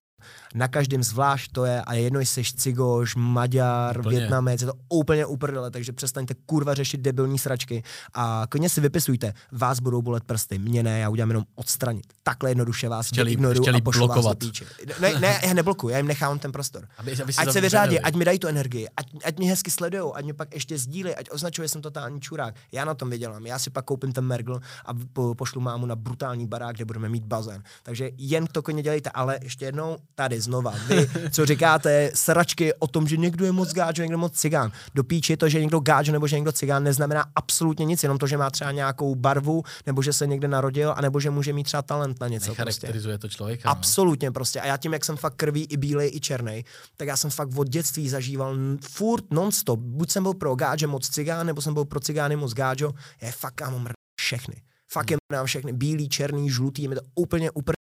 Na 0.55 0.67
každém 0.67 1.03
zvlášť 1.03 1.51
to 1.51 1.65
je 1.65 1.81
a 1.81 1.93
jedno, 1.93 2.19
jestli 2.19 2.43
jsi 2.43 2.55
cigoš, 2.55 3.15
Maďar, 3.15 3.99
Úplně. 3.99 4.19
Větnamec, 4.19 4.61
je 4.61 4.67
to 4.67 4.73
úplně 4.89 5.25
uprdele, 5.25 5.71
takže 5.71 5.91
přestaňte 5.93 6.33
kurva 6.45 6.73
řešit 6.73 7.01
debilní 7.01 7.39
sračky 7.39 7.83
a 8.13 8.43
klidně 8.49 8.69
si 8.69 8.81
vypisujte, 8.81 9.33
vás 9.51 9.79
budou 9.79 10.01
bolet 10.01 10.23
prsty, 10.23 10.59
mě 10.59 10.83
ne, 10.83 10.99
já 10.99 11.09
udělám 11.09 11.29
jenom 11.29 11.43
odstranit. 11.55 12.05
Takhle 12.23 12.49
jednoduše 12.51 12.89
vás 12.89 13.07
Chtěli- 13.07 13.31
ignoruju 13.31 13.61
chtěli 13.61 13.77
a 13.77 13.81
pošlu 13.81 14.07
vás 14.07 14.15
do 14.15 14.21
blokovat. 14.21 14.37
píče. 14.37 14.65
Ne, 14.99 15.19
ne, 15.19 15.39
já 15.47 15.53
neblokuju, 15.53 15.91
já 15.91 15.97
jim 15.97 16.07
nechám 16.07 16.39
ten 16.39 16.51
prostor. 16.51 16.87
Aby, 16.97 17.21
aby 17.23 17.33
Ať 17.37 17.51
se 17.51 17.61
vyřádí, 17.61 17.99
ať 17.99 18.15
mi 18.15 18.25
dají 18.25 18.39
tu 18.39 18.47
energii, 18.47 18.87
ať, 18.97 19.05
ať 19.25 19.37
mě 19.37 19.49
hezky 19.49 19.71
sledujou, 19.71 20.15
ať 20.15 20.23
mě 20.23 20.33
pak 20.33 20.53
ještě 20.53 20.77
sdílí, 20.77 21.15
ať 21.15 21.25
označuje, 21.31 21.65
že 21.65 21.69
jsem 21.69 21.81
totální 21.81 22.21
čurák. 22.21 22.55
Já 22.71 22.85
na 22.85 22.93
tom 22.93 23.09
vydělám. 23.09 23.45
Já 23.45 23.59
si 23.59 23.69
pak 23.69 23.85
koupím 23.85 24.13
ten 24.13 24.23
mergl 24.25 24.59
a 24.85 24.91
po, 25.13 25.35
pošlu 25.35 25.61
mámu 25.61 25.85
na 25.85 25.95
brutální 25.95 26.47
barák, 26.47 26.75
kde 26.75 26.85
budeme 26.85 27.09
mít 27.09 27.25
bazén. 27.25 27.63
Takže 27.83 28.09
jen 28.17 28.47
to 28.51 28.61
koně 28.61 28.83
dělejte, 28.83 29.09
ale 29.09 29.39
ještě 29.43 29.65
jednou 29.65 29.97
tady 30.15 30.40
znova. 30.41 30.73
Vy, 30.87 31.09
co 31.31 31.45
říkáte, 31.45 32.11
sračky 32.13 32.73
o 32.73 32.87
tom, 32.87 33.07
že 33.07 33.17
někdo 33.17 33.45
je 33.45 33.51
moc 33.51 33.73
gáčo, 33.73 34.01
někdo 34.01 34.17
moc 34.17 34.33
cigán. 34.33 34.71
Do 34.95 35.03
píči 35.03 35.37
to, 35.37 35.49
že 35.49 35.59
někdo 35.59 35.79
gáčo 35.79 36.11
nebo 36.11 36.27
že 36.27 36.35
někdo 36.35 36.51
cigán 36.51 36.83
neznamená 36.83 37.25
absolutně 37.35 37.85
nic, 37.85 38.03
jenom 38.03 38.17
to, 38.17 38.27
že 38.27 38.37
má 38.37 38.49
třeba 38.49 38.71
nějakou 38.71 39.15
barvu, 39.15 39.63
nebo 39.85 40.01
že 40.01 40.13
se 40.13 40.27
někde 40.27 40.47
narodil, 40.47 40.93
anebo 40.97 41.19
že 41.19 41.29
může 41.29 41.53
mít 41.53 41.63
třeba 41.63 41.81
talent 41.81 42.21
na 42.21 42.27
něco. 42.27 42.45
Prostě. 42.45 42.61
Necharakterizuje 42.61 43.17
to 43.17 43.29
člověka. 43.29 43.69
no. 43.69 43.71
Absolutně 43.71 44.31
prostě. 44.31 44.61
A 44.61 44.67
já 44.67 44.77
tím, 44.77 44.93
jak 44.93 45.05
jsem 45.05 45.17
fakt 45.17 45.35
krví 45.35 45.65
i 45.69 45.77
bílej, 45.77 46.11
i 46.13 46.19
černý, 46.19 46.65
tak 46.97 47.07
já 47.07 47.17
jsem 47.17 47.29
fakt 47.29 47.49
od 47.55 47.69
dětství 47.69 48.09
zažíval 48.09 48.55
furt 48.89 49.25
non-stop. 49.31 49.79
Buď 49.79 50.11
jsem 50.11 50.23
byl 50.23 50.33
pro 50.33 50.55
gáže 50.55 50.87
moc 50.87 51.09
cigán, 51.09 51.47
nebo 51.47 51.61
jsem 51.61 51.73
byl 51.73 51.85
pro 51.85 51.99
cigány 51.99 52.35
moc 52.35 52.53
gáčo. 52.53 52.91
Já 53.21 53.31
fakt 53.31 53.53
kámo 53.53 53.79
všechny. 54.21 54.61
Fakt 54.91 55.11
je 55.11 55.17
mrdám 55.31 55.45
všechny. 55.45 55.73
Bílý, 55.73 56.09
černý, 56.09 56.49
žlutý, 56.49 56.81
je 56.83 56.89
mi 56.89 56.95
to 56.95 57.01
úplně 57.15 57.51
úplně 57.51 57.80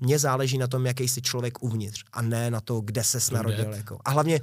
mně 0.00 0.18
záleží 0.18 0.58
na 0.58 0.66
tom, 0.66 0.86
jaký 0.86 1.08
jsi 1.08 1.22
člověk 1.22 1.62
uvnitř 1.62 2.04
a 2.12 2.22
ne 2.22 2.50
na 2.50 2.60
to, 2.60 2.80
kde 2.80 3.04
se 3.04 3.34
narodil. 3.34 3.74
Jako. 3.74 3.98
A 4.04 4.10
hlavně 4.10 4.40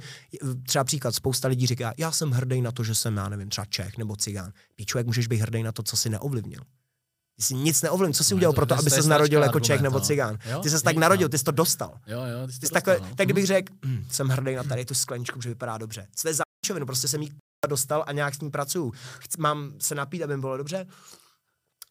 třeba 0.66 0.84
příklad, 0.84 1.14
spousta 1.14 1.48
lidí 1.48 1.66
říká, 1.66 1.92
já 1.98 2.12
jsem 2.12 2.30
hrdý 2.30 2.62
na 2.62 2.72
to, 2.72 2.84
že 2.84 2.94
jsem, 2.94 3.16
já 3.16 3.28
nevím, 3.28 3.48
třeba 3.48 3.64
Čech 3.64 3.98
nebo 3.98 4.16
Cigán. 4.16 4.52
Píču, 4.76 4.98
jak 4.98 5.06
můžeš 5.06 5.26
být 5.26 5.40
hrdý 5.40 5.62
na 5.62 5.72
to, 5.72 5.82
co 5.82 5.96
si 5.96 6.10
neovlivnil? 6.10 6.60
Ty 7.36 7.42
jsi 7.42 7.54
nic 7.54 7.82
neovlivnil. 7.82 8.12
Co 8.14 8.24
jsi 8.24 8.34
No, 8.34 8.36
udělal 8.36 8.52
to- 8.52 8.56
pro 8.56 8.66
to, 8.66 8.78
aby 8.78 8.90
se 8.90 9.08
narodil 9.08 9.42
jako 9.42 9.60
Čech 9.60 9.80
nebo. 9.80 10.00
Cigán? 10.00 10.38
Jo, 10.50 10.60
Ty 10.62 10.70
jsi 10.70 10.82
tak 10.82 10.96
narodil, 10.96 11.24
no. 11.24 11.28
ty 11.28 11.38
jsi 11.38 11.44
to 11.44 11.50
dostal. 11.50 11.98
Jo, 12.06 12.18
jo, 12.20 12.46
ty 12.46 12.52
jsi 12.52 12.60
Ty 12.60 12.66
jsi 12.66 12.72
takhle, 12.72 12.94
dostal, 12.94 13.10
no. 13.10 13.16
tak 13.16 13.26
kdybych 13.26 13.46
řekl, 13.46 13.72
hm, 13.86 14.04
jsem 14.10 14.28
hrdý 14.28 14.54
na 14.54 14.62
tady 14.62 14.84
tu 14.84 14.94
skleničku, 14.94 15.40
že 15.42 15.48
vypadá 15.48 15.78
dobře. 15.78 16.06
Co 16.14 16.22
to 16.22 16.28
je 16.28 16.34
za 16.34 16.42
prostě 16.86 17.08
jsem 17.08 17.22
jí 17.22 17.32
dostal 17.68 18.04
a 18.06 18.12
nějak 18.12 18.34
s 18.34 18.40
ní 18.40 18.50
pracuju. 18.50 18.90
Chc- 18.90 19.38
mám 19.38 19.72
se 19.78 19.94
napít, 19.94 20.22
aby 20.22 20.36
mi 20.36 20.40
bylo 20.40 20.56
dobře? 20.56 20.86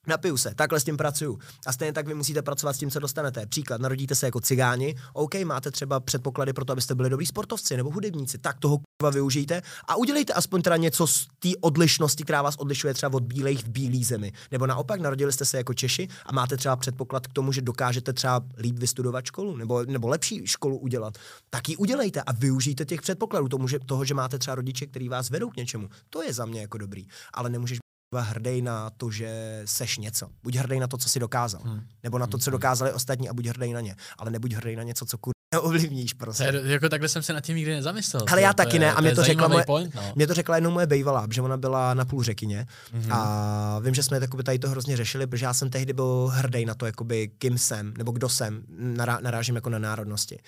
Napiju 0.08 0.38
se, 0.38 0.56
takhle 0.56 0.80
s 0.80 0.84
tím 0.84 0.98
pracuju. 0.98 1.40
A 1.66 1.74
stejně 1.74 1.94
tak 1.94 2.08
vy 2.08 2.14
musíte 2.14 2.42
pracovat 2.42 2.74
s 2.74 2.78
tím, 2.78 2.92
co 2.92 3.00
dostanete. 3.00 3.46
Příklad, 3.46 3.82
narodíte 3.82 4.16
se 4.16 4.26
jako 4.26 4.40
cigáni, 4.40 4.96
OK, 5.14 5.36
máte 5.44 5.72
třeba 5.72 6.00
předpoklady 6.00 6.54
pro 6.54 6.66
to, 6.66 6.74
abyste 6.74 6.96
byli 6.96 7.10
dobrý 7.10 7.26
sportovci 7.26 7.78
nebo 7.78 7.92
hudebníci, 7.92 8.38
tak 8.38 8.60
toho 8.60 8.78
kurva 8.78 9.12
využijte 9.12 9.62
a 9.88 9.96
udělejte 9.96 10.34
aspoň 10.34 10.62
teda 10.62 10.78
něco 10.78 11.08
z 11.08 11.28
té 11.40 11.50
odlišnosti, 11.62 12.24
která 12.24 12.42
vás 12.42 12.56
odlišuje 12.56 12.94
třeba 12.94 13.16
od 13.16 13.24
bílejch 13.24 13.64
v 13.64 13.70
bílý 13.70 14.04
zemi. 14.04 14.32
Nebo 14.52 14.68
naopak, 14.68 15.02
narodili 15.02 15.34
jste 15.34 15.46
se 15.46 15.58
jako 15.58 15.74
Češi 15.74 16.08
a 16.26 16.34
máte 16.34 16.58
třeba 16.58 16.76
předpoklad 16.76 17.28
k 17.28 17.34
tomu, 17.34 17.52
že 17.52 17.62
dokážete 17.62 18.14
třeba 18.14 18.42
líp 18.58 18.80
vystudovat 18.80 19.26
školu 19.26 19.58
nebo, 19.58 19.84
nebo 19.86 20.08
lepší 20.08 20.48
školu 20.48 20.78
udělat. 20.78 21.18
Tak 21.50 21.70
ji 21.70 21.78
udělejte 21.78 22.22
a 22.22 22.32
využijte 22.32 22.86
těch 22.86 23.02
předpokladů 23.02 23.48
tomu, 23.48 23.68
že, 23.68 23.80
toho, 23.80 24.06
že 24.06 24.14
máte 24.14 24.40
třeba 24.40 24.56
rodiče, 24.56 24.86
který 24.86 25.10
vás 25.10 25.30
vedou 25.30 25.50
k 25.50 25.56
něčemu. 25.56 25.90
To 26.10 26.24
je 26.24 26.34
za 26.34 26.46
mě 26.46 26.62
jako 26.62 26.78
dobrý. 26.78 27.08
Ale 27.34 27.50
nemůžeš 27.50 27.85
hrdý 28.14 28.62
na 28.62 28.90
to, 28.90 29.12
že 29.12 29.62
seš 29.66 29.98
něco. 29.98 30.30
Buď 30.44 30.56
hrdý 30.56 30.80
na 30.80 30.88
to, 30.88 30.98
co 30.98 31.10
jsi 31.10 31.20
dokázal. 31.20 31.62
Hmm. 31.64 31.88
Nebo 32.04 32.18
na 32.18 32.28
to, 32.28 32.38
co 32.38 32.52
dokázali 32.52 32.94
ostatní 32.94 33.30
a 33.30 33.34
buď 33.34 33.48
hrdý 33.48 33.74
na 33.74 33.82
ně. 33.82 33.96
Ale 34.18 34.32
nebuď 34.32 34.54
hrdý 34.54 34.76
na 34.76 34.84
něco, 34.84 35.06
co 35.06 35.18
kur 35.18 35.34
neovlivníš 35.56 36.12
To 36.14 36.18
prostě. 36.18 36.44
je, 36.44 36.62
jako 36.72 36.90
takhle 36.90 37.10
jsem 37.10 37.24
se 37.24 37.34
nad 37.34 37.42
tím 37.42 37.56
nikdy 37.56 37.72
nezamyslel. 37.76 38.22
Hele, 38.30 38.42
já 38.42 38.54
To 38.54 38.62
je- 38.62 38.66
taky 38.66 38.80
ne, 38.80 38.92
a 38.92 38.96
to 38.96 39.02
mě 39.02 39.10
je 39.10 39.16
to 39.16 39.24
řekla 39.24 39.48
moje- 39.48 39.66
Point, 39.66 39.96
no. 39.96 40.02
Mě 40.16 40.28
to 40.28 40.34
řekla 40.34 40.56
jednou 40.56 40.72
moje 40.72 40.88
bejvalá, 40.88 41.28
že 41.32 41.42
ona 41.42 41.58
byla 41.58 41.94
na 41.94 42.06
půl 42.06 42.24
řekyně 42.24 42.68
Mhm. 42.94 43.12
a 43.12 43.80
vím, 43.80 43.94
že 43.96 44.04
jsme 44.04 44.18
jakoby 44.22 44.44
tady 44.44 44.60
to 44.60 44.70
hrozně 44.70 44.98
řešili, 44.98 45.28
protože 45.28 45.46
já 45.46 45.54
jsem 45.54 45.70
tehdy 45.70 45.94
byl 45.94 46.30
hrdý 46.34 46.66
na 46.66 46.76
to, 46.76 46.86
jakoby, 46.86 47.32
kým 47.38 47.58
jsem, 47.58 47.94
nebo 47.98 48.12
kdo 48.12 48.30
jsem, 48.30 48.62
nará, 48.78 49.20
narážím 49.22 49.56
jako 49.56 49.70
na 49.70 49.80
národnosti. 49.80 50.40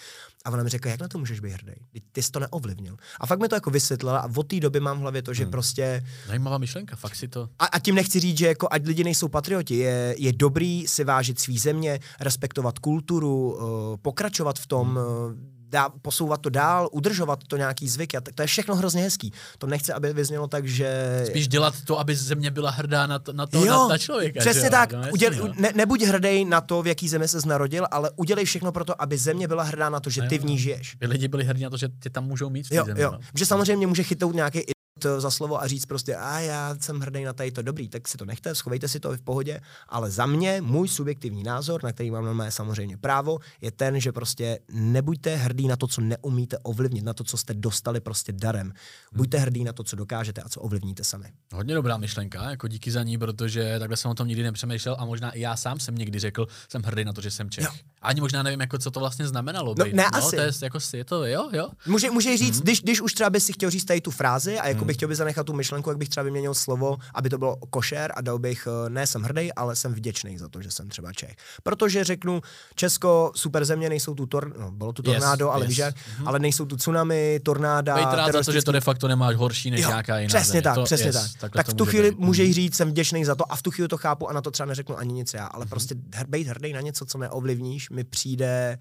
A 0.46 0.50
ona 0.52 0.64
mi 0.64 0.70
řekla, 0.70 0.92
jak 0.92 1.00
na 1.02 1.08
to 1.08 1.18
můžeš 1.18 1.40
být 1.40 1.52
hrdý? 1.52 1.72
Ty 2.12 2.24
jsi 2.24 2.32
to 2.32 2.40
neovlivnil. 2.40 2.98
A 3.20 3.26
fakt 3.26 3.40
mi 3.40 3.48
to 3.48 3.56
jako 3.56 3.70
vysvětlila 3.70 4.20
a 4.20 4.30
od 4.36 4.44
té 4.48 4.60
doby 4.60 4.80
mám 4.80 4.98
v 4.98 5.02
hlavě 5.02 5.22
to, 5.22 5.34
že 5.34 5.44
Hmm. 5.44 5.52
prostě 5.52 6.06
Zajímavá 6.28 6.58
myšlenka, 6.58 6.96
fakt 6.96 7.16
si 7.16 7.28
to... 7.28 7.50
a, 7.60 7.66
a 7.66 7.80
tím 7.80 7.96
nechci 7.96 8.20
říct, 8.20 8.38
že 8.38 8.48
jako 8.48 8.68
ať 8.72 8.86
lidi 8.86 9.04
nejsou 9.04 9.28
patrioti, 9.28 9.76
je, 9.76 10.16
je 10.18 10.34
dobrý 10.34 10.88
si 10.88 11.04
vážit 11.04 11.40
svý 11.40 11.58
země, 11.58 12.00
respektovat 12.20 12.80
kulturu, 12.80 13.52
uh, 13.52 13.98
pokračovat 14.02 14.60
v 14.60 14.68
tom, 14.68 14.97
uh, 14.98 15.34
dá, 15.70 15.90
posouvat 16.02 16.42
to 16.42 16.50
dál, 16.50 16.90
udržovat 16.92 17.40
to 17.48 17.58
nějaký 17.58 17.88
zvyk. 17.90 18.16
A 18.16 18.22
to, 18.22 18.32
to 18.36 18.42
je 18.42 18.48
všechno 18.48 18.76
hrozně 18.76 19.02
hezký. 19.02 19.34
To 19.58 19.68
nechce, 19.68 19.94
aby 19.94 20.14
vyznělo 20.14 20.48
tak, 20.48 20.68
že... 20.68 21.22
Spíš 21.28 21.48
dělat 21.48 21.74
to, 21.86 22.00
aby 22.00 22.16
země 22.16 22.52
byla 22.52 22.72
hrdá 22.72 23.08
na 23.08 23.20
to, 23.20 23.34
na 23.34 23.48
to 23.48 23.66
jo, 23.66 23.66
na, 23.66 23.88
na 23.88 23.98
člověka. 23.98 24.44
že 24.44 24.50
přesně 24.50 24.66
jo? 24.68 24.72
tak. 24.72 24.94
No, 24.94 25.02
Uděl, 25.12 25.32
no. 25.40 25.54
ne, 25.58 25.72
nebuď 25.76 26.02
hrdý 26.04 26.46
na 26.46 26.62
to, 26.62 26.82
v 26.82 26.88
jaký 26.88 27.10
zemi 27.10 27.28
se 27.28 27.38
narodil, 27.48 27.88
ale 27.92 28.12
udělej 28.16 28.46
všechno 28.46 28.72
pro 28.72 28.86
to, 28.86 29.02
aby 29.02 29.18
země 29.18 29.48
byla 29.48 29.64
hrdá 29.64 29.90
na 29.90 30.00
to, 30.00 30.10
že 30.10 30.22
No 30.22 30.28
ty 30.30 30.38
v 30.38 30.46
ní 30.46 30.60
žiješ. 30.60 30.96
Aby 30.96 31.08
lidi 31.08 31.28
byli 31.28 31.44
hrdí 31.44 31.64
na 31.64 31.70
to, 31.70 31.78
že 31.78 31.90
tě 32.00 32.10
tam 32.10 32.24
můžou 32.26 32.50
mít 32.50 32.64
v 32.66 32.70
té 32.70 32.76
Jo, 32.76 32.86
zemi. 32.86 33.02
jo. 33.02 33.12
No. 33.12 33.20
Že 33.36 33.46
samozřejmě 33.46 33.88
může 33.88 34.04
chytnout 34.04 34.36
nějaký 34.36 34.60
idiot 35.06 35.22
za 35.22 35.32
slovo 35.32 35.62
a 35.62 35.68
říct 35.68 35.86
prostě, 35.86 36.16
a 36.16 36.40
já 36.40 36.76
jsem 36.80 37.00
hrdý 37.00 37.24
na 37.24 37.34
tady 37.34 37.52
to 37.52 37.62
dobrý, 37.62 37.90
tak 37.90 38.08
si 38.08 38.18
to 38.18 38.26
nechte, 38.26 38.56
schovejte 38.56 38.88
si 38.88 39.00
to 39.00 39.12
v 39.12 39.22
pohodě, 39.22 39.60
ale 39.90 40.12
za 40.12 40.26
mě, 40.26 40.62
můj 40.62 40.88
subjektivní 40.88 41.44
názor, 41.44 41.84
na 41.84 41.92
který 41.92 42.12
mám 42.12 42.26
normálně 42.26 42.52
samozřejmě 42.52 42.98
právo, 42.98 43.40
je 43.62 43.72
ten, 43.72 44.00
že 44.00 44.12
prostě 44.12 44.60
nebuďte 44.72 45.36
hrdý 45.36 45.68
na 45.68 45.76
to, 45.76 45.88
co 45.88 46.02
neumíte 46.02 46.58
ovlivnit, 46.58 47.04
na 47.04 47.14
to, 47.14 47.24
co 47.24 47.38
jste 47.38 47.54
dostali 47.54 48.00
prostě 48.00 48.32
darem. 48.32 48.74
Buďte 49.14 49.38
hrdý 49.38 49.64
na 49.64 49.74
to, 49.74 49.84
co 49.84 49.96
dokážete 49.96 50.42
a 50.42 50.50
co 50.50 50.62
ovlivníte 50.62 51.04
sami. 51.04 51.32
Hodně 51.54 51.76
dobrá 51.76 51.98
myšlenka, 51.98 52.50
jako 52.50 52.68
díky 52.68 52.92
za 52.92 53.04
ní, 53.04 53.18
protože 53.18 53.80
takhle 53.80 53.98
jsem 53.98 54.12
o 54.12 54.16
tom 54.16 54.28
nikdy 54.28 54.44
nepřemýšlel 54.44 54.96
a 55.00 55.06
možná 55.06 55.32
i 55.32 55.42
já 55.42 55.56
sám 55.56 55.80
jsem 55.80 55.96
někdy 55.96 56.20
řekl, 56.20 56.48
jsem 56.70 56.84
hrdý 56.84 57.06
na 57.06 57.14
to, 57.14 57.22
že 57.22 57.32
jsem 57.32 57.50
Čech. 57.50 57.64
Jo. 57.64 57.72
Ani 58.02 58.22
možná 58.22 58.44
nevím, 58.44 58.60
jako, 58.60 58.78
co 58.78 58.92
to 58.92 59.00
vlastně 59.00 59.28
znamenalo. 59.28 59.76
No, 59.78 59.86
ne, 59.86 59.92
no, 59.94 60.16
asi. 60.16 60.36
To 60.36 60.42
je, 60.42 60.52
jako, 60.62 60.80
je 60.94 61.06
to, 61.06 61.26
jo, 61.26 61.50
jo. 61.54 61.70
Může, 61.88 62.12
může 62.12 62.38
říct, 62.38 62.58
mm. 62.58 62.64
když, 62.64 62.82
když 62.82 63.02
už 63.02 63.14
třeba 63.14 63.30
by 63.30 63.40
si 63.40 63.54
chtěl 63.54 63.70
říct 63.70 63.86
tady 63.86 64.02
tu 64.02 64.12
frázi 64.12 64.60
a 64.60 64.68
jako 64.68 64.86
bych 64.88 64.96
chtěl 64.96 65.10
by 65.10 65.16
zanechat 65.16 65.46
tu 65.46 65.54
myšlenku, 65.54 65.90
jak 65.90 65.98
bych 65.98 66.10
třeba 66.10 66.24
vyměnil 66.24 66.54
slovo, 66.54 66.98
aby 67.14 67.30
to 67.30 67.38
bylo 67.38 67.56
košer 67.70 68.12
a 68.16 68.22
dal 68.22 68.40
bych, 68.40 68.68
eh, 68.86 68.90
ne 68.90 69.08
jsem 69.08 69.22
hrdý, 69.24 69.54
ale 69.54 69.76
jsem 69.76 69.94
vděčný 69.94 70.38
za 70.38 70.50
to, 70.50 70.62
že 70.62 70.72
jsem 70.72 70.90
třeba 70.90 71.14
Čech. 71.14 71.36
Protože 71.64 72.04
řeknu, 72.04 72.42
Česko, 72.76 73.32
super 73.36 73.66
země, 73.66 73.90
nejsou 73.90 74.16
tu 74.16 74.26
tor, 74.26 74.54
no, 74.60 74.72
bylo 74.72 74.94
tu 74.94 75.02
Yes, 75.06 75.14
tornádo, 75.20 75.52
ale 75.52 75.64
yes. 75.64 75.70
víš 75.70 75.78
jak, 75.78 75.96
ale 76.26 76.40
nejsou 76.40 76.66
tu 76.66 76.76
tsunami, 76.78 77.40
tornáda, 77.44 77.96
Bejt 77.96 78.08
rád 78.14 78.32
za 78.32 78.44
to, 78.44 78.52
že 78.52 78.62
to 78.62 78.72
de 78.72 78.82
facto 78.82 79.08
nemáš 79.08 79.36
horší 79.36 79.72
než 79.72 79.82
Jo, 79.82 79.88
nějaká 79.88 80.20
jiná 80.20 80.28
přesně 80.28 80.46
země. 80.52 80.62
tak, 80.62 80.76
to, 80.76 80.84
přesně 80.84 81.06
yes, 81.06 81.34
tak. 81.40 81.52
Tak 81.54 81.68
v 81.68 81.74
tu 81.74 81.84
může 81.86 81.92
chvíli 81.92 82.12
být. 82.12 82.20
můžeš 82.20 82.48
Mhm. 82.48 82.54
říct, 82.54 82.76
jsem 82.76 82.90
vděčný 82.90 83.26
za 83.26 83.36
to 83.36 83.52
a 83.52 83.56
v 83.56 83.62
tu 83.62 83.72
chvíli 83.72 83.88
to 83.88 83.98
chápu 83.98 84.30
a 84.30 84.34
na 84.34 84.42
to 84.42 84.52
třeba 84.52 84.68
neřeknu 84.68 84.98
ani 84.98 85.14
nic 85.14 85.34
já, 85.34 85.42
Mhm. 85.44 85.50
ale 85.54 85.66
prostě 85.66 85.96
hr, 86.16 86.28
být 86.28 86.48
hrdý 86.48 86.74
na 86.74 86.82
něco, 86.82 87.06
co 87.06 87.18
neovlivníš, 87.18 87.90
mi 87.90 88.04
přijde 88.04 88.78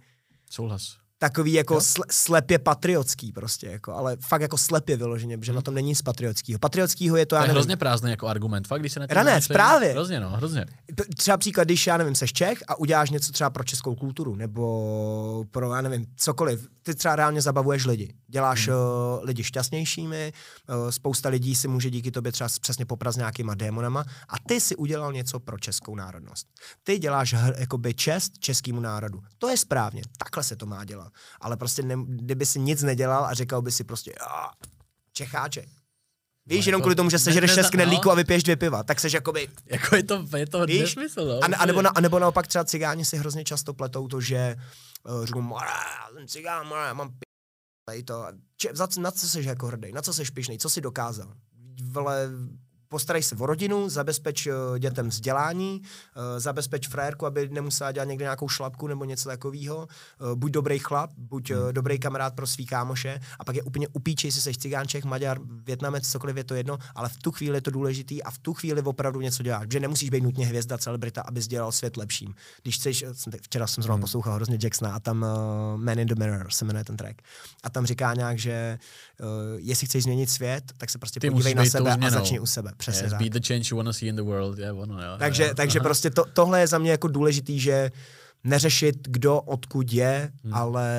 Souhlas. 0.51 0.97
Takový 1.19 1.53
jako 1.53 1.81
sle, 1.81 2.05
slepě 2.11 2.59
patriotský 2.59 3.33
prostě, 3.33 3.67
jako, 3.67 3.93
ale 3.93 4.17
fakt 4.29 4.41
jako 4.41 4.59
slepě 4.59 4.97
vyloženě, 4.97 5.39
protože 5.39 5.53
na 5.53 5.63
tom 5.63 5.75
není 5.75 5.89
nic 5.89 6.03
patriotského. 6.03 6.59
Patriotského 6.59 7.17
je 7.17 7.27
to, 7.27 7.35
Mhm. 7.37 7.39
To 7.39 7.43
já 7.43 7.43
je 7.43 7.49
nevím, 7.49 7.55
hrozně 7.57 7.77
prázdný 7.77 8.11
jako 8.11 8.27
argument, 8.27 8.67
fakt, 8.69 8.81
když 8.81 8.93
se 8.93 9.01
na 9.01 9.07
Ranec, 9.11 9.47
právě. 9.49 9.93
Hrozně, 9.93 10.21
no, 10.21 10.31
hrozně. 10.31 10.67
Třeba 11.17 11.37
příklad, 11.37 11.65
když 11.65 11.87
já 11.87 11.97
nevím, 11.97 12.15
seš 12.15 12.33
Čech 12.33 12.59
a 12.69 12.75
uděláš 12.79 13.11
něco 13.11 13.33
třeba 13.33 13.51
pro 13.51 13.65
českou 13.65 13.95
kulturu, 13.95 14.35
nebo 14.35 15.45
pro, 15.51 15.75
já 15.75 15.81
nevím, 15.83 16.07
cokoliv. 16.17 16.69
Ty 16.83 16.95
třeba 16.95 17.17
reálně 17.17 17.43
zabavuješ 17.43 17.85
lidi. 17.87 18.15
Děláš 18.29 18.69
Hmm. 18.69 18.77
uh, 18.77 19.25
lidi 19.25 19.45
šťastnějšími, 19.45 20.33
uh, 20.69 20.91
spousta 20.91 21.29
lidí 21.29 21.55
si 21.55 21.69
může 21.69 21.91
díky 21.91 22.11
tobě 22.11 22.33
třeba 22.33 22.51
přesně 22.61 22.87
poprat 22.87 23.15
s 23.15 23.17
nějakýma 23.17 23.55
démonama 23.55 24.05
a 24.29 24.35
ty 24.49 24.61
si 24.61 24.77
udělal 24.77 25.13
něco 25.13 25.41
pro 25.41 25.59
českou 25.59 25.95
národnost. 25.95 26.47
Ty 26.83 26.99
děláš 26.99 27.35
hr, 27.35 27.55
jakoby 27.59 27.95
čest 27.95 28.39
českému 28.39 28.81
národu. 28.81 29.23
To 29.39 29.49
je 29.49 29.57
správně, 29.57 30.03
takhle 30.19 30.43
se 30.45 30.57
to 30.57 30.67
má 30.67 30.85
dělat. 30.85 31.06
Ale 31.41 31.57
prostě 31.57 31.83
ne, 31.83 31.95
kdyby 32.09 32.47
si 32.47 32.61
nic 32.61 32.83
nedělal 32.83 33.25
a 33.25 33.35
říkal 33.35 33.63
by 33.63 33.73
si 33.73 33.85
prostě, 33.85 34.13
"Ah, 34.21 34.51
Čecháček. 35.13 35.69
Víš, 36.49 36.67
No, 36.67 36.69
jenom 36.69 36.79
jako- 36.79 36.83
kvůli 36.83 36.95
tomu, 36.95 37.11
že 37.11 37.19
sežereš 37.19 37.51
šest 37.55 37.71
knedlíků 37.71 38.09
no. 38.09 38.13
a 38.13 38.15
vypiješ 38.15 38.43
dvě 38.43 38.57
piva, 38.57 38.83
tak 38.83 39.01
seš 39.01 39.13
jakoby 39.13 39.49
Jako 39.67 39.97
je 39.97 40.03
to, 40.05 40.25
je 40.37 40.47
to 40.47 40.67
Víš? 40.67 40.81
nesmysl, 40.81 41.25
no. 41.27 41.41
a, 41.59 41.67
nebo 41.67 41.83
na, 41.83 41.91
a 41.91 42.01
nebo 42.01 42.19
naopak 42.19 42.47
třeba 42.47 42.65
cigáni 42.65 43.05
si 43.05 43.17
hrozně 43.17 43.45
často 43.45 43.75
pletou 43.75 44.09
to, 44.09 44.21
že 44.21 44.57
uh, 45.09 45.25
řeknou, 45.25 45.41
"Mora, 45.43 45.71
já 45.71 46.09
jsem 46.19 46.29
cigán, 46.29 46.67
mora, 46.67 46.87
já 46.87 46.95
mám 46.95 47.09
p***, 47.09 48.03
to. 48.03 48.27
Če, 48.57 48.69
za, 48.73 48.89
na 48.99 49.11
co 49.11 49.29
jsi 49.29 49.43
jako 49.43 49.67
hrdý, 49.67 49.93
na 49.93 50.03
co 50.03 50.15
jsi 50.15 50.25
pišnej, 50.33 50.59
co 50.59 50.71
jsi 50.71 50.81
dokázal? 50.81 51.35
Vole, 51.91 52.29
postarej 52.89 53.23
se 53.23 53.37
o 53.37 53.47
rodinu, 53.47 53.89
zabezpeč 53.89 54.47
uh, 54.47 54.79
dětem 54.79 55.09
vzdělání, 55.09 55.81
uh, 55.81 56.23
zabezpeč 56.39 56.89
frérku, 56.89 57.27
aby 57.27 57.49
nemusela 57.49 57.93
dělat 57.93 58.09
někde 58.09 58.23
nějakou 58.23 58.49
šlapku 58.49 58.87
nebo 58.87 59.05
něco 59.05 59.29
takového. 59.29 59.77
Uh, 59.77 60.35
buď 60.35 60.53
dobrý 60.53 60.79
chlap, 60.79 61.11
buď 61.17 61.51
uh, 61.51 61.73
dobrý 61.73 61.99
kamarád 61.99 62.35
pro 62.35 62.47
svý 62.47 62.67
kámoše 62.67 63.21
a 63.39 63.45
pak 63.45 63.57
je 63.57 63.63
úplně 63.63 63.89
upíčej, 63.89 64.29
jestli 64.29 64.43
jsi 64.43 64.55
cigánček, 64.59 65.05
Maďar, 65.05 65.39
Větnamec, 65.67 66.09
cokoliv 66.09 66.37
je 66.37 66.45
to 66.45 66.55
jedno, 66.55 66.79
ale 66.95 67.09
v 67.09 67.17
tu 67.17 67.33
chvíli 67.33 67.57
je 67.57 67.61
to 67.61 67.71
důležitý 67.71 68.23
a 68.23 68.31
v 68.31 68.39
tu 68.39 68.55
chvíli 68.55 68.83
opravdu 68.83 69.21
něco 69.21 69.43
děláš, 69.43 69.67
že 69.73 69.81
nemusíš 69.81 70.11
být 70.11 70.23
nutně 70.23 70.47
hvězda, 70.47 70.79
celebrita, 70.79 71.23
aby 71.23 71.41
dělal 71.41 71.73
svět 71.73 71.97
lepším. 71.97 72.35
Když 72.63 72.77
chceš, 72.77 73.05
včera 73.43 73.67
jsem 73.67 73.83
zrovna 73.83 74.01
poslouchal 74.01 74.35
hrozně 74.35 74.59
Jacksona 74.63 74.95
a 74.95 75.01
tam 75.01 75.23
uh, 75.23 75.81
Man 75.81 75.99
in 75.99 76.09
the 76.09 76.15
Mirror 76.15 76.51
se 76.51 76.65
jmenuje 76.65 76.85
ten 76.85 76.97
track. 76.97 77.23
A 77.63 77.71
tam 77.71 77.87
říká 77.87 78.15
nějak, 78.15 78.39
že 78.39 78.79
uh, 79.21 79.27
jestli 79.59 79.87
chceš 79.87 80.03
změnit 80.03 80.31
svět, 80.31 80.73
tak 80.77 80.91
se 80.91 80.99
prostě 80.99 81.21
Ty 81.21 81.31
podívej 81.31 81.55
na 81.55 81.65
sebe 81.65 81.97
a 82.07 82.11
začni 82.11 82.41
u 82.41 82.47
sebe. 82.47 82.73
Přesně 82.77 83.05
Yes, 83.05 83.11
tak. 83.11 83.23
be 83.23 83.31
the 83.31 83.47
change 83.47 83.69
you 83.71 83.77
wanna 83.77 83.93
see 83.93 84.09
in 84.09 84.17
the 84.17 84.23
world. 84.23 84.59
Yeah, 84.59 84.77
ono, 84.77 85.03
jo. 85.03 85.19
Takže, 85.19 85.43
jo. 85.45 85.55
takže 85.55 85.79
Aha. 85.79 85.85
prostě 85.85 86.11
to, 86.11 86.25
tohle 86.33 86.61
je 86.61 86.67
za 86.67 86.79
mě 86.79 86.91
jako 86.91 87.09
důležitý, 87.09 87.61
že 87.61 87.91
neřešit, 88.45 89.09
kdo 89.09 89.41
odkud 89.41 89.93
je, 89.93 90.33
hmm. 90.45 90.55
ale 90.55 90.91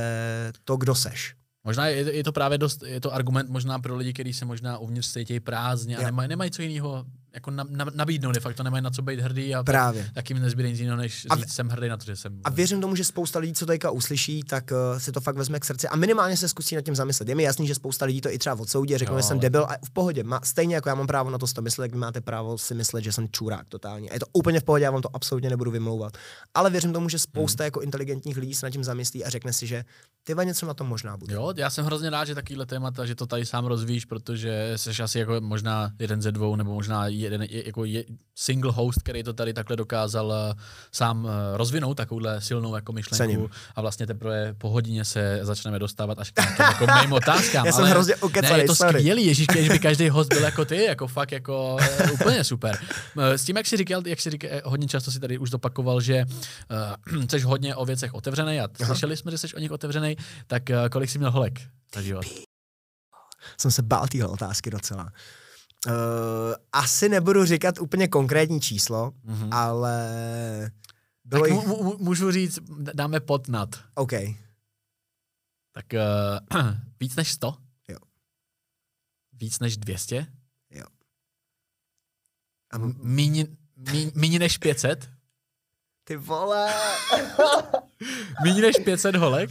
to, 0.64 0.78
kdo 0.78 0.96
seš. 0.96 1.34
Možná 1.64 1.88
je, 1.88 2.16
je 2.16 2.24
to 2.24 2.32
právě 2.32 2.58
dost, 2.58 2.84
je 2.84 3.02
to 3.02 3.14
argument 3.14 3.50
možná 3.50 3.80
pro 3.80 3.96
lidi, 3.96 4.14
kteří 4.14 4.34
se 4.34 4.46
možná 4.46 4.78
uvnitř 4.78 5.14
cítí 5.14 5.40
prázdně 5.40 5.98
a 5.98 6.06
nemají, 6.06 6.30
nemají 6.30 6.52
co 6.52 6.62
jiného 6.62 7.06
jako 7.34 7.52
na, 7.52 7.66
na, 7.70 7.86
nabídnout, 7.96 8.32
de 8.32 8.40
facto 8.40 8.64
nemají 8.64 8.84
na 8.84 8.90
co 8.90 9.02
být 9.02 9.20
hrdý 9.20 9.56
a 9.56 9.64
Právě. 9.64 10.12
tak 10.14 10.30
jim 10.30 10.42
nezbyde 10.42 10.70
nic 10.70 10.80
jiného, 10.80 10.98
než 10.98 11.28
A 11.30 11.36
říct, 11.36 11.54
jsem 11.54 11.70
hrdý 11.70 11.90
na 11.90 11.98
to, 11.98 12.06
že 12.06 12.16
jsem. 12.16 12.40
A 12.44 12.50
věřím 12.50 12.82
tomu, 12.82 12.96
že 12.96 13.04
spousta 13.04 13.40
lidí, 13.40 13.54
co 13.54 13.66
teďka 13.66 13.92
uslyší, 13.92 14.44
tak 14.44 14.72
uh, 14.72 15.00
si 15.00 15.12
to 15.12 15.22
fakt 15.22 15.36
vezme 15.36 15.60
k 15.60 15.66
srdci 15.66 15.88
a 15.88 15.96
minimálně 15.96 16.38
se 16.38 16.50
zkusí 16.50 16.76
nad 16.76 16.82
tím 16.82 16.96
zamyslet. 16.96 17.30
Je 17.30 17.36
mi 17.36 17.44
jasný, 17.44 17.68
že 17.68 17.76
spousta 17.76 18.06
lidí 18.06 18.22
to 18.22 18.30
i 18.30 18.38
třeba 18.38 18.56
odsoudí, 18.60 18.98
řeknou, 18.98 19.16
Jo, 19.16 19.20
že 19.20 19.28
jsem 19.28 19.40
debil 19.40 19.64
a 19.64 19.76
v 19.86 19.90
pohodě. 19.90 20.24
Má, 20.24 20.40
stejně 20.44 20.76
jako 20.76 20.90
já 20.90 20.96
mám 20.96 21.08
právo 21.08 21.30
na 21.30 21.38
to 21.38 21.48
si 21.48 21.54
to 21.54 21.62
myslet, 21.62 21.92
vy 21.92 21.98
máte 21.98 22.22
právo 22.22 22.58
si 22.58 22.74
myslet, 22.74 23.04
že 23.04 23.12
jsem 23.12 23.28
čurák 23.30 23.68
totálně. 23.70 24.10
A 24.10 24.14
je 24.14 24.20
to 24.20 24.26
úplně 24.34 24.60
v 24.60 24.64
pohodě, 24.64 24.84
já 24.84 24.92
vám 24.92 25.02
to 25.02 25.16
absolutně 25.16 25.50
nebudu 25.50 25.72
vymlouvat. 25.72 26.18
Ale 26.54 26.70
věřím 26.70 26.94
tomu, 26.94 27.10
že 27.10 27.20
spousta 27.20 27.64
jako 27.64 27.82
inteligentních 27.82 28.38
lidí 28.38 28.54
se 28.54 28.66
nad 28.66 28.70
tím 28.70 28.84
zamyslí 28.84 29.26
a 29.26 29.30
řekne 29.30 29.54
si, 29.54 29.68
že 29.68 29.86
ty 30.24 30.36
něco 30.44 30.66
na 30.66 30.74
tom 30.74 30.88
možná 30.88 31.18
bude. 31.18 31.34
Jo, 31.34 31.54
já 31.58 31.70
jsem 31.70 31.86
hrozně 31.86 32.10
rád, 32.10 32.26
že 32.26 32.36
takovýhle 32.36 32.66
témata, 32.66 33.06
že 33.06 33.16
to 33.16 33.26
tady 33.26 33.46
sám 33.46 33.66
rozvíjíš, 33.66 34.06
protože 34.06 34.74
jsi 34.76 35.04
asi 35.04 35.20
jako 35.20 35.42
možná 35.42 35.92
jeden 36.00 36.22
ze 36.22 36.32
dvou, 36.32 36.56
nebo 36.56 36.74
možná 36.74 37.08
jeden 37.22 37.42
je- 37.42 37.68
jako 37.68 37.86
je, 37.86 38.04
single 38.36 38.72
host, 38.72 39.00
který 39.02 39.24
to 39.24 39.34
tady 39.34 39.54
takhle 39.54 39.76
dokázal 39.76 40.34
eh, 40.34 40.54
sám 40.92 41.28
eh, 41.28 41.58
rozvinout, 41.58 41.94
takovouhle 41.98 42.42
silnou 42.42 42.76
jako 42.76 42.94
myšlenku 42.94 43.18
Cením. 43.18 43.50
a 43.76 43.82
vlastně 43.82 44.08
teprve 44.08 44.54
po 44.54 44.70
hodině 44.70 45.06
se 45.06 45.40
začneme 45.42 45.80
dostávat 45.80 46.20
až 46.20 46.32
k 46.32 46.38
nějakým 46.38 46.66
jako 46.66 46.88
mým 47.02 47.14
otázkám. 47.14 47.66
Já 47.66 47.72
jsem 47.72 47.82
ale 47.82 47.90
hrozně 47.90 48.14
ne, 48.16 48.22
ukecanej, 48.22 48.62
je 48.62 48.68
to 48.68 48.76
sorry. 48.76 49.00
skvělý, 49.00 49.26
ježíš, 49.26 49.48
když 49.48 49.70
by 49.70 49.80
každý 49.80 50.10
host 50.10 50.34
byl 50.34 50.44
jako 50.44 50.66
ty, 50.66 50.84
jako 50.84 51.08
fakt 51.08 51.32
jako 51.32 51.78
eh, 51.80 52.12
úplně 52.12 52.44
super. 52.44 52.80
S 53.16 53.44
tím, 53.44 53.58
jak 53.58 53.68
jsi 53.68 53.78
říkal, 53.78 54.02
jak 54.06 54.22
jsi 54.22 54.30
říkal, 54.30 54.50
hodně 54.66 54.88
často 54.88 55.12
si 55.12 55.20
tady 55.20 55.38
už 55.38 55.50
dopakoval, 55.50 56.02
že 56.02 56.26
uh, 57.14 57.22
jsi 57.30 57.40
hodně 57.40 57.76
o 57.76 57.86
věcech 57.86 58.14
otevřený 58.14 58.60
a 58.60 58.68
slyšeli 58.86 59.18
jsme, 59.18 59.32
že 59.32 59.38
jsi 59.38 59.54
o 59.54 59.60
nich 59.60 59.72
otevřený, 59.72 60.18
tak 60.48 60.64
uh, 60.70 60.90
kolik 60.90 61.10
jsi 61.10 61.18
měl 61.18 61.32
holek 61.32 61.62
život? 62.02 62.26
jsem 63.58 63.72
se 63.72 63.82
bál 63.82 64.08
téhle 64.08 64.28
otázky 64.28 64.70
docela. 64.70 65.12
Uh, 65.88 65.94
asi 66.72 67.10
nebudu 67.10 67.46
říkat 67.46 67.80
úplně 67.80 68.08
konkrétní 68.08 68.62
číslo, 68.62 69.14
Mhm. 69.24 69.54
ale 69.54 70.72
bylo 71.26 71.44
Tak 71.44 71.52
jich... 71.52 71.66
mu, 71.68 71.84
mu, 71.84 71.98
můžu 71.98 72.32
říct, 72.32 72.60
dáme 72.94 73.20
pod 73.20 73.48
nad. 73.48 73.70
OK. 73.96 74.12
Tak 75.72 75.86
uh, 76.54 76.62
víc 77.00 77.16
než 77.16 77.32
100? 77.34 77.56
Jo. 77.88 77.98
Víc 79.34 79.60
než 79.60 79.78
200? 79.78 80.28
A 82.72 82.76
M- 82.76 82.84
m- 82.84 82.96
Míň, 83.04 83.46
míň, 83.92 84.12
míň 84.16 84.40
než 84.40 84.58
500? 84.58 85.10
ty 86.04 86.16
vole, 86.18 86.74
Míň 88.44 88.62
než 88.62 88.76
500 88.86 89.16
holek? 89.16 89.50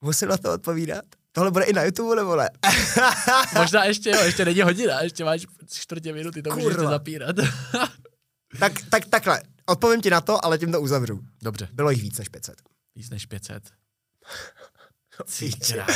musím 0.00 0.28
na 0.28 0.36
to 0.36 0.54
odpovídat? 0.54 1.04
Tohle 1.36 1.50
bude 1.50 1.64
i 1.64 1.72
na 1.72 1.82
YouTube, 1.82 2.16
nebo 2.16 2.36
ne? 2.36 2.48
Možná 3.58 3.84
ještě, 3.84 4.10
jo, 4.10 4.22
ještě 4.24 4.44
není 4.44 4.60
hodina, 4.62 5.00
ještě 5.00 5.24
máš 5.24 5.46
čtvrtě 5.72 6.12
minuty, 6.12 6.42
to 6.42 6.50
můžeš 6.50 6.64
Kurva. 6.64 6.82
ještě 6.82 6.90
zapírat. 6.90 7.36
tak, 8.60 8.72
tak 8.90 9.04
takhle, 9.06 9.42
odpovím 9.66 10.00
ti 10.00 10.10
na 10.10 10.20
to, 10.20 10.44
ale 10.44 10.58
tím 10.58 10.72
to 10.72 10.80
uzavřu. 10.80 11.20
Dobře, 11.42 11.68
Bylo 11.72 11.90
jich 11.90 12.02
víc 12.02 12.18
než 12.18 12.28
500. 12.28 12.54
víc 12.94 13.10
než 13.10 13.26
500. 13.26 13.62
Ty 15.38 15.44
Píče. 15.50 15.72
krávo, 15.74 15.92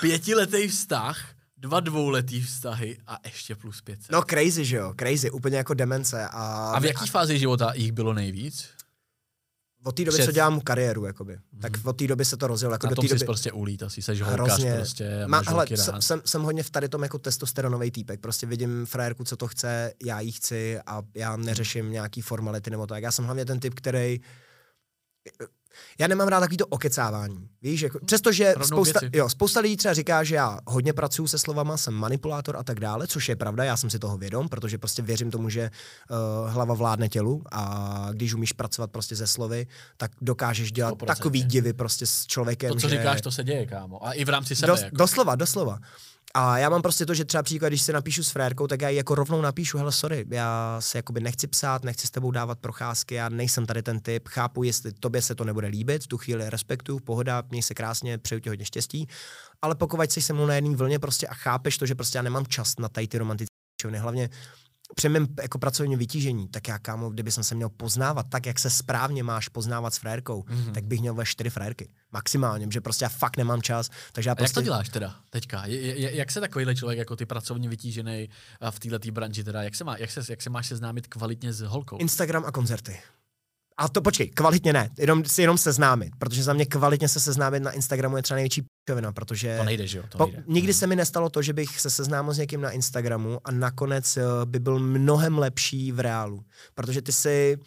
pětiletý 0.00 0.68
vztah, 0.68 1.28
dva 1.56 1.80
dvouletý 1.80 2.42
vztahy 2.42 2.98
a 3.06 3.18
ještě 3.24 3.54
plus 3.54 3.80
500. 3.80 4.10
No 4.12 4.22
crazy, 4.22 4.64
že 4.64 4.76
jo, 4.76 4.94
crazy, 5.00 5.30
úplně 5.30 5.56
jako 5.56 5.74
demence. 5.74 6.28
A, 6.28 6.70
a 6.74 6.78
v 6.80 6.84
jaký 6.84 7.06
fázi 7.06 7.38
života 7.38 7.72
jich 7.74 7.92
bylo 7.92 8.14
nejvíc? 8.14 8.68
Od 9.86 9.96
té 9.96 10.04
doby, 10.04 10.18
před- 10.18 10.24
co 10.24 10.32
dělám 10.32 10.60
kariéru, 10.60 11.04
jakoby, 11.04 11.38
tak 11.60 11.72
od 11.84 11.92
té 11.96 12.06
doby 12.06 12.24
se 12.24 12.36
to 12.36 12.46
rozjelo. 12.46 12.74
Jako 12.74 12.86
Na 12.86 12.90
do 12.90 12.96
tom 12.96 13.08
doby, 13.08 13.24
prostě 13.24 13.52
ulít, 13.52 13.82
asi 13.82 14.02
seš 14.02 14.20
holkař 14.22 14.38
Hrozně. 14.40 14.74
prostě. 14.74 15.24
a 15.24 15.26
Má, 15.26 15.42
hele, 15.46 15.66
jsem, 15.74 16.02
jsem, 16.02 16.22
jsem 16.24 16.42
hodně 16.42 16.62
v 16.62 16.70
tady 16.70 16.88
tom 16.88 17.02
jako 17.02 17.18
testosteronový 17.18 17.90
týpek. 17.90 18.20
Prostě 18.20 18.46
vidím 18.46 18.86
frajerku, 18.86 19.24
co 19.24 19.36
to 19.36 19.48
chce, 19.48 19.92
já 20.04 20.20
jí 20.20 20.32
chci 20.32 20.78
a 20.86 21.02
já 21.14 21.36
neřeším 21.36 21.90
nějaký 21.92 22.20
formality 22.20 22.70
nebo 22.70 22.86
tak. 22.86 23.02
Já 23.02 23.12
jsem 23.12 23.24
hlavně 23.24 23.44
ten 23.44 23.60
typ, 23.60 23.74
který 23.74 24.20
já 25.98 26.06
nemám 26.06 26.28
rád 26.28 26.40
takový 26.40 26.56
to 26.56 26.66
okecávání. 26.66 27.48
Víš, 27.62 27.80
jako, 27.80 27.98
přestože 28.06 28.54
spousta, 28.62 29.00
věci. 29.00 29.16
jo, 29.16 29.28
spousta 29.28 29.60
lidí 29.60 29.76
třeba 29.76 29.94
říká, 29.94 30.24
že 30.24 30.34
já 30.34 30.58
hodně 30.66 30.92
pracuji 30.92 31.26
se 31.26 31.38
slovama, 31.38 31.76
jsem 31.76 31.94
manipulátor 31.94 32.56
a 32.56 32.62
tak 32.62 32.80
dále, 32.80 33.06
což 33.06 33.28
je 33.28 33.36
pravda, 33.36 33.64
já 33.64 33.76
jsem 33.76 33.90
si 33.90 33.98
toho 33.98 34.18
vědom, 34.18 34.48
protože 34.48 34.78
prostě 34.78 35.02
věřím 35.02 35.30
tomu, 35.30 35.48
že 35.48 35.70
uh, 36.10 36.50
hlava 36.50 36.74
vládne 36.74 37.08
tělu 37.08 37.42
a 37.52 38.08
když 38.12 38.34
umíš 38.34 38.52
pracovat 38.52 38.90
prostě 38.90 39.16
ze 39.16 39.26
slovy, 39.26 39.66
tak 39.96 40.10
dokážeš 40.20 40.72
dělat 40.72 40.94
100%. 40.94 41.06
takový 41.06 41.42
divy 41.42 41.72
prostě 41.72 42.06
s 42.06 42.26
člověkem, 42.26 42.68
To, 42.72 42.78
co 42.78 42.88
že... 42.88 42.96
říkáš, 42.96 43.20
to 43.20 43.30
se 43.30 43.44
děje, 43.44 43.66
kámo. 43.66 44.06
A 44.06 44.12
i 44.12 44.24
v 44.24 44.28
rámci 44.28 44.56
sebe. 44.56 44.72
Dos, 44.72 44.82
jako. 44.82 44.96
Doslova, 44.96 45.34
doslova. 45.34 45.78
A 46.36 46.58
já 46.58 46.68
mám 46.68 46.82
prostě 46.82 47.06
to, 47.06 47.14
že 47.14 47.24
třeba 47.24 47.42
příklad, 47.42 47.68
když 47.68 47.82
si 47.82 47.92
napíšu 47.92 48.22
s 48.22 48.30
frérkou, 48.30 48.66
tak 48.66 48.82
já 48.82 48.88
jí 48.88 48.96
jako 48.96 49.14
rovnou 49.14 49.40
napíšu, 49.40 49.78
hele 49.78 49.92
sorry, 49.92 50.24
já 50.30 50.76
se 50.80 50.98
jakoby 50.98 51.20
nechci 51.20 51.46
psát, 51.46 51.84
nechci 51.84 52.06
s 52.06 52.10
tebou 52.10 52.30
dávat 52.30 52.58
procházky, 52.58 53.14
já 53.14 53.28
nejsem 53.28 53.66
tady 53.66 53.82
ten 53.82 54.00
typ, 54.00 54.28
chápu, 54.28 54.62
jestli 54.62 54.92
tobě 54.92 55.22
se 55.22 55.34
to 55.34 55.44
nebude 55.44 55.66
líbit, 55.66 56.04
v 56.04 56.06
tu 56.06 56.18
chvíli 56.18 56.50
respektuju, 56.50 57.00
pohoda, 57.00 57.42
měj 57.50 57.62
se 57.62 57.74
krásně, 57.74 58.18
přeju 58.18 58.40
ti 58.40 58.48
hodně 58.48 58.64
štěstí, 58.64 59.08
ale 59.62 59.74
pokud 59.74 60.10
jsi 60.10 60.22
se 60.22 60.32
mnou 60.32 60.46
na 60.46 60.54
jedné 60.54 60.76
vlně 60.76 60.98
prostě 60.98 61.26
a 61.26 61.34
chápeš 61.34 61.78
to, 61.78 61.86
že 61.86 61.94
prostě 61.94 62.18
já 62.18 62.22
nemám 62.22 62.46
čas 62.46 62.78
na 62.78 62.88
tady 62.88 63.08
ty 63.08 63.18
romantické 63.18 63.54
hlavně 63.98 64.30
při 64.96 65.08
mém 65.08 65.26
jako 65.42 65.58
pracovním 65.58 65.98
vytížení, 65.98 66.48
tak 66.48 66.68
já 66.68 66.78
kámo, 66.78 67.10
kdyby 67.10 67.32
jsem 67.32 67.44
se 67.44 67.54
měl 67.54 67.68
poznávat 67.68 68.26
tak, 68.28 68.46
jak 68.46 68.58
se 68.58 68.70
správně 68.70 69.22
máš 69.22 69.48
poznávat 69.48 69.94
s 69.94 69.98
frérkou, 69.98 70.44
Mhm. 70.48 70.58
mm-hmm. 70.64 70.72
tak 70.72 70.84
bych 70.84 71.00
měl 71.00 71.14
ve 71.14 71.24
čtyři 71.24 71.50
frérky. 71.50 71.88
Maximálně, 72.12 72.66
že 72.70 72.80
prostě 72.80 73.04
já 73.04 73.08
fakt 73.08 73.36
nemám 73.36 73.62
čas. 73.62 73.90
Takže 74.12 74.30
já 74.30 74.32
A 74.32 74.34
jak 74.34 74.38
prostě... 74.38 74.54
to 74.54 74.62
děláš 74.62 74.88
teda 74.88 75.16
teďka? 75.30 75.66
Je, 75.66 76.00
je, 76.00 76.16
jak 76.16 76.30
se 76.30 76.40
takovýhle 76.40 76.74
člověk 76.74 76.98
jako 76.98 77.16
ty 77.16 77.26
pracovně 77.26 77.68
vytížený 77.68 78.28
v 78.70 78.80
této 78.80 79.12
branži 79.12 79.44
teda, 79.44 79.62
jak 79.62 79.74
se, 79.74 79.84
má, 79.84 79.96
jak, 79.96 80.10
se, 80.10 80.20
jak 80.28 80.42
se 80.42 80.50
máš 80.50 80.66
seznámit 80.66 81.06
kvalitně 81.06 81.52
s 81.52 81.60
holkou? 81.60 81.96
Instagram 81.96 82.44
a 82.46 82.52
koncerty. 82.52 83.00
A 83.76 83.88
to 83.88 84.02
počkej, 84.02 84.28
kvalitně 84.28 84.72
ne, 84.72 84.90
jenom 84.98 85.24
si 85.24 85.40
jenom 85.40 85.58
seznámit, 85.58 86.12
protože 86.18 86.42
za 86.42 86.52
mě 86.52 86.66
kvalitně 86.66 87.08
se 87.08 87.20
seznámit 87.20 87.60
na 87.62 87.70
Instagramu 87.70 88.16
je 88.16 88.22
třeba 88.22 88.36
největší 88.36 88.62
p***ovina, 88.62 89.12
protože 89.12 89.56
To 89.58 89.64
nejde, 89.64 89.86
že 89.86 89.98
jo? 89.98 90.04
To 90.08 90.18
po, 90.18 90.26
nejde. 90.26 90.42
nikdy 90.46 90.74
se 90.74 90.86
mi 90.86 90.96
nestalo 90.96 91.30
to, 91.30 91.42
že 91.42 91.52
bych 91.52 91.80
se 91.80 91.90
seznámil 91.90 92.34
s 92.34 92.38
někým 92.38 92.60
na 92.60 92.70
Instagramu 92.70 93.38
a 93.44 93.50
nakonec 93.50 94.16
uh, 94.16 94.22
by 94.44 94.58
byl 94.58 94.78
mnohem 94.78 95.38
lepší 95.38 95.92
v 95.92 96.00
reálu, 96.00 96.44
protože 96.74 97.02
ty 97.02 97.12
si, 97.12 97.58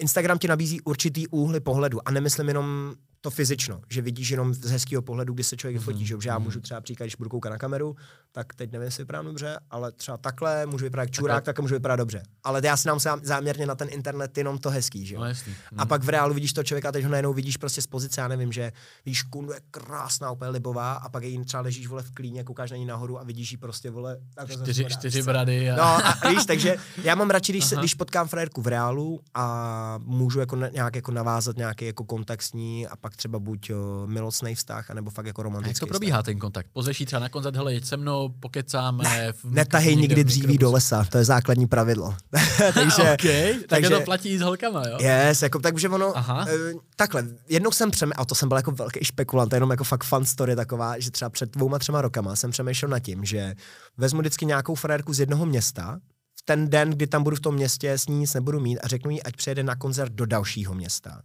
Instagram 0.00 0.38
ti 0.38 0.48
nabízí 0.48 0.80
určitý 0.80 1.28
úhly 1.28 1.60
pohledu 1.60 2.08
a 2.08 2.10
nemyslím 2.10 2.48
jenom 2.48 2.94
to 3.20 3.30
fyzično, 3.30 3.80
že 3.90 4.02
vidíš 4.02 4.30
jenom 4.30 4.54
z 4.54 4.70
hezkého 4.70 5.02
pohledu, 5.02 5.34
kdy 5.34 5.44
se 5.44 5.56
člověk 5.56 5.82
že, 5.98 6.14
jo, 6.14 6.20
že 6.20 6.28
já 6.28 6.38
můžu 6.38 6.60
třeba 6.60 6.80
příklad, 6.80 7.04
když 7.04 7.16
budu 7.16 7.30
koukat 7.30 7.52
na 7.52 7.58
kameru, 7.58 7.96
tak 8.32 8.54
teď 8.54 8.72
nevím, 8.72 8.84
jestli 8.84 9.02
vypadám 9.02 9.24
dobře, 9.24 9.58
ale 9.70 9.92
třeba 9.92 10.16
takhle 10.16 10.66
můžu 10.66 10.84
vypadat 10.84 11.02
jak 11.02 11.10
čurák, 11.10 11.44
takhle 11.44 11.62
můžu 11.62 11.74
vypadat 11.74 11.96
dobře. 11.96 12.22
Ale 12.44 12.60
já 12.64 12.76
si 12.76 12.88
nám 12.88 12.98
zám- 12.98 13.20
záměrně 13.22 13.66
na 13.66 13.74
ten 13.74 13.88
internet 13.90 14.38
jenom 14.38 14.58
to 14.58 14.70
hezký, 14.70 15.06
že 15.06 15.14
jo. 15.14 15.20
No 15.20 15.26
jasný. 15.26 15.54
A 15.76 15.86
pak 15.86 16.02
v 16.04 16.08
reálu 16.08 16.34
vidíš 16.34 16.52
toho 16.52 16.64
člověka, 16.64 16.92
teď 16.92 17.04
ho 17.04 17.10
najednou 17.10 17.32
vidíš 17.32 17.56
prostě 17.56 17.82
z 17.82 17.86
pozice, 17.86 18.20
já 18.20 18.28
nevím, 18.28 18.52
že 18.52 18.72
víš, 19.06 19.22
kundu 19.22 19.52
je 19.52 19.60
krásná, 19.70 20.30
úplně 20.30 20.50
libová, 20.50 20.92
a 20.92 21.08
pak 21.08 21.24
jí 21.24 21.44
třeba 21.44 21.60
ležíš 21.60 21.86
vole 21.86 22.02
v 22.02 22.10
klíně, 22.10 22.44
koukáš 22.44 22.70
na 22.70 22.76
ní 22.76 22.84
nahoru 22.86 23.20
a 23.20 23.24
vidíš 23.24 23.50
jí 23.50 23.56
prostě 23.56 23.90
vole. 23.90 24.18
Čtyři, 24.48 24.84
čtyři 24.84 25.22
brady 25.22 25.70
a... 25.70 25.76
No 25.76 25.82
a 25.82 26.28
víš, 26.28 26.46
takže 26.46 26.76
já 27.02 27.14
mám 27.14 27.30
radši, 27.30 27.52
když, 27.52 27.64
se, 27.64 27.76
když 27.76 27.94
potkám 27.94 28.28
frajerku 28.28 28.62
v 28.62 28.66
reálu 28.66 29.20
a 29.34 29.98
můžu 30.02 30.40
jako 30.40 30.56
nějak 30.56 30.96
jako 30.96 31.12
navázat 31.12 31.56
nějaký 31.56 31.84
jako 31.86 32.04
kontakt 32.04 32.42
s 32.42 32.52
ní 32.52 32.86
a 32.86 32.96
pak 32.96 33.07
třeba 33.16 33.38
buď 33.38 33.70
uh, 33.70 33.76
milostný 34.06 34.54
vztah, 34.54 34.90
anebo 34.90 35.10
fakt 35.10 35.26
jako 35.26 35.40
A 35.40 35.44
romantický 35.44 35.70
jak 35.70 35.78
to 35.80 35.86
probíhá 35.86 36.22
ten 36.22 36.38
kontakt? 36.38 36.66
Pozveš 36.72 36.98
třeba 37.06 37.20
na 37.20 37.28
koncert, 37.28 37.56
hele, 37.56 37.74
jeď 37.74 37.84
se 37.84 37.96
mnou, 37.96 38.28
pokecáme. 38.28 39.04
Ne, 39.04 39.32
v, 39.32 39.44
Netahej 39.44 39.96
nikdy 39.96 40.24
dříví 40.24 40.58
do 40.58 40.70
lesa, 40.72 41.04
to 41.04 41.18
je 41.18 41.24
základní 41.24 41.66
pravidlo. 41.66 42.14
takže, 42.74 43.02
okay, 43.14 43.54
takže 43.54 43.66
takže- 43.68 43.90
to 43.90 44.00
platí 44.00 44.28
i 44.28 44.38
s 44.38 44.42
holkama, 44.42 44.82
jo? 44.88 44.98
Yes, 45.00 45.42
jako, 45.42 45.58
takže 45.58 45.88
ono, 45.88 46.16
Aha. 46.18 46.46
uh, 46.74 46.80
takhle, 46.96 47.24
jednou 47.48 47.70
jsem 47.70 47.90
přemýšlel, 47.90 48.22
a 48.22 48.24
to 48.24 48.34
jsem 48.34 48.48
byl 48.48 48.58
jako 48.58 48.70
velký 48.70 49.04
špekulant, 49.04 49.50
to 49.50 49.54
je 49.54 49.56
jenom 49.56 49.70
jako 49.70 49.84
fakt 49.84 50.04
fun 50.04 50.24
story 50.24 50.56
taková, 50.56 50.98
že 50.98 51.10
třeba 51.10 51.30
před 51.30 51.50
dvouma, 51.50 51.78
třema 51.78 52.02
rokama 52.02 52.36
jsem 52.36 52.50
přemýšlel 52.50 52.90
nad 52.90 52.98
tím, 52.98 53.24
že 53.24 53.54
vezmu 53.96 54.20
vždycky 54.20 54.46
nějakou 54.46 54.74
frérku 54.74 55.12
z 55.12 55.20
jednoho 55.20 55.46
města, 55.46 55.98
v 56.38 56.42
ten 56.44 56.70
den, 56.70 56.90
kdy 56.90 57.06
tam 57.06 57.22
budu 57.22 57.36
v 57.36 57.40
tom 57.40 57.54
městě, 57.54 57.92
s 57.92 58.06
ní 58.06 58.18
nic 58.18 58.34
nebudu 58.34 58.60
mít 58.60 58.78
a 58.78 58.88
řeknu 58.88 59.10
jí, 59.10 59.22
ať 59.22 59.36
přejede 59.36 59.62
na 59.62 59.76
koncert 59.76 60.12
do 60.12 60.26
dalšího 60.26 60.74
města. 60.74 61.22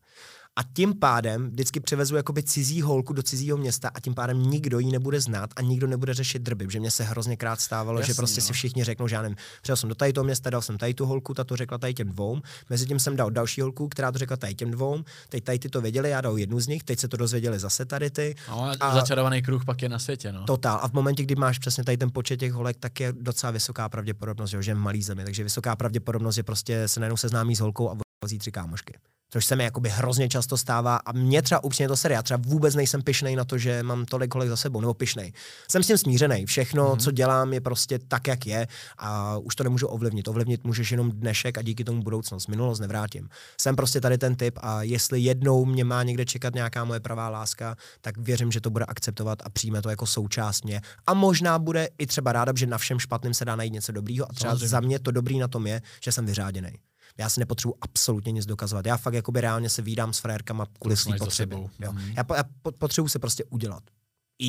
A 0.56 0.64
tím 0.74 1.00
pádem 1.00 1.50
vždycky 1.50 1.80
přivezu 1.80 2.16
jakoby 2.16 2.44
cizí 2.44 2.82
holku 2.82 3.14
do 3.14 3.24
cizího 3.24 3.58
města 3.58 3.92
a 3.94 4.00
tím 4.00 4.14
pádem 4.14 4.44
nikdo 4.44 4.80
ji 4.80 4.92
nebude 4.92 5.22
znát 5.22 5.50
a 5.56 5.62
nikdo 5.62 5.88
nebude 5.88 6.14
řešit 6.14 6.42
drby, 6.42 6.68
že 6.70 6.80
mě 6.80 6.92
se 6.92 7.04
hrozně 7.04 7.38
krát 7.38 7.62
stávalo, 7.62 8.00
Jasný, 8.00 8.14
že 8.14 8.18
prostě 8.18 8.42
no. 8.42 8.48
si 8.48 8.54
všichni 8.54 8.84
řeknou, 8.84 9.08
že 9.08 9.16
já 9.16 9.22
nevím, 9.22 9.38
přijel 9.62 9.78
jsem 9.78 9.90
do 9.90 9.96
tady 9.96 10.14
toho 10.14 10.24
města, 10.24 10.50
dal 10.50 10.62
jsem 10.62 10.78
tady 10.78 10.94
tu 10.94 11.06
holku, 11.06 11.34
ta 11.34 11.44
to 11.44 11.56
řekla 11.56 11.78
tady 11.78 11.94
těm 11.94 12.10
dvou, 12.10 12.42
mezi 12.70 12.86
tím 12.86 13.00
jsem 13.00 13.16
dal 13.16 13.32
další 13.32 13.62
holku, 13.62 13.88
která 13.88 14.12
to 14.12 14.18
řekla 14.18 14.38
tady 14.38 14.56
těm 14.56 14.72
dvou, 14.72 15.04
teď 15.30 15.44
tady 15.44 15.60
ty 15.60 15.70
to 15.70 15.82
věděli, 15.82 16.10
já 16.10 16.22
dal 16.22 16.38
jednu 16.38 16.60
z 16.60 16.68
nich, 16.68 16.84
teď 16.84 17.00
se 17.00 17.08
to 17.08 17.18
dozvěděli 17.18 17.60
zase 17.60 17.86
tady 17.86 18.10
ty. 18.10 18.36
No, 18.50 18.72
a 18.80 18.94
začarovaný 18.94 19.42
kruh 19.42 19.66
pak 19.66 19.82
je 19.82 19.90
na 19.90 20.00
světě, 20.00 20.32
no. 20.32 20.44
Totál. 20.46 20.80
A 20.82 20.88
v 20.88 20.94
momentě, 20.94 21.24
kdy 21.24 21.36
máš 21.36 21.60
přesně 21.60 21.84
tady 21.84 21.98
ten 21.98 22.12
počet 22.14 22.38
těch 22.38 22.54
holek, 22.54 22.78
tak 22.80 23.00
je 23.00 23.14
docela 23.20 23.52
vysoká 23.52 23.90
pravděpodobnost, 23.90 24.50
že 24.50 24.72
je 24.72 24.76
v 24.76 24.78
malý 24.78 25.04
zemi, 25.04 25.24
takže 25.24 25.44
vysoká 25.44 25.76
pravděpodobnost 25.76 26.38
je 26.38 26.44
prostě 26.44 26.88
se 26.88 27.00
najednou 27.00 27.18
seznámí 27.18 27.56
s 27.56 27.60
holkou 27.60 27.90
a 27.90 27.96
vozí 28.24 28.40
tři 28.40 28.52
kámošky 28.52 28.94
což 29.34 29.46
se 29.46 29.56
mi 29.56 29.64
jakoby 29.64 29.90
hrozně 29.90 30.30
často 30.30 30.58
stává 30.58 30.96
a 30.96 31.12
mě 31.12 31.42
třeba 31.42 31.64
upřímně 31.64 31.88
to 31.88 31.98
sere. 31.98 32.16
Já 32.16 32.22
třeba 32.24 32.40
vůbec 32.48 32.76
nejsem 32.76 33.02
pišnej 33.02 33.36
na 33.36 33.46
to, 33.46 33.58
že 33.58 33.84
mám 33.84 34.06
tolik 34.06 34.34
holek 34.34 34.50
za 34.50 34.56
sebou, 34.56 34.82
nebo 34.82 34.94
pišnej. 34.94 35.34
Jsem 35.70 35.84
s 35.84 35.88
tím 35.88 35.98
smířený. 35.98 36.46
Všechno, 36.46 36.94
mm-hmm. 36.94 37.00
co 37.00 37.12
dělám, 37.12 37.54
je 37.54 37.62
prostě 37.62 38.00
tak, 38.00 38.28
jak 38.28 38.46
je 38.46 38.68
a 38.98 39.38
už 39.38 39.56
to 39.56 39.64
nemůžu 39.64 39.88
ovlivnit. 39.88 40.28
Ovlivnit 40.28 40.64
můžeš 40.64 40.92
jenom 40.92 41.12
dnešek 41.12 41.58
a 41.58 41.62
díky 41.62 41.84
tomu 41.84 42.04
budoucnost. 42.04 42.48
Minulost 42.48 42.80
nevrátím. 42.80 43.30
Jsem 43.62 43.76
prostě 43.76 44.02
tady 44.02 44.18
ten 44.18 44.36
typ 44.36 44.60
a 44.62 44.84
jestli 44.84 45.20
jednou 45.20 45.66
mě 45.66 45.84
má 45.84 46.04
někde 46.04 46.26
čekat 46.26 46.54
nějaká 46.56 46.86
moje 46.86 47.00
pravá 47.00 47.30
láska, 47.30 47.76
tak 48.02 48.18
věřím, 48.18 48.52
že 48.52 48.62
to 48.62 48.70
bude 48.70 48.86
akceptovat 48.86 49.40
a 49.46 49.50
přijme 49.50 49.82
to 49.82 49.90
jako 49.90 50.06
součást 50.06 50.66
mě. 50.66 50.82
A 51.08 51.14
možná 51.14 51.60
bude 51.60 51.90
i 51.98 52.08
třeba 52.08 52.32
ráda, 52.32 52.54
že 52.56 52.66
na 52.66 52.78
všem 52.78 53.00
špatným 53.00 53.34
se 53.34 53.46
dá 53.46 53.56
najít 53.56 53.74
něco 53.74 53.92
dobrýho 53.92 54.26
a 54.30 54.34
třeba 54.34 54.52
Samozřejmě. 54.52 54.68
za 54.68 54.80
mě 54.80 55.00
to 55.00 55.12
dobrý 55.12 55.40
na 55.40 55.48
tom 55.48 55.68
je, 55.68 55.82
že 56.04 56.12
jsem 56.12 56.26
vyřáděný 56.26 56.74
já 57.18 57.30
si 57.30 57.40
nepotřebuji 57.40 57.76
absolutně 57.82 58.32
nic 58.32 58.46
dokazovat. 58.46 58.86
Já 58.86 58.98
fakt 58.98 59.14
jakoby 59.14 59.42
reálně 59.42 59.70
se 59.70 59.82
výdám 59.82 60.14
s 60.14 60.20
frérkama 60.20 60.66
kvůli 60.80 60.98
svým 60.98 61.16
potřeby. 61.18 61.56
Jo. 61.80 61.92
Mm. 61.92 62.00
Já, 62.18 62.24
po, 62.24 62.34
já 62.36 62.44
potřebuji 62.78 63.08
se 63.08 63.20
prostě 63.20 63.44
udělat 63.50 63.84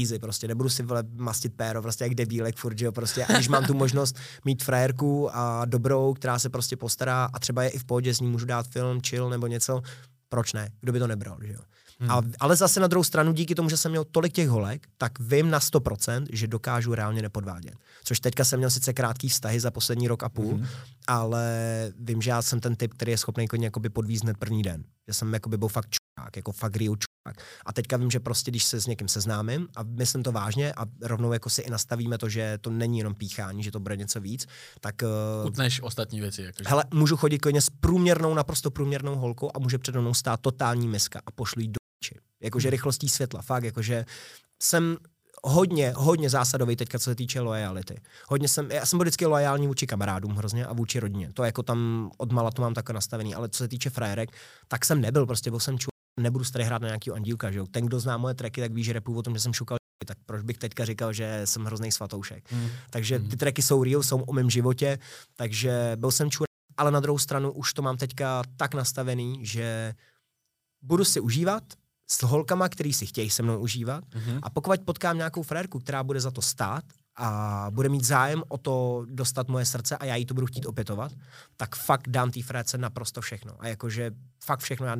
easy, 0.00 0.18
prostě 0.18 0.48
nebudu 0.48 0.68
si 0.68 0.82
vole 0.82 1.02
mastit 1.16 1.54
péro, 1.54 1.82
prostě 1.82 2.04
jak 2.04 2.14
debílek 2.14 2.56
furt, 2.56 2.78
že 2.78 2.84
jo, 2.84 2.92
prostě 2.92 3.26
a 3.26 3.32
když 3.32 3.48
mám 3.48 3.64
tu 3.64 3.74
možnost 3.74 4.16
mít 4.44 4.64
frajerku 4.64 5.36
a 5.36 5.64
dobrou, 5.64 6.14
která 6.14 6.38
se 6.38 6.50
prostě 6.50 6.76
postará 6.76 7.24
a 7.32 7.38
třeba 7.38 7.62
je 7.62 7.68
i 7.68 7.78
v 7.78 7.84
pohodě, 7.84 8.14
s 8.14 8.20
ní 8.20 8.28
můžu 8.28 8.46
dát 8.46 8.66
film, 8.66 9.00
chill 9.00 9.30
nebo 9.30 9.46
něco, 9.46 9.82
proč 10.28 10.52
ne, 10.52 10.70
kdo 10.80 10.92
by 10.92 10.98
to 10.98 11.06
nebral, 11.06 11.38
že 11.42 11.52
jo. 11.52 11.60
Hmm. 12.04 12.10
A, 12.10 12.22
ale 12.40 12.56
zase 12.56 12.80
na 12.80 12.86
druhou 12.86 13.04
stranu, 13.04 13.32
díky 13.32 13.54
tomu, 13.54 13.68
že 13.68 13.76
jsem 13.76 13.90
měl 13.90 14.04
tolik 14.04 14.32
těch 14.32 14.48
holek, 14.48 14.86
tak 14.98 15.12
vím 15.20 15.50
na 15.50 15.58
100%, 15.58 16.26
že 16.32 16.46
dokážu 16.46 16.94
reálně 16.94 17.22
nepodvádět. 17.22 17.74
Což 18.04 18.20
teďka 18.20 18.44
jsem 18.44 18.58
měl 18.58 18.70
sice 18.70 18.92
krátký 18.92 19.28
vztahy 19.28 19.60
za 19.60 19.70
poslední 19.70 20.08
rok 20.08 20.22
a 20.22 20.28
půl, 20.28 20.54
hmm. 20.54 20.66
ale 21.06 21.92
vím, 21.98 22.22
že 22.22 22.30
já 22.30 22.42
jsem 22.42 22.60
ten 22.60 22.76
typ, 22.76 22.94
který 22.94 23.12
je 23.12 23.18
schopný 23.18 23.46
jako 23.60 23.80
podvízt 23.92 24.24
hned 24.24 24.38
první 24.38 24.62
den. 24.62 24.84
Že 25.08 25.14
jsem 25.14 25.34
jakoby 25.34 25.58
byl 25.58 25.68
fakt 25.68 25.88
čurák, 25.88 26.36
jako 26.36 26.52
fakt 26.52 26.76
real 26.76 26.96
čurák. 26.96 27.46
A 27.66 27.72
teďka 27.72 27.96
vím, 27.96 28.10
že 28.10 28.20
prostě, 28.20 28.50
když 28.50 28.64
se 28.64 28.80
s 28.80 28.86
někým 28.86 29.08
seznámím 29.08 29.68
a 29.76 29.82
myslím 29.82 30.22
to 30.22 30.32
vážně 30.32 30.72
a 30.72 30.84
rovnou 31.02 31.32
jako 31.32 31.50
si 31.50 31.62
i 31.62 31.70
nastavíme 31.70 32.18
to, 32.18 32.28
že 32.28 32.58
to 32.60 32.70
není 32.70 32.98
jenom 32.98 33.14
píchání, 33.14 33.62
že 33.62 33.70
to 33.70 33.80
bude 33.80 33.96
něco 33.96 34.20
víc, 34.20 34.46
tak... 34.80 34.94
Uh, 35.42 35.46
Utneš 35.46 35.82
ostatní 35.82 36.20
věci. 36.20 36.42
Jakože. 36.42 36.68
Hele, 36.68 36.84
můžu 36.94 37.16
chodit 37.16 37.38
klidně 37.38 37.60
s 37.60 37.70
průměrnou, 37.70 38.34
naprosto 38.34 38.70
průměrnou 38.70 39.14
holkou 39.14 39.50
a 39.54 39.58
může 39.58 39.78
přede 39.78 40.00
mnou 40.00 40.14
stát 40.14 40.40
totální 40.40 40.88
miska 40.88 41.20
a 41.26 41.30
pošlu 41.30 41.62
jí 41.62 41.68
do 41.68 41.84
Jakože 42.44 42.70
rychlostí 42.70 43.08
světla, 43.08 43.42
fakt, 43.42 43.64
jakože 43.64 44.04
jsem 44.62 44.96
hodně, 45.44 45.92
hodně 45.96 46.30
zásadový 46.30 46.76
teďka, 46.76 46.98
co 46.98 47.04
se 47.04 47.14
týče 47.14 47.40
lojality. 47.40 48.00
Hodně 48.28 48.48
jsem, 48.48 48.70
já 48.70 48.86
jsem 48.86 48.98
byl 48.98 49.04
vždycky 49.04 49.26
loajální 49.26 49.66
vůči 49.66 49.86
kamarádům 49.86 50.36
hrozně 50.36 50.66
a 50.66 50.72
vůči 50.72 51.00
rodině. 51.00 51.32
To 51.32 51.44
jako 51.44 51.62
tam 51.62 52.10
od 52.16 52.32
mala 52.32 52.50
to 52.50 52.62
mám 52.62 52.74
takhle 52.74 52.94
nastavený, 52.94 53.34
ale 53.34 53.48
co 53.48 53.58
se 53.58 53.68
týče 53.68 53.90
frajerek, 53.90 54.30
tak 54.68 54.84
jsem 54.84 55.00
nebyl, 55.00 55.26
prostě 55.26 55.50
byl 55.50 55.60
jsem 55.60 55.78
ču, 55.78 55.88
nebudu 56.20 56.44
tady 56.44 56.64
hrát 56.64 56.82
na 56.82 56.88
nějaký 56.88 57.10
andílka, 57.10 57.50
že 57.50 57.58
jo. 57.58 57.66
Ten, 57.66 57.86
kdo 57.86 58.00
zná 58.00 58.16
moje 58.16 58.34
tracky, 58.34 58.60
tak 58.60 58.72
ví, 58.72 58.84
že 58.84 58.92
repu 58.92 59.16
o 59.16 59.22
tom, 59.22 59.34
že 59.34 59.40
jsem 59.40 59.52
šukal 59.52 59.78
tak 60.06 60.18
proč 60.26 60.42
bych 60.42 60.58
teďka 60.58 60.84
říkal, 60.84 61.12
že 61.12 61.40
jsem 61.44 61.64
hrozný 61.64 61.92
svatoušek. 61.92 62.52
Mm. 62.52 62.68
Takže 62.90 63.18
ty 63.18 63.36
tracky 63.36 63.62
jsou 63.62 63.84
real, 63.84 64.02
jsou 64.02 64.20
o 64.20 64.32
mém 64.32 64.50
životě, 64.50 64.98
takže 65.36 65.92
byl 65.96 66.10
jsem 66.10 66.30
čur, 66.30 66.46
ale 66.76 66.90
na 66.90 67.00
druhou 67.00 67.18
stranu 67.18 67.52
už 67.52 67.72
to 67.72 67.82
mám 67.82 67.96
teďka 67.96 68.42
tak 68.56 68.74
nastavený, 68.74 69.46
že 69.46 69.94
budu 70.82 71.04
si 71.04 71.20
užívat, 71.20 71.62
s 72.14 72.22
holkama, 72.22 72.68
který 72.68 72.92
si 72.92 73.06
chtějí 73.06 73.30
se 73.30 73.42
mnou 73.42 73.58
užívat 73.58 74.04
mm-hmm. 74.04 74.38
a 74.42 74.50
pokud 74.50 74.80
potkám 74.84 75.16
nějakou 75.16 75.42
frérku, 75.42 75.78
která 75.78 76.02
bude 76.02 76.20
za 76.20 76.30
to 76.30 76.42
stát 76.42 76.84
a 77.16 77.66
bude 77.70 77.88
mít 77.88 78.04
zájem 78.04 78.42
o 78.48 78.58
to 78.58 79.06
dostat 79.08 79.48
moje 79.48 79.66
srdce 79.66 79.96
a 79.96 80.04
já 80.04 80.16
jí 80.16 80.26
to 80.26 80.34
budu 80.34 80.46
chtít 80.46 80.66
opětovat, 80.66 81.12
tak 81.56 81.76
fakt 81.76 82.08
dám 82.08 82.30
té 82.30 82.42
frérce 82.42 82.78
naprosto 82.78 83.20
všechno. 83.20 83.52
A 83.58 83.68
jakože 83.68 84.10
fakt 84.44 84.60
všechno. 84.60 84.86
Já, 84.86 84.96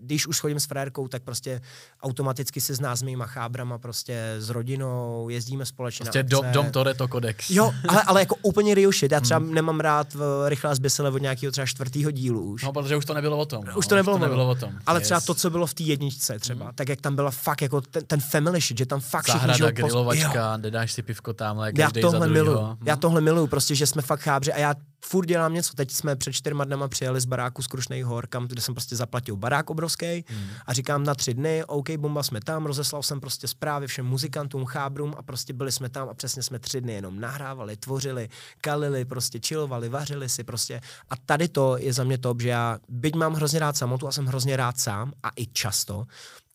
když 0.00 0.26
už 0.26 0.40
chodím 0.40 0.60
s 0.60 0.66
frérkou, 0.66 1.08
tak 1.08 1.22
prostě 1.22 1.60
automaticky 2.02 2.60
se 2.60 2.74
zná 2.74 2.96
s 2.96 3.02
mýma 3.02 3.26
chábrama, 3.26 3.78
prostě 3.78 4.34
s 4.38 4.50
rodinou, 4.50 5.28
jezdíme 5.28 5.66
společně 5.66 6.04
prostě 6.04 6.22
na 6.22 6.28
dom, 6.28 6.46
dom 6.52 6.70
Toreto 6.70 7.08
kodex. 7.08 7.50
Jo, 7.50 7.72
ale, 7.88 8.02
ale 8.02 8.20
jako 8.20 8.36
úplně 8.42 8.74
real 8.74 8.92
shit. 8.92 9.12
Já 9.12 9.20
třeba 9.20 9.40
hmm. 9.40 9.54
nemám 9.54 9.80
rád 9.80 10.14
v 10.14 10.48
rychlé 10.48 10.74
zbysele 10.74 11.10
od 11.10 11.22
nějakého 11.22 11.52
třeba 11.52 11.66
čtvrtého 11.66 12.10
dílu 12.10 12.42
už. 12.42 12.62
No, 12.62 12.72
protože 12.72 12.96
už 12.96 13.04
to 13.04 13.14
nebylo 13.14 13.38
o 13.38 13.46
tom. 13.46 13.64
No, 13.64 13.76
už 13.76 13.86
to 13.86 13.96
nebylo, 13.96 14.16
už 14.16 14.20
to 14.20 14.26
nebylo 14.26 14.50
o 14.50 14.54
tom. 14.54 14.72
Ale 14.86 15.00
yes. 15.00 15.04
třeba 15.04 15.20
to, 15.20 15.34
co 15.34 15.50
bylo 15.50 15.66
v 15.66 15.74
té 15.74 15.82
jedničce 15.82 16.38
třeba, 16.38 16.64
hmm. 16.64 16.74
tak 16.74 16.88
jak 16.88 17.00
tam 17.00 17.16
byla 17.16 17.30
fakt 17.30 17.62
jako 17.62 17.80
ten, 17.80 18.04
ten 18.04 18.20
family 18.20 18.60
shit, 18.60 18.78
že 18.78 18.86
tam 18.86 19.00
fakt 19.00 19.26
Zahrada, 19.26 19.52
všichni, 19.52 19.72
grilovačka, 19.72 20.58
jo. 20.64 20.70
dáš 20.70 20.92
si 20.92 21.02
pivko 21.02 21.32
tamhle, 21.66 21.72
já 21.76 22.10
tohle 22.10 22.28
miluju. 22.28 22.78
Já 22.84 22.96
tohle 22.96 23.20
miluju, 23.20 23.46
prostě, 23.46 23.74
že 23.74 23.86
jsme 23.86 24.02
fakt 24.02 24.20
chábři 24.20 24.52
a 24.52 24.58
já 24.58 24.74
furt 25.04 25.26
dělám 25.26 25.54
něco. 25.54 25.74
Teď 25.74 25.90
jsme 25.90 26.16
před 26.16 26.32
čtyřma 26.32 26.64
dnama 26.64 26.88
přijeli 26.88 27.20
z 27.20 27.24
baráku 27.24 27.62
z 27.62 27.66
Krušných 27.66 28.04
hor, 28.04 28.26
kam, 28.26 28.46
kde 28.46 28.62
jsem 28.62 28.74
prostě 28.74 28.96
zaplatil 28.96 29.36
barák 29.36 29.70
obrovský 29.70 30.24
hmm. 30.28 30.46
a 30.66 30.72
říkám 30.72 31.04
na 31.04 31.14
tři 31.14 31.34
dny, 31.34 31.64
OK, 31.64 31.90
bomba 31.90 32.22
jsme 32.22 32.40
tam, 32.40 32.66
rozeslal 32.66 33.02
jsem 33.02 33.20
prostě 33.20 33.48
zprávy 33.48 33.86
všem 33.86 34.06
muzikantům, 34.06 34.64
chábrům 34.64 35.14
a 35.16 35.22
prostě 35.22 35.52
byli 35.52 35.72
jsme 35.72 35.88
tam 35.88 36.08
a 36.08 36.14
přesně 36.14 36.42
jsme 36.42 36.58
tři 36.58 36.80
dny 36.80 36.92
jenom 36.92 37.20
nahrávali, 37.20 37.76
tvořili, 37.76 38.28
kalili, 38.60 39.04
prostě 39.04 39.40
čilovali, 39.40 39.88
vařili 39.88 40.28
si 40.28 40.44
prostě. 40.44 40.80
A 41.10 41.16
tady 41.26 41.48
to 41.48 41.76
je 41.78 41.92
za 41.92 42.04
mě 42.04 42.18
to, 42.18 42.34
že 42.40 42.48
já, 42.48 42.78
byť 42.88 43.14
mám 43.14 43.34
hrozně 43.34 43.58
rád 43.58 43.76
samotu 43.76 44.08
a 44.08 44.12
jsem 44.12 44.26
hrozně 44.26 44.56
rád 44.56 44.78
sám 44.78 45.12
a 45.22 45.30
i 45.36 45.46
často, 45.46 46.06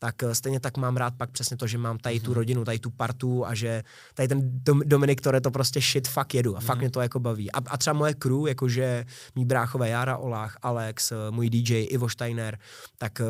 tak 0.04 0.22
eh, 0.22 0.34
stejně 0.34 0.60
tak 0.60 0.76
mám 0.76 0.96
rád 0.96 1.14
pak 1.16 1.30
přesně 1.30 1.56
to, 1.56 1.66
že 1.66 1.78
mám 1.78 1.98
tady 1.98 2.20
tu 2.20 2.30
mhm. 2.30 2.34
rodinu, 2.34 2.64
tady 2.64 2.78
tu 2.78 2.90
partu 2.90 3.46
a 3.46 3.54
že 3.54 3.82
tady 4.14 4.28
ten 4.28 4.40
Dom- 4.40 4.82
Dominik 4.84 5.20
Tore 5.20 5.40
to 5.40 5.50
prostě 5.50 5.80
shit 5.80 6.08
fakt 6.08 6.34
jedu 6.34 6.56
a 6.56 6.60
fakt 6.60 6.76
mm. 6.76 6.80
mě 6.80 6.90
to 6.90 7.00
jako 7.00 7.20
baví. 7.20 7.52
A, 7.52 7.58
a 7.66 7.76
třeba 7.76 7.94
moje 7.94 8.14
crew, 8.14 8.46
jakože 8.48 9.04
mý 9.34 9.44
bráchové 9.44 9.88
Jara 9.88 10.16
Olách, 10.16 10.56
Alex, 10.62 11.12
eh, 11.12 11.16
můj 11.30 11.50
DJ 11.50 11.86
Ivo 11.90 12.08
Steiner, 12.08 12.58
tak 12.98 13.20
uh, 13.20 13.26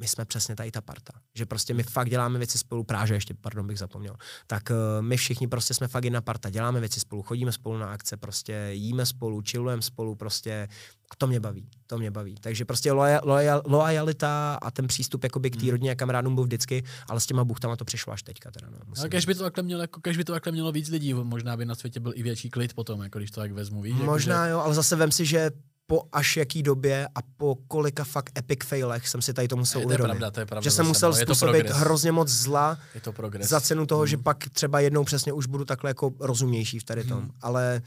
my 0.00 0.08
jsme 0.08 0.24
přesně 0.24 0.56
tady 0.56 0.70
ta 0.70 0.80
parta. 0.80 1.12
Že 1.34 1.46
prostě 1.46 1.74
my 1.74 1.82
fakt 1.82 2.10
děláme 2.10 2.38
věci 2.38 2.58
spolu, 2.58 2.84
Práže 2.84 3.14
ještě, 3.14 3.34
pardon, 3.34 3.66
bych 3.66 3.78
zapomněl. 3.78 4.16
Tak 4.46 4.62
uh, 4.70 4.76
my 5.02 5.16
všichni 5.16 5.48
prostě 5.48 5.74
jsme 5.74 5.88
fakt 5.88 6.04
jedna 6.04 6.20
parta, 6.20 6.50
děláme 6.50 6.80
věci 6.80 7.00
spolu, 7.00 7.22
chodíme 7.22 7.52
spolu 7.52 7.78
na 7.78 7.92
akce, 7.92 8.16
prostě 8.16 8.68
jíme 8.72 9.06
spolu, 9.06 9.42
chillujeme 9.50 9.82
spolu, 9.82 10.14
prostě 10.14 10.68
a 11.10 11.16
to 11.18 11.26
mě 11.26 11.40
baví, 11.40 11.68
to 11.86 11.98
mě 11.98 12.10
baví. 12.10 12.34
Takže 12.40 12.64
prostě 12.64 12.92
loja, 12.92 13.20
loja, 13.24 13.60
lojalita 13.64 14.58
a 14.62 14.70
ten 14.70 14.86
přístup 14.86 15.24
jakoby 15.24 15.50
k 15.50 15.56
té 15.56 15.62
hmm. 15.62 15.70
rodině 15.70 15.90
a 15.90 15.94
kamarádům 15.94 16.34
byl 16.34 16.44
vždycky, 16.44 16.84
ale 17.08 17.20
s 17.20 17.26
těma 17.26 17.44
buchtama 17.44 17.76
to 17.76 17.84
přišlo 17.84 18.12
až 18.12 18.22
teďka. 18.22 18.50
Teda, 18.50 18.68
no, 18.70 18.78
ale 18.98 19.08
když 19.08 19.26
by, 19.26 19.34
to 19.34 19.42
takhle 19.42 19.62
mělo, 19.62 19.80
jako, 19.82 20.00
by 20.16 20.24
to 20.24 20.32
takhle 20.32 20.52
mělo 20.52 20.72
víc 20.72 20.88
lidí, 20.88 21.14
možná 21.14 21.56
by 21.56 21.64
na 21.64 21.74
světě 21.74 22.00
byl 22.00 22.12
i 22.14 22.22
větší 22.22 22.50
klid 22.50 22.74
potom, 22.74 23.02
jako 23.02 23.18
když 23.18 23.30
to 23.30 23.40
tak 23.40 23.52
vezmu. 23.52 23.82
Víš, 23.82 23.94
možná 23.94 24.34
jako, 24.34 24.46
že... 24.46 24.50
jo, 24.50 24.58
ale 24.58 24.74
zase 24.74 24.96
vem 24.96 25.12
si, 25.12 25.26
že 25.26 25.50
po 25.90 26.02
až 26.12 26.36
jaký 26.36 26.62
době 26.62 27.08
a 27.14 27.18
po 27.36 27.54
kolika 27.68 28.04
fakt 28.04 28.38
epic 28.38 28.58
failech 28.64 29.08
jsem 29.08 29.22
si 29.22 29.32
tady 29.34 29.48
to 29.48 29.56
musel 29.56 29.80
uvědomit. 29.84 30.08
To 30.08 30.14
je 30.14 30.18
pravda, 30.18 30.30
to 30.30 30.40
je 30.40 30.46
pravda. 30.46 30.64
Že 30.64 30.70
jsem 30.70 30.86
musel 30.86 31.10
no, 31.10 31.16
způsobit 31.16 31.70
hrozně 31.70 32.12
moc 32.12 32.28
zla 32.28 32.78
je 32.94 33.00
to 33.00 33.12
za 33.40 33.60
cenu 33.60 33.86
toho, 33.86 34.02
mm. 34.02 34.06
že 34.06 34.16
hmm. 34.16 34.22
pak 34.22 34.48
třeba 34.48 34.80
jednou 34.80 35.04
přesně 35.04 35.32
už 35.32 35.46
budu 35.46 35.64
takhle 35.64 35.90
jako 35.90 36.12
rozumější 36.20 36.78
v 36.78 36.84
tady 36.84 37.04
tom. 37.04 37.22
Mm. 37.22 37.30
Ale 37.40 37.82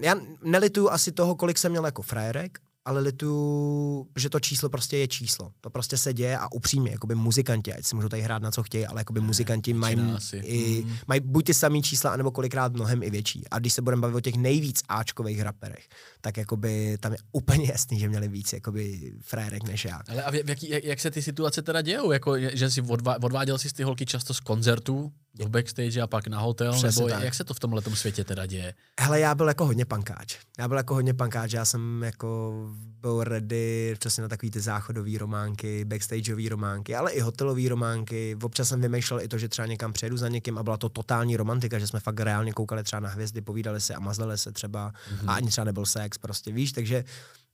já 0.00 0.14
nelituju 0.42 0.88
asi 0.88 1.12
toho, 1.12 1.34
kolik 1.34 1.58
jsem 1.58 1.72
měl 1.72 1.84
jako 1.84 2.02
frajerek, 2.02 2.58
ale 2.86 3.00
litu, 3.00 4.06
že 4.16 4.30
to 4.30 4.40
číslo 4.40 4.68
prostě 4.68 4.96
je 4.96 5.08
číslo. 5.08 5.52
To 5.60 5.70
prostě 5.70 5.98
se 5.98 6.14
děje 6.14 6.38
a 6.38 6.52
upřímně, 6.52 6.90
jakoby 6.90 7.14
muzikanti, 7.14 7.74
ať 7.74 7.84
si 7.84 7.96
můžou 7.96 8.08
tady 8.08 8.22
hrát 8.22 8.42
na 8.42 8.50
co 8.50 8.62
chtějí, 8.62 8.86
ale 8.86 9.00
jakoby 9.00 9.20
muzikanti 9.20 9.72
mají, 9.74 10.16
i, 10.42 10.82
mm. 10.84 10.96
mají 11.06 11.20
buď 11.20 11.44
ty 11.44 11.54
samý 11.54 11.82
čísla, 11.82 12.10
anebo 12.10 12.30
kolikrát 12.30 12.72
mnohem 12.72 13.02
i 13.02 13.10
větší. 13.10 13.44
A 13.50 13.58
když 13.58 13.72
se 13.72 13.82
budeme 13.82 14.02
bavit 14.02 14.14
o 14.14 14.20
těch 14.20 14.34
nejvíc 14.34 14.82
Ačkových 14.88 15.40
raperech, 15.40 15.88
tak 16.26 16.36
jakoby 16.36 16.98
tam 17.00 17.12
je 17.12 17.18
úplně 17.32 17.68
jasný, 17.68 17.98
že 17.98 18.08
měli 18.08 18.28
víc 18.28 18.52
jakoby 18.52 19.12
frérek 19.22 19.62
než 19.62 19.84
já. 19.84 20.00
Ale 20.08 20.22
a 20.22 20.30
v 20.30 20.34
jaký, 20.34 20.70
jak, 20.70 20.84
jak, 20.84 21.00
se 21.00 21.10
ty 21.10 21.22
situace 21.22 21.62
teda 21.62 21.82
dějou? 21.82 22.12
Jako, 22.12 22.38
že 22.38 22.70
si 22.70 22.82
odvá, 22.82 23.22
odváděl 23.22 23.58
si 23.58 23.72
ty 23.72 23.82
holky 23.82 24.06
často 24.06 24.34
z 24.34 24.40
koncertů, 24.40 25.12
do 25.38 25.48
backstage 25.48 26.00
a 26.00 26.06
pak 26.06 26.26
na 26.26 26.38
hotel, 26.38 26.72
Přesně 26.72 27.00
nebo 27.00 27.14
tak. 27.14 27.24
jak 27.24 27.34
se 27.34 27.44
to 27.44 27.54
v 27.54 27.60
tomhle 27.60 27.82
světě 27.94 28.24
teda 28.24 28.46
děje? 28.46 28.74
Hele, 29.00 29.20
já 29.20 29.34
byl 29.34 29.48
jako 29.48 29.66
hodně 29.66 29.84
pankáč. 29.84 30.38
Já 30.58 30.68
byl 30.68 30.76
jako 30.76 30.94
hodně 30.94 31.14
pankáč, 31.14 31.52
já 31.52 31.64
jsem 31.64 32.02
jako 32.02 32.52
byl 33.00 33.24
ready 33.24 33.94
přesně 33.98 34.22
na 34.22 34.28
takový 34.28 34.50
ty 34.50 34.60
záchodové 34.60 35.18
románky, 35.18 35.84
backstageové 35.84 36.48
románky, 36.48 36.94
ale 36.94 37.12
i 37.12 37.20
hotelové 37.20 37.68
románky. 37.68 38.36
Občas 38.42 38.68
jsem 38.68 38.80
vymýšlel 38.80 39.20
i 39.20 39.28
to, 39.28 39.38
že 39.38 39.48
třeba 39.48 39.66
někam 39.66 39.92
přejdu 39.92 40.16
za 40.16 40.28
někým 40.28 40.58
a 40.58 40.62
byla 40.62 40.76
to 40.76 40.88
totální 40.88 41.36
romantika, 41.36 41.78
že 41.78 41.86
jsme 41.86 42.00
fakt 42.00 42.20
reálně 42.20 42.52
koukali 42.52 42.82
třeba 42.82 43.00
na 43.00 43.08
hvězdy, 43.08 43.40
povídali 43.40 43.80
se 43.80 43.94
a 43.94 44.00
mazlili 44.00 44.38
se 44.38 44.52
třeba 44.52 44.92
mm-hmm. 44.92 45.30
a 45.30 45.34
ani 45.34 45.48
třeba 45.48 45.64
nebyl 45.64 45.86
sex, 45.86 46.15
prostě 46.18 46.52
víš, 46.52 46.72
takže 46.72 47.04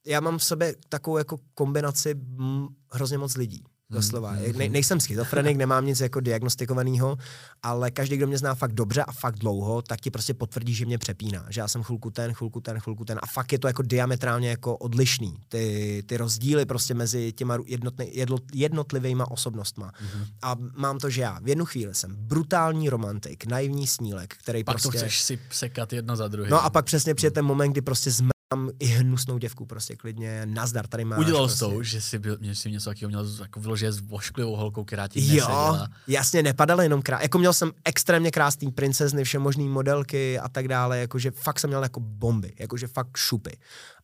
já 0.06 0.20
mám 0.20 0.38
v 0.38 0.44
sobě 0.44 0.74
takovou 0.88 1.18
jako 1.18 1.38
kombinaci 1.54 2.14
mm, 2.14 2.66
hrozně 2.92 3.18
moc 3.18 3.36
lidí. 3.36 3.64
Doslova. 3.92 4.32
Ne, 4.56 4.68
nejsem 4.68 5.00
schizofrenik, 5.00 5.56
nemám 5.64 5.86
nic 5.86 6.00
jako 6.00 6.20
diagnostikovaného, 6.20 7.16
ale 7.62 7.90
každý, 7.90 8.16
kdo 8.16 8.26
mě 8.26 8.38
zná 8.38 8.54
fakt 8.54 8.72
dobře 8.72 9.02
a 9.02 9.12
fakt 9.12 9.38
dlouho, 9.38 9.82
tak 9.82 10.00
ti 10.00 10.10
prostě 10.10 10.34
potvrdí, 10.34 10.74
že 10.74 10.86
mě 10.86 10.98
přepíná. 10.98 11.46
Že 11.48 11.60
já 11.60 11.68
jsem 11.68 11.82
chvilku 11.82 12.10
ten, 12.10 12.32
chvilku 12.32 12.60
ten, 12.60 12.80
chvilku 12.80 13.04
ten. 13.04 13.18
A 13.22 13.26
fakt 13.26 13.52
je 13.52 13.58
to 13.58 13.66
jako 13.66 13.82
diametrálně 13.82 14.48
jako 14.50 14.76
odlišný. 14.76 15.36
Ty, 15.48 16.02
ty 16.06 16.16
rozdíly 16.16 16.66
prostě 16.66 16.94
mezi 16.94 17.32
těma 17.32 17.59
jednotný, 17.66 18.16
jedlo, 18.16 18.39
jednotlivýma 18.55 19.30
osobnostma. 19.30 19.90
Mm-hmm. 19.90 20.26
A 20.43 20.56
mám 20.76 20.98
to, 20.98 21.10
že 21.10 21.22
já 21.22 21.39
v 21.43 21.48
jednu 21.48 21.64
chvíli 21.64 21.94
jsem 21.94 22.16
brutální 22.16 22.89
romantik, 22.89 23.47
naivní 23.47 23.86
snílek, 23.86 24.34
který 24.34 24.64
Pak 24.64 24.74
prostě... 24.74 24.89
to 24.89 24.97
chceš 24.98 25.22
si 25.22 25.39
sekat 25.51 25.93
jedno 25.93 26.16
za 26.16 26.28
druhým. 26.28 26.51
No 26.51 26.64
a 26.64 26.70
pak 26.70 26.84
přesně 26.84 27.14
přijde 27.14 27.30
ten 27.30 27.44
moment, 27.44 27.72
kdy 27.72 27.80
prostě 27.80 28.10
zmám 28.52 28.70
i 28.78 28.86
hnusnou 28.86 29.38
děvku, 29.38 29.66
prostě 29.66 29.96
klidně, 29.96 30.46
nazdar, 30.46 30.86
tady 30.86 31.04
máš. 31.04 31.18
Udělal 31.18 31.46
prostě. 31.46 31.64
to, 31.64 31.82
že 31.82 32.00
jsi, 32.00 32.18
byl, 32.18 32.38
že 32.40 32.54
jsi 32.54 32.70
něco 32.70 32.90
takového 32.90 33.08
měl 33.08 33.36
jako 33.42 33.60
vyloženě 33.60 33.92
s 33.92 34.00
vošklivou 34.00 34.56
holkou, 34.56 34.84
která 34.84 35.08
ti 35.08 35.20
Jo, 35.20 35.26
neseděla. 35.34 35.88
jasně, 36.06 36.42
nepadaly 36.42 36.84
jenom 36.84 37.02
krá... 37.02 37.20
Jako 37.20 37.38
měl 37.38 37.52
jsem 37.52 37.72
extrémně 37.84 38.30
krásný 38.30 38.70
princezny, 38.72 39.24
všemožný 39.24 39.68
modelky 39.68 40.38
a 40.38 40.48
tak 40.48 40.68
dále, 40.68 40.98
jakože 40.98 41.30
fakt 41.30 41.60
jsem 41.60 41.70
měl 41.70 41.82
jako 41.82 42.00
bomby, 42.00 42.52
jakože 42.58 42.86
fakt 42.86 43.16
šupy. 43.16 43.56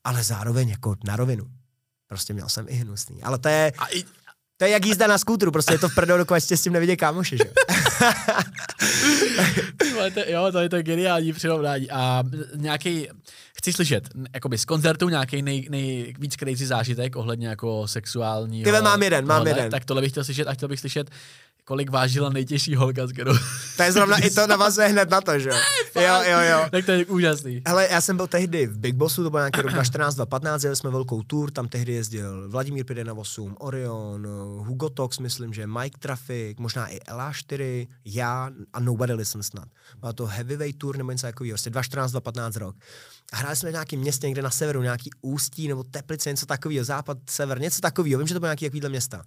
Ale 0.05 0.23
zároveň 0.25 0.69
jako 0.69 0.97
na 1.05 1.17
rovinu. 1.17 1.45
Prostě 2.07 2.35
měl 2.35 2.49
jsem 2.49 2.67
i 2.69 2.75
hnusný. 2.75 3.23
Ale 3.23 3.39
to 3.39 3.49
je, 3.49 3.73
A 3.79 3.87
i, 3.87 4.05
to 4.59 4.65
je 4.65 4.71
jak 4.71 4.87
jízda 4.87 5.07
na 5.07 5.19
skútru, 5.19 5.51
prostě 5.51 5.75
je 5.75 5.79
to 5.79 5.89
v 5.89 5.95
prdou, 5.95 6.17
dokud 6.17 6.35
s 6.35 6.63
tím 6.63 6.73
nevidí 6.73 6.97
kámoši, 6.97 7.37
že? 7.37 7.45
to, 10.15 10.21
jo, 10.27 10.53
to 10.53 10.59
je 10.59 10.69
to 10.69 10.83
geniální 10.83 11.33
přirovnání. 11.33 11.91
A 11.91 12.23
nějaký, 12.55 13.09
chci 13.59 13.73
slyšet, 13.73 14.09
jakoby 14.35 14.59
z 14.59 14.65
koncertu 14.65 15.09
nějaký 15.09 15.43
nej, 15.43 15.67
nejvíc 15.71 16.37
crazy 16.37 16.67
zážitek 16.67 17.17
ohledně 17.17 17.49
jako 17.49 17.89
sexuální. 17.89 18.63
Tyhle 18.63 18.83
mám 18.83 19.03
jeden, 19.03 19.27
mám 19.27 19.47
jeden. 19.47 19.71
Tak 19.71 19.85
tohle 19.85 20.03
bych 20.03 20.11
chtěl 20.11 20.25
slyšet 20.25 20.49
a 20.49 20.55
chtěl 20.55 20.69
bych 20.69 20.81
slyšet, 20.81 21.11
kolik 21.69 21.91
vážila 21.91 22.31
nejtěžší 22.31 22.75
holka, 22.75 23.07
s 23.07 23.13
kterou... 23.13 23.33
To 23.77 23.83
je 23.83 23.93
zrovna 23.93 24.19
i 24.19 24.31
to 24.31 24.47
navazuje 24.47 24.89
hned 24.89 25.11
na 25.11 25.21
to, 25.21 25.39
že 25.39 25.49
jo? 25.49 25.57
Jo, 25.97 26.23
jo, 26.31 26.39
jo. 26.41 26.67
tak 26.71 26.85
to 26.85 26.93
je 26.93 27.07
úžasný. 27.07 27.63
Hele, 27.67 27.89
já 27.91 28.01
jsem 28.01 28.17
byl 28.17 28.27
tehdy 28.27 28.67
v 28.67 28.79
Big 28.79 28.95
Bossu, 28.95 29.23
to 29.23 29.31
byl 29.31 29.41
nějaký 29.41 29.61
rok 29.61 29.73
2014, 29.73 30.15
2015, 30.15 30.63
jeli 30.65 30.77
jsme 30.77 30.91
velkou 30.91 31.23
tour, 31.23 31.51
tam 31.51 31.69
tehdy 31.69 31.93
jezdil 31.93 32.49
Vladimír 32.49 32.85
518, 32.85 33.57
Orion, 33.59 34.27
Hugo 34.67 34.89
Tox, 34.89 35.19
myslím, 35.19 35.53
že 35.53 35.67
Mike 35.67 35.99
Traffic, 35.99 36.59
možná 36.59 36.89
i 36.89 36.99
LA4, 36.99 37.89
já 38.05 38.51
a 38.73 38.81
Nobody 38.81 39.13
Listen 39.13 39.43
snad. 39.43 39.69
Byla 40.01 40.13
to 40.13 40.27
heavyweight 40.27 40.79
tour 40.79 40.97
nebo 40.97 41.13
něco 41.13 41.27
takového, 41.27 41.55
prostě 41.55 41.71
2014, 41.71 42.11
2015 42.11 42.57
rok. 42.57 42.77
A 43.33 43.37
hráli 43.37 43.57
jsme 43.57 43.71
v 43.71 43.73
nějakém 43.73 44.01
městě 44.01 44.27
někde 44.27 44.43
na 44.43 44.51
severu, 44.51 44.83
nějaký 44.83 45.11
ústí 45.21 45.69
nebo 45.69 45.85
teplice, 45.85 46.31
něco 46.31 46.47
takového, 46.47 46.85
západ, 46.85 47.19
sever, 47.31 47.61
něco 47.61 47.81
takového. 47.81 48.19
Vím, 48.19 48.29
že 48.29 48.35
to 48.35 48.41
bylo 48.41 48.49
nějaký 48.49 48.67
takovýhle 48.67 48.89
města. 48.89 49.25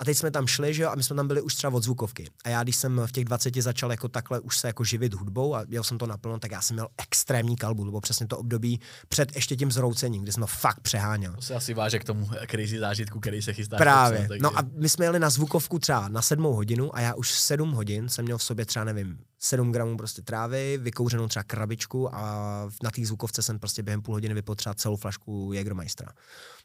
A 0.00 0.04
teď 0.04 0.18
jsme 0.18 0.30
tam 0.30 0.46
šli, 0.46 0.74
že 0.74 0.82
jo, 0.82 0.88
a 0.90 0.94
my 0.94 1.02
jsme 1.02 1.16
tam 1.16 1.26
byli 1.28 1.40
už 1.42 1.54
třeba 1.54 1.74
od 1.74 1.82
zvukovky. 1.82 2.30
A 2.44 2.48
já, 2.48 2.62
když 2.62 2.76
jsem 2.76 3.00
v 3.06 3.12
těch 3.12 3.24
20 3.24 3.56
začal 3.56 3.90
jako 3.90 4.08
takhle 4.08 4.40
už 4.40 4.58
se 4.58 4.66
jako 4.66 4.84
živit 4.84 5.14
hudbou 5.14 5.54
a 5.54 5.64
jel 5.68 5.84
jsem 5.84 5.98
to 5.98 6.06
naplno, 6.06 6.38
tak 6.38 6.50
já 6.50 6.60
jsem 6.60 6.74
měl 6.76 6.88
extrémní 6.98 7.56
kalbu. 7.56 7.84
Bylo 7.84 8.00
přesně 8.00 8.26
to 8.26 8.38
období 8.38 8.80
před 9.08 9.34
ještě 9.36 9.56
tím 9.56 9.72
zroucením, 9.72 10.22
kdy 10.22 10.32
jsem 10.32 10.40
to 10.40 10.46
fakt 10.46 10.80
přeháněl. 10.80 11.32
To 11.34 11.42
se 11.42 11.54
asi 11.54 11.74
váže 11.74 11.98
k 11.98 12.04
tomu 12.04 12.28
crazy 12.50 12.78
zážitku, 12.78 13.20
který 13.20 13.42
se 13.42 13.52
chystá. 13.52 13.76
Právě. 13.76 14.28
takže- 14.28 14.42
No 14.42 14.58
a 14.58 14.62
my 14.76 14.88
jsme 14.88 15.04
jeli 15.04 15.18
na 15.18 15.30
zvukovku 15.30 15.78
třeba 15.78 16.08
na 16.08 16.22
sedmou 16.22 16.52
hodinu 16.54 16.96
a 16.96 17.00
já 17.00 17.14
už 17.14 17.30
sedm 17.32 17.70
hodin 17.72 18.08
jsem 18.08 18.24
měl 18.24 18.38
v 18.38 18.42
sobě 18.42 18.64
třeba, 18.64 18.84
nevím, 18.84 19.18
7 19.38 19.72
gramů 19.72 19.96
prostě 19.96 20.22
trávy, 20.22 20.78
vykouřenou 20.82 21.28
třeba 21.28 21.42
krabičku 21.42 22.14
a 22.14 22.20
na 22.82 22.90
té 22.90 23.06
zvukovce 23.06 23.42
jsem 23.42 23.58
prostě 23.58 23.82
během 23.82 24.02
půl 24.02 24.14
hodiny 24.14 24.34
vypil 24.34 24.54
třeba 24.54 24.74
celou 24.74 24.96
flašku 24.96 25.50
Jägermeistera. 25.52 26.12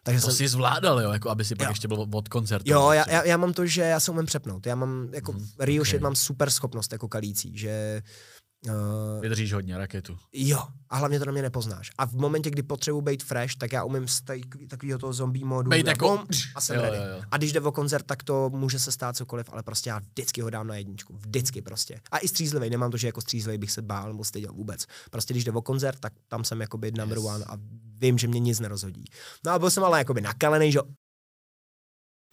Takže 0.04 0.22
To 0.22 0.28
jsem, 0.28 0.36
jsi 0.36 0.48
zvládal, 0.48 1.02
jo, 1.02 1.12
jako 1.12 1.30
aby 1.30 1.46
si 1.46 1.56
pak 1.56 1.66
Jo. 1.68 1.72
ještě 1.72 1.88
byl 1.88 2.06
od 2.14 2.30
koncertu. 2.30 2.72
Jo, 2.72 2.92
já, 2.92 3.06
já, 3.10 3.24
já, 3.26 3.38
mám 3.38 3.54
to, 3.54 3.66
že 3.66 3.82
já 3.82 4.00
se 4.00 4.12
umím 4.12 4.26
přepnout. 4.26 4.66
Já 4.66 4.76
mám, 4.76 5.10
jako 5.14 5.32
Mhm, 5.32 5.42
mm, 5.42 5.48
Rio 5.60 5.82
ok. 5.82 5.88
shit 5.88 6.02
mám 6.02 6.16
super 6.16 6.50
schopnost 6.50 6.92
jako 6.92 7.08
kalící, 7.08 7.58
že 7.58 8.02
uh, 8.66 9.22
Vydržíš 9.22 9.54
hodně 9.54 9.78
raketu. 9.78 10.18
jo, 10.34 10.60
a 10.90 10.98
hlavně 10.98 11.20
to 11.20 11.26
na 11.26 11.32
mě 11.32 11.42
nepoznáš. 11.42 11.92
A 11.98 12.06
v 12.06 12.14
momentě, 12.14 12.50
kdy 12.50 12.64
potřebuji 12.64 13.02
být 13.02 13.24
fresh, 13.24 13.56
tak 13.56 13.72
já 13.72 13.84
umím 13.84 14.08
z 14.08 14.22
takového 14.68 15.00
toho 15.00 15.14
zombie 15.14 15.46
modu 15.46 15.70
Bejt 15.70 15.88
a 15.88 15.92
jako- 15.92 16.24
a 16.56 16.62
jsem 16.62 16.76
Jo, 16.76 16.82
ready. 16.82 16.98
jo, 16.98 17.04
jo. 17.18 17.22
A 17.32 17.38
když 17.38 17.54
jde 17.54 17.60
o 17.62 17.72
koncert, 17.72 18.06
tak 18.06 18.24
to 18.24 18.50
může 18.50 18.80
se 18.80 18.92
stát 18.92 19.16
cokoliv, 19.18 19.50
ale 19.52 19.64
prostě 19.64 19.90
já 19.90 20.00
vždycky 20.00 20.42
ho 20.42 20.50
dám 20.50 20.68
na 20.68 20.76
jedničku. 20.76 21.14
Vždycky 21.18 21.62
prostě. 21.62 22.00
A 22.12 22.18
i 22.18 22.28
střízlivý, 22.28 22.70
nemám 22.70 22.92
to, 22.92 22.98
že 22.98 23.08
jako 23.08 23.22
střízlivý 23.22 23.58
bych 23.58 23.72
se 23.72 23.82
bál 23.82 24.08
nebo 24.08 24.24
styděl 24.24 24.54
vůbec. 24.54 24.86
Prostě 25.12 25.34
když 25.34 25.44
jde 25.44 25.52
o 25.52 25.62
koncert, 25.62 26.00
tak 26.00 26.14
tam 26.28 26.44
jsem 26.44 26.62
jako 26.62 26.78
být 26.78 26.98
number 26.98 27.18
Yes. 27.18 27.26
one 27.28 27.46
a 27.46 27.58
vím, 27.98 28.18
že 28.18 28.28
mě 28.28 28.40
nic 28.40 28.60
nerozhodí. 28.60 29.04
No 29.46 29.52
a 29.52 29.60
byl 29.60 29.70
jsem 29.72 29.84
ale 29.84 29.98
jakoby 29.98 30.22
nakalený, 30.22 30.72
že 30.72 30.78
jo, 30.78 30.84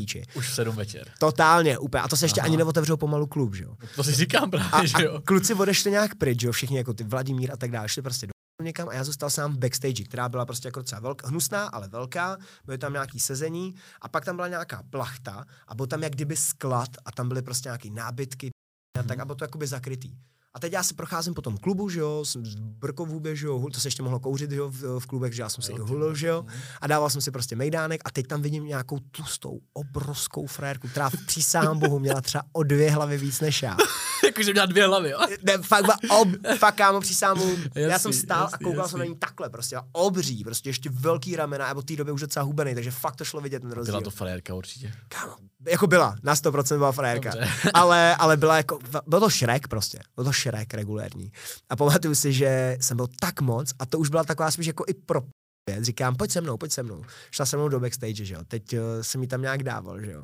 píči. 0.01 0.23
Už 0.35 0.49
v 0.49 0.55
sedm 0.55 0.77
večer. 0.77 1.09
Totálně, 1.19 1.79
úplně. 1.79 2.03
A 2.03 2.09
to 2.09 2.17
se 2.17 2.25
ještě 2.25 2.41
Aha. 2.41 2.47
ani 2.47 2.57
neotevřel 2.57 2.97
pomalu 2.97 3.27
klub, 3.27 3.55
že 3.55 3.65
jo. 3.65 3.75
To 3.97 4.05
si 4.05 4.13
říkám 4.13 4.51
právě, 4.51 4.71
A, 4.73 4.85
že 4.85 5.05
jo. 5.05 5.15
a 5.15 5.21
kluci 5.21 5.55
odešli 5.55 5.91
nějak 5.91 6.15
pryč, 6.15 6.41
že 6.41 6.47
jo, 6.47 6.53
všichni 6.53 6.77
jako 6.77 6.95
ty 6.95 7.05
Vladimír 7.05 7.53
a 7.53 7.57
tak 7.57 7.71
dále, 7.71 7.89
šli 7.89 8.03
prostě 8.03 8.27
do 8.27 8.33
někam 8.65 8.89
a 8.89 8.95
já 8.95 9.05
zůstal 9.05 9.31
sám 9.31 9.55
v 9.55 9.59
backstage, 9.59 10.05
která 10.05 10.29
byla 10.29 10.47
prostě 10.47 10.69
jako 10.69 10.81
docela 10.81 11.01
velká, 11.01 11.29
hnusná, 11.29 11.67
ale 11.67 11.89
velká, 11.89 12.37
byly 12.65 12.79
tam 12.79 12.93
nějaký 12.93 13.21
sezení 13.21 13.75
a 14.01 14.09
pak 14.09 14.25
tam 14.25 14.37
byla 14.37 14.49
nějaká 14.49 14.83
plachta 14.91 15.45
a 15.69 15.75
byl 15.75 15.87
tam 15.87 16.03
jak 16.03 16.13
kdyby 16.13 16.37
sklad 16.37 16.91
a 17.05 17.13
tam 17.13 17.29
byly 17.29 17.43
prostě 17.43 17.69
nějaký 17.69 17.91
nábytky 17.91 18.51
a 18.99 19.03
tak 19.03 19.19
a 19.19 19.25
bylo 19.25 19.37
to 19.37 19.45
jakoby 19.45 19.67
zakrytý. 19.67 20.11
A 20.55 20.61
teď 20.61 20.73
já 20.73 20.83
se 20.83 20.95
procházím 20.95 21.35
po 21.35 21.43
tom 21.43 21.59
klubu, 21.59 21.89
že 21.89 22.01
jo, 22.01 22.25
jsem 22.25 22.47
z 22.47 22.57
v 22.99 23.09
hubě, 23.09 23.37
že 23.37 23.47
jo, 23.47 23.67
to 23.73 23.81
se 23.81 23.89
ještě 23.89 24.03
mohlo 24.03 24.21
kouřit, 24.21 24.51
že 24.51 24.57
jo, 24.57 24.71
v, 24.71 24.99
v 25.01 25.07
klubech, 25.07 25.33
že 25.33 25.43
já 25.43 25.49
jsem 25.49 25.63
si 25.63 25.73
ty 25.73 25.79
hulil, 25.79 26.15
že 26.15 26.27
jo, 26.27 26.45
a 26.81 26.87
dával 26.87 27.11
jsem 27.11 27.21
si 27.21 27.31
prostě 27.31 27.57
mejdánek 27.57 28.01
a 28.05 28.11
teď 28.11 28.27
tam 28.27 28.43
vidím 28.43 28.65
nějakou 28.65 28.99
tlustou, 28.99 29.61
obrovskou 29.73 30.47
frérku, 30.47 30.89
která 30.89 31.11
přísahám 31.27 31.79
bohu 31.79 31.99
měla 31.99 32.21
třeba 32.21 32.45
o 32.53 32.63
dvě 32.63 32.91
hlavy 32.91 33.19
víc 33.19 33.41
než 33.41 33.63
já. 33.63 33.77
Jakože 34.25 34.53
měla 34.53 34.67
dvě 34.67 34.87
hlavy, 34.87 35.11
jo. 35.11 35.19
Ne, 35.43 35.59
fakt, 35.59 35.87
ba, 35.87 35.95
ob, 36.21 36.29
fakt 36.59 36.75
kámo, 36.75 37.01
přísámu, 37.01 37.57
já 37.75 37.89
Jasný, 37.89 38.13
jsem 38.13 38.23
stál 38.23 38.43
a 38.43 38.45
jasný, 38.51 38.65
koukal 38.65 38.79
jasný. 38.79 38.91
jsem 38.91 38.99
na 38.99 39.05
ní 39.05 39.17
takhle 39.17 39.51
prostě, 39.51 39.77
a 39.77 39.83
obří, 39.93 40.45
prostě 40.45 40.69
ještě 40.69 40.91
velký 40.93 41.37
ramena, 41.37 41.67
a 41.67 41.75
od 41.75 41.87
té 41.87 41.97
doby 41.97 42.13
už 42.13 42.21
docela 42.21 42.45
hubený, 42.45 42.75
takže 42.75 42.91
fakt 42.91 43.17
to 43.17 43.25
šlo 43.25 43.41
vidět 43.41 43.61
ten 43.61 43.71
rozdíl. 43.73 43.93
Byla 43.93 44.01
to 44.03 44.11
frérka 44.11 44.55
určitě. 44.55 44.93
Kámo, 45.09 45.35
jako 45.69 45.87
byla, 45.87 46.17
na 46.23 46.35
100% 46.35 46.77
byla 46.79 46.93
frajerka, 46.93 47.33
ale, 47.75 48.17
ale 48.17 48.37
byla 48.37 48.57
jako, 48.57 48.79
byl 49.07 49.21
to 49.21 49.29
Shrek 49.29 49.69
prostě, 49.69 49.99
byl 50.15 50.25
to 50.25 50.33
Shrek 50.33 50.75
regulérní. 50.75 51.33
A 51.69 51.77
pamatuju 51.77 52.15
si, 52.15 52.33
že 52.33 52.77
jsem 52.81 52.97
byl 52.97 53.07
tak 53.21 53.41
moc, 53.41 53.73
a 53.79 53.87
to 53.87 53.99
už 53.99 54.09
byla 54.09 54.25
taková 54.25 54.51
spíš 54.51 54.67
jako 54.67 54.85
i 54.89 54.95
pro 54.95 55.23
věc. 55.71 55.85
Říkám, 55.85 56.17
pojď 56.17 56.31
se 56.31 56.41
mnou, 56.41 56.57
pojď 56.57 56.73
se 56.73 56.83
mnou. 56.83 57.05
Šla 57.31 57.47
se 57.47 57.57
mnou 57.57 57.69
do 57.69 57.81
backstage, 57.81 58.25
že 58.25 58.35
jo. 58.35 58.41
Teď 58.49 58.73
uh, 58.73 58.79
jsem 59.01 59.23
jí 59.23 59.29
tam 59.29 59.43
nějak 59.43 59.63
dával, 59.63 60.01
že 60.01 60.13
jo. 60.13 60.23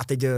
A 0.00 0.04
teď 0.04 0.24
uh, 0.24 0.30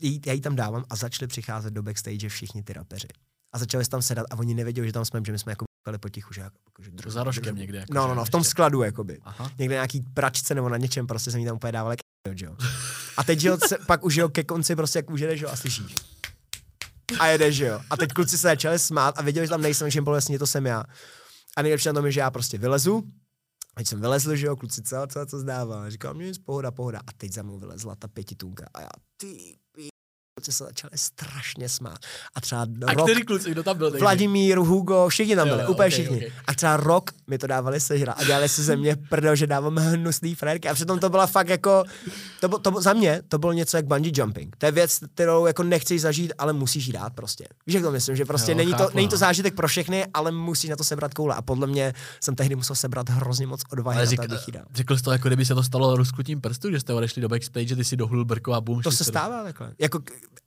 jí, 0.00 0.20
já 0.26 0.32
jí 0.32 0.40
tam 0.40 0.56
dávám 0.56 0.84
a 0.90 0.96
začali 0.96 1.26
přicházet 1.26 1.70
do 1.70 1.82
backstage 1.82 2.28
všichni 2.28 2.62
ty 2.62 2.72
rapeři. 2.72 3.08
A 3.52 3.58
začali 3.58 3.84
se 3.84 3.90
tam 3.90 4.02
sedat 4.02 4.26
a 4.30 4.38
oni 4.38 4.54
nevěděli, 4.54 4.86
že 4.86 4.92
tam 4.92 5.04
jsme, 5.04 5.20
že 5.26 5.32
my 5.32 5.38
jsme 5.38 5.52
jako 5.52 5.64
byli 5.84 5.98
potichu, 5.98 6.34
že, 6.34 6.40
jako, 6.40 6.58
že 6.82 6.90
Jako 6.96 7.10
za 7.10 7.24
rožkem 7.24 7.56
někde. 7.56 7.78
Jako, 7.78 7.94
No, 7.94 8.08
no, 8.08 8.14
no, 8.14 8.24
v 8.24 8.30
tom 8.30 8.40
ještě. 8.40 8.50
skladu, 8.50 8.82
jakoby 8.82 9.18
Aha. 9.22 9.50
někde 9.58 9.74
nějaký 9.74 10.00
pračce 10.00 10.54
nebo 10.54 10.68
na 10.68 10.76
něčem, 10.76 11.06
prostě 11.06 11.30
jsem 11.30 11.40
jí 11.40 11.46
tam 11.46 11.56
úplně 11.56 11.72
dával 11.72 11.92
jak 11.92 12.00
jo. 12.42 12.56
A 13.16 13.24
teď, 13.24 13.44
jo, 13.44 13.58
se, 13.68 13.78
pak 13.86 14.04
už 14.04 14.14
jo, 14.16 14.28
ke 14.28 14.44
konci 14.44 14.76
prostě 14.76 14.98
jak 14.98 15.10
už 15.10 15.20
jedeš, 15.20 15.40
jo, 15.40 15.48
a 15.48 15.56
slyšíš. 15.56 15.94
A 17.20 17.26
jedeš, 17.26 17.58
jo. 17.58 17.80
A 17.90 17.96
teď 17.96 18.12
kluci 18.12 18.38
se 18.38 18.48
začali 18.48 18.78
smát 18.78 19.18
a 19.18 19.22
věděli, 19.22 19.46
že 19.46 19.50
tam 19.50 19.62
nejsem, 19.62 19.90
že 19.90 20.00
jasně, 20.14 20.38
to 20.38 20.46
jsem 20.46 20.66
já. 20.66 20.84
A 21.56 21.62
nejlepší 21.62 21.88
na 21.88 21.92
tom 21.94 22.06
je, 22.06 22.12
že 22.12 22.20
já 22.20 22.30
prostě 22.30 22.58
vylezu, 22.58 23.02
Teď 23.74 23.86
jsem 23.86 24.00
vylezl, 24.00 24.36
že 24.36 24.46
jo, 24.46 24.56
kluci, 24.56 24.82
co, 24.82 24.96
co, 25.12 25.26
co 25.26 25.38
zdává. 25.38 25.84
A 25.84 25.90
říkám, 25.90 26.18
nic, 26.18 26.38
pohoda, 26.38 26.70
pohoda. 26.70 26.98
A 27.06 27.12
teď 27.16 27.32
za 27.32 27.42
mnou 27.42 27.58
vylezla 27.58 27.96
ta 27.96 28.08
pětitunka. 28.08 28.66
A 28.74 28.80
já, 28.80 28.88
ty, 29.16 29.56
kluci 30.40 30.52
se 30.52 30.64
začali 30.64 30.90
strašně 30.94 31.68
smát. 31.68 31.98
A 32.34 32.40
třeba 32.40 32.66
A 32.86 32.92
rok, 32.92 33.04
který 33.10 33.22
kluci, 33.22 33.50
kdo 33.50 33.62
tam 33.62 33.78
byl? 33.78 33.90
Vladimír, 33.98 34.58
Hugo, 34.58 35.08
všichni 35.08 35.36
tam 35.36 35.48
byli, 35.48 35.62
jo, 35.62 35.68
úplně 35.70 35.86
ok, 35.86 35.92
všichni. 35.92 36.26
ok. 36.26 36.32
A 36.46 36.54
třeba 36.54 36.76
rok 36.76 37.10
mi 37.26 37.38
to 37.38 37.46
dávali 37.46 37.80
sežrat 37.80 38.16
a 38.20 38.24
dělali 38.24 38.48
si 38.48 38.62
ze 38.62 38.76
mě 38.76 38.96
prdel, 38.96 39.36
že 39.36 39.46
dávám 39.46 39.76
hnusný 39.76 40.34
frérky. 40.34 40.68
A 40.68 40.74
přitom 40.74 40.98
to 40.98 41.08
byla 41.10 41.26
fakt 41.26 41.48
jako, 41.48 41.84
to, 42.40 42.48
bylo, 42.48 42.58
to 42.58 42.80
za 42.80 42.92
mě 42.92 43.22
to 43.28 43.38
bylo 43.38 43.52
něco 43.52 43.76
jak 43.76 43.86
bungee 43.86 44.12
jumping. 44.14 44.56
To 44.56 44.66
je 44.66 44.72
věc, 44.72 44.98
kterou 45.14 45.46
jako 45.46 45.62
nechceš 45.62 46.00
zažít, 46.00 46.32
ale 46.38 46.52
musíš 46.52 46.86
jí 46.86 46.92
dát 46.92 47.12
prostě. 47.14 47.46
Víš, 47.66 47.74
jak 47.74 47.84
to 47.84 47.90
myslím, 47.90 48.16
že 48.16 48.24
prostě 48.24 48.52
Jo, 48.52 48.56
není, 48.56 48.70
to, 48.72 48.78
chápu, 48.78 48.96
není 48.96 49.08
to 49.08 49.14
no. 49.14 49.18
zážitek 49.18 49.54
pro 49.54 49.68
všechny, 49.68 50.06
ale 50.14 50.32
musíš 50.32 50.70
na 50.70 50.76
to 50.76 50.84
sebrat 50.84 51.14
koule. 51.14 51.34
A 51.34 51.42
podle 51.42 51.66
mě 51.66 51.94
jsem 52.20 52.34
tehdy 52.34 52.56
musel 52.56 52.76
sebrat 52.76 53.08
hrozně 53.08 53.46
moc 53.46 53.60
odvahy 53.72 53.96
Ale 53.96 54.04
na 54.04 54.06
to, 54.06 54.10
řík, 54.10 54.20
abych 54.20 54.48
jí 54.48 54.52
dal. 54.52 54.64
řekl 54.74 54.96
jsi 54.96 55.02
to, 55.02 55.12
jako 55.12 55.28
kdyby 55.28 55.44
se 55.44 55.54
to 55.54 55.62
stalo 55.62 55.96
rozkutím 55.96 56.40
prstu, 56.40 56.70
že 56.70 56.80
jste 56.80 56.94
odešli 56.94 57.22
do 57.22 57.28
backstage, 57.28 57.66
že 57.66 57.76
ty 57.76 57.84
si 57.84 57.96
dohlul 57.96 58.24
brko 58.24 58.52
a 58.52 58.60
bum. 58.60 58.82
To 58.82 58.92
se 58.92 59.04
stává 59.04 59.42
takhle. 59.44 59.72
Jako, 59.78 59.98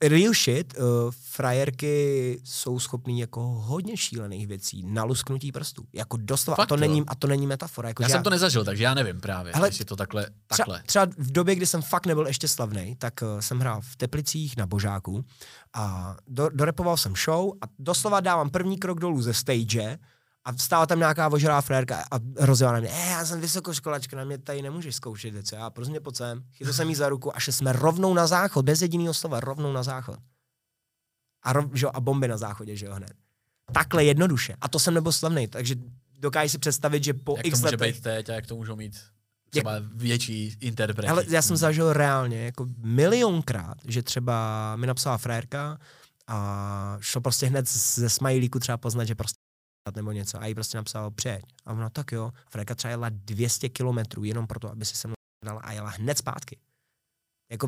real 0.03 0.34
shit, 0.34 0.73
uh, 0.77 0.84
frajerky 1.11 2.39
jsou 2.43 2.80
schopný 2.80 3.19
jako 3.19 3.41
hodně 3.41 3.97
šílených 3.97 4.47
věcí, 4.47 4.84
na 4.84 5.03
lusknutí 5.03 5.51
prstů. 5.51 5.84
Jako 5.93 6.18
doslova, 6.18 6.64
a 6.64 6.65
to, 6.65 6.76
jo? 6.76 6.80
není, 6.80 7.03
a 7.07 7.15
to 7.15 7.27
není 7.27 7.47
metafora. 7.47 7.89
Jako 7.89 8.03
Já 8.03 8.10
jsem 8.10 8.23
to 8.23 8.30
nezažil, 8.30 8.65
takže 8.65 8.84
já 8.84 8.93
nevím 8.93 9.22
právě, 9.22 9.53
Hele, 9.55 9.68
jestli 9.68 9.85
to 9.85 9.95
takhle, 9.95 10.23
třeba, 10.23 10.35
takhle. 10.47 10.84
třeba 10.85 11.05
v 11.05 11.31
době, 11.31 11.55
kdy 11.55 11.65
jsem 11.65 11.81
fakt 11.81 12.05
nebyl 12.05 12.27
ještě 12.27 12.47
slavný, 12.47 12.95
tak 12.95 13.14
uh, 13.22 13.39
jsem 13.39 13.60
hrál 13.60 13.81
v 13.81 13.95
Teplicích 13.95 14.57
na 14.57 14.65
Božáku 14.65 15.26
a 15.73 16.15
do, 16.27 16.49
dorepoval 16.49 16.97
jsem 16.97 17.14
show 17.15 17.51
a 17.61 17.65
doslova 17.80 18.19
dávám 18.19 18.49
první 18.49 18.77
krok 18.77 18.99
dolů 18.99 19.22
ze 19.22 19.34
stage 19.34 19.99
a 20.45 20.57
stála 20.57 20.85
tam 20.85 20.99
nějaká 20.99 21.27
ožrá 21.27 21.61
frérka 21.61 22.03
a 22.11 22.19
hrozila 22.39 22.71
na 22.71 22.79
mě, 22.79 22.89
e, 22.89 23.09
já 23.09 23.25
jsem 23.25 23.41
vysokoškolačka, 23.41 24.17
na 24.17 24.23
mě 24.23 24.37
tady 24.37 24.61
nemůžeš 24.61 24.95
zkoušet, 24.95 25.47
co 25.47 25.55
já 25.55 25.69
prostě 25.69 25.99
pojď 25.99 26.15
sem. 26.15 26.43
Chytil 26.51 26.73
jsem 26.73 26.89
jí 26.89 26.95
za 26.95 27.09
ruku 27.09 27.35
a 27.35 27.39
šli 27.39 27.53
jsme 27.53 27.73
rovnou 27.73 28.13
na 28.13 28.27
záchod, 28.27 28.65
bez 28.65 28.81
jediného 28.81 29.13
slova, 29.13 29.39
rovnou 29.39 29.73
na 29.73 29.83
záchod. 29.83 30.19
A, 31.43 31.53
rov, 31.53 31.65
že 31.73 31.87
a 31.87 31.99
bomby 31.99 32.27
na 32.27 32.37
záchodě, 32.37 32.75
že 32.75 32.85
jo, 32.85 32.93
hned. 32.93 33.13
Takhle 33.73 34.03
jednoduše. 34.03 34.55
A 34.61 34.67
to 34.67 34.79
jsem 34.79 34.93
nebyl 34.93 35.11
slavný, 35.11 35.47
takže 35.47 35.75
dokážeš 36.19 36.51
si 36.51 36.57
představit, 36.57 37.03
že 37.03 37.13
po 37.13 37.37
Jak 37.37 37.45
x 37.45 37.59
to 37.59 37.65
může 37.65 37.75
letech... 37.75 37.95
být 37.95 38.03
teď 38.03 38.29
a 38.29 38.33
jak 38.33 38.47
to 38.47 38.55
můžou 38.55 38.75
mít 38.75 38.99
třeba 39.49 39.71
větší 39.93 40.57
interpreti. 40.59 41.09
Ale 41.09 41.25
já 41.27 41.41
jsem 41.41 41.57
zažil 41.57 41.93
reálně 41.93 42.45
jako 42.45 42.67
milionkrát, 42.77 43.77
že 43.85 44.03
třeba 44.03 44.75
mi 44.75 44.87
napsala 44.87 45.17
frérka 45.17 45.77
a 46.27 46.97
šlo 46.99 47.21
prostě 47.21 47.45
hned 47.45 47.69
ze 47.69 48.09
smajlíku 48.09 48.59
třeba 48.59 48.77
poznat, 48.77 49.05
že 49.05 49.15
prostě 49.15 49.42
nebo 49.95 50.11
něco 50.11 50.41
a 50.41 50.45
jí 50.45 50.55
prostě 50.55 50.77
napsal 50.77 51.11
přijeď. 51.11 51.45
A 51.65 51.73
ona 51.73 51.89
tak 51.89 52.11
jo, 52.11 52.34
frérka 52.49 52.76
třeba 52.76 52.91
jela 52.91 53.10
200 53.10 53.69
kilometrů 53.69 54.23
jenom 54.23 54.47
proto, 54.47 54.72
aby 54.72 54.85
si 54.85 54.95
se 54.95 55.07
mnou 55.07 55.14
dala 55.45 55.61
a 55.61 55.72
jela 55.72 55.89
hned 55.89 56.18
zpátky. 56.18 56.57
Jako, 57.51 57.68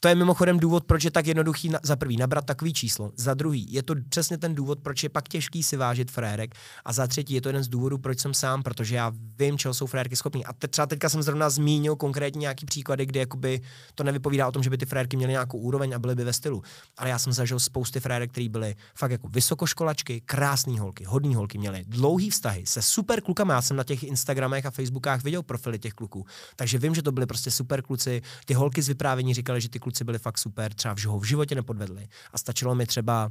to 0.00 0.08
je 0.08 0.14
mimochodem 0.14 0.58
důvod, 0.58 0.84
proč 0.84 1.04
je 1.04 1.10
tak 1.10 1.26
jednoduchý 1.26 1.68
na, 1.68 1.78
za 1.82 1.96
prvý 1.96 2.16
nabrat 2.16 2.44
takový 2.44 2.72
číslo, 2.72 3.12
za 3.16 3.34
druhý 3.34 3.72
je 3.72 3.82
to 3.82 3.94
přesně 4.08 4.38
ten 4.38 4.54
důvod, 4.54 4.80
proč 4.80 5.02
je 5.02 5.08
pak 5.08 5.28
těžký 5.28 5.62
si 5.62 5.76
vážit 5.76 6.10
frérek 6.10 6.54
a 6.84 6.92
za 6.92 7.06
třetí 7.06 7.34
je 7.34 7.40
to 7.40 7.48
jeden 7.48 7.62
z 7.62 7.68
důvodů, 7.68 7.98
proč 7.98 8.20
jsem 8.20 8.34
sám, 8.34 8.62
protože 8.62 8.96
já 8.96 9.12
vím, 9.38 9.58
čeho 9.58 9.74
jsou 9.74 9.86
frérky 9.86 10.16
schopný. 10.16 10.44
A 10.44 10.52
te, 10.52 10.68
třeba 10.68 10.86
teďka 10.86 11.08
jsem 11.08 11.22
zrovna 11.22 11.50
zmínil 11.50 11.96
konkrétně 11.96 12.38
nějaký 12.38 12.66
příklady, 12.66 13.06
kdy 13.06 13.18
jakoby 13.18 13.60
to 13.94 14.04
nevypovídá 14.04 14.48
o 14.48 14.52
tom, 14.52 14.62
že 14.62 14.70
by 14.70 14.78
ty 14.78 14.86
frérky 14.86 15.16
měly 15.16 15.32
nějakou 15.32 15.58
úroveň 15.58 15.94
a 15.94 15.98
byly 15.98 16.14
by 16.14 16.24
ve 16.24 16.32
stylu. 16.32 16.62
Ale 16.96 17.10
já 17.10 17.18
jsem 17.18 17.32
zažil 17.32 17.60
spousty 17.60 18.00
frérek, 18.00 18.30
které 18.32 18.48
byly 18.48 18.74
fakt 18.94 19.10
jako 19.10 19.28
vysokoškolačky, 19.28 20.20
krásné 20.20 20.80
holky, 20.80 21.04
hodní 21.04 21.34
holky, 21.34 21.58
měly 21.58 21.84
dlouhý 21.86 22.30
vztahy 22.30 22.66
se 22.66 22.82
super 22.82 23.20
klukama. 23.20 23.54
Já 23.54 23.62
jsem 23.62 23.76
na 23.76 23.84
těch 23.84 24.02
Instagramech 24.02 24.66
a 24.66 24.70
Facebookách 24.70 25.24
viděl 25.24 25.42
profily 25.42 25.78
těch 25.78 25.92
kluků, 25.92 26.26
takže 26.56 26.78
vím, 26.78 26.94
že 26.94 27.02
to 27.02 27.12
byly 27.12 27.26
prostě 27.26 27.50
super 27.50 27.82
kluci. 27.82 28.22
Ty 28.44 28.54
holky 28.54 28.82
z 28.82 28.88
vyprávění 28.88 29.34
říkali, 29.34 29.60
že 29.60 29.68
ty 29.68 29.78
kluci 29.88 30.04
byli 30.04 30.18
fakt 30.18 30.38
super, 30.38 30.74
třeba 30.74 30.94
v 30.94 31.18
v 31.18 31.24
životě 31.24 31.54
nepodvedli. 31.54 32.08
A 32.32 32.38
stačilo 32.38 32.74
mi 32.74 32.86
třeba 32.86 33.30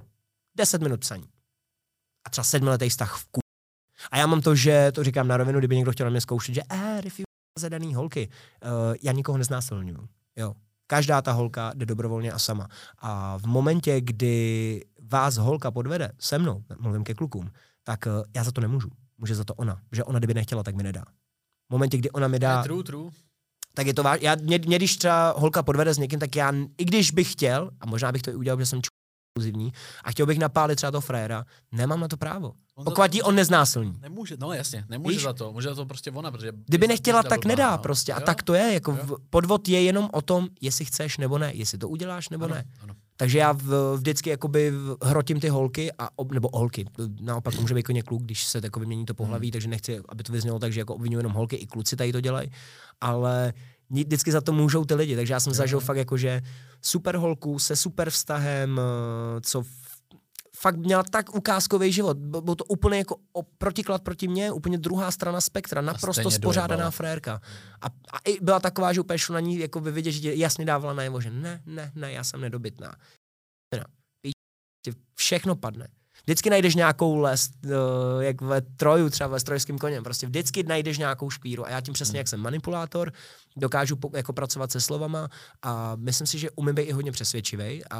10 0.57 0.81
minut 0.81 0.99
psaní. 0.99 1.29
A 2.25 2.29
třeba 2.29 2.45
sedmiletý 2.45 2.89
vztah 2.89 3.17
v 3.17 3.25
ků. 3.25 3.39
A 4.11 4.17
já 4.17 4.27
mám 4.27 4.41
to, 4.41 4.55
že 4.55 4.91
to 4.91 5.03
říkám 5.03 5.27
na 5.27 5.37
rovinu, 5.37 5.59
kdyby 5.59 5.75
někdo 5.75 5.91
chtěl 5.91 6.05
na 6.05 6.09
mě 6.09 6.21
zkoušet, 6.21 6.55
že 6.55 6.61
eh, 6.69 7.01
review 7.01 7.25
zadaný 7.59 7.95
holky. 7.95 8.29
Uh, 8.29 8.95
já 9.01 9.11
nikoho 9.11 9.37
neznásilňuju. 9.37 10.07
Jo. 10.35 10.53
Každá 10.87 11.21
ta 11.21 11.31
holka 11.31 11.71
jde 11.75 11.85
dobrovolně 11.85 12.31
a 12.31 12.39
sama. 12.39 12.67
A 12.97 13.37
v 13.37 13.45
momentě, 13.45 14.01
kdy 14.01 14.85
vás 15.01 15.37
holka 15.37 15.71
podvede 15.71 16.11
se 16.19 16.37
mnou, 16.37 16.63
mluvím 16.79 17.03
ke 17.03 17.13
klukům, 17.13 17.51
tak 17.83 18.05
uh, 18.05 18.23
já 18.35 18.43
za 18.43 18.51
to 18.51 18.61
nemůžu. 18.61 18.89
Může 19.17 19.35
za 19.35 19.43
to 19.43 19.53
ona. 19.53 19.81
Že 19.91 20.03
ona, 20.03 20.19
kdyby 20.19 20.33
nechtěla, 20.33 20.63
tak 20.63 20.75
mi 20.75 20.83
nedá. 20.83 21.03
V 21.67 21.71
momentě, 21.71 21.97
kdy 21.97 22.11
ona 22.11 22.27
mi 22.27 22.39
dá, 22.39 22.63
True, 22.63 22.83
true. 22.83 23.11
Tak 23.77 23.87
je 23.87 23.93
to 23.93 24.03
váž... 24.03 24.19
já, 24.21 24.35
mě, 24.35 24.59
mě, 24.65 24.77
když 24.77 24.97
třeba 24.97 25.33
holka 25.37 25.63
podvede 25.63 25.93
s 25.93 25.97
někým, 25.97 26.19
tak 26.19 26.35
já, 26.35 26.53
i 26.77 26.85
když 26.85 27.11
bych 27.11 27.31
chtěl, 27.31 27.69
a 27.81 27.85
možná 27.85 28.11
bych 28.11 28.21
to 28.21 28.31
i 28.31 28.35
udělal, 28.35 28.57
protože 28.57 28.65
jsem 28.65 28.79
exkluzivní, 28.79 29.73
a 30.03 30.11
chtěl 30.11 30.25
bych 30.25 30.39
napálit 30.39 30.75
třeba 30.75 30.91
toho 30.91 31.01
frajera, 31.01 31.45
nemám 31.71 31.99
na 31.99 32.07
to 32.07 32.17
právo. 32.17 32.53
On 32.75 32.85
Pokud 32.85 33.15
ji 33.15 33.21
on 33.21 33.35
neznásilní. 33.35 33.93
Nemůže, 34.01 34.37
no 34.39 34.53
jasně, 34.53 34.85
nemůže 34.89 35.15
Víš? 35.15 35.23
za 35.23 35.33
to, 35.33 35.53
může 35.53 35.69
za 35.69 35.75
to 35.75 35.85
prostě 35.85 36.11
ona, 36.11 36.31
protože... 36.31 36.51
Kdyby 36.65 36.87
nechtěla, 36.87 37.23
tak 37.23 37.39
blbá, 37.39 37.47
nedá 37.47 37.71
no. 37.71 37.77
prostě. 37.77 38.13
A 38.13 38.19
Jo, 38.19 38.25
tak 38.25 38.43
to 38.43 38.53
je. 38.53 38.73
Jako 38.73 38.91
Jo. 38.91 39.17
podvod 39.29 39.67
je 39.67 39.81
jenom 39.81 40.09
o 40.13 40.21
tom, 40.21 40.47
jestli 40.61 40.85
chceš 40.85 41.17
nebo 41.17 41.37
ne. 41.37 41.51
Jestli 41.53 41.77
to 41.77 41.89
uděláš 41.89 42.29
nebo 42.29 42.45
ano, 42.45 42.55
ne. 42.55 42.63
Ano. 42.81 42.93
Takže 43.17 43.37
já 43.37 43.51
v, 43.51 43.95
vždycky 43.95 44.29
jakoby 44.29 44.73
hrotím 45.03 45.39
ty 45.39 45.49
holky, 45.49 45.91
a, 45.99 46.09
ob, 46.15 46.31
nebo 46.31 46.49
holky, 46.53 46.85
naopak 47.21 47.55
to 47.55 47.61
může 47.61 47.73
být 47.73 47.83
koně 47.83 48.03
kluk, 48.03 48.21
když 48.21 48.43
se 48.43 48.59
jako 48.63 48.79
mění 48.79 49.05
to 49.05 49.13
pohlaví, 49.13 49.51
takže 49.51 49.67
nechci, 49.67 49.99
aby 50.09 50.23
to 50.23 50.33
vyznělo 50.33 50.59
tak, 50.59 50.73
že 50.73 50.79
jako 50.79 50.95
obvinuju 50.95 51.19
jenom 51.19 51.31
holky, 51.31 51.55
i 51.55 51.67
kluci 51.67 51.95
tady 51.95 52.11
to 52.11 52.21
dělají, 52.21 52.51
ale 53.01 53.53
vždycky 53.89 54.31
za 54.31 54.41
to 54.41 54.51
můžou 54.51 54.85
ty 54.85 54.93
lidi, 54.93 55.15
takže 55.15 55.33
já 55.33 55.39
jsem 55.39 55.53
zažil 55.53 55.79
fakt 55.79 55.97
jako, 55.97 56.17
že 56.17 56.41
super 56.81 57.15
holku 57.15 57.59
se 57.59 57.75
super 57.75 58.09
vztahem, 58.09 58.79
eh, 58.79 59.41
co 59.41 59.63
fakt 60.67 60.77
měla 60.77 61.03
tak 61.03 61.35
ukázkový 61.35 61.91
život. 61.91 62.17
Byl 62.17 62.55
to 62.55 62.65
úplně 62.65 62.97
jako 62.97 63.15
protiklad 63.57 64.03
proti 64.03 64.27
mně, 64.27 64.51
úplně 64.51 64.77
druhá 64.77 65.11
strana 65.11 65.41
spektra, 65.41 65.81
naprosto 65.81 66.31
spořádaná 66.31 66.67
dojebala. 66.67 66.91
frérka. 66.91 67.41
A, 67.81 67.85
a 67.87 68.17
i 68.25 68.39
byla 68.41 68.59
taková, 68.59 68.93
že 68.93 69.01
úplně 69.01 69.19
na 69.31 69.39
ní 69.39 69.57
jako 69.59 69.79
vidět, 69.79 70.11
že 70.11 70.33
jasně 70.33 70.65
dávala 70.65 70.93
najevo, 70.93 71.21
že 71.21 71.31
ne, 71.31 71.61
ne, 71.65 71.91
ne, 71.95 72.11
já 72.11 72.23
jsem 72.23 72.41
nedobytná. 72.41 72.95
Všechno 75.15 75.55
padne. 75.55 75.87
Vždycky 76.23 76.49
najdeš 76.49 76.75
nějakou 76.75 77.15
les, 77.15 77.49
uh, 77.65 77.71
jak 78.19 78.41
ve 78.41 78.61
troju, 78.61 79.09
třeba 79.09 79.27
ve 79.27 79.39
strojským 79.39 79.77
koněm. 79.77 80.03
Prostě 80.03 80.27
vždycky 80.27 80.63
najdeš 80.63 80.97
nějakou 80.97 81.29
škvíru. 81.29 81.65
A 81.65 81.69
já 81.69 81.81
tím 81.81 81.93
přesně, 81.93 82.17
jak 82.17 82.27
jsem 82.27 82.39
manipulátor, 82.39 83.11
dokážu 83.57 83.95
po, 83.95 84.11
jako 84.13 84.33
pracovat 84.33 84.71
se 84.71 84.81
slovama 84.81 85.29
a 85.61 85.95
myslím 85.95 86.27
si, 86.27 86.39
že 86.39 86.51
umím 86.51 86.75
být 86.75 86.81
i 86.83 86.91
hodně 86.91 87.11
přesvědčivý 87.11 87.81
a 87.91 87.99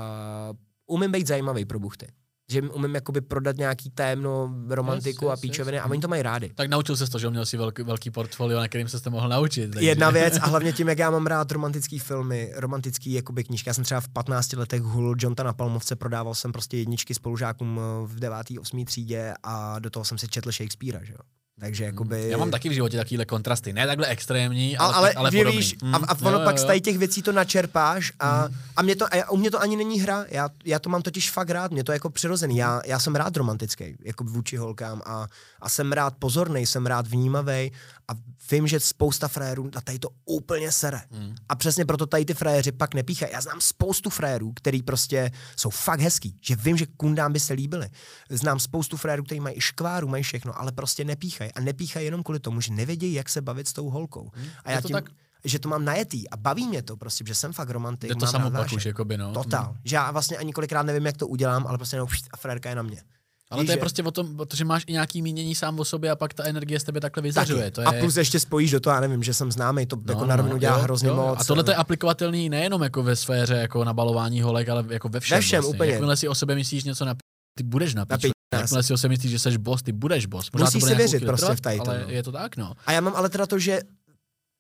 umím 0.88 1.12
být 1.12 1.28
zajímavý 1.28 1.66
pro 1.66 1.80
buchty. 1.80 2.08
Že 2.52 2.62
umím 2.62 2.96
jakoby 2.96 3.22
prodat 3.22 3.58
nějaký 3.58 3.90
témno, 3.90 4.56
romantiku 4.70 5.26
Yes, 5.26 5.30
a 5.30 5.34
yes, 5.34 5.40
píčoviny 5.40 5.78
yes. 5.78 5.86
a 5.86 5.90
oni 5.90 6.02
to 6.02 6.08
mají 6.08 6.22
rádi. 6.22 6.52
Tak 6.56 6.70
naučil 6.70 6.98
se 6.98 7.10
to, 7.10 7.20
že 7.20 7.30
měl 7.30 7.46
si 7.46 7.58
velký, 7.58 7.84
velký 7.84 8.12
portfolio, 8.12 8.60
na 8.60 8.68
kterým 8.68 8.88
se 8.88 9.02
to 9.02 9.12
mohl 9.12 9.30
naučit. 9.30 9.72
Takže... 9.72 9.90
Jedna 9.90 10.10
věc 10.10 10.38
a 10.42 10.48
hlavně 10.48 10.74
tím, 10.74 10.88
jak 10.88 11.00
já 11.00 11.12
mám 11.12 11.28
rád 11.28 11.52
romantický 11.52 12.00
filmy, 12.00 12.52
romantický 12.56 13.14
jakoby 13.14 13.44
knížky. 13.44 13.70
Já 13.70 13.74
jsem 13.74 13.84
třeba 13.84 14.02
v 14.02 14.10
15 14.10 14.54
letech 14.54 14.82
hulil 14.82 15.16
Jonta 15.18 15.44
na 15.44 15.54
Palmovce, 15.54 15.96
prodával 15.96 16.36
jsem 16.36 16.52
prostě 16.52 16.78
jedničky 16.78 17.14
spolužákům 17.14 17.80
eh, 17.80 18.08
v 18.08 18.20
9. 18.20 18.38
8. 18.60 18.86
třídě 18.86 19.34
a 19.44 19.80
do 19.80 19.90
toho 19.90 20.06
jsem 20.06 20.18
si 20.18 20.28
četl 20.28 20.52
Shakespearea, 20.52 21.04
že 21.04 21.14
jo. 21.14 21.20
Takže 21.60 21.84
jakoby... 21.84 22.30
Já 22.30 22.38
mám 22.38 22.52
taky 22.52 22.70
v 22.70 22.72
životě 22.72 22.98
takovýhle 22.98 23.26
kontrasty, 23.26 23.74
ne 23.74 23.88
takhle 23.88 24.08
extrémní, 24.08 24.78
ale, 24.78 24.94
ale, 24.94 25.14
ale, 25.14 25.32
podobný. 25.32 25.58
víš, 25.58 25.76
Mm, 25.82 25.96
a, 25.96 25.98
a 25.98 26.18
ono 26.22 26.32
jo, 26.32 26.40
jo, 26.40 26.46
pak 26.46 26.56
jo. 26.56 26.64
z 26.64 26.66
tady 26.66 26.82
těch 26.82 26.98
věcí 26.98 27.22
to 27.22 27.32
načerpáš 27.32 28.14
a, 28.20 28.50
a, 28.76 28.82
mě 28.82 28.96
to, 28.96 29.06
a 29.06 29.30
u 29.30 29.38
mě 29.38 29.52
to 29.52 29.62
ani 29.62 29.76
není 29.76 30.02
hra, 30.02 30.26
já, 30.30 30.50
já 30.66 30.80
to 30.80 30.90
mám 30.90 31.02
totiž 31.02 31.32
fakt 31.32 31.50
rád, 31.50 31.72
mě 31.72 31.84
to 31.84 31.92
je 31.92 31.96
jako 31.96 32.10
přirozený, 32.10 32.58
já, 32.58 32.82
já 32.86 33.00
jsem 33.00 33.16
rád 33.16 33.38
romantický, 33.38 33.96
jako 34.04 34.24
vůči 34.24 34.58
holkám 34.58 35.02
a, 35.06 35.28
a 35.62 35.70
jsem 35.70 35.92
rád 35.92 36.14
pozorný, 36.20 36.66
jsem 36.66 36.86
rád 36.86 37.08
vnímavý 37.08 37.72
a 38.08 38.14
vím, 38.52 38.68
že 38.68 38.80
spousta 38.80 39.28
frérů 39.28 39.70
na 39.76 39.82
tady 39.82 40.00
to 40.00 40.10
úplně 40.26 40.72
sere. 40.72 41.02
Mm. 41.12 41.36
A 41.50 41.56
přesně 41.56 41.86
proto 41.86 42.06
tady 42.06 42.26
ty 42.26 42.34
frajeři 42.34 42.72
pak 42.72 42.94
nepíchají. 42.94 43.32
Já 43.34 43.42
znám 43.42 43.62
spoustu 43.62 44.10
frérů, 44.10 44.54
který 44.56 44.84
prostě 44.84 45.32
jsou 45.56 45.70
fakt 45.70 46.00
hezký, 46.00 46.38
že 46.42 46.56
vím, 46.56 46.78
že 46.78 46.86
kundám 46.98 47.34
by 47.34 47.40
se 47.40 47.54
líbily. 47.54 47.90
Znám 48.30 48.60
spoustu 48.60 48.98
frérů, 48.98 49.24
kteří 49.24 49.40
mají 49.40 49.58
i 49.58 49.62
škváru, 49.62 50.08
mají 50.08 50.24
všechno, 50.24 50.60
ale 50.60 50.72
prostě 50.72 51.06
nepíchají. 51.06 51.47
A 51.52 51.60
nepíchají 51.60 52.06
jenom 52.06 52.24
kvůli 52.24 52.40
tomu, 52.40 52.62
že 52.62 52.74
nevědějí, 52.74 53.14
jak 53.14 53.30
se 53.30 53.42
bavit 53.42 53.68
s 53.68 53.74
tou 53.74 53.90
holkou. 53.90 54.32
A 54.66 54.70
Je 54.70 54.76
já 54.76 54.82
to 54.82 54.88
tím, 54.88 54.96
tak? 54.96 55.06
že 55.46 55.60
to 55.60 55.70
mám 55.70 55.86
najetý 55.86 56.30
a 56.30 56.38
baví 56.38 56.68
mě 56.68 56.82
to 56.82 56.98
prostě, 56.98 57.24
že 57.28 57.36
jsem 57.36 57.54
fakt 57.54 57.70
romantik. 57.70 58.10
Je 58.10 58.16
to 58.16 58.26
mám 58.26 58.32
samo 58.32 58.44
rád 58.44 58.52
pak 58.52 58.62
vášeň. 58.62 58.78
už, 58.78 58.86
jakoby, 58.86 59.18
no. 59.18 59.34
Totál. 59.34 59.76
Že 59.84 59.96
já 59.96 60.12
vlastně 60.12 60.38
ani 60.38 60.54
kolikrát 60.54 60.84
nevím, 60.84 61.06
jak 61.06 61.18
to 61.18 61.28
udělám, 61.28 61.68
ale 61.68 61.78
prostě 61.78 61.96
jenom 61.96 62.08
pšt, 62.10 62.26
a 62.32 62.38
frérka 62.38 62.70
je 62.70 62.76
na 62.76 62.82
mě. 62.82 63.02
Ale 63.50 63.62
Víš, 63.62 63.68
to 63.68 63.72
je 63.72 63.76
že- 63.76 63.80
prostě 63.80 64.04
o 64.04 64.12
tom, 64.12 64.38
protože 64.38 64.66
máš 64.66 64.84
i 64.88 64.92
nějaký 64.92 65.22
mínění 65.22 65.56
sám 65.56 65.80
o 65.80 65.86
sobě 65.86 66.12
a 66.12 66.16
pak 66.16 66.34
ta 66.34 66.44
energie 66.44 66.80
z 66.80 66.84
tebe 66.84 67.00
takhle 67.00 67.24
vyzařuje. 67.24 67.64
Taky. 67.64 67.72
To 67.72 67.82
je... 67.82 67.88
A 67.88 67.92
plus 68.02 68.18
ještě 68.18 68.40
spojíš 68.40 68.72
do 68.72 68.80
toho, 68.80 68.94
já 68.94 69.00
nevím, 69.00 69.24
že 69.24 69.34
jsem 69.34 69.52
známý, 69.52 69.86
to 69.86 69.98
jako 70.08 70.26
na 70.26 70.36
rovinu 70.36 70.58
dělá 70.58 70.74
No, 70.74 70.78
jo, 70.80 70.84
hrozně 70.84 71.10
jo, 71.10 71.16
moc. 71.16 71.40
A 71.40 71.44
tohle 71.44 71.64
to 71.64 71.72
je 71.72 71.76
aplikovatelný 71.76 72.50
nejenom 72.50 72.84
jako 72.84 73.04
ve 73.04 73.16
sféře 73.16 73.54
jako 73.56 73.84
nabalování 73.84 74.42
holek, 74.42 74.70
ale 74.70 74.86
jako 74.90 75.10
ve 75.10 75.20
všem. 75.20 75.38
Ve 75.38 75.42
všem, 75.42 75.62
vlastně. 75.62 75.78
úplně. 75.78 75.92
Jakmile 75.92 76.18
si 76.18 76.28
o 76.28 76.36
sebe 76.36 76.56
myslíš 76.56 76.84
něco 76.84 77.06
na 77.06 77.16
ty 77.58 77.64
budeš 77.64 77.94
na, 77.94 78.06
piču. 78.06 78.28
pič- 78.28 78.32
Jakmile 78.54 78.84
si 78.84 78.94
o 78.94 78.98
sebe 78.98 79.10
myslíš, 79.10 79.32
že 79.32 79.40
jsi 79.40 79.58
boss, 79.58 79.84
ty 79.84 79.92
budeš 79.92 80.26
boss. 80.26 80.52
Možná 80.52 80.66
Musíš 80.66 80.84
si 80.84 80.96
věřit 80.96 81.26
prostě 81.26 81.46
trvat, 81.46 81.58
v 81.58 81.62
tady 81.62 81.80
Ale 81.80 82.04
no. 82.04 82.10
je 82.10 82.24
to 82.24 82.32
tak, 82.32 82.58
no. 82.58 82.74
A 82.86 82.92
já 82.92 83.02
mám 83.02 83.16
ale 83.16 83.30
teda 83.30 83.46
to, 83.46 83.60
že 83.60 83.82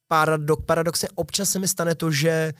paradok, 0.07 0.65
paradoxně 0.65 1.07
občas 1.15 1.49
se 1.49 1.59
mi 1.59 1.67
stane 1.67 1.95
to, 1.95 2.11
že 2.11 2.53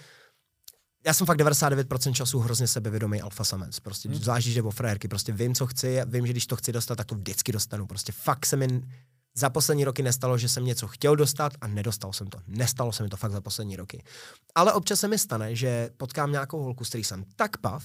já 1.06 1.14
jsem 1.14 1.28
fakt 1.28 1.38
99% 1.38 2.14
času 2.14 2.40
hrozně 2.40 2.68
sebevědomý 2.68 3.22
alfa 3.22 3.44
samec. 3.44 3.80
Prostě 3.80 4.10
hmm. 4.10 4.18
zvlášť, 4.18 4.46
když 4.46 4.56
jde 4.56 4.62
o 4.62 4.72
frérky. 4.72 5.08
Prostě 5.08 5.32
vím, 5.32 5.56
co 5.56 5.68
chci, 5.68 6.00
vím, 6.06 6.28
že 6.28 6.34
když 6.34 6.48
to 6.48 6.56
chci 6.56 6.72
dostat, 6.72 6.96
tak 6.96 7.08
to 7.08 7.16
vždycky 7.16 7.52
dostanu. 7.52 7.88
Prostě 7.88 8.12
fakt 8.12 8.46
se 8.46 8.56
mi 8.56 8.82
za 9.36 9.50
poslední 9.50 9.86
roky 9.86 10.04
nestalo, 10.04 10.38
že 10.38 10.50
jsem 10.50 10.66
něco 10.66 10.88
chtěl 10.88 11.16
dostat 11.16 11.54
a 11.62 11.68
nedostal 11.68 12.14
jsem 12.14 12.28
to. 12.28 12.40
Nestalo 12.48 12.92
se 12.92 13.04
mi 13.04 13.10
to 13.10 13.18
fakt 13.18 13.32
za 13.32 13.42
poslední 13.42 13.76
roky. 13.76 14.04
Ale 14.56 14.74
občas 14.74 15.00
se 15.00 15.08
mi 15.08 15.18
stane, 15.18 15.56
že 15.56 15.90
potkám 15.98 16.32
nějakou 16.32 16.64
holku, 16.64 16.86
s 16.86 16.90
který 16.90 17.04
jsem 17.04 17.26
tak 17.36 17.58
pav, 17.58 17.84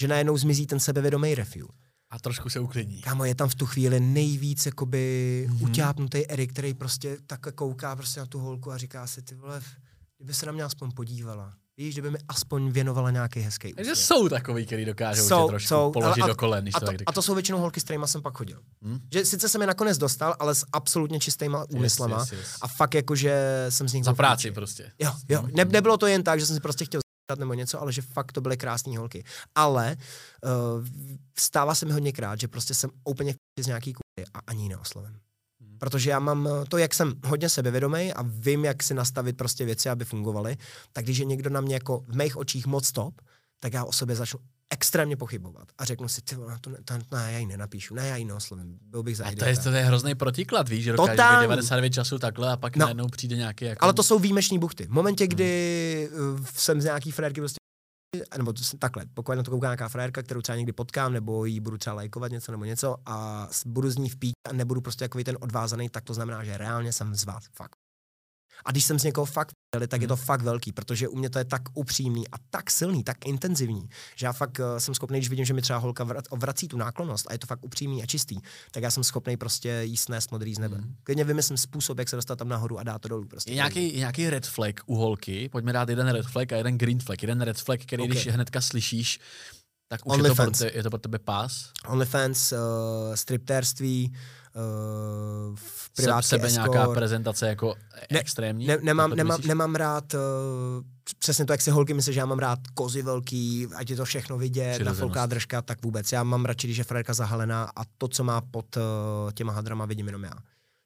že 0.00 0.08
najednou 0.08 0.36
zmizí 0.36 0.66
ten 0.66 0.80
sebevědomý 0.80 1.34
refuel. 1.34 1.68
A 2.14 2.18
trošku 2.18 2.50
se 2.50 2.60
uklidní. 2.60 3.00
Kámo, 3.00 3.24
je 3.24 3.34
tam 3.34 3.48
v 3.48 3.54
tu 3.54 3.66
chvíli 3.66 4.00
nejvíc 4.00 4.66
jakoby 4.66 5.44
Mhm. 5.48 5.56
mm-hmm. 5.58 5.70
utápnutý 5.70 6.30
Erik, 6.30 6.52
který 6.52 6.74
prostě 6.74 7.16
takhle 7.26 7.52
kouká 7.52 7.96
prostě 7.96 8.20
na 8.20 8.26
tu 8.26 8.38
holku 8.38 8.72
a 8.72 8.76
říká 8.78 9.06
si, 9.06 9.22
ty 9.22 9.34
vole, 9.34 9.62
kdyby 10.18 10.34
se 10.34 10.46
na 10.46 10.52
mě 10.52 10.62
aspoň 10.62 10.90
podívala. 10.92 11.52
Víš, 11.76 11.94
kdyby 11.94 12.10
mi 12.10 12.18
aspoň 12.28 12.70
věnovala 12.70 13.10
nějaký 13.10 13.40
hezký 13.40 13.72
Takže 13.74 13.92
úsměv. 13.92 14.06
jsou 14.06 14.28
takový, 14.28 14.66
který 14.66 14.84
dokážou 14.84 15.28
Jsou, 15.28 15.42
tě 15.46 15.48
trošku 15.48 15.68
jsou, 15.68 15.90
položit 15.92 16.20
ale- 16.22 16.30
do 16.30 16.36
kolen, 16.36 16.64
když 16.64 16.74
A 16.74 16.80
to 16.80 16.86
to, 16.86 16.92
tak 16.92 17.00
a 17.06 17.12
to 17.12 17.22
jsou 17.22 17.34
většinou 17.34 17.58
holky, 17.58 17.80
s 17.80 17.84
kterými 17.84 18.08
jsem 18.08 18.22
pak 18.22 18.36
chodil. 18.36 18.60
Hm? 18.84 18.98
Že 19.12 19.24
sice 19.24 19.48
jsem 19.48 19.60
je 19.60 19.66
nakonec 19.66 19.98
dostal, 19.98 20.36
ale 20.38 20.54
s 20.54 20.66
absolutně 20.72 21.20
čistýma 21.20 21.64
úmyslama. 21.70 22.20
yes, 22.20 22.32
yes. 22.32 22.56
A 22.60 22.68
fakt 22.68 22.94
jako, 22.94 23.14
že 23.16 23.66
jsem 23.68 23.88
z 23.88 23.92
nich 23.92 24.04
Za 24.04 24.14
práci 24.14 24.50
prostě. 24.50 24.92
Jo, 24.98 25.12
jo. 25.28 25.48
Ne, 25.56 25.64
nebylo 25.64 25.96
to 25.96 26.06
jen 26.06 26.22
tak, 26.22 26.40
že 26.40 26.46
jsem 26.46 26.56
si 26.56 26.60
prostě 26.60 26.84
chtěl 26.84 27.00
nebo 27.38 27.54
něco, 27.54 27.80
ale 27.80 27.92
že 27.92 28.02
fakt 28.02 28.32
to 28.32 28.40
byly 28.40 28.56
krásné 28.56 28.98
holky. 28.98 29.24
Ale 29.54 29.96
uh, 30.44 30.86
stává 31.38 31.74
se 31.74 31.86
mi 31.86 31.92
hodněkrát, 31.92 32.40
že 32.40 32.48
prostě 32.48 32.74
jsem 32.74 32.90
úplně 33.04 33.32
v 33.32 33.62
z 33.62 33.66
nějaký 33.66 33.92
kůry 33.92 34.26
a 34.34 34.38
ani 34.46 34.62
ji 34.62 34.68
neoslovím. 34.68 35.20
Hmm. 35.60 35.78
Protože 35.78 36.10
já 36.10 36.18
mám 36.18 36.48
eh, 36.48 36.64
to, 36.68 36.78
jak 36.78 36.94
jsem 36.94 37.14
hodně 37.26 37.48
sebevědomý 37.48 38.12
a 38.12 38.22
vím, 38.22 38.64
jak 38.64 38.82
si 38.82 38.94
nastavit 38.94 39.36
prostě 39.36 39.64
věci, 39.64 39.88
aby 39.90 40.04
fungovaly, 40.04 40.56
tak 40.92 41.04
když 41.04 41.18
je 41.18 41.24
někdo 41.24 41.50
na 41.50 41.60
mě 41.60 41.74
jako 41.74 42.04
v 42.08 42.16
mých 42.16 42.36
očích 42.36 42.66
moc 42.66 42.92
top, 42.92 43.20
tak 43.60 43.72
já 43.72 43.84
o 43.84 43.92
sobě 43.92 44.16
začnu 44.16 44.40
extrémně 44.72 45.16
pochybovat 45.16 45.68
a 45.78 45.84
řeknu 45.84 46.08
si, 46.08 46.22
ty 46.22 46.34
vole, 46.34 46.58
to, 46.60 46.70
ne, 46.70 46.76
to, 46.84 46.94
ne, 47.16 47.32
já 47.32 47.38
ji 47.38 47.46
nenapíšu, 47.46 47.94
ne, 47.94 48.08
já 48.08 48.16
ji 48.16 48.24
neoslovím, 48.24 48.78
byl 48.82 49.02
bych 49.02 49.16
za 49.16 49.24
A 49.24 49.34
to 49.34 49.44
je, 49.44 49.56
to 49.56 49.70
je 49.70 49.82
hrozný 49.84 50.14
protiklad, 50.14 50.68
víš, 50.68 50.84
že 50.84 50.92
dokážeš 50.92 51.10
být 51.12 51.16
Totální. 51.16 51.42
99 51.42 51.90
času 51.90 52.18
takhle 52.18 52.52
a 52.52 52.56
pak 52.56 52.76
No. 52.76 52.84
najednou 52.86 53.08
přijde 53.08 53.36
nějaký 53.36 53.64
jako... 53.64 53.84
Ale 53.84 53.92
to 53.92 54.02
jsou 54.02 54.18
výjimeční 54.18 54.58
buchty. 54.58 54.84
V 54.84 54.86
Hmm. 54.86 54.94
momentě, 54.94 55.26
kdy 55.26 56.10
uh, 56.12 56.44
jsem 56.54 56.80
z 56.80 56.84
nějaký 56.84 57.10
frérky 57.10 57.40
prostě 57.40 57.56
nebo 58.36 58.52
to, 58.52 58.62
takhle, 58.78 59.06
pokud 59.14 59.32
na 59.34 59.42
to 59.42 59.50
kouká 59.50 59.66
nějaká 59.66 59.88
frérka, 59.88 60.22
kterou 60.22 60.40
třeba 60.40 60.56
někdy 60.56 60.72
potkám, 60.72 61.12
nebo 61.12 61.44
jí 61.44 61.60
budu 61.60 61.78
třeba 61.78 61.96
lajkovat 61.96 62.32
něco 62.32 62.52
nebo 62.52 62.64
něco 62.64 62.96
a 63.06 63.48
budu 63.66 63.90
z 63.90 63.96
ní 63.96 64.10
v 64.10 64.16
a 64.48 64.52
nebudu 64.52 64.80
prostě 64.80 65.04
takový 65.04 65.24
ten 65.24 65.36
odvázaný, 65.40 65.88
tak 65.88 66.04
to 66.04 66.14
znamená, 66.14 66.44
že 66.44 66.58
reálně 66.58 66.92
jsem 66.92 67.14
z 67.14 67.24
vás 67.24 67.44
fakt. 67.52 67.76
A 68.64 68.70
když 68.70 68.84
jsem 68.84 68.98
z 68.98 69.04
někoho 69.04 69.24
fakt 69.24 69.50
vtěli, 69.70 69.88
tak 69.88 70.02
je 70.02 70.08
to 70.08 70.16
Hmm. 70.16 70.24
fakt 70.24 70.42
velký, 70.42 70.72
protože 70.72 71.08
u 71.08 71.16
mě 71.16 71.30
to 71.30 71.38
je 71.38 71.44
tak 71.44 71.62
upřímný 71.74 72.28
a 72.28 72.36
tak 72.50 72.70
silný, 72.70 73.04
tak 73.04 73.26
intenzivní, 73.26 73.88
že 74.16 74.26
já 74.26 74.32
fakt 74.32 74.58
uh, 74.58 74.78
jsem 74.78 74.94
schopný, 74.94 75.18
když 75.18 75.28
vidím, 75.28 75.44
že 75.44 75.54
mi 75.54 75.62
třeba 75.62 75.78
holka 75.78 76.04
vra- 76.04 76.38
vrací 76.38 76.68
tu 76.68 76.76
náklonost 76.76 77.26
a 77.28 77.32
je 77.32 77.38
to 77.38 77.46
fakt 77.46 77.64
upřímný 77.64 78.02
a 78.02 78.06
čistý, 78.06 78.36
tak 78.70 78.82
já 78.82 78.90
jsem 78.90 79.04
schopný 79.04 79.36
prostě 79.36 79.80
jí 79.82 79.96
snést 79.96 80.32
modrý 80.32 80.54
z 80.54 80.58
nebe. 80.58 80.76
Hmm. 80.76 80.94
Klidně 81.04 81.24
vymyslím 81.24 81.56
způsob, 81.58 81.98
jak 81.98 82.08
se 82.08 82.16
dostat 82.16 82.36
tam 82.36 82.48
nahoru 82.48 82.78
a 82.78 82.82
dát 82.82 82.98
to 82.98 83.08
dolů. 83.08 83.24
Prostě. 83.28 83.50
Je 83.50 83.54
nějaký, 83.54 83.92
nějaký 83.96 84.30
red 84.30 84.46
flag 84.46 84.74
u 84.86 84.96
holky, 84.96 85.48
pojďme 85.48 85.72
dát 85.72 85.88
jeden 85.88 86.08
red 86.08 86.26
flag 86.26 86.52
a 86.52 86.56
jeden 86.56 86.78
green 86.78 87.00
flag. 87.00 87.22
Jeden 87.22 87.40
red 87.40 87.58
flag, 87.58 87.80
který 87.80 88.02
Ok. 88.02 88.08
když 88.08 88.26
hnedka 88.26 88.60
slyšíš, 88.60 89.20
tak 89.88 90.06
už 90.06 90.16
je 90.16 90.22
to, 90.22 90.34
pro 90.34 90.44
OnlyFans. 90.44 90.58
te, 90.58 90.70
je 90.74 90.82
to 90.82 90.90
pro 90.90 90.98
tebe 90.98 91.18
pás. 91.18 91.70
OnlyFans, 91.88 92.52
uh, 92.52 92.58
striptérství, 93.14 94.14
uh, 95.50 95.56
privátky 95.96 96.28
sebe 96.28 96.50
nějaká 96.50 96.80
escort. 96.80 96.94
prezentace 96.94 97.48
jako 97.48 97.74
Ne- 98.12 98.20
extrémní. 98.20 98.66
Ne, 98.66 98.78
nemám, 98.82 99.10
nemám, 99.10 99.36
myslíš? 99.36 99.48
nemám 99.48 99.74
rád 99.74 100.14
uh, 100.14 100.20
přesně 101.18 101.44
to, 101.44 101.52
jak 101.52 101.60
si 101.60 101.70
holky 101.70 101.94
myslí, 101.94 102.12
že 102.12 102.20
já 102.20 102.26
mám 102.26 102.38
rád 102.38 102.58
kozy 102.74 103.02
velký, 103.02 103.68
ať 103.76 103.90
je 103.90 103.96
to 103.96 104.04
všechno 104.04 104.38
vidět, 104.38 104.72
Přirozenost. 104.72 105.00
nafouká 105.00 105.26
držka, 105.26 105.62
tak 105.62 105.82
vůbec. 105.82 106.12
Já 106.12 106.22
mám 106.22 106.44
radši, 106.44 106.66
když 106.66 106.76
je 106.78 106.84
frérka 106.84 107.14
zahalená 107.14 107.72
a 107.76 107.82
to, 107.98 108.08
co 108.08 108.24
má 108.24 108.40
pod 108.40 108.76
uh, 108.76 108.82
těma 109.32 109.52
hadrama, 109.52 109.84
vidím 109.86 110.06
jenom 110.06 110.24
já. 110.24 110.32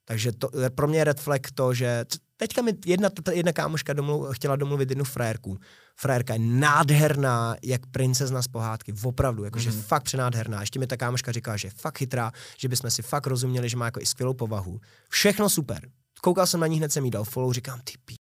Takže 0.05 0.31
to, 0.31 0.49
pro 0.75 0.87
mě 0.87 0.99
je 0.99 1.03
red 1.03 1.19
flag 1.19 1.41
to, 1.53 1.73
že 1.73 2.05
teďka 2.37 2.61
mi 2.61 2.73
jedna, 2.85 3.09
jedna 3.33 3.51
kámoška 3.53 3.93
domluv, 3.93 4.27
chtěla 4.35 4.55
domluvit 4.55 4.89
jednu 4.89 5.03
frérku. 5.03 5.57
Frérka 6.01 6.33
je 6.33 6.39
nádherná, 6.39 7.55
jak 7.63 7.85
princezna 7.85 8.41
z 8.41 8.47
pohádky, 8.47 8.93
opravdu, 9.03 9.43
jakože 9.43 9.69
Mhm. 9.69 9.79
mm-hmm. 9.79 9.83
fakt 9.83 10.03
přenádherná. 10.03 10.59
Ještě 10.61 10.79
mi 10.79 10.87
ta 10.87 10.97
kámoška 10.97 11.31
říká, 11.31 11.57
že 11.57 11.67
je 11.67 11.71
fakt 11.71 11.97
chytrá, 11.97 12.31
že 12.57 12.67
bychom 12.67 12.91
si 12.91 13.01
fakt 13.01 13.27
rozuměli, 13.27 13.69
že 13.69 13.77
má 13.77 13.85
jako 13.85 13.99
i 14.01 14.05
skvělou 14.05 14.33
povahu. 14.33 14.79
Všechno 15.09 15.49
super. 15.49 15.89
Koukal 16.21 16.47
jsem 16.47 16.59
na 16.59 16.67
ní, 16.67 16.77
hned 16.77 16.91
jsem 16.93 17.05
jí 17.05 17.11
dal 17.11 17.23
follow, 17.23 17.53
říkám, 17.53 17.79
ty 17.83 17.93
pí, 18.05 18.15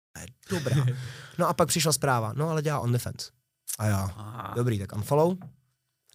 dobrá. 0.51 0.77
No 1.39 1.49
a 1.49 1.55
pak 1.55 1.69
přišla 1.69 1.93
zpráva, 1.93 2.33
no 2.37 2.49
ale 2.51 2.63
dělá 2.63 2.81
OnlyFans. 2.81 3.31
A 3.79 3.87
já, 3.87 4.11
dobrý, 4.57 4.79
tak 4.79 4.97
unfollow. 4.97 5.37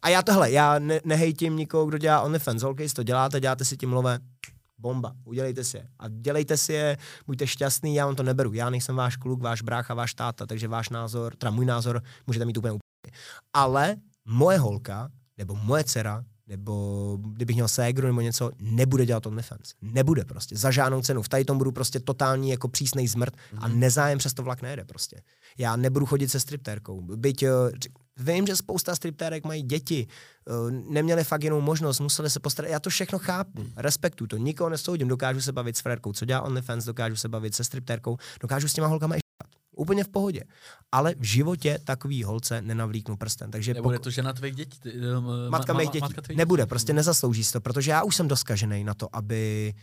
A 0.02 0.10
já 0.10 0.22
tohle, 0.22 0.52
já 0.52 0.80
ne, 0.80 1.00
nehejtím 1.06 1.56
nikoho, 1.56 1.86
kdo 1.86 1.98
dělá 1.98 2.22
OnlyFans. 2.22 2.62
Holky, 2.62 2.90
to 2.90 3.04
děláte, 3.04 3.40
děláte 3.40 3.66
si 3.66 3.78
tím 3.78 3.94
lové, 3.94 4.20
bomba, 4.80 5.16
udělejte 5.26 5.64
si 5.64 5.78
je. 5.78 5.88
A 6.00 6.08
dělejte 6.08 6.58
si 6.58 6.74
je, 6.74 6.98
buďte 7.28 7.48
šťastný, 7.48 7.96
já 7.96 8.06
vám 8.06 8.16
to 8.16 8.24
neberu. 8.24 8.54
Já 8.54 8.70
nejsem 8.70 8.96
váš 8.96 9.18
kluk, 9.18 9.42
váš 9.42 9.62
brácha, 9.62 9.94
váš 9.94 10.14
táta, 10.14 10.46
takže 10.46 10.68
váš 10.68 10.90
názor, 10.90 11.36
teda 11.36 11.52
můj 11.52 11.66
názor, 11.66 12.04
můžete 12.28 12.46
mít 12.46 12.58
úplně 12.58 12.72
úplně. 12.72 13.18
Ale 13.54 13.96
moje 14.26 14.58
holka, 14.58 15.10
nebo 15.38 15.56
moje 15.56 15.84
dcera, 15.84 16.24
nebo 16.48 17.18
kdybych 17.22 17.56
měl 17.56 17.68
ségru 17.68 18.08
nebo 18.08 18.22
něco, 18.22 18.52
nebude 18.60 19.06
dělat 19.06 19.26
OnlyFans. 19.26 19.74
Nebude 19.82 20.26
prostě, 20.26 20.58
za 20.58 20.72
žádnou 20.72 21.02
cenu. 21.02 21.22
V 21.22 21.30
tady 21.30 21.46
tom 21.46 21.58
budu 21.58 21.72
prostě 21.72 22.00
totální 22.00 22.50
jako 22.50 22.68
přísnej 22.68 23.08
zmrt 23.08 23.34
a 23.58 23.68
nezájem 23.68 24.20
přes 24.20 24.34
to 24.34 24.44
vlak 24.44 24.62
nejede 24.62 24.86
prostě. 24.86 25.22
Já 25.58 25.76
nebudu 25.76 26.06
chodit 26.06 26.30
se 26.30 26.40
striptérkou. 26.40 27.02
Byť 27.02 27.44
eh, 27.44 27.50
vím, 28.20 28.48
že 28.48 28.56
spousta 28.56 28.96
striptérek 28.96 29.46
mají 29.46 29.62
děti, 29.64 30.08
eh, 30.48 30.52
neměli 30.72 31.24
fakt 31.24 31.44
jinou 31.44 31.62
možnost, 31.62 32.00
museli 32.00 32.30
se 32.30 32.40
postarat. 32.40 32.72
Já 32.72 32.80
to 32.80 32.90
všechno 32.90 33.20
chápu, 33.20 33.66
respektuju 33.78 34.28
to, 34.28 34.38
nikoho 34.38 34.70
nesoudím, 34.70 35.08
dokážu 35.08 35.42
se 35.42 35.52
bavit 35.52 35.78
s 35.78 35.82
frérkou, 35.82 36.14
co 36.14 36.26
dělá 36.26 36.42
OnlyFans, 36.42 36.86
dokážu 36.86 37.16
se 37.16 37.30
bavit 37.30 37.56
se 37.56 37.64
striptérkou, 37.64 38.18
dokážu 38.42 38.68
s 38.68 38.74
těma 38.74 38.88
holkama 38.88 39.16
i. 39.16 39.20
Úplně 39.76 40.04
v 40.04 40.08
pohodě. 40.08 40.44
Ale 40.92 41.16
v 41.20 41.24
životě 41.24 41.80
takový 41.84 42.24
holce 42.24 42.62
nenavlíknu 42.62 43.18
prsten. 43.18 43.52
Takže 43.52 43.74
Nebude 43.74 43.96
pokud- 43.98 44.04
to 44.04 44.10
žena 44.10 44.34
tvých 44.34 44.56
dětí? 44.56 44.80
ty, 44.80 44.90
ma- 45.02 45.50
matka 45.50 45.74
ma- 45.74 45.78
mých 45.78 45.90
dětí. 45.90 46.00
matka 46.02 46.22
tvých 46.22 46.38
Nebude, 46.38 46.64
dětí. 46.64 46.70
prostě 46.70 46.94
nezaslouží 46.94 47.44
si 47.44 47.54
to, 47.54 47.62
protože 47.62 47.92
já 47.92 48.04
už 48.04 48.16
jsem 48.16 48.28
doskažený 48.28 48.84
na 48.84 48.94
to, 48.94 49.08
aby 49.16 49.74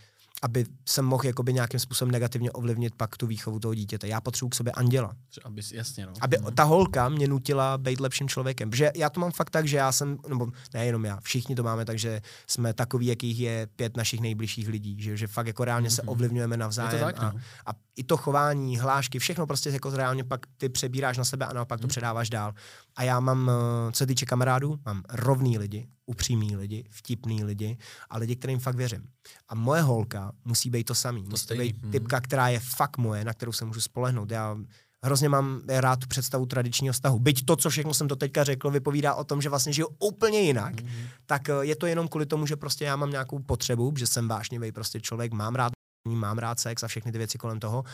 aby 0.42 0.64
jsem 0.88 1.04
mohl 1.04 1.26
jakoby 1.26 1.52
nějakým 1.52 1.80
způsobem 1.80 2.12
negativně 2.12 2.50
ovlivnit 2.50 2.94
pak 2.94 3.16
tu 3.16 3.26
výchovu 3.26 3.58
toho 3.58 3.74
dítěte. 3.74 4.08
Já 4.08 4.20
potřebuji 4.20 4.48
k 4.48 4.54
sobě 4.54 4.72
anděla. 4.72 5.12
Aby, 5.44 5.62
jasně, 5.74 6.06
no. 6.06 6.12
Aby 6.20 6.38
Mhm. 6.42 6.54
ta 6.54 6.62
holka 6.64 7.08
mě 7.08 7.28
nutila 7.28 7.78
být 7.78 8.00
lepším 8.00 8.28
člověkem. 8.28 8.70
Protože 8.70 8.90
já 8.96 9.10
to 9.10 9.20
mám 9.20 9.30
fakt 9.32 9.50
tak, 9.50 9.68
že 9.68 9.76
já 9.76 9.92
jsem, 9.92 10.18
nebo 10.28 10.46
nejenom 10.74 11.04
já, 11.04 11.20
všichni 11.20 11.54
to 11.54 11.62
máme, 11.62 11.84
takže 11.84 12.20
jsme 12.46 12.74
takový, 12.74 13.06
jakých 13.06 13.40
je 13.40 13.66
pět 13.76 13.96
našich 13.96 14.20
nejbližších 14.20 14.68
lidí. 14.68 15.02
Že, 15.02 15.16
že 15.16 15.26
fakt 15.26 15.46
jako 15.46 15.64
reálně 15.64 15.90
se 15.90 16.02
Mhm. 16.02 16.08
ovlivňujeme 16.08 16.56
navzájem. 16.56 17.00
tak, 17.00 17.18
a, 17.18 17.24
no. 17.32 17.40
a, 17.66 17.70
i 17.96 18.04
to 18.04 18.16
chování, 18.16 18.78
hlášky, 18.78 19.18
všechno 19.18 19.46
prostě 19.46 19.70
jako 19.70 19.90
reálně 19.90 20.24
pak 20.24 20.40
ty 20.56 20.68
přebíráš 20.68 21.18
na 21.18 21.24
sebe 21.24 21.46
a 21.46 21.52
naopak 21.52 21.80
to 21.80 21.84
Mhm. 21.86 21.88
předáváš 21.88 22.30
dál. 22.30 22.52
A 22.96 23.02
já 23.02 23.20
mám, 23.20 23.50
eh, 23.50 23.92
co 23.92 23.98
se 23.98 24.06
týče 24.06 24.26
kamarádů, 24.26 24.78
mám 24.86 25.02
rovný 25.10 25.58
lidi, 25.58 25.88
upřímný 26.06 26.56
lidi, 26.56 26.84
vtipný 26.90 27.44
lidi 27.44 27.78
a 28.10 28.18
lidi, 28.18 28.36
kterým 28.36 28.58
fakt 28.58 28.76
věřím. 28.76 29.08
A 29.48 29.54
moje 29.54 29.82
holka 29.82 30.32
musí 30.44 30.70
být 30.70 30.84
to 30.84 30.94
samý. 30.94 31.22
musí 31.22 31.46
to 31.46 31.54
být 31.54 31.82
mhm. 31.82 31.90
typka, 31.92 32.20
která 32.20 32.48
je 32.48 32.60
fakt 32.60 32.98
moje, 32.98 33.24
na 33.24 33.32
kterou 33.32 33.52
se 33.52 33.64
můžu 33.64 33.80
spolehnout. 33.80 34.30
Já 34.30 34.56
hrozně 35.02 35.28
mám 35.28 35.60
rád 35.68 36.00
tu 36.00 36.06
představu 36.06 36.46
tradičního 36.46 36.92
vztahu. 36.92 37.18
Byť 37.18 37.44
to, 37.44 37.56
co 37.56 37.70
všechno 37.70 37.94
jsem 37.94 38.08
to 38.08 38.16
teďka 38.16 38.44
řekl, 38.44 38.70
vypovídá 38.70 39.14
o 39.14 39.24
tom, 39.24 39.42
že 39.42 39.48
vlastně 39.48 39.72
žiju 39.72 39.88
úplně 39.98 40.40
jinak, 40.40 40.82
Mhm. 40.82 41.06
tak 41.26 41.48
eh, 41.48 41.52
je 41.60 41.76
to 41.76 41.86
jenom 41.86 42.08
kvůli 42.08 42.26
tomu, 42.26 42.46
že 42.46 42.56
prostě 42.56 42.84
já 42.84 42.96
mám 42.96 43.10
nějakou 43.10 43.38
potřebu, 43.38 43.92
že 43.96 44.06
jsem 44.06 44.28
vášnivý 44.28 44.72
prostě 44.72 45.00
člověk, 45.00 45.32
mám 45.32 45.54
rád 45.54 45.72
mám 46.08 46.38
rád 46.38 46.60
sex 46.60 46.82
a 46.82 46.88
všechny 46.88 47.12
ty 47.12 47.18
věci 47.18 47.38
kolem 47.38 47.60
toho, 47.60 47.84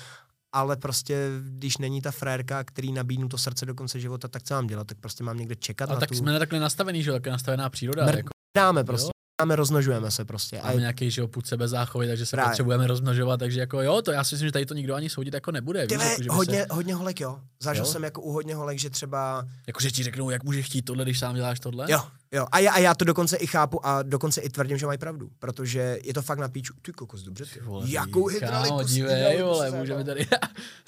ale 0.53 0.77
prostě, 0.77 1.29
když 1.43 1.79
není 1.79 2.03
ta 2.03 2.11
frérka, 2.11 2.65
který 2.65 2.93
nabídnu 2.93 3.29
to 3.29 3.39
srdce 3.39 3.66
do 3.66 3.74
konce 3.74 4.01
života, 4.01 4.29
tak 4.29 4.43
co 4.43 4.55
mám 4.55 4.66
dělat? 4.66 4.87
Tak 4.87 4.99
prostě 4.99 5.24
mám 5.24 5.37
někde 5.39 5.57
čekat 5.57 5.89
Ale 5.89 5.97
na 5.97 6.01
tak 6.01 6.09
tu... 6.09 6.15
jsme 6.15 6.39
takhle 6.39 6.61
nastavený, 6.61 7.03
že 7.03 7.11
jo, 7.11 7.16
tak 7.16 7.27
je 7.27 7.33
nastavená 7.33 7.70
příroda. 7.70 8.07
Mrd- 8.07 8.16
jako, 8.16 8.31
Dáme 8.57 8.85
prostě, 8.85 9.11
Jo. 9.41 9.45
dáme, 9.45 9.57
rozmnožujeme 9.57 10.11
se 10.11 10.25
prostě. 10.25 10.61
A 10.61 10.67
máme 10.67 10.81
nějaký, 10.81 11.11
že 11.11 11.21
jo, 11.21 11.29
půd 11.29 11.47
sebe 11.47 11.69
záchovy, 11.69 12.07
takže 12.07 12.27
se 12.27 12.37
Právě. 12.37 12.51
potřebujeme 12.51 12.87
rozmnožovat, 12.87 13.37
takže 13.41 13.61
jako 13.61 13.83
jo, 13.83 14.03
to 14.03 14.13
já 14.13 14.25
si 14.25 14.35
myslím, 14.35 14.49
že 14.49 14.53
tady 14.53 14.67
to 14.67 14.75
nikdo 14.75 14.95
ani 14.95 15.11
soudit 15.11 15.35
jako 15.35 15.51
nebude. 15.51 15.87
víš, 15.87 15.99
jako, 16.03 16.23
že 16.23 16.31
hodně, 16.31 16.61
Se, 16.61 16.67
hodně 16.71 16.95
holek, 16.95 17.21
jo. 17.21 17.41
Zažil 17.63 17.85
Jo? 17.85 17.91
jsem 17.93 18.05
jako 18.05 18.21
u 18.23 18.33
hodně 18.33 18.55
holek, 18.55 18.79
že 18.79 18.91
třeba 18.91 19.47
jako, 19.67 19.81
že 19.81 19.91
ti 19.91 20.03
řeknou, 20.03 20.31
jak 20.31 20.45
můžeš 20.45 20.67
chtít 20.67 20.83
tohle, 20.83 21.05
když 21.05 21.19
sám 21.19 21.35
děláš 21.35 21.61
tohle? 21.61 21.87
Jo, 21.93 22.01
jo. 22.33 22.47
A 22.53 22.59
já, 22.59 22.73
a 22.73 22.79
já 22.79 22.95
to 22.95 23.05
dokonce 23.05 23.37
i 23.37 23.47
chápu 23.47 23.87
a 23.87 24.03
dokonce 24.03 24.41
i 24.41 24.49
tvrdím, 24.49 24.79
že 24.79 24.87
mají 24.87 24.99
pravdu. 24.99 25.31
Protože 25.39 25.99
je 26.05 26.15
to 26.15 26.23
fakt 26.23 26.39
na 26.39 26.49
píču. 26.49 26.75
Ty 26.83 26.93
kokos, 26.93 27.23
dobře 27.23 27.45
ty. 27.47 27.61
Vole, 27.61 27.91
Jakou 27.91 28.27
hydrauliku 28.27 28.83
dívej, 28.83 29.43
vole, 29.43 29.71
můžeme 29.71 30.05
tady, 30.05 30.27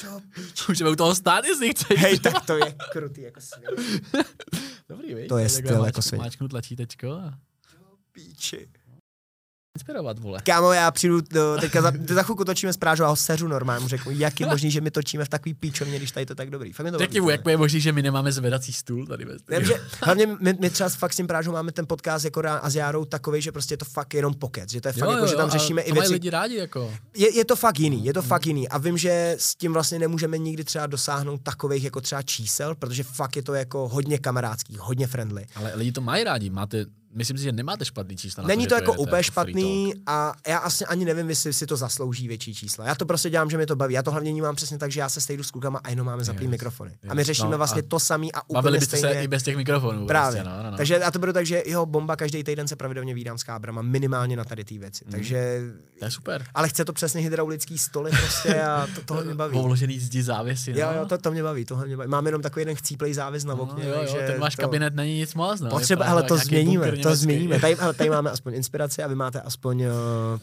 můžeme 0.68 0.90
u 0.90 0.96
toho 0.96 1.14
stát, 1.14 1.44
jestli 1.44 1.70
chceš. 1.70 2.00
Hej, 2.00 2.18
tak 2.18 2.46
to 2.46 2.56
je 2.56 2.74
krutý 2.92 3.22
jako 3.22 3.40
svět. 3.40 3.70
Dobrý, 4.88 5.14
viď? 5.14 5.28
To 5.28 5.38
je 5.38 5.48
máč- 5.48 5.86
jako 5.86 6.02
svět. 6.02 6.18
Máčknu 6.18 6.48
tlačítečko 6.48 7.12
a 7.12 7.34
Píči. 8.14 8.68
inspirovat, 9.76 10.18
vole. 10.18 10.40
Kámo, 10.44 10.72
já 10.72 10.90
přijdu, 10.90 11.20
do, 11.20 11.56
teďka 11.60 11.82
za, 11.82 11.92
za 12.08 12.22
chvilku 12.22 12.44
točíme 12.44 12.72
s 12.72 12.76
Prážou 12.76 13.04
a 13.04 13.08
ho 13.08 13.16
seřu 13.16 13.48
normálně. 13.48 13.82
Mu 13.82 13.88
řeknu, 13.88 14.12
jak 14.12 14.40
je 14.40 14.46
možný, 14.46 14.70
že 14.70 14.80
my 14.80 14.90
točíme 14.90 15.24
v 15.24 15.28
takový 15.28 15.54
píčovně, 15.54 15.96
když 15.96 16.10
tady 16.10 16.26
to 16.26 16.34
tak 16.34 16.50
dobrý. 16.50 16.72
Fakt 16.72 16.90
to 16.92 16.98
Řekni 16.98 17.20
mu, 17.20 17.30
jak 17.30 17.40
je 17.46 17.56
možný, 17.56 17.80
že 17.80 17.92
my 17.92 18.02
nemáme 18.02 18.32
zvedací 18.32 18.72
stůl 18.72 19.06
tady 19.06 19.24
ve 19.24 19.38
studiu. 19.38 19.66
Že 19.66 19.74
hlavně 20.02 20.26
my, 20.26 20.54
my, 20.60 20.70
třeba 20.70 20.88
s 20.88 20.94
fakt 20.94 21.12
s 21.12 21.16
tím 21.16 21.26
Prážou 21.26 21.52
máme 21.52 21.72
ten 21.72 21.86
podcast 21.86 22.24
jako 22.24 22.42
a 22.46 22.70
s 22.70 22.74
Járou 22.74 23.04
takový, 23.04 23.42
že 23.42 23.52
prostě 23.52 23.72
je 23.72 23.78
to 23.78 23.84
fakt 23.84 24.14
jenom 24.14 24.34
pokec, 24.34 24.70
že 24.70 24.80
to 24.80 24.88
je 24.88 24.92
fakt 24.92 25.10
jako, 25.10 25.26
že 25.26 25.36
tam 25.36 25.50
řešíme 25.50 25.82
i 25.82 25.92
věci, 25.92 26.12
lidi 26.12 26.30
rádi, 26.30 26.56
jako. 26.56 26.94
je, 27.16 27.36
je 27.36 27.44
to 27.44 27.56
fakt 27.56 27.78
jiný, 27.78 28.04
je 28.04 28.12
to 28.12 28.22
fakt 28.22 28.46
jiný. 28.46 28.68
A 28.68 28.78
vím, 28.78 28.98
že 28.98 29.36
s 29.38 29.54
tím 29.54 29.72
vlastně 29.72 29.98
nemůžeme 29.98 30.38
nikdy 30.38 30.64
třeba 30.64 30.86
dosáhnout 30.86 31.42
takových 31.42 31.84
jako 31.84 32.00
třeba 32.00 32.22
čísel, 32.22 32.74
protože 32.74 33.02
fakt 33.02 33.36
je 33.36 33.42
to 33.42 33.54
jako 33.54 33.88
hodně 33.88 34.18
kamarádský, 34.18 34.76
hodně 34.80 35.06
friendly. 35.06 35.46
Ale 35.54 35.72
lidi 35.74 35.92
to 35.92 36.00
mají 36.00 36.24
rádi. 36.24 36.50
Máte 36.50 36.86
myslím 37.14 37.38
si, 37.38 37.44
že 37.44 37.52
nemáte 37.52 37.84
špatný 37.84 38.16
čísla. 38.16 38.42
Na 38.42 38.48
Není 38.48 38.66
to, 38.66 38.68
to 38.68 38.74
jako 38.74 38.90
jedete 38.90 39.02
úplně 39.02 39.16
jako 39.18 39.22
špatný 39.22 39.92
a 40.06 40.34
já 40.48 40.58
asi 40.58 40.86
ani 40.86 41.04
nevím, 41.04 41.28
jestli 41.28 41.52
si 41.52 41.66
to 41.66 41.76
zaslouží 41.76 42.28
větší 42.28 42.54
čísla. 42.54 42.86
Já 42.86 42.94
to 42.94 43.06
prostě 43.06 43.30
dělám, 43.30 43.50
že 43.50 43.56
mě 43.56 43.66
to 43.66 43.76
baví. 43.76 43.94
Já 43.94 44.02
to 44.02 44.10
hlavně 44.10 44.30
vnímám 44.30 44.56
přesně 44.56 44.78
tak, 44.78 44.90
že 44.90 45.00
já 45.00 45.08
se 45.08 45.20
stejdu 45.20 45.42
s 45.42 45.50
klukama 45.50 45.80
a 45.84 45.90
jenom 45.90 46.06
máme 46.06 46.24
zaplý 46.24 46.44
Yes, 46.44 46.50
mikrofony. 46.50 46.90
A 46.90 47.06
yes. 47.06 47.14
my 47.14 47.24
řešíme 47.24 47.50
No 47.50 47.58
vlastně 47.58 47.82
a 47.82 47.84
to 47.88 48.00
samé 48.00 48.26
a 48.34 48.42
úplně 48.42 48.54
Bavili 48.54 48.78
byste 48.78 48.96
stejně. 48.96 49.14
se 49.16 49.22
i 49.24 49.28
bez 49.28 49.42
těch 49.42 49.56
mikrofonů. 49.56 50.06
Právě. 50.06 50.42
Prostě, 50.42 50.56
no, 50.56 50.62
no, 50.64 50.70
no. 50.70 50.76
Takže 50.76 50.94
já 50.94 51.10
to 51.10 51.18
beru 51.18 51.32
tak, 51.32 51.46
že 51.46 51.62
jeho 51.66 51.86
bomba 51.86 52.16
každý 52.16 52.44
týden 52.44 52.68
se 52.68 52.76
pravidelně 52.76 53.14
vídám 53.14 53.38
s 53.38 53.42
kábrama, 53.42 53.82
minimálně 53.82 54.36
na 54.36 54.44
tady 54.44 54.64
ty 54.64 54.78
věci. 54.78 55.04
Takže, 55.10 55.60
To 55.98 56.04
je 56.04 56.10
super. 56.10 56.44
ale 56.54 56.68
chce 56.68 56.84
to 56.84 56.92
přesně 56.92 57.20
hydraulický 57.20 57.78
stoly 57.78 58.10
prostě 58.10 58.62
a 58.62 58.86
to, 58.94 59.00
tohle 59.04 59.24
mě 59.24 59.34
baví. 59.34 59.58
Vložený 59.62 60.00
zdi 60.00 60.22
závěsy. 60.22 60.70
Jo, 60.76 60.86
no. 60.92 60.98
jo, 60.98 61.06
to, 61.06 61.18
to 61.18 61.30
mě 61.30 61.42
baví, 61.42 61.64
tohle 61.64 61.86
mě 61.86 61.96
baví. 61.96 62.10
Mám 62.10 62.26
jenom 62.26 62.42
takový 62.42 62.60
jeden 62.60 62.76
chcíplej 62.76 63.14
závěs 63.14 63.44
na 63.44 63.54
No, 63.54 63.62
okně. 63.62 63.84
jo, 63.84 63.90
jo, 63.90 63.96
takže 64.00 64.16
ten 64.32 64.40
váš 64.40 64.56
to... 64.56 64.62
kabinet 64.62 64.94
není 64.94 65.18
nic 65.18 65.34
moc. 65.34 65.60
No. 65.60 65.70
Potřeba, 65.70 66.04
ale 66.06 66.22
to 66.22 66.36
změníme, 66.36 66.90
to 67.10 67.16
změníme. 67.16 67.60
Tady, 67.60 67.76
ale 67.80 67.94
tady 67.94 68.10
máme 68.10 68.30
aspoň 68.30 68.54
inspiraci 68.54 69.02
a 69.02 69.06
vy 69.06 69.14
máte 69.14 69.40
aspoň 69.40 69.82
uh, 69.82 69.92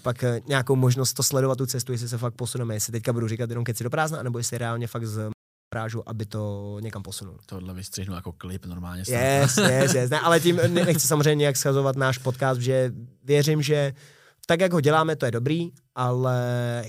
pak 0.01 0.23
uh, 0.23 0.47
nějakou 0.47 0.75
možnost 0.75 1.13
to 1.13 1.23
sledovat 1.23 1.57
tu 1.57 1.65
cestu, 1.65 1.91
jestli 1.91 2.09
se 2.09 2.17
fakt 2.17 2.33
posuneme, 2.33 2.73
jestli 2.73 2.91
teďka 2.91 3.13
budu 3.13 3.27
říkat 3.27 3.49
jenom 3.49 3.65
keci 3.65 3.83
do 3.83 3.89
prázdna, 3.89 4.19
anebo 4.19 4.37
jestli 4.37 4.57
reálně 4.57 4.87
fakt 4.87 5.05
z 5.05 5.31
prážu, 5.69 6.09
aby 6.09 6.25
to 6.25 6.77
někam 6.81 7.03
posunul. 7.03 7.37
Tohle 7.45 7.73
vystřihnu 7.73 8.15
jako 8.15 8.31
klip 8.31 8.65
normálně. 8.65 9.03
Yes, 9.07 9.57
yes, 9.57 9.93
yes. 9.93 10.09
Ne, 10.09 10.19
ale 10.19 10.39
tím 10.39 10.55
ne- 10.55 10.67
nechci 10.85 11.07
samozřejmě 11.07 11.35
nějak 11.35 11.57
schazovat 11.57 11.95
náš 11.95 12.17
podcast, 12.17 12.61
že 12.61 12.91
věřím, 13.23 13.61
že 13.61 13.93
tak, 14.45 14.59
jak 14.59 14.73
ho 14.73 14.81
děláme, 14.81 15.15
to 15.15 15.25
je 15.25 15.31
dobrý, 15.31 15.71
ale 15.95 16.35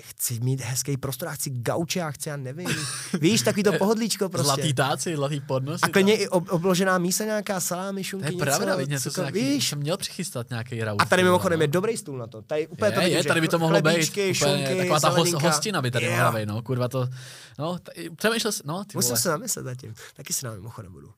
chci 0.00 0.40
mít 0.40 0.60
hezký 0.60 0.96
prostor, 0.96 1.28
já 1.28 1.34
chci 1.34 1.50
gauče, 1.50 1.98
já 1.98 2.10
chci, 2.10 2.28
já 2.28 2.36
nevím. 2.36 2.68
Víš, 3.20 3.42
takový 3.42 3.62
to 3.62 3.72
pohodlíčko 3.72 4.28
prostě. 4.28 4.44
Zlatý 4.44 4.74
táci, 4.74 5.16
zlatý 5.16 5.40
podnosy. 5.40 5.80
a 5.82 5.88
klidně 5.88 6.16
i 6.16 6.28
ob- 6.28 6.52
obložená 6.52 6.98
mísa 6.98 7.24
nějaká 7.24 7.60
salámy, 7.60 8.00
To 8.00 8.04
šunky, 8.04 8.34
je 8.34 8.38
pravda, 8.38 8.74
něco, 8.74 8.78
víš, 8.78 9.04
něco 9.04 9.20
nějaký, 9.20 9.38
víš, 9.40 9.68
jsem 9.68 9.78
měl 9.78 9.96
přichystat 9.96 10.50
nějaký 10.50 10.84
rauf. 10.84 10.96
A 11.00 11.04
tady 11.04 11.22
mimochodem 11.24 11.58
no. 11.58 11.62
je 11.62 11.68
dobrý 11.68 11.96
stůl 11.96 12.18
na 12.18 12.26
to. 12.26 12.42
Tady 12.42 12.66
úplně 12.66 12.92
to 12.92 13.00
je, 13.00 13.04
vidím, 13.04 13.18
je, 13.18 13.24
tady 13.24 13.40
by 13.40 13.48
to 13.48 13.58
mohlo 13.58 13.82
být 13.82 14.04
šunky, 14.32 14.76
taková 14.76 15.00
ta 15.00 15.08
host, 15.08 15.32
hostina 15.32 15.82
by 15.82 15.90
tady 15.90 16.06
Jo. 16.06 16.12
mohla 16.12 16.32
být, 16.32 16.46
no, 16.46 16.62
kurva 16.62 16.88
to, 16.88 17.08
no, 17.58 17.78
t- 17.78 17.92
přemýšlel 18.16 18.52
no, 18.64 18.84
ty 18.84 18.92
Musím 18.98 19.08
vole, 19.08 19.20
se 19.20 19.28
zamyslet 19.28 19.62
zatím. 19.64 19.94
Taky 20.16 20.32
si 20.32 20.46
na 20.46 20.52
mimochodem 20.52 20.92
budu. 20.92 21.08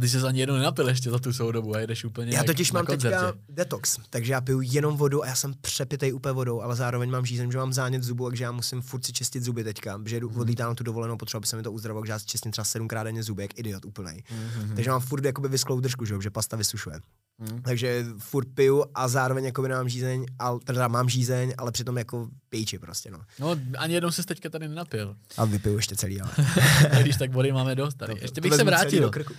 Ty 0.00 0.08
se 0.08 0.22
ani 0.28 0.40
jednou 0.40 0.54
nenapil 0.54 0.88
ještě 0.88 1.10
za 1.10 1.18
tu 1.18 1.32
soudobu 1.32 1.74
a 1.74 1.78
jedeš 1.78 2.04
úplně 2.04 2.32
Já 2.36 2.44
totiž 2.44 2.72
mám 2.72 2.86
koncertě. 2.86 3.16
teďka 3.16 3.32
detox, 3.48 3.98
takže 4.10 4.32
já 4.32 4.40
piju 4.40 4.60
jenom 4.60 4.96
vodu 4.96 5.22
a 5.24 5.26
já 5.26 5.34
jsem 5.34 5.54
přepitej 5.60 6.12
úplně 6.14 6.32
vodou, 6.32 6.60
ale 6.62 6.76
zároveň 6.76 7.10
mám 7.10 7.26
žízeň, 7.26 7.50
že 7.50 7.58
mám 7.58 7.72
zánět 7.72 8.02
zubu, 8.02 8.28
takže 8.28 8.44
já 8.44 8.52
musím 8.52 8.82
furt 8.82 9.04
si 9.04 9.12
čistit 9.12 9.42
zuby 9.42 9.64
teďka, 9.64 9.98
protože 9.98 10.20
jdu 10.20 10.32
odlítám 10.40 10.68
na 10.68 10.74
tu 10.74 10.84
dovolenou, 10.84 11.16
potřeba, 11.16 11.38
aby 11.38 11.46
se 11.46 11.56
mi 11.56 11.62
to 11.62 11.72
uzdravilo, 11.72 12.02
takže 12.02 12.12
já 12.12 12.18
si 12.18 12.26
čistím 12.26 12.52
třeba 12.52 12.64
sedmkrát 12.64 13.04
denně 13.04 13.22
zuby, 13.22 13.42
jak 13.42 13.58
idiot 13.58 13.84
úplnej. 13.84 14.22
Mhm. 14.58 14.74
Takže 14.74 14.90
mám 14.90 15.00
furt 15.00 15.24
jakoby 15.24 15.48
vysklou 15.48 15.80
držku, 15.80 16.04
že, 16.04 16.14
že 16.22 16.30
pasta 16.30 16.56
vysušuje. 16.56 17.00
Mhm. 17.38 17.62
Takže 17.62 18.06
furt 18.18 18.48
piju 18.54 18.84
a 18.94 19.08
zároveň 19.08 19.44
jakoby 19.44 19.68
nemám 19.68 19.88
žízeň, 19.88 20.26
ale, 20.38 20.60
teda 20.64 20.88
mám 20.88 21.08
žízeň, 21.08 21.54
ale 21.58 21.72
přitom 21.72 21.98
jako 21.98 22.28
píči 22.54 22.78
prostě, 22.78 23.10
no. 23.10 23.20
No, 23.38 23.56
ani 23.78 23.94
jednou 23.94 24.10
se 24.10 24.24
teďka 24.24 24.50
tady 24.50 24.68
nenapil. 24.68 25.16
A 25.36 25.44
vypiju 25.44 25.76
ještě 25.76 25.96
celý, 25.96 26.20
ale. 26.20 26.30
Když 27.00 27.16
tak 27.16 27.32
vody 27.32 27.52
máme 27.52 27.74
dost 27.74 27.94
tady. 27.94 28.14
Ještě 28.22 28.40
bych 28.40 28.54
se 28.54 28.64
vrátil. 28.64 29.02
do 29.02 29.10
krku. 29.10 29.34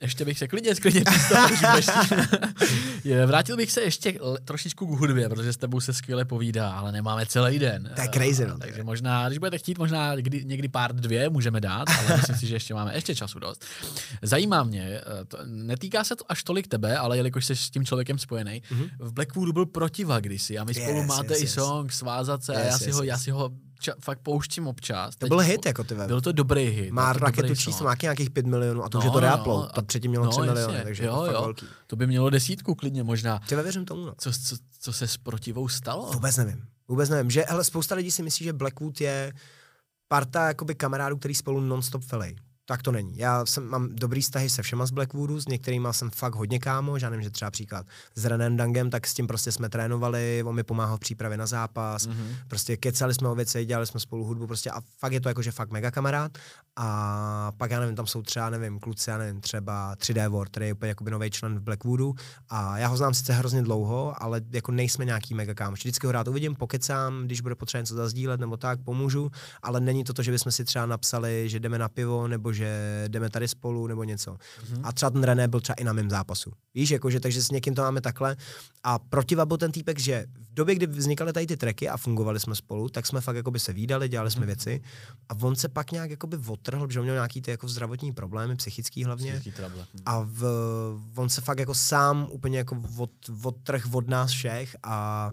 Ještě 0.00 0.24
bych 0.24 0.38
se 0.38 0.48
klidně, 0.48 0.74
klidně 0.74 1.02
Vrátil 3.26 3.56
bych 3.56 3.72
se 3.72 3.80
ještě 3.80 4.18
trošičku 4.44 4.86
k 4.86 4.98
hudbě, 4.98 5.28
protože 5.28 5.52
s 5.52 5.56
tebou 5.56 5.80
se 5.80 5.92
skvěle 5.92 6.24
povídá, 6.24 6.70
ale 6.70 6.92
nemáme 6.92 7.26
celý 7.26 7.58
den. 7.58 7.92
To 7.96 8.02
je 8.02 8.08
crazy, 8.08 8.46
no. 8.46 8.58
Takže 8.58 8.84
možná, 8.84 9.28
když 9.28 9.38
budete 9.38 9.58
chtít, 9.58 9.78
možná 9.78 10.16
kdy, 10.16 10.44
někdy 10.44 10.68
pár 10.68 10.94
dvě 10.94 11.30
můžeme 11.30 11.60
dát, 11.60 11.88
ale 11.88 12.16
myslím 12.16 12.36
si, 12.36 12.46
že 12.46 12.54
ještě 12.54 12.74
máme 12.74 12.94
ještě 12.94 13.14
času 13.14 13.38
dost. 13.38 13.64
Zajímá 14.22 14.64
mě, 14.64 14.82
eh, 14.82 15.24
to, 15.24 15.38
netýká 15.44 16.04
se 16.04 16.16
to 16.16 16.24
až 16.28 16.42
tolik 16.42 16.66
tebe, 16.66 16.96
ale 16.96 17.16
jelikož 17.16 17.44
jsi 17.44 17.56
s 17.56 17.70
tím 17.70 17.84
člověkem 17.84 18.18
spojený, 18.18 18.62
mm-hmm. 18.70 18.90
v 18.98 19.12
Blackwoodu 19.12 19.52
byl 19.52 19.66
protiva 19.66 20.20
kdysi 20.20 20.58
a 20.58 20.64
my 20.64 20.74
spolu 20.74 20.98
Yes, 20.98 21.06
máte 21.06 21.32
yes, 21.32 21.40
i 21.40 21.44
yes. 21.44 21.54
song 21.54 21.92
Svázat 21.92 22.44
se 22.44 22.52
a 22.60 22.64
Yes, 22.64 22.72
já 22.72 22.78
si 22.78 22.84
yes, 22.88 22.96
ho, 22.96 23.02
já 23.02 23.18
si 23.18 23.30
ho 23.30 23.50
ča, 23.80 23.92
fakt 24.00 24.18
pouštím 24.18 24.66
občas. 24.66 25.16
To 25.16 25.26
byl 25.26 25.38
hit, 25.38 25.66
jako 25.66 25.84
ty 25.84 25.94
vole. 25.94 26.06
Byl 26.06 26.20
to 26.20 26.32
dobrý 26.32 26.64
hit. 26.64 26.90
Má 26.90 27.12
to 27.14 27.18
raketu 27.20 27.54
číslo, 27.54 27.86
má 27.86 27.94
nějakých 28.02 28.30
5 28.30 28.46
milionů 28.46 28.84
a 28.84 28.88
to 28.88 28.98
už 28.98 29.04
No, 29.04 29.08
je 29.08 29.12
to 29.12 29.20
no, 29.20 29.26
reaplo. 29.26 29.60
no. 29.62 29.68
To 29.68 29.82
předtím 29.82 30.10
mělo 30.10 30.28
3 30.28 30.40
miliony, 30.40 30.80
takže 30.82 31.04
jo, 31.04 31.24
je 31.24 31.30
to 31.30 31.34
jo. 31.36 31.42
velký. 31.42 31.66
To 31.86 31.96
by 31.96 32.06
mělo 32.06 32.30
desítku 32.30 32.74
klidně 32.74 33.02
možná. 33.02 33.38
Třeba 33.38 33.62
věřím 33.62 33.84
tomu, 33.84 34.06
no. 34.06 34.14
Co, 34.18 34.32
co, 34.32 34.56
co 34.80 34.92
se 34.92 35.08
s 35.08 35.16
protivou 35.16 35.68
stalo? 35.68 36.10
Vůbec 36.12 36.36
nevím. 36.36 36.64
Vůbec 36.88 37.10
nevím. 37.10 37.30
Že, 37.30 37.44
hele, 37.48 37.64
spousta 37.64 37.94
lidí 37.94 38.10
si 38.10 38.22
myslí, 38.22 38.44
že 38.44 38.52
Blackwood 38.52 39.00
je 39.00 39.32
parta 40.08 40.48
jakoby 40.48 40.74
kamarádů, 40.74 41.16
který 41.16 41.34
spolu 41.34 41.60
non-stop 41.60 42.04
felej. 42.04 42.36
Tak 42.70 42.82
to 42.82 42.92
není. 42.92 43.12
Já 43.18 43.46
jsem, 43.46 43.64
mám 43.68 43.88
dobrý 43.92 44.20
vztahy 44.20 44.50
se 44.50 44.62
všema 44.62 44.86
z 44.86 44.90
Blackwoodu, 44.90 45.40
s 45.40 45.48
některými 45.48 45.88
jsem 45.90 46.10
fakt 46.10 46.34
hodně 46.34 46.58
kámo, 46.58 46.96
já 46.96 47.10
nevím, 47.10 47.22
že 47.22 47.30
třeba 47.30 47.50
příklad 47.50 47.86
s 48.14 48.24
Renem 48.24 48.56
Dangem, 48.56 48.90
tak 48.90 49.06
s 49.06 49.14
tím 49.14 49.26
prostě 49.26 49.52
jsme 49.52 49.68
trénovali, 49.68 50.42
on 50.46 50.54
mi 50.54 50.62
pomáhal 50.62 50.96
v 50.96 51.00
přípravě 51.00 51.36
na 51.38 51.46
zápas, 51.46 52.06
Mhm. 52.06 52.16
mm-hmm. 52.16 52.34
prostě 52.48 52.76
kecali 52.76 53.14
jsme 53.14 53.28
o 53.28 53.34
věci, 53.34 53.64
dělali 53.64 53.86
jsme 53.86 54.00
spolu 54.00 54.24
hudbu, 54.24 54.46
prostě 54.46 54.70
a 54.70 54.80
fakt 54.98 55.12
je 55.12 55.20
to 55.20 55.28
jakože 55.28 55.52
fakt 55.52 55.70
mega 55.70 55.90
kamarád. 55.90 56.38
A 56.76 57.52
pak 57.56 57.70
já 57.70 57.80
nevím, 57.80 57.96
tam 57.96 58.06
jsou 58.06 58.22
třeba, 58.22 58.50
nevím, 58.50 58.78
kluci, 58.78 59.10
já 59.10 59.18
nevím, 59.18 59.40
třeba 59.40 59.94
3D 59.96 60.28
War, 60.30 60.46
který 60.46 60.66
je 60.66 60.72
úplně 60.74 60.88
jakoby 60.88 61.10
nový 61.10 61.30
člen 61.30 61.58
v 61.58 61.62
Blackwoodu 61.62 62.14
a 62.48 62.78
já 62.78 62.88
ho 62.88 62.96
znám 62.96 63.14
sice 63.14 63.32
hrozně 63.32 63.62
dlouho, 63.62 64.22
ale 64.22 64.40
jako 64.52 64.72
nejsme 64.72 65.04
nějaký 65.04 65.34
mega 65.34 65.54
kámoši. 65.54 65.80
Vždycky 65.88 66.06
ho 66.06 66.12
rád 66.12 66.28
uvidím, 66.28 66.54
pokecám, 66.54 67.22
když 67.24 67.40
bude 67.40 67.54
potřeba 67.54 67.80
něco 67.80 67.94
zazdílet 67.94 68.40
nebo 68.40 68.56
tak, 68.56 68.80
pomůžu, 68.80 69.30
ale 69.62 69.80
není 69.80 70.04
to 70.04 70.12
to, 70.12 70.22
že 70.22 70.32
bychom 70.32 70.52
si 70.52 70.64
třeba 70.64 70.86
napsali, 70.86 71.48
že 71.48 71.60
jdeme 71.60 71.78
na 71.78 71.88
pivo 71.88 72.28
nebo 72.28 72.52
že 72.58 73.04
jdeme 73.08 73.30
tady 73.30 73.48
spolu 73.48 73.86
nebo 73.86 74.04
něco. 74.04 74.32
Mm-hmm. 74.32 74.80
A 74.82 74.92
třeba 74.92 75.10
ten 75.10 75.22
René 75.22 75.48
byl 75.48 75.60
třeba 75.60 75.74
i 75.74 75.84
na 75.84 75.92
mém 75.92 76.10
zápasu. 76.10 76.52
Víš, 76.74 76.90
jakože, 76.90 77.20
takže 77.20 77.42
s 77.42 77.50
někým 77.50 77.74
to 77.74 77.82
máme 77.82 78.00
takhle. 78.00 78.36
A 78.84 78.98
protiva 78.98 79.46
byl 79.46 79.56
ten 79.56 79.72
týpek, 79.72 79.98
že 79.98 80.26
v 80.50 80.54
době, 80.54 80.74
kdy 80.74 80.86
vznikaly 80.86 81.32
tady 81.32 81.46
ty 81.46 81.56
tracky 81.56 81.88
a 81.88 81.96
fungovali 81.96 82.40
jsme 82.40 82.54
spolu, 82.54 82.88
tak 82.88 83.06
jsme 83.06 83.20
fakt 83.20 83.36
jakoby 83.36 83.60
se 83.60 83.72
výdali, 83.72 84.08
dělali 84.08 84.30
jsme 84.30 84.46
věci. 84.46 84.80
A 85.28 85.34
on 85.42 85.56
se 85.56 85.68
pak 85.68 85.92
nějak 85.92 86.10
jakoby 86.10 86.38
odtrhl, 86.46 86.90
že 86.90 87.00
on 87.00 87.04
měl 87.04 87.14
nějaký 87.14 87.42
ty 87.42 87.50
jako 87.50 87.68
zdravotní 87.68 88.12
problémy, 88.12 88.56
psychický 88.56 89.04
hlavně. 89.04 89.32
Psychický 89.32 89.62
trouble. 89.62 89.86
A 90.06 90.20
v, 90.20 90.42
on 91.16 91.28
se 91.28 91.40
fakt 91.40 91.58
jako 91.58 91.74
sám 91.74 92.28
úplně 92.30 92.58
jako 92.58 92.82
od, 92.98 93.10
odtrh 93.42 93.82
od 93.92 94.08
nás 94.08 94.30
všech 94.30 94.76
a 94.82 95.30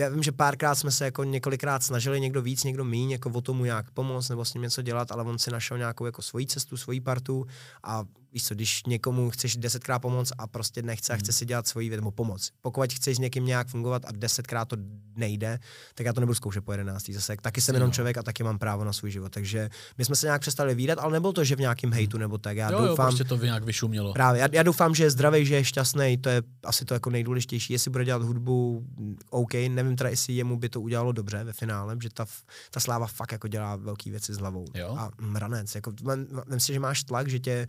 já 0.00 0.08
vím, 0.08 0.22
že 0.22 0.32
párkrát 0.32 0.74
jsme 0.74 0.90
se 0.90 1.04
jako 1.04 1.24
několikrát 1.24 1.82
snažili, 1.82 2.20
někdo 2.20 2.42
víc, 2.42 2.64
někdo 2.64 2.84
míň, 2.84 3.10
jako 3.10 3.30
o 3.30 3.40
tomu 3.40 3.64
nějak 3.64 3.90
pomoct 3.90 4.28
nebo 4.28 4.44
s 4.44 4.54
ním 4.54 4.62
něco 4.62 4.82
dělat, 4.82 5.12
ale 5.12 5.24
on 5.24 5.38
si 5.38 5.50
našel 5.50 5.78
nějakou 5.78 6.06
jako 6.06 6.22
svoji 6.22 6.46
cestu, 6.46 6.76
svoji 6.76 7.00
partu 7.00 7.46
a 7.82 8.04
víš 8.32 8.44
co, 8.44 8.54
když 8.54 8.82
někomu 8.86 9.30
chceš 9.30 9.56
desetkrát 9.56 10.02
pomoct 10.02 10.32
a 10.38 10.46
prostě 10.46 10.82
nechce 10.82 11.12
a 11.12 11.16
chce 11.16 11.32
si 11.32 11.46
dělat 11.46 11.66
svoji 11.66 11.88
věc, 11.88 12.00
nebo 12.00 12.10
pomoc. 12.10 12.50
Pokud 12.60 12.92
chceš 12.92 13.16
s 13.16 13.18
někým 13.18 13.46
nějak 13.46 13.68
fungovat 13.68 14.02
a 14.06 14.08
desetkrát 14.12 14.68
to 14.68 14.76
nejde, 15.16 15.58
tak 15.94 16.06
já 16.06 16.12
to 16.12 16.20
nebudu 16.20 16.34
zkoušet 16.34 16.64
po 16.64 16.72
jedenáctý. 16.72 17.12
Zase 17.12 17.36
taky 17.42 17.60
jsem 17.60 17.74
jenom 17.74 17.88
Jo. 17.88 17.94
člověk 17.94 18.18
a 18.18 18.22
taky 18.22 18.42
mám 18.42 18.58
právo 18.58 18.84
na 18.84 18.92
svůj 18.92 19.10
život. 19.10 19.32
Takže 19.32 19.70
my 19.98 20.04
jsme 20.04 20.16
se 20.16 20.26
nějak 20.26 20.40
přestali 20.40 20.74
výdat, 20.74 20.98
ale 20.98 21.12
nebylo 21.12 21.32
to, 21.32 21.44
že 21.44 21.56
v 21.56 21.60
nějakém 21.60 21.92
hejtu 21.92 22.18
nebo 22.18 22.38
tak. 22.38 22.56
Já 22.56 22.70
Jo, 22.70 22.78
jo, 22.78 22.86
doufám, 22.88 23.06
prostě 23.06 23.24
to 23.24 23.36
nějak 23.36 23.64
vyšumělo. 23.64 24.12
Právě, 24.12 24.40
já, 24.40 24.48
já 24.52 24.62
doufám, 24.62 24.94
že 24.94 25.04
je 25.04 25.10
zdravý, 25.10 25.46
že 25.46 25.54
je 25.54 25.64
šťastný, 25.64 26.18
to 26.18 26.28
je 26.28 26.42
asi 26.64 26.84
to 26.84 26.94
jako 26.94 27.10
nejdůležitější. 27.10 27.72
Jestli 27.72 27.90
bude 27.90 28.04
dělat 28.04 28.22
hudbu, 28.22 28.84
OK, 29.30 29.54
nevím 29.54 29.96
teda, 29.96 30.10
jestli 30.10 30.32
jemu 30.34 30.56
by 30.56 30.68
to 30.68 30.80
udělalo 30.80 31.12
dobře 31.12 31.44
ve 31.44 31.52
finále, 31.52 31.96
že 32.02 32.08
ta, 32.14 32.26
ta 32.70 32.80
sláva 32.80 33.06
fakt 33.06 33.32
jako 33.32 33.48
dělá 33.48 33.76
velké 33.76 34.10
věci 34.10 34.34
s 34.34 34.38
hlavou. 34.38 34.64
Jo. 34.74 34.94
A 34.98 35.10
mranec, 35.20 35.74
jako, 35.74 35.92
vem, 36.02 36.26
vem 36.46 36.60
si, 36.60 36.72
že 36.72 36.80
máš 36.80 37.04
tlak, 37.04 37.28
že 37.28 37.38
tě 37.38 37.68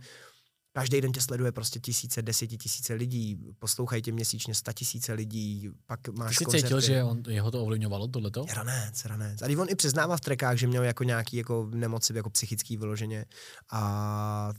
každý 0.72 1.00
den 1.00 1.12
tě 1.12 1.20
sleduje 1.20 1.52
prostě 1.52 1.80
tisíce, 1.80 2.22
desetitisíce 2.22 2.94
lidí, 2.94 3.38
poslouchají 3.58 4.02
tě 4.02 4.12
měsíčně 4.12 4.54
sta 4.54 4.72
tisíce 4.72 5.12
lidí, 5.12 5.70
pak 5.86 6.00
Ty 6.00 6.12
máš 6.12 6.36
jsi 6.36 6.44
koncerty. 6.44 6.62
cítil, 6.62 6.80
že 6.80 7.02
on, 7.02 7.22
jeho 7.28 7.50
to 7.50 7.62
ovlivňovalo 7.62 8.08
tohleto? 8.08 8.46
Ranec, 8.54 9.04
ranec. 9.04 9.42
A 9.42 9.46
když 9.46 9.58
on 9.58 9.66
i 9.70 9.74
přiznává 9.74 10.16
v 10.16 10.20
trekách, 10.20 10.56
že 10.56 10.66
měl 10.66 10.82
jako 10.82 11.04
nějaký 11.04 11.36
jako 11.36 11.70
nemoci, 11.74 12.16
jako 12.16 12.30
psychický 12.30 12.76
vyloženě. 12.76 13.24
A 13.72 14.52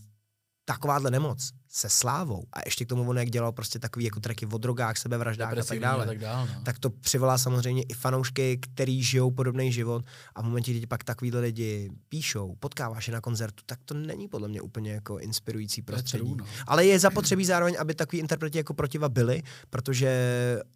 takováhle 0.66 1.12
nemoc 1.12 1.52
se 1.76 1.90
slávou 1.90 2.44
a 2.54 2.60
ještě 2.66 2.86
k 2.86 2.90
tomu 2.90 3.10
on 3.10 3.18
jak 3.18 3.30
dělal 3.30 3.52
prostě 3.52 3.80
takový 3.80 4.06
jako 4.06 4.20
treky 4.20 4.46
o 4.46 4.58
drogách, 4.58 4.98
sebevraždách 4.98 5.58
a 5.58 5.64
tak 5.64 5.80
dále, 5.80 6.04
A 6.04 6.08
tak 6.08 6.20
dále 6.20 6.48
no. 6.56 6.62
tak 6.64 6.80
to 6.80 6.90
přivolá 6.90 7.38
samozřejmě 7.38 7.84
i 7.84 7.94
fanoušky, 7.94 8.58
který 8.58 9.04
žijou 9.04 9.32
podobný 9.32 9.72
život 9.72 10.06
a 10.36 10.42
v 10.42 10.46
momentě, 10.46 10.74
kdy 10.74 10.88
pak 10.88 11.04
takovýhle 11.04 11.40
lidi 11.40 11.92
píšou, 12.10 12.56
potkáváš 12.60 13.08
je 13.08 13.14
na 13.14 13.22
koncertu, 13.22 13.64
tak 13.66 13.80
to 13.86 13.94
není 13.94 14.28
podle 14.28 14.48
mě 14.48 14.62
úplně 14.62 14.92
jako 14.92 15.20
inspirující 15.20 15.82
prostředí. 15.82 16.24
true, 16.24 16.36
no. 16.38 16.46
Ale 16.68 16.86
je 16.86 17.00
zapotřebí 17.00 17.46
zároveň, 17.46 17.76
aby 17.80 17.94
takový 17.94 18.20
interpreti 18.20 18.58
jako 18.58 18.74
protiva 18.74 19.10
byli, 19.10 19.44
protože 19.70 20.10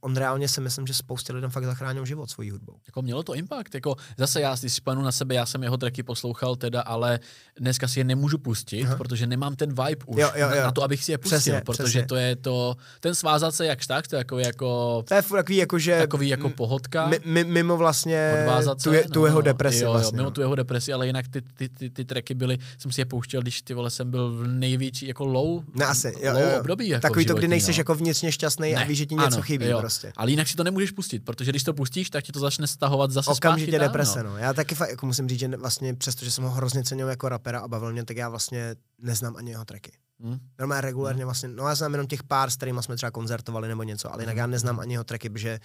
on 0.02 0.16
reálně 0.16 0.48
si 0.48 0.62
myslím, 0.62 0.88
že 0.88 0.94
spoustě 0.94 1.34
lidem 1.34 1.50
fakt 1.50 1.66
zachránil 1.66 2.06
život 2.06 2.30
svojí 2.30 2.52
hudbou. 2.52 2.76
Jako 2.88 3.02
mělo 3.02 3.24
to 3.24 3.34
impact, 3.34 3.76
jako 3.76 3.96
zase 4.18 4.42
já 4.42 4.56
si 4.56 4.70
spanu 4.70 5.02
na 5.02 5.12
sebe, 5.12 5.36
já 5.36 5.46
jsem 5.46 5.64
jeho 5.64 5.78
tracky 5.78 6.04
poslouchal 6.04 6.56
teda, 6.56 6.82
ale 6.82 7.20
dneska 7.60 7.88
si 7.88 8.00
je 8.00 8.04
nemůžu 8.04 8.38
pustit, 8.38 8.84
Aha. 8.84 8.96
protože 8.96 9.28
nemám 9.28 9.56
ten 9.56 9.70
vibe 9.70 10.06
už 10.06 10.22
Jo, 10.22 10.32
jo, 10.36 10.50
jo. 10.50 10.64
Na 10.64 10.72
to, 10.72 10.87
abych 10.88 11.04
si 11.04 11.12
je 11.12 11.18
pustil, 11.18 11.38
Přesně, 11.40 11.62
protože 11.66 11.84
přesně. 11.84 12.06
to 12.06 12.16
je 12.16 12.36
to, 12.36 12.76
ten 13.00 13.16
svázat 13.16 13.56
se 13.56 13.66
jakž 13.66 13.88
tak, 13.88 14.08
to 14.08 14.16
je 14.16 14.20
takový 14.20 14.44
jako, 14.44 15.04
To 15.08 15.14
je 15.14 15.22
takový 15.22 15.58
jako, 15.58 15.80
že 15.80 15.98
takový 16.00 16.30
jako 16.30 16.50
pohodka. 16.50 17.08
mi, 17.08 17.20
mi, 17.26 17.44
mimo 17.44 17.78
vlastně 17.78 18.38
odvázat 18.42 18.84
tu, 18.84 18.90
se, 18.90 18.96
je, 18.96 19.04
tu 19.10 19.26
jeho 19.26 19.38
no, 19.40 19.42
depresi 19.42 19.84
jo, 19.84 19.92
vlastně. 19.92 20.16
Jo, 20.16 20.18
mimo 20.18 20.24
no. 20.24 20.32
tu 20.32 20.42
jeho 20.42 20.56
depresi, 20.56 20.94
ale 20.94 21.08
jinak 21.08 21.28
ty, 21.28 21.42
ty, 21.42 21.70
ty, 21.70 21.90
ty 21.90 22.06
tracky 22.06 22.34
byly, 22.34 22.58
jsem 22.78 22.92
si 22.92 23.02
je 23.02 23.06
pouštěl, 23.06 23.42
když 23.42 23.62
ty 23.62 23.74
vole 23.74 23.90
jsem 23.90 24.12
byl 24.12 24.32
v 24.32 24.48
největší 24.48 25.08
jako 25.08 25.26
low, 25.26 25.64
Ne, 25.76 25.86
asi, 25.86 26.14
jo, 26.22 26.34
low 26.34 26.42
jo, 26.42 26.50
jo. 26.54 26.60
období. 26.60 26.90
Jako 26.90 27.02
Takový 27.02 27.26
v 27.26 27.28
to, 27.28 27.34
kdy 27.34 27.42
životní, 27.42 27.50
nejseš 27.50 27.78
no. 27.78 27.82
jako 27.82 27.96
vnitřně 27.96 28.32
šťastný 28.32 28.76
a 28.76 28.84
víš, 28.84 28.98
že 28.98 29.06
ti 29.06 29.16
něco 29.16 29.28
ano, 29.28 29.42
chybí 29.42 29.66
jo. 29.66 29.80
prostě. 29.80 30.14
Ale 30.18 30.32
jinak 30.32 30.48
si 30.48 30.56
to 30.56 30.64
nemůžeš 30.64 30.92
pustit, 30.92 31.20
protože 31.26 31.52
když 31.52 31.64
to 31.64 31.74
pustíš, 31.74 32.10
tak 32.10 32.24
ti 32.24 32.32
to 32.32 32.40
začne 32.40 32.68
stahovat 32.68 33.12
zase 33.12 33.32
Okamžitě 33.32 33.72
zpátky 33.72 33.86
deprese, 33.88 34.24
no. 34.24 34.30
no. 34.30 34.38
Já 34.38 34.54
taky 34.54 34.76
fakt, 34.76 34.90
jako 34.90 35.06
musím 35.06 35.30
říct, 35.30 35.40
že 35.40 35.48
vlastně 35.48 35.94
přesto, 35.94 36.26
že 36.26 36.32
jsem 36.32 36.44
ho 36.44 36.50
hrozně 36.50 36.84
cenil 36.84 37.08
jako 37.10 37.30
rapera 37.30 37.60
a 37.60 37.68
bavil 37.68 37.92
mě, 37.92 38.06
tak 38.06 38.18
já 38.18 38.30
vlastně 38.30 38.76
neznám 39.02 39.36
ani 39.36 39.52
jeho 39.52 39.66
tracky. 39.66 39.92
Hm? 40.24 40.38
Normálně 40.60 40.82
regulárně 40.82 41.26
vlastně, 41.26 41.50
no 41.50 41.68
já 41.68 41.76
znám 41.76 41.92
jenom 41.92 42.08
těch 42.08 42.24
pár, 42.24 42.50
s 42.50 42.56
kterými 42.56 42.84
jsme 42.84 42.96
třeba 42.96 43.12
koncertovali 43.12 43.68
nebo 43.68 43.84
něco, 43.84 44.14
ale 44.14 44.24
jinak 44.24 44.38
já 44.38 44.48
neznám 44.48 44.80
ani 44.80 44.94
jeho 44.94 45.04
tracky, 45.04 45.30
protože 45.30 45.60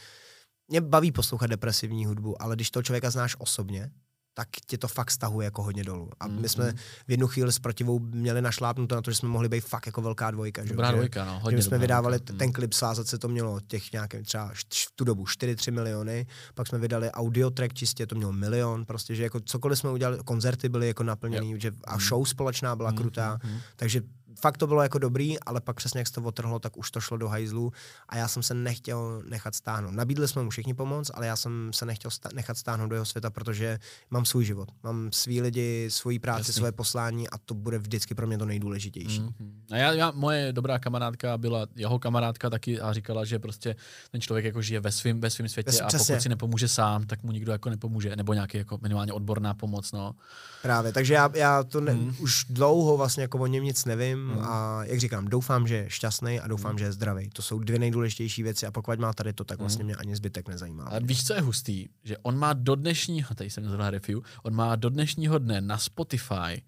mě 0.69 0.81
baví 0.81 1.13
poslouchat 1.13 1.47
depresivní 1.47 2.07
hudbu, 2.07 2.43
ale 2.43 2.57
když 2.57 2.71
toho 2.71 2.83
člověka 2.83 3.11
znáš 3.11 3.37
osobně, 3.39 3.91
tak 4.35 4.49
tě 4.67 4.79
to 4.79 4.89
fakt 4.89 5.11
stahuje 5.11 5.45
jako 5.45 5.63
hodně 5.63 5.85
dolů. 5.85 6.11
A 6.21 6.27
my 6.29 6.49
jsme 6.49 6.73
v 7.07 7.11
jednu 7.11 7.27
chvíli 7.27 7.53
s 7.53 7.59
protivou 7.59 7.99
měli 7.99 8.43
našlápnuto 8.43 8.95
na 8.95 9.03
to, 9.03 9.11
že 9.11 9.15
jsme 9.17 9.29
mohli 9.29 9.49
být 9.49 9.61
fakt 9.65 9.87
jako 9.87 10.03
velká 10.03 10.31
dvojka. 10.31 10.65
že 10.65 10.69
Dobrá 10.71 10.89
že- 10.91 10.93
dvojka, 10.97 11.25
no, 11.25 11.41
hodně 11.41 11.57
my 11.57 11.63
jsme 11.63 11.79
vydávali 11.79 12.17
dvojka. 12.19 12.25
t- 12.27 12.33
Hm. 12.33 12.39
ten 12.39 12.53
klip 12.53 12.73
svázat 12.73 13.07
se 13.07 13.19
to 13.19 13.29
mělo 13.29 13.61
těch 13.61 13.93
nějaké 13.93 14.23
třeba 14.23 14.53
št- 14.53 14.89
v 14.89 14.93
tu 14.97 15.05
dobu 15.05 15.25
4-3 15.27 15.71
miliony, 15.73 16.27
pak 16.55 16.67
jsme 16.67 16.79
vydali 16.79 17.11
audio 17.11 17.51
track 17.51 17.75
čistě, 17.75 18.07
to 18.07 18.15
mělo 18.15 18.33
milion, 18.33 18.85
prostě, 18.85 19.15
že 19.15 19.23
jako 19.23 19.41
cokoliv 19.41 19.79
jsme 19.79 19.91
udělali, 19.91 20.19
koncerty 20.25 20.69
byly 20.69 20.87
jako 20.87 21.03
naplněný, 21.03 21.61
že 21.61 21.73
a 21.85 21.99
show 21.99 22.25
společná 22.25 22.77
byla 22.77 22.93
krutá, 22.93 23.39
takže 23.77 24.01
fakt 24.41 24.57
to 24.59 24.67
bylo 24.67 24.83
jako 24.83 24.99
dobrý, 24.99 25.41
ale 25.41 25.61
pak 25.61 25.77
přesně 25.77 26.01
jak 26.01 26.07
se 26.09 26.15
to 26.15 26.23
otrhlo, 26.23 26.59
tak 26.59 26.77
už 26.77 26.91
to 26.91 27.01
šlo 27.01 27.17
do 27.17 27.29
hajzlu 27.29 27.73
a 28.09 28.17
já 28.17 28.29
jsem 28.29 28.43
se 28.43 28.55
nechtěl 28.55 29.23
nechat 29.29 29.55
stáhnout. 29.55 29.91
Nabídli 29.91 30.29
jsme 30.29 30.43
mu 30.43 30.51
všichni 30.51 30.75
pomoc, 30.75 31.11
ale 31.15 31.27
já 31.27 31.37
jsem 31.37 31.71
se 31.75 31.87
nechtěl 31.87 32.11
sta- 32.11 32.29
nechat 32.35 32.57
stáhnout 32.57 32.87
do 32.89 32.95
jeho 32.95 33.05
světa, 33.05 33.31
protože 33.31 33.79
mám 34.11 34.25
svůj 34.25 34.45
život, 34.45 34.69
mám 34.83 35.09
svý 35.13 35.41
lidi, 35.41 35.87
svoji 35.91 36.19
práci, 36.19 36.41
Jasný. 36.41 36.55
svoje 36.55 36.73
poslání 36.73 37.31
a 37.31 37.39
to 37.39 37.55
bude 37.55 37.79
vždycky 37.79 38.15
pro 38.15 38.27
mě 38.27 38.39
to 38.39 38.45
nejdůležitější. 38.47 39.21
Mhm. 39.21 39.63
A 39.71 39.77
já, 39.77 39.93
já, 39.93 40.11
moje 40.15 40.53
dobrá 40.53 40.79
kamarádka 40.79 41.39
byla 41.39 41.67
jeho 41.77 41.99
kamarádka 41.99 42.51
taky 42.51 42.81
a 42.81 42.93
říkala, 42.93 43.25
že 43.25 43.39
prostě 43.39 43.77
ten 44.11 44.21
člověk 44.21 44.45
jako 44.45 44.63
žije 44.63 44.81
ve 44.81 44.93
svém 44.93 45.21
ve 45.21 45.31
svým 45.31 45.49
světě 45.49 45.71
Ve- 45.71 45.81
a 45.81 45.87
přesně. 45.87 46.15
pokud 46.15 46.23
si 46.23 46.29
nepomůže 46.29 46.69
sám, 46.69 47.07
tak 47.07 47.23
mu 47.23 47.33
nikdo 47.33 47.53
jako 47.53 47.71
nepomůže, 47.71 48.17
nebo 48.17 48.35
nějaký 48.35 48.59
jako 48.59 48.79
minimálně 48.83 49.13
odborná 49.13 49.55
pomoc, 49.55 49.93
no. 49.93 50.15
Právě, 50.63 50.93
takže 50.93 51.15
já, 51.15 51.31
já 51.35 51.63
to 51.63 51.81
ne, 51.81 51.93
hmm. 51.93 52.17
už 52.19 52.45
dlouho 52.51 52.97
vlastně 52.97 53.23
jako 53.23 53.39
o 53.39 53.47
něm 53.47 53.65
nic 53.65 53.85
nevím 53.85 54.22
hmm. 54.31 54.45
a 54.45 54.85
jak 54.85 55.01
říkám, 55.01 55.25
doufám, 55.25 55.67
že 55.67 55.75
je 55.75 55.91
šťastný 55.91 56.41
a 56.41 56.49
doufám, 56.49 56.71
hmm. 56.71 56.79
že 56.79 56.85
je 56.85 56.93
zdravý. 56.93 57.31
To 57.31 57.43
jsou 57.43 57.59
dvě 57.59 57.79
nejdůležitější 57.79 58.43
věci 58.43 58.67
a 58.67 58.71
pokud 58.71 58.99
má 58.99 59.13
tady 59.13 59.33
to, 59.33 59.45
tak 59.45 59.59
vlastně 59.59 59.85
mě 59.85 59.95
ani 59.95 60.17
zbytek 60.17 60.49
nezajímá. 60.49 60.85
Ale 60.85 61.01
víš, 61.01 61.27
co 61.27 61.35
je 61.35 61.41
hustý? 61.41 61.89
Že 62.05 62.19
on 62.19 62.39
má 62.39 62.53
do 62.53 62.75
dnešního, 62.75 63.35
tady 63.35 63.51
jsem 63.51 63.69
zrovna 63.69 63.91
review, 63.91 64.21
on 64.43 64.55
má 64.55 64.77
do 64.77 64.89
dnešního 64.89 65.39
dne 65.39 65.61
na 65.61 65.79
Spotify 65.79 66.63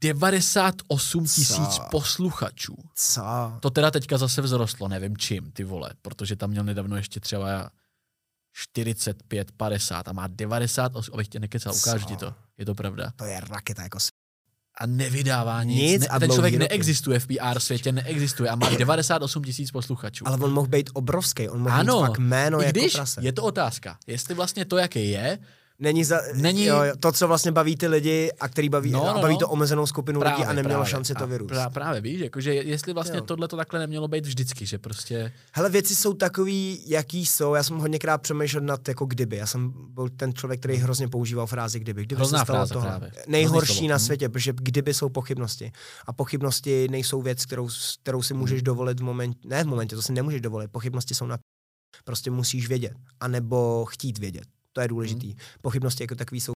98 0.00 1.24
tisíc 1.24 1.78
posluchačů. 1.90 2.76
Co? 2.94 3.22
To 3.60 3.70
teda 3.70 3.90
teďka 3.90 4.18
zase 4.18 4.42
vzrostlo, 4.42 4.88
nevím 4.88 5.16
čím, 5.16 5.52
ty 5.52 5.64
vole, 5.64 5.90
protože 6.02 6.36
tam 6.36 6.50
měl 6.50 6.64
nedávno 6.64 6.96
ještě 6.96 7.20
třeba 7.20 7.70
45, 8.52 9.52
50 9.52 10.08
a 10.08 10.12
má 10.12 10.26
98, 10.26 11.14
abych 11.14 11.28
tě 11.28 11.40
nekecal, 11.40 11.74
ukážu 11.76 12.04
Co? 12.04 12.08
ti 12.08 12.16
to, 12.16 12.34
je 12.58 12.66
to 12.66 12.74
pravda. 12.74 13.12
To 13.16 13.24
je 13.24 13.40
raketa 13.40 13.82
jako. 13.82 13.98
A 14.78 14.86
nevydává 14.86 15.62
nic, 15.62 15.76
Nic 15.92 16.00
ne, 16.00 16.06
a 16.08 16.18
ten 16.18 16.30
člověk 16.30 16.54
roky. 16.54 16.58
neexistuje 16.58 17.20
v 17.20 17.26
PR 17.26 17.58
světě, 17.60 17.92
neexistuje 17.92 18.50
a 18.50 18.56
má 18.56 18.70
98 18.70 19.44
tisíc 19.44 19.70
posluchačů. 19.70 20.28
Ale 20.28 20.36
on 20.36 20.52
mohl 20.52 20.66
být 20.66 20.90
obrovský, 20.92 21.48
on 21.48 21.60
mohl 21.60 21.74
ano, 21.76 22.00
mít 22.00 22.06
fakt 22.06 22.18
jméno 22.18 22.62
i 22.62 22.64
jako 22.64 22.78
když 22.80 22.92
prase. 22.92 23.20
je 23.24 23.32
to 23.32 23.42
otázka, 23.42 23.98
jestli 24.06 24.34
vlastně 24.34 24.64
to, 24.64 24.76
jaký 24.78 25.10
je, 25.10 25.38
Není, 25.78 26.04
za, 26.04 26.20
Není- 26.34 26.64
Jo, 26.64 26.76
to, 27.00 27.12
co 27.12 27.28
vlastně 27.28 27.52
baví 27.52 27.76
ty 27.76 27.86
lidi 27.86 28.30
a 28.40 28.48
který 28.48 28.68
baví, 28.68 28.90
No, 28.90 28.98
no, 28.98 29.16
a 29.16 29.20
baví 29.20 29.34
no. 29.34 29.38
to 29.40 29.48
omezenou 29.48 29.86
skupinu 29.86 30.20
lidí 30.20 30.44
a 30.44 30.52
nemělo 30.52 30.80
právě. 30.80 30.90
šanci 30.90 31.14
to 31.14 31.26
vyrůst. 31.26 31.48
Pra, 31.48 31.70
právě, 31.70 32.00
víš, 32.00 32.20
jakože 32.20 32.54
jestli 32.54 32.92
vlastně 32.92 33.22
tohle 33.22 33.48
to 33.48 33.56
takhle 33.56 33.80
nemělo 33.80 34.08
být 34.08 34.26
vždycky, 34.26 34.66
že 34.66 34.78
prostě... 34.78 35.32
Hele, 35.52 35.70
věci 35.70 35.94
jsou 35.96 36.14
takový, 36.14 36.84
jaký 36.86 37.26
jsou. 37.26 37.54
Já 37.54 37.62
jsem 37.62 37.76
hodněkrát 37.78 38.22
přemýšlel 38.22 38.62
nad 38.62 38.88
jako 38.88 39.06
kdyby. 39.06 39.36
Já 39.36 39.46
jsem 39.46 39.72
byl 39.94 40.08
ten 40.08 40.34
člověk, 40.34 40.60
který 40.60 40.76
hrozně 40.76 41.08
používal 41.08 41.46
frázi 41.46 41.80
kdyby. 41.80 42.02
Kdyby 42.04 42.16
Hrozná 42.18 42.38
se 42.38 42.44
stalo 42.44 42.56
fráze 42.58 42.74
tohle. 42.74 42.88
právě. 42.90 43.08
Hrozný 43.08 43.32
Nejhorší 43.32 43.74
slovo. 43.74 43.88
na 43.88 43.96
Hm. 43.96 43.98
světě, 43.98 44.28
protože 44.28 44.52
kdyby 44.56 44.94
jsou 44.94 45.08
pochybnosti. 45.08 45.72
A 46.06 46.12
pochybnosti 46.12 46.88
nejsou 46.90 47.22
věc, 47.22 47.44
kterou, 47.46 47.68
kterou 48.02 48.22
si 48.22 48.34
můžeš 48.34 48.60
Hm. 48.62 48.64
dovolit 48.64 49.00
v 49.00 49.02
momentě. 49.02 49.38
Ne 49.48 49.64
v 49.64 49.66
momentě, 49.66 49.96
to 49.96 50.02
si 50.02 50.12
nemůžeš 50.12 50.40
dovolit. 50.40 50.70
Pochybnosti 50.72 51.14
jsou 51.14 51.26
na 51.26 51.38
prostě 52.04 52.30
musíš 52.30 52.68
vědět. 52.68 52.92
A 53.20 53.28
nebo 53.28 53.84
chtít 53.88 54.18
vědět. 54.18 54.44
To 54.74 54.80
je 54.80 54.88
důležitý. 54.88 55.32
Hm. 55.32 55.36
Pochybnosti 55.62 56.02
jako 56.02 56.14
takový 56.14 56.40
jsou 56.40 56.54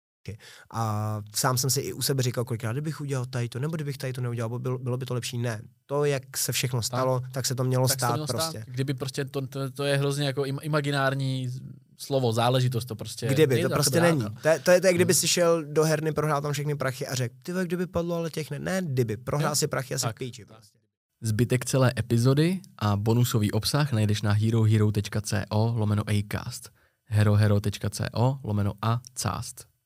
a 0.73 1.23
sám 1.35 1.59
jsem 1.59 1.71
si 1.71 1.81
i 1.81 1.93
u 1.93 2.03
sebe 2.03 2.23
říkal, 2.23 2.45
kolikrát, 2.45 2.73
kdybych 2.73 3.01
udělal 3.01 3.27
tady 3.27 3.49
to, 3.49 3.59
nebo 3.59 3.77
kdybych 3.77 3.99
tady 3.99 4.13
to 4.13 4.21
neudělal, 4.21 4.49
bo 4.49 4.59
bylo, 4.59 4.79
bylo 4.79 4.97
by 4.97 5.07
to 5.07 5.15
lepší. 5.15 5.39
Ne. 5.39 5.63
To, 5.87 6.05
jak 6.05 6.37
se 6.37 6.53
všechno 6.53 6.83
stalo, 6.83 7.21
tak, 7.21 7.33
tak 7.33 7.47
se 7.47 7.55
to 7.55 7.65
mělo 7.65 7.89
tak 7.89 7.91
se 7.91 7.97
to 7.97 8.07
stát 8.07 8.13
mělo 8.13 8.27
prostě. 8.27 8.61
Stát. 8.63 8.75
Kdyby 8.75 8.95
prostě 8.95 9.25
to, 9.25 9.47
to, 9.47 9.71
to, 9.71 9.85
je 9.85 9.97
hrozně 9.97 10.27
jako 10.27 10.45
im, 10.45 10.59
imaginární 10.63 11.51
slovo, 11.99 12.33
záležitost, 12.33 12.85
to 12.85 12.97
prostě... 12.97 13.27
Kdyby, 13.27 13.55
nejde 13.55 13.69
to 13.69 13.73
jako 13.73 13.75
prostě 13.75 14.01
není. 14.01 14.25
To 14.43 14.49
je, 14.49 14.59
to 14.59 14.71
je, 14.71 14.81
to 14.81 14.87
je 14.87 14.95
kdyby 14.95 15.13
Hmm. 15.13 15.21
si 15.21 15.29
šel 15.29 15.65
do 15.65 15.85
herny, 15.85 16.13
prohrál 16.13 16.43
tam 16.43 16.53
všechny 16.53 16.75
prachy 16.75 17.07
a 17.07 17.15
řekl, 17.15 17.35
ty 17.43 17.53
kdyby 17.65 17.87
padlo, 17.87 18.17
ale 18.17 18.31
těch 18.31 18.51
ne. 18.51 18.59
Ne, 18.59 18.83
kdyby, 18.85 19.17
prohrál 19.17 19.57
si 19.57 19.67
prachy 19.67 19.95
a 19.95 19.99
si 19.99 20.07
píči. 20.19 20.45
Prostě. 20.45 20.79
Zbytek 21.21 21.65
celé 21.65 21.93
epizody 21.99 22.61
a 22.79 22.97
bonusový 22.97 23.53
obsah 23.53 23.93
najdeš 23.93 24.23
na 24.23 24.33
herohero.co 24.33 25.75
lomeno 25.77 26.03
acast 26.09 26.71
herohero.co 27.09 28.41
lomeno 28.45 28.77
a 28.81 29.01
cast. 29.15 29.78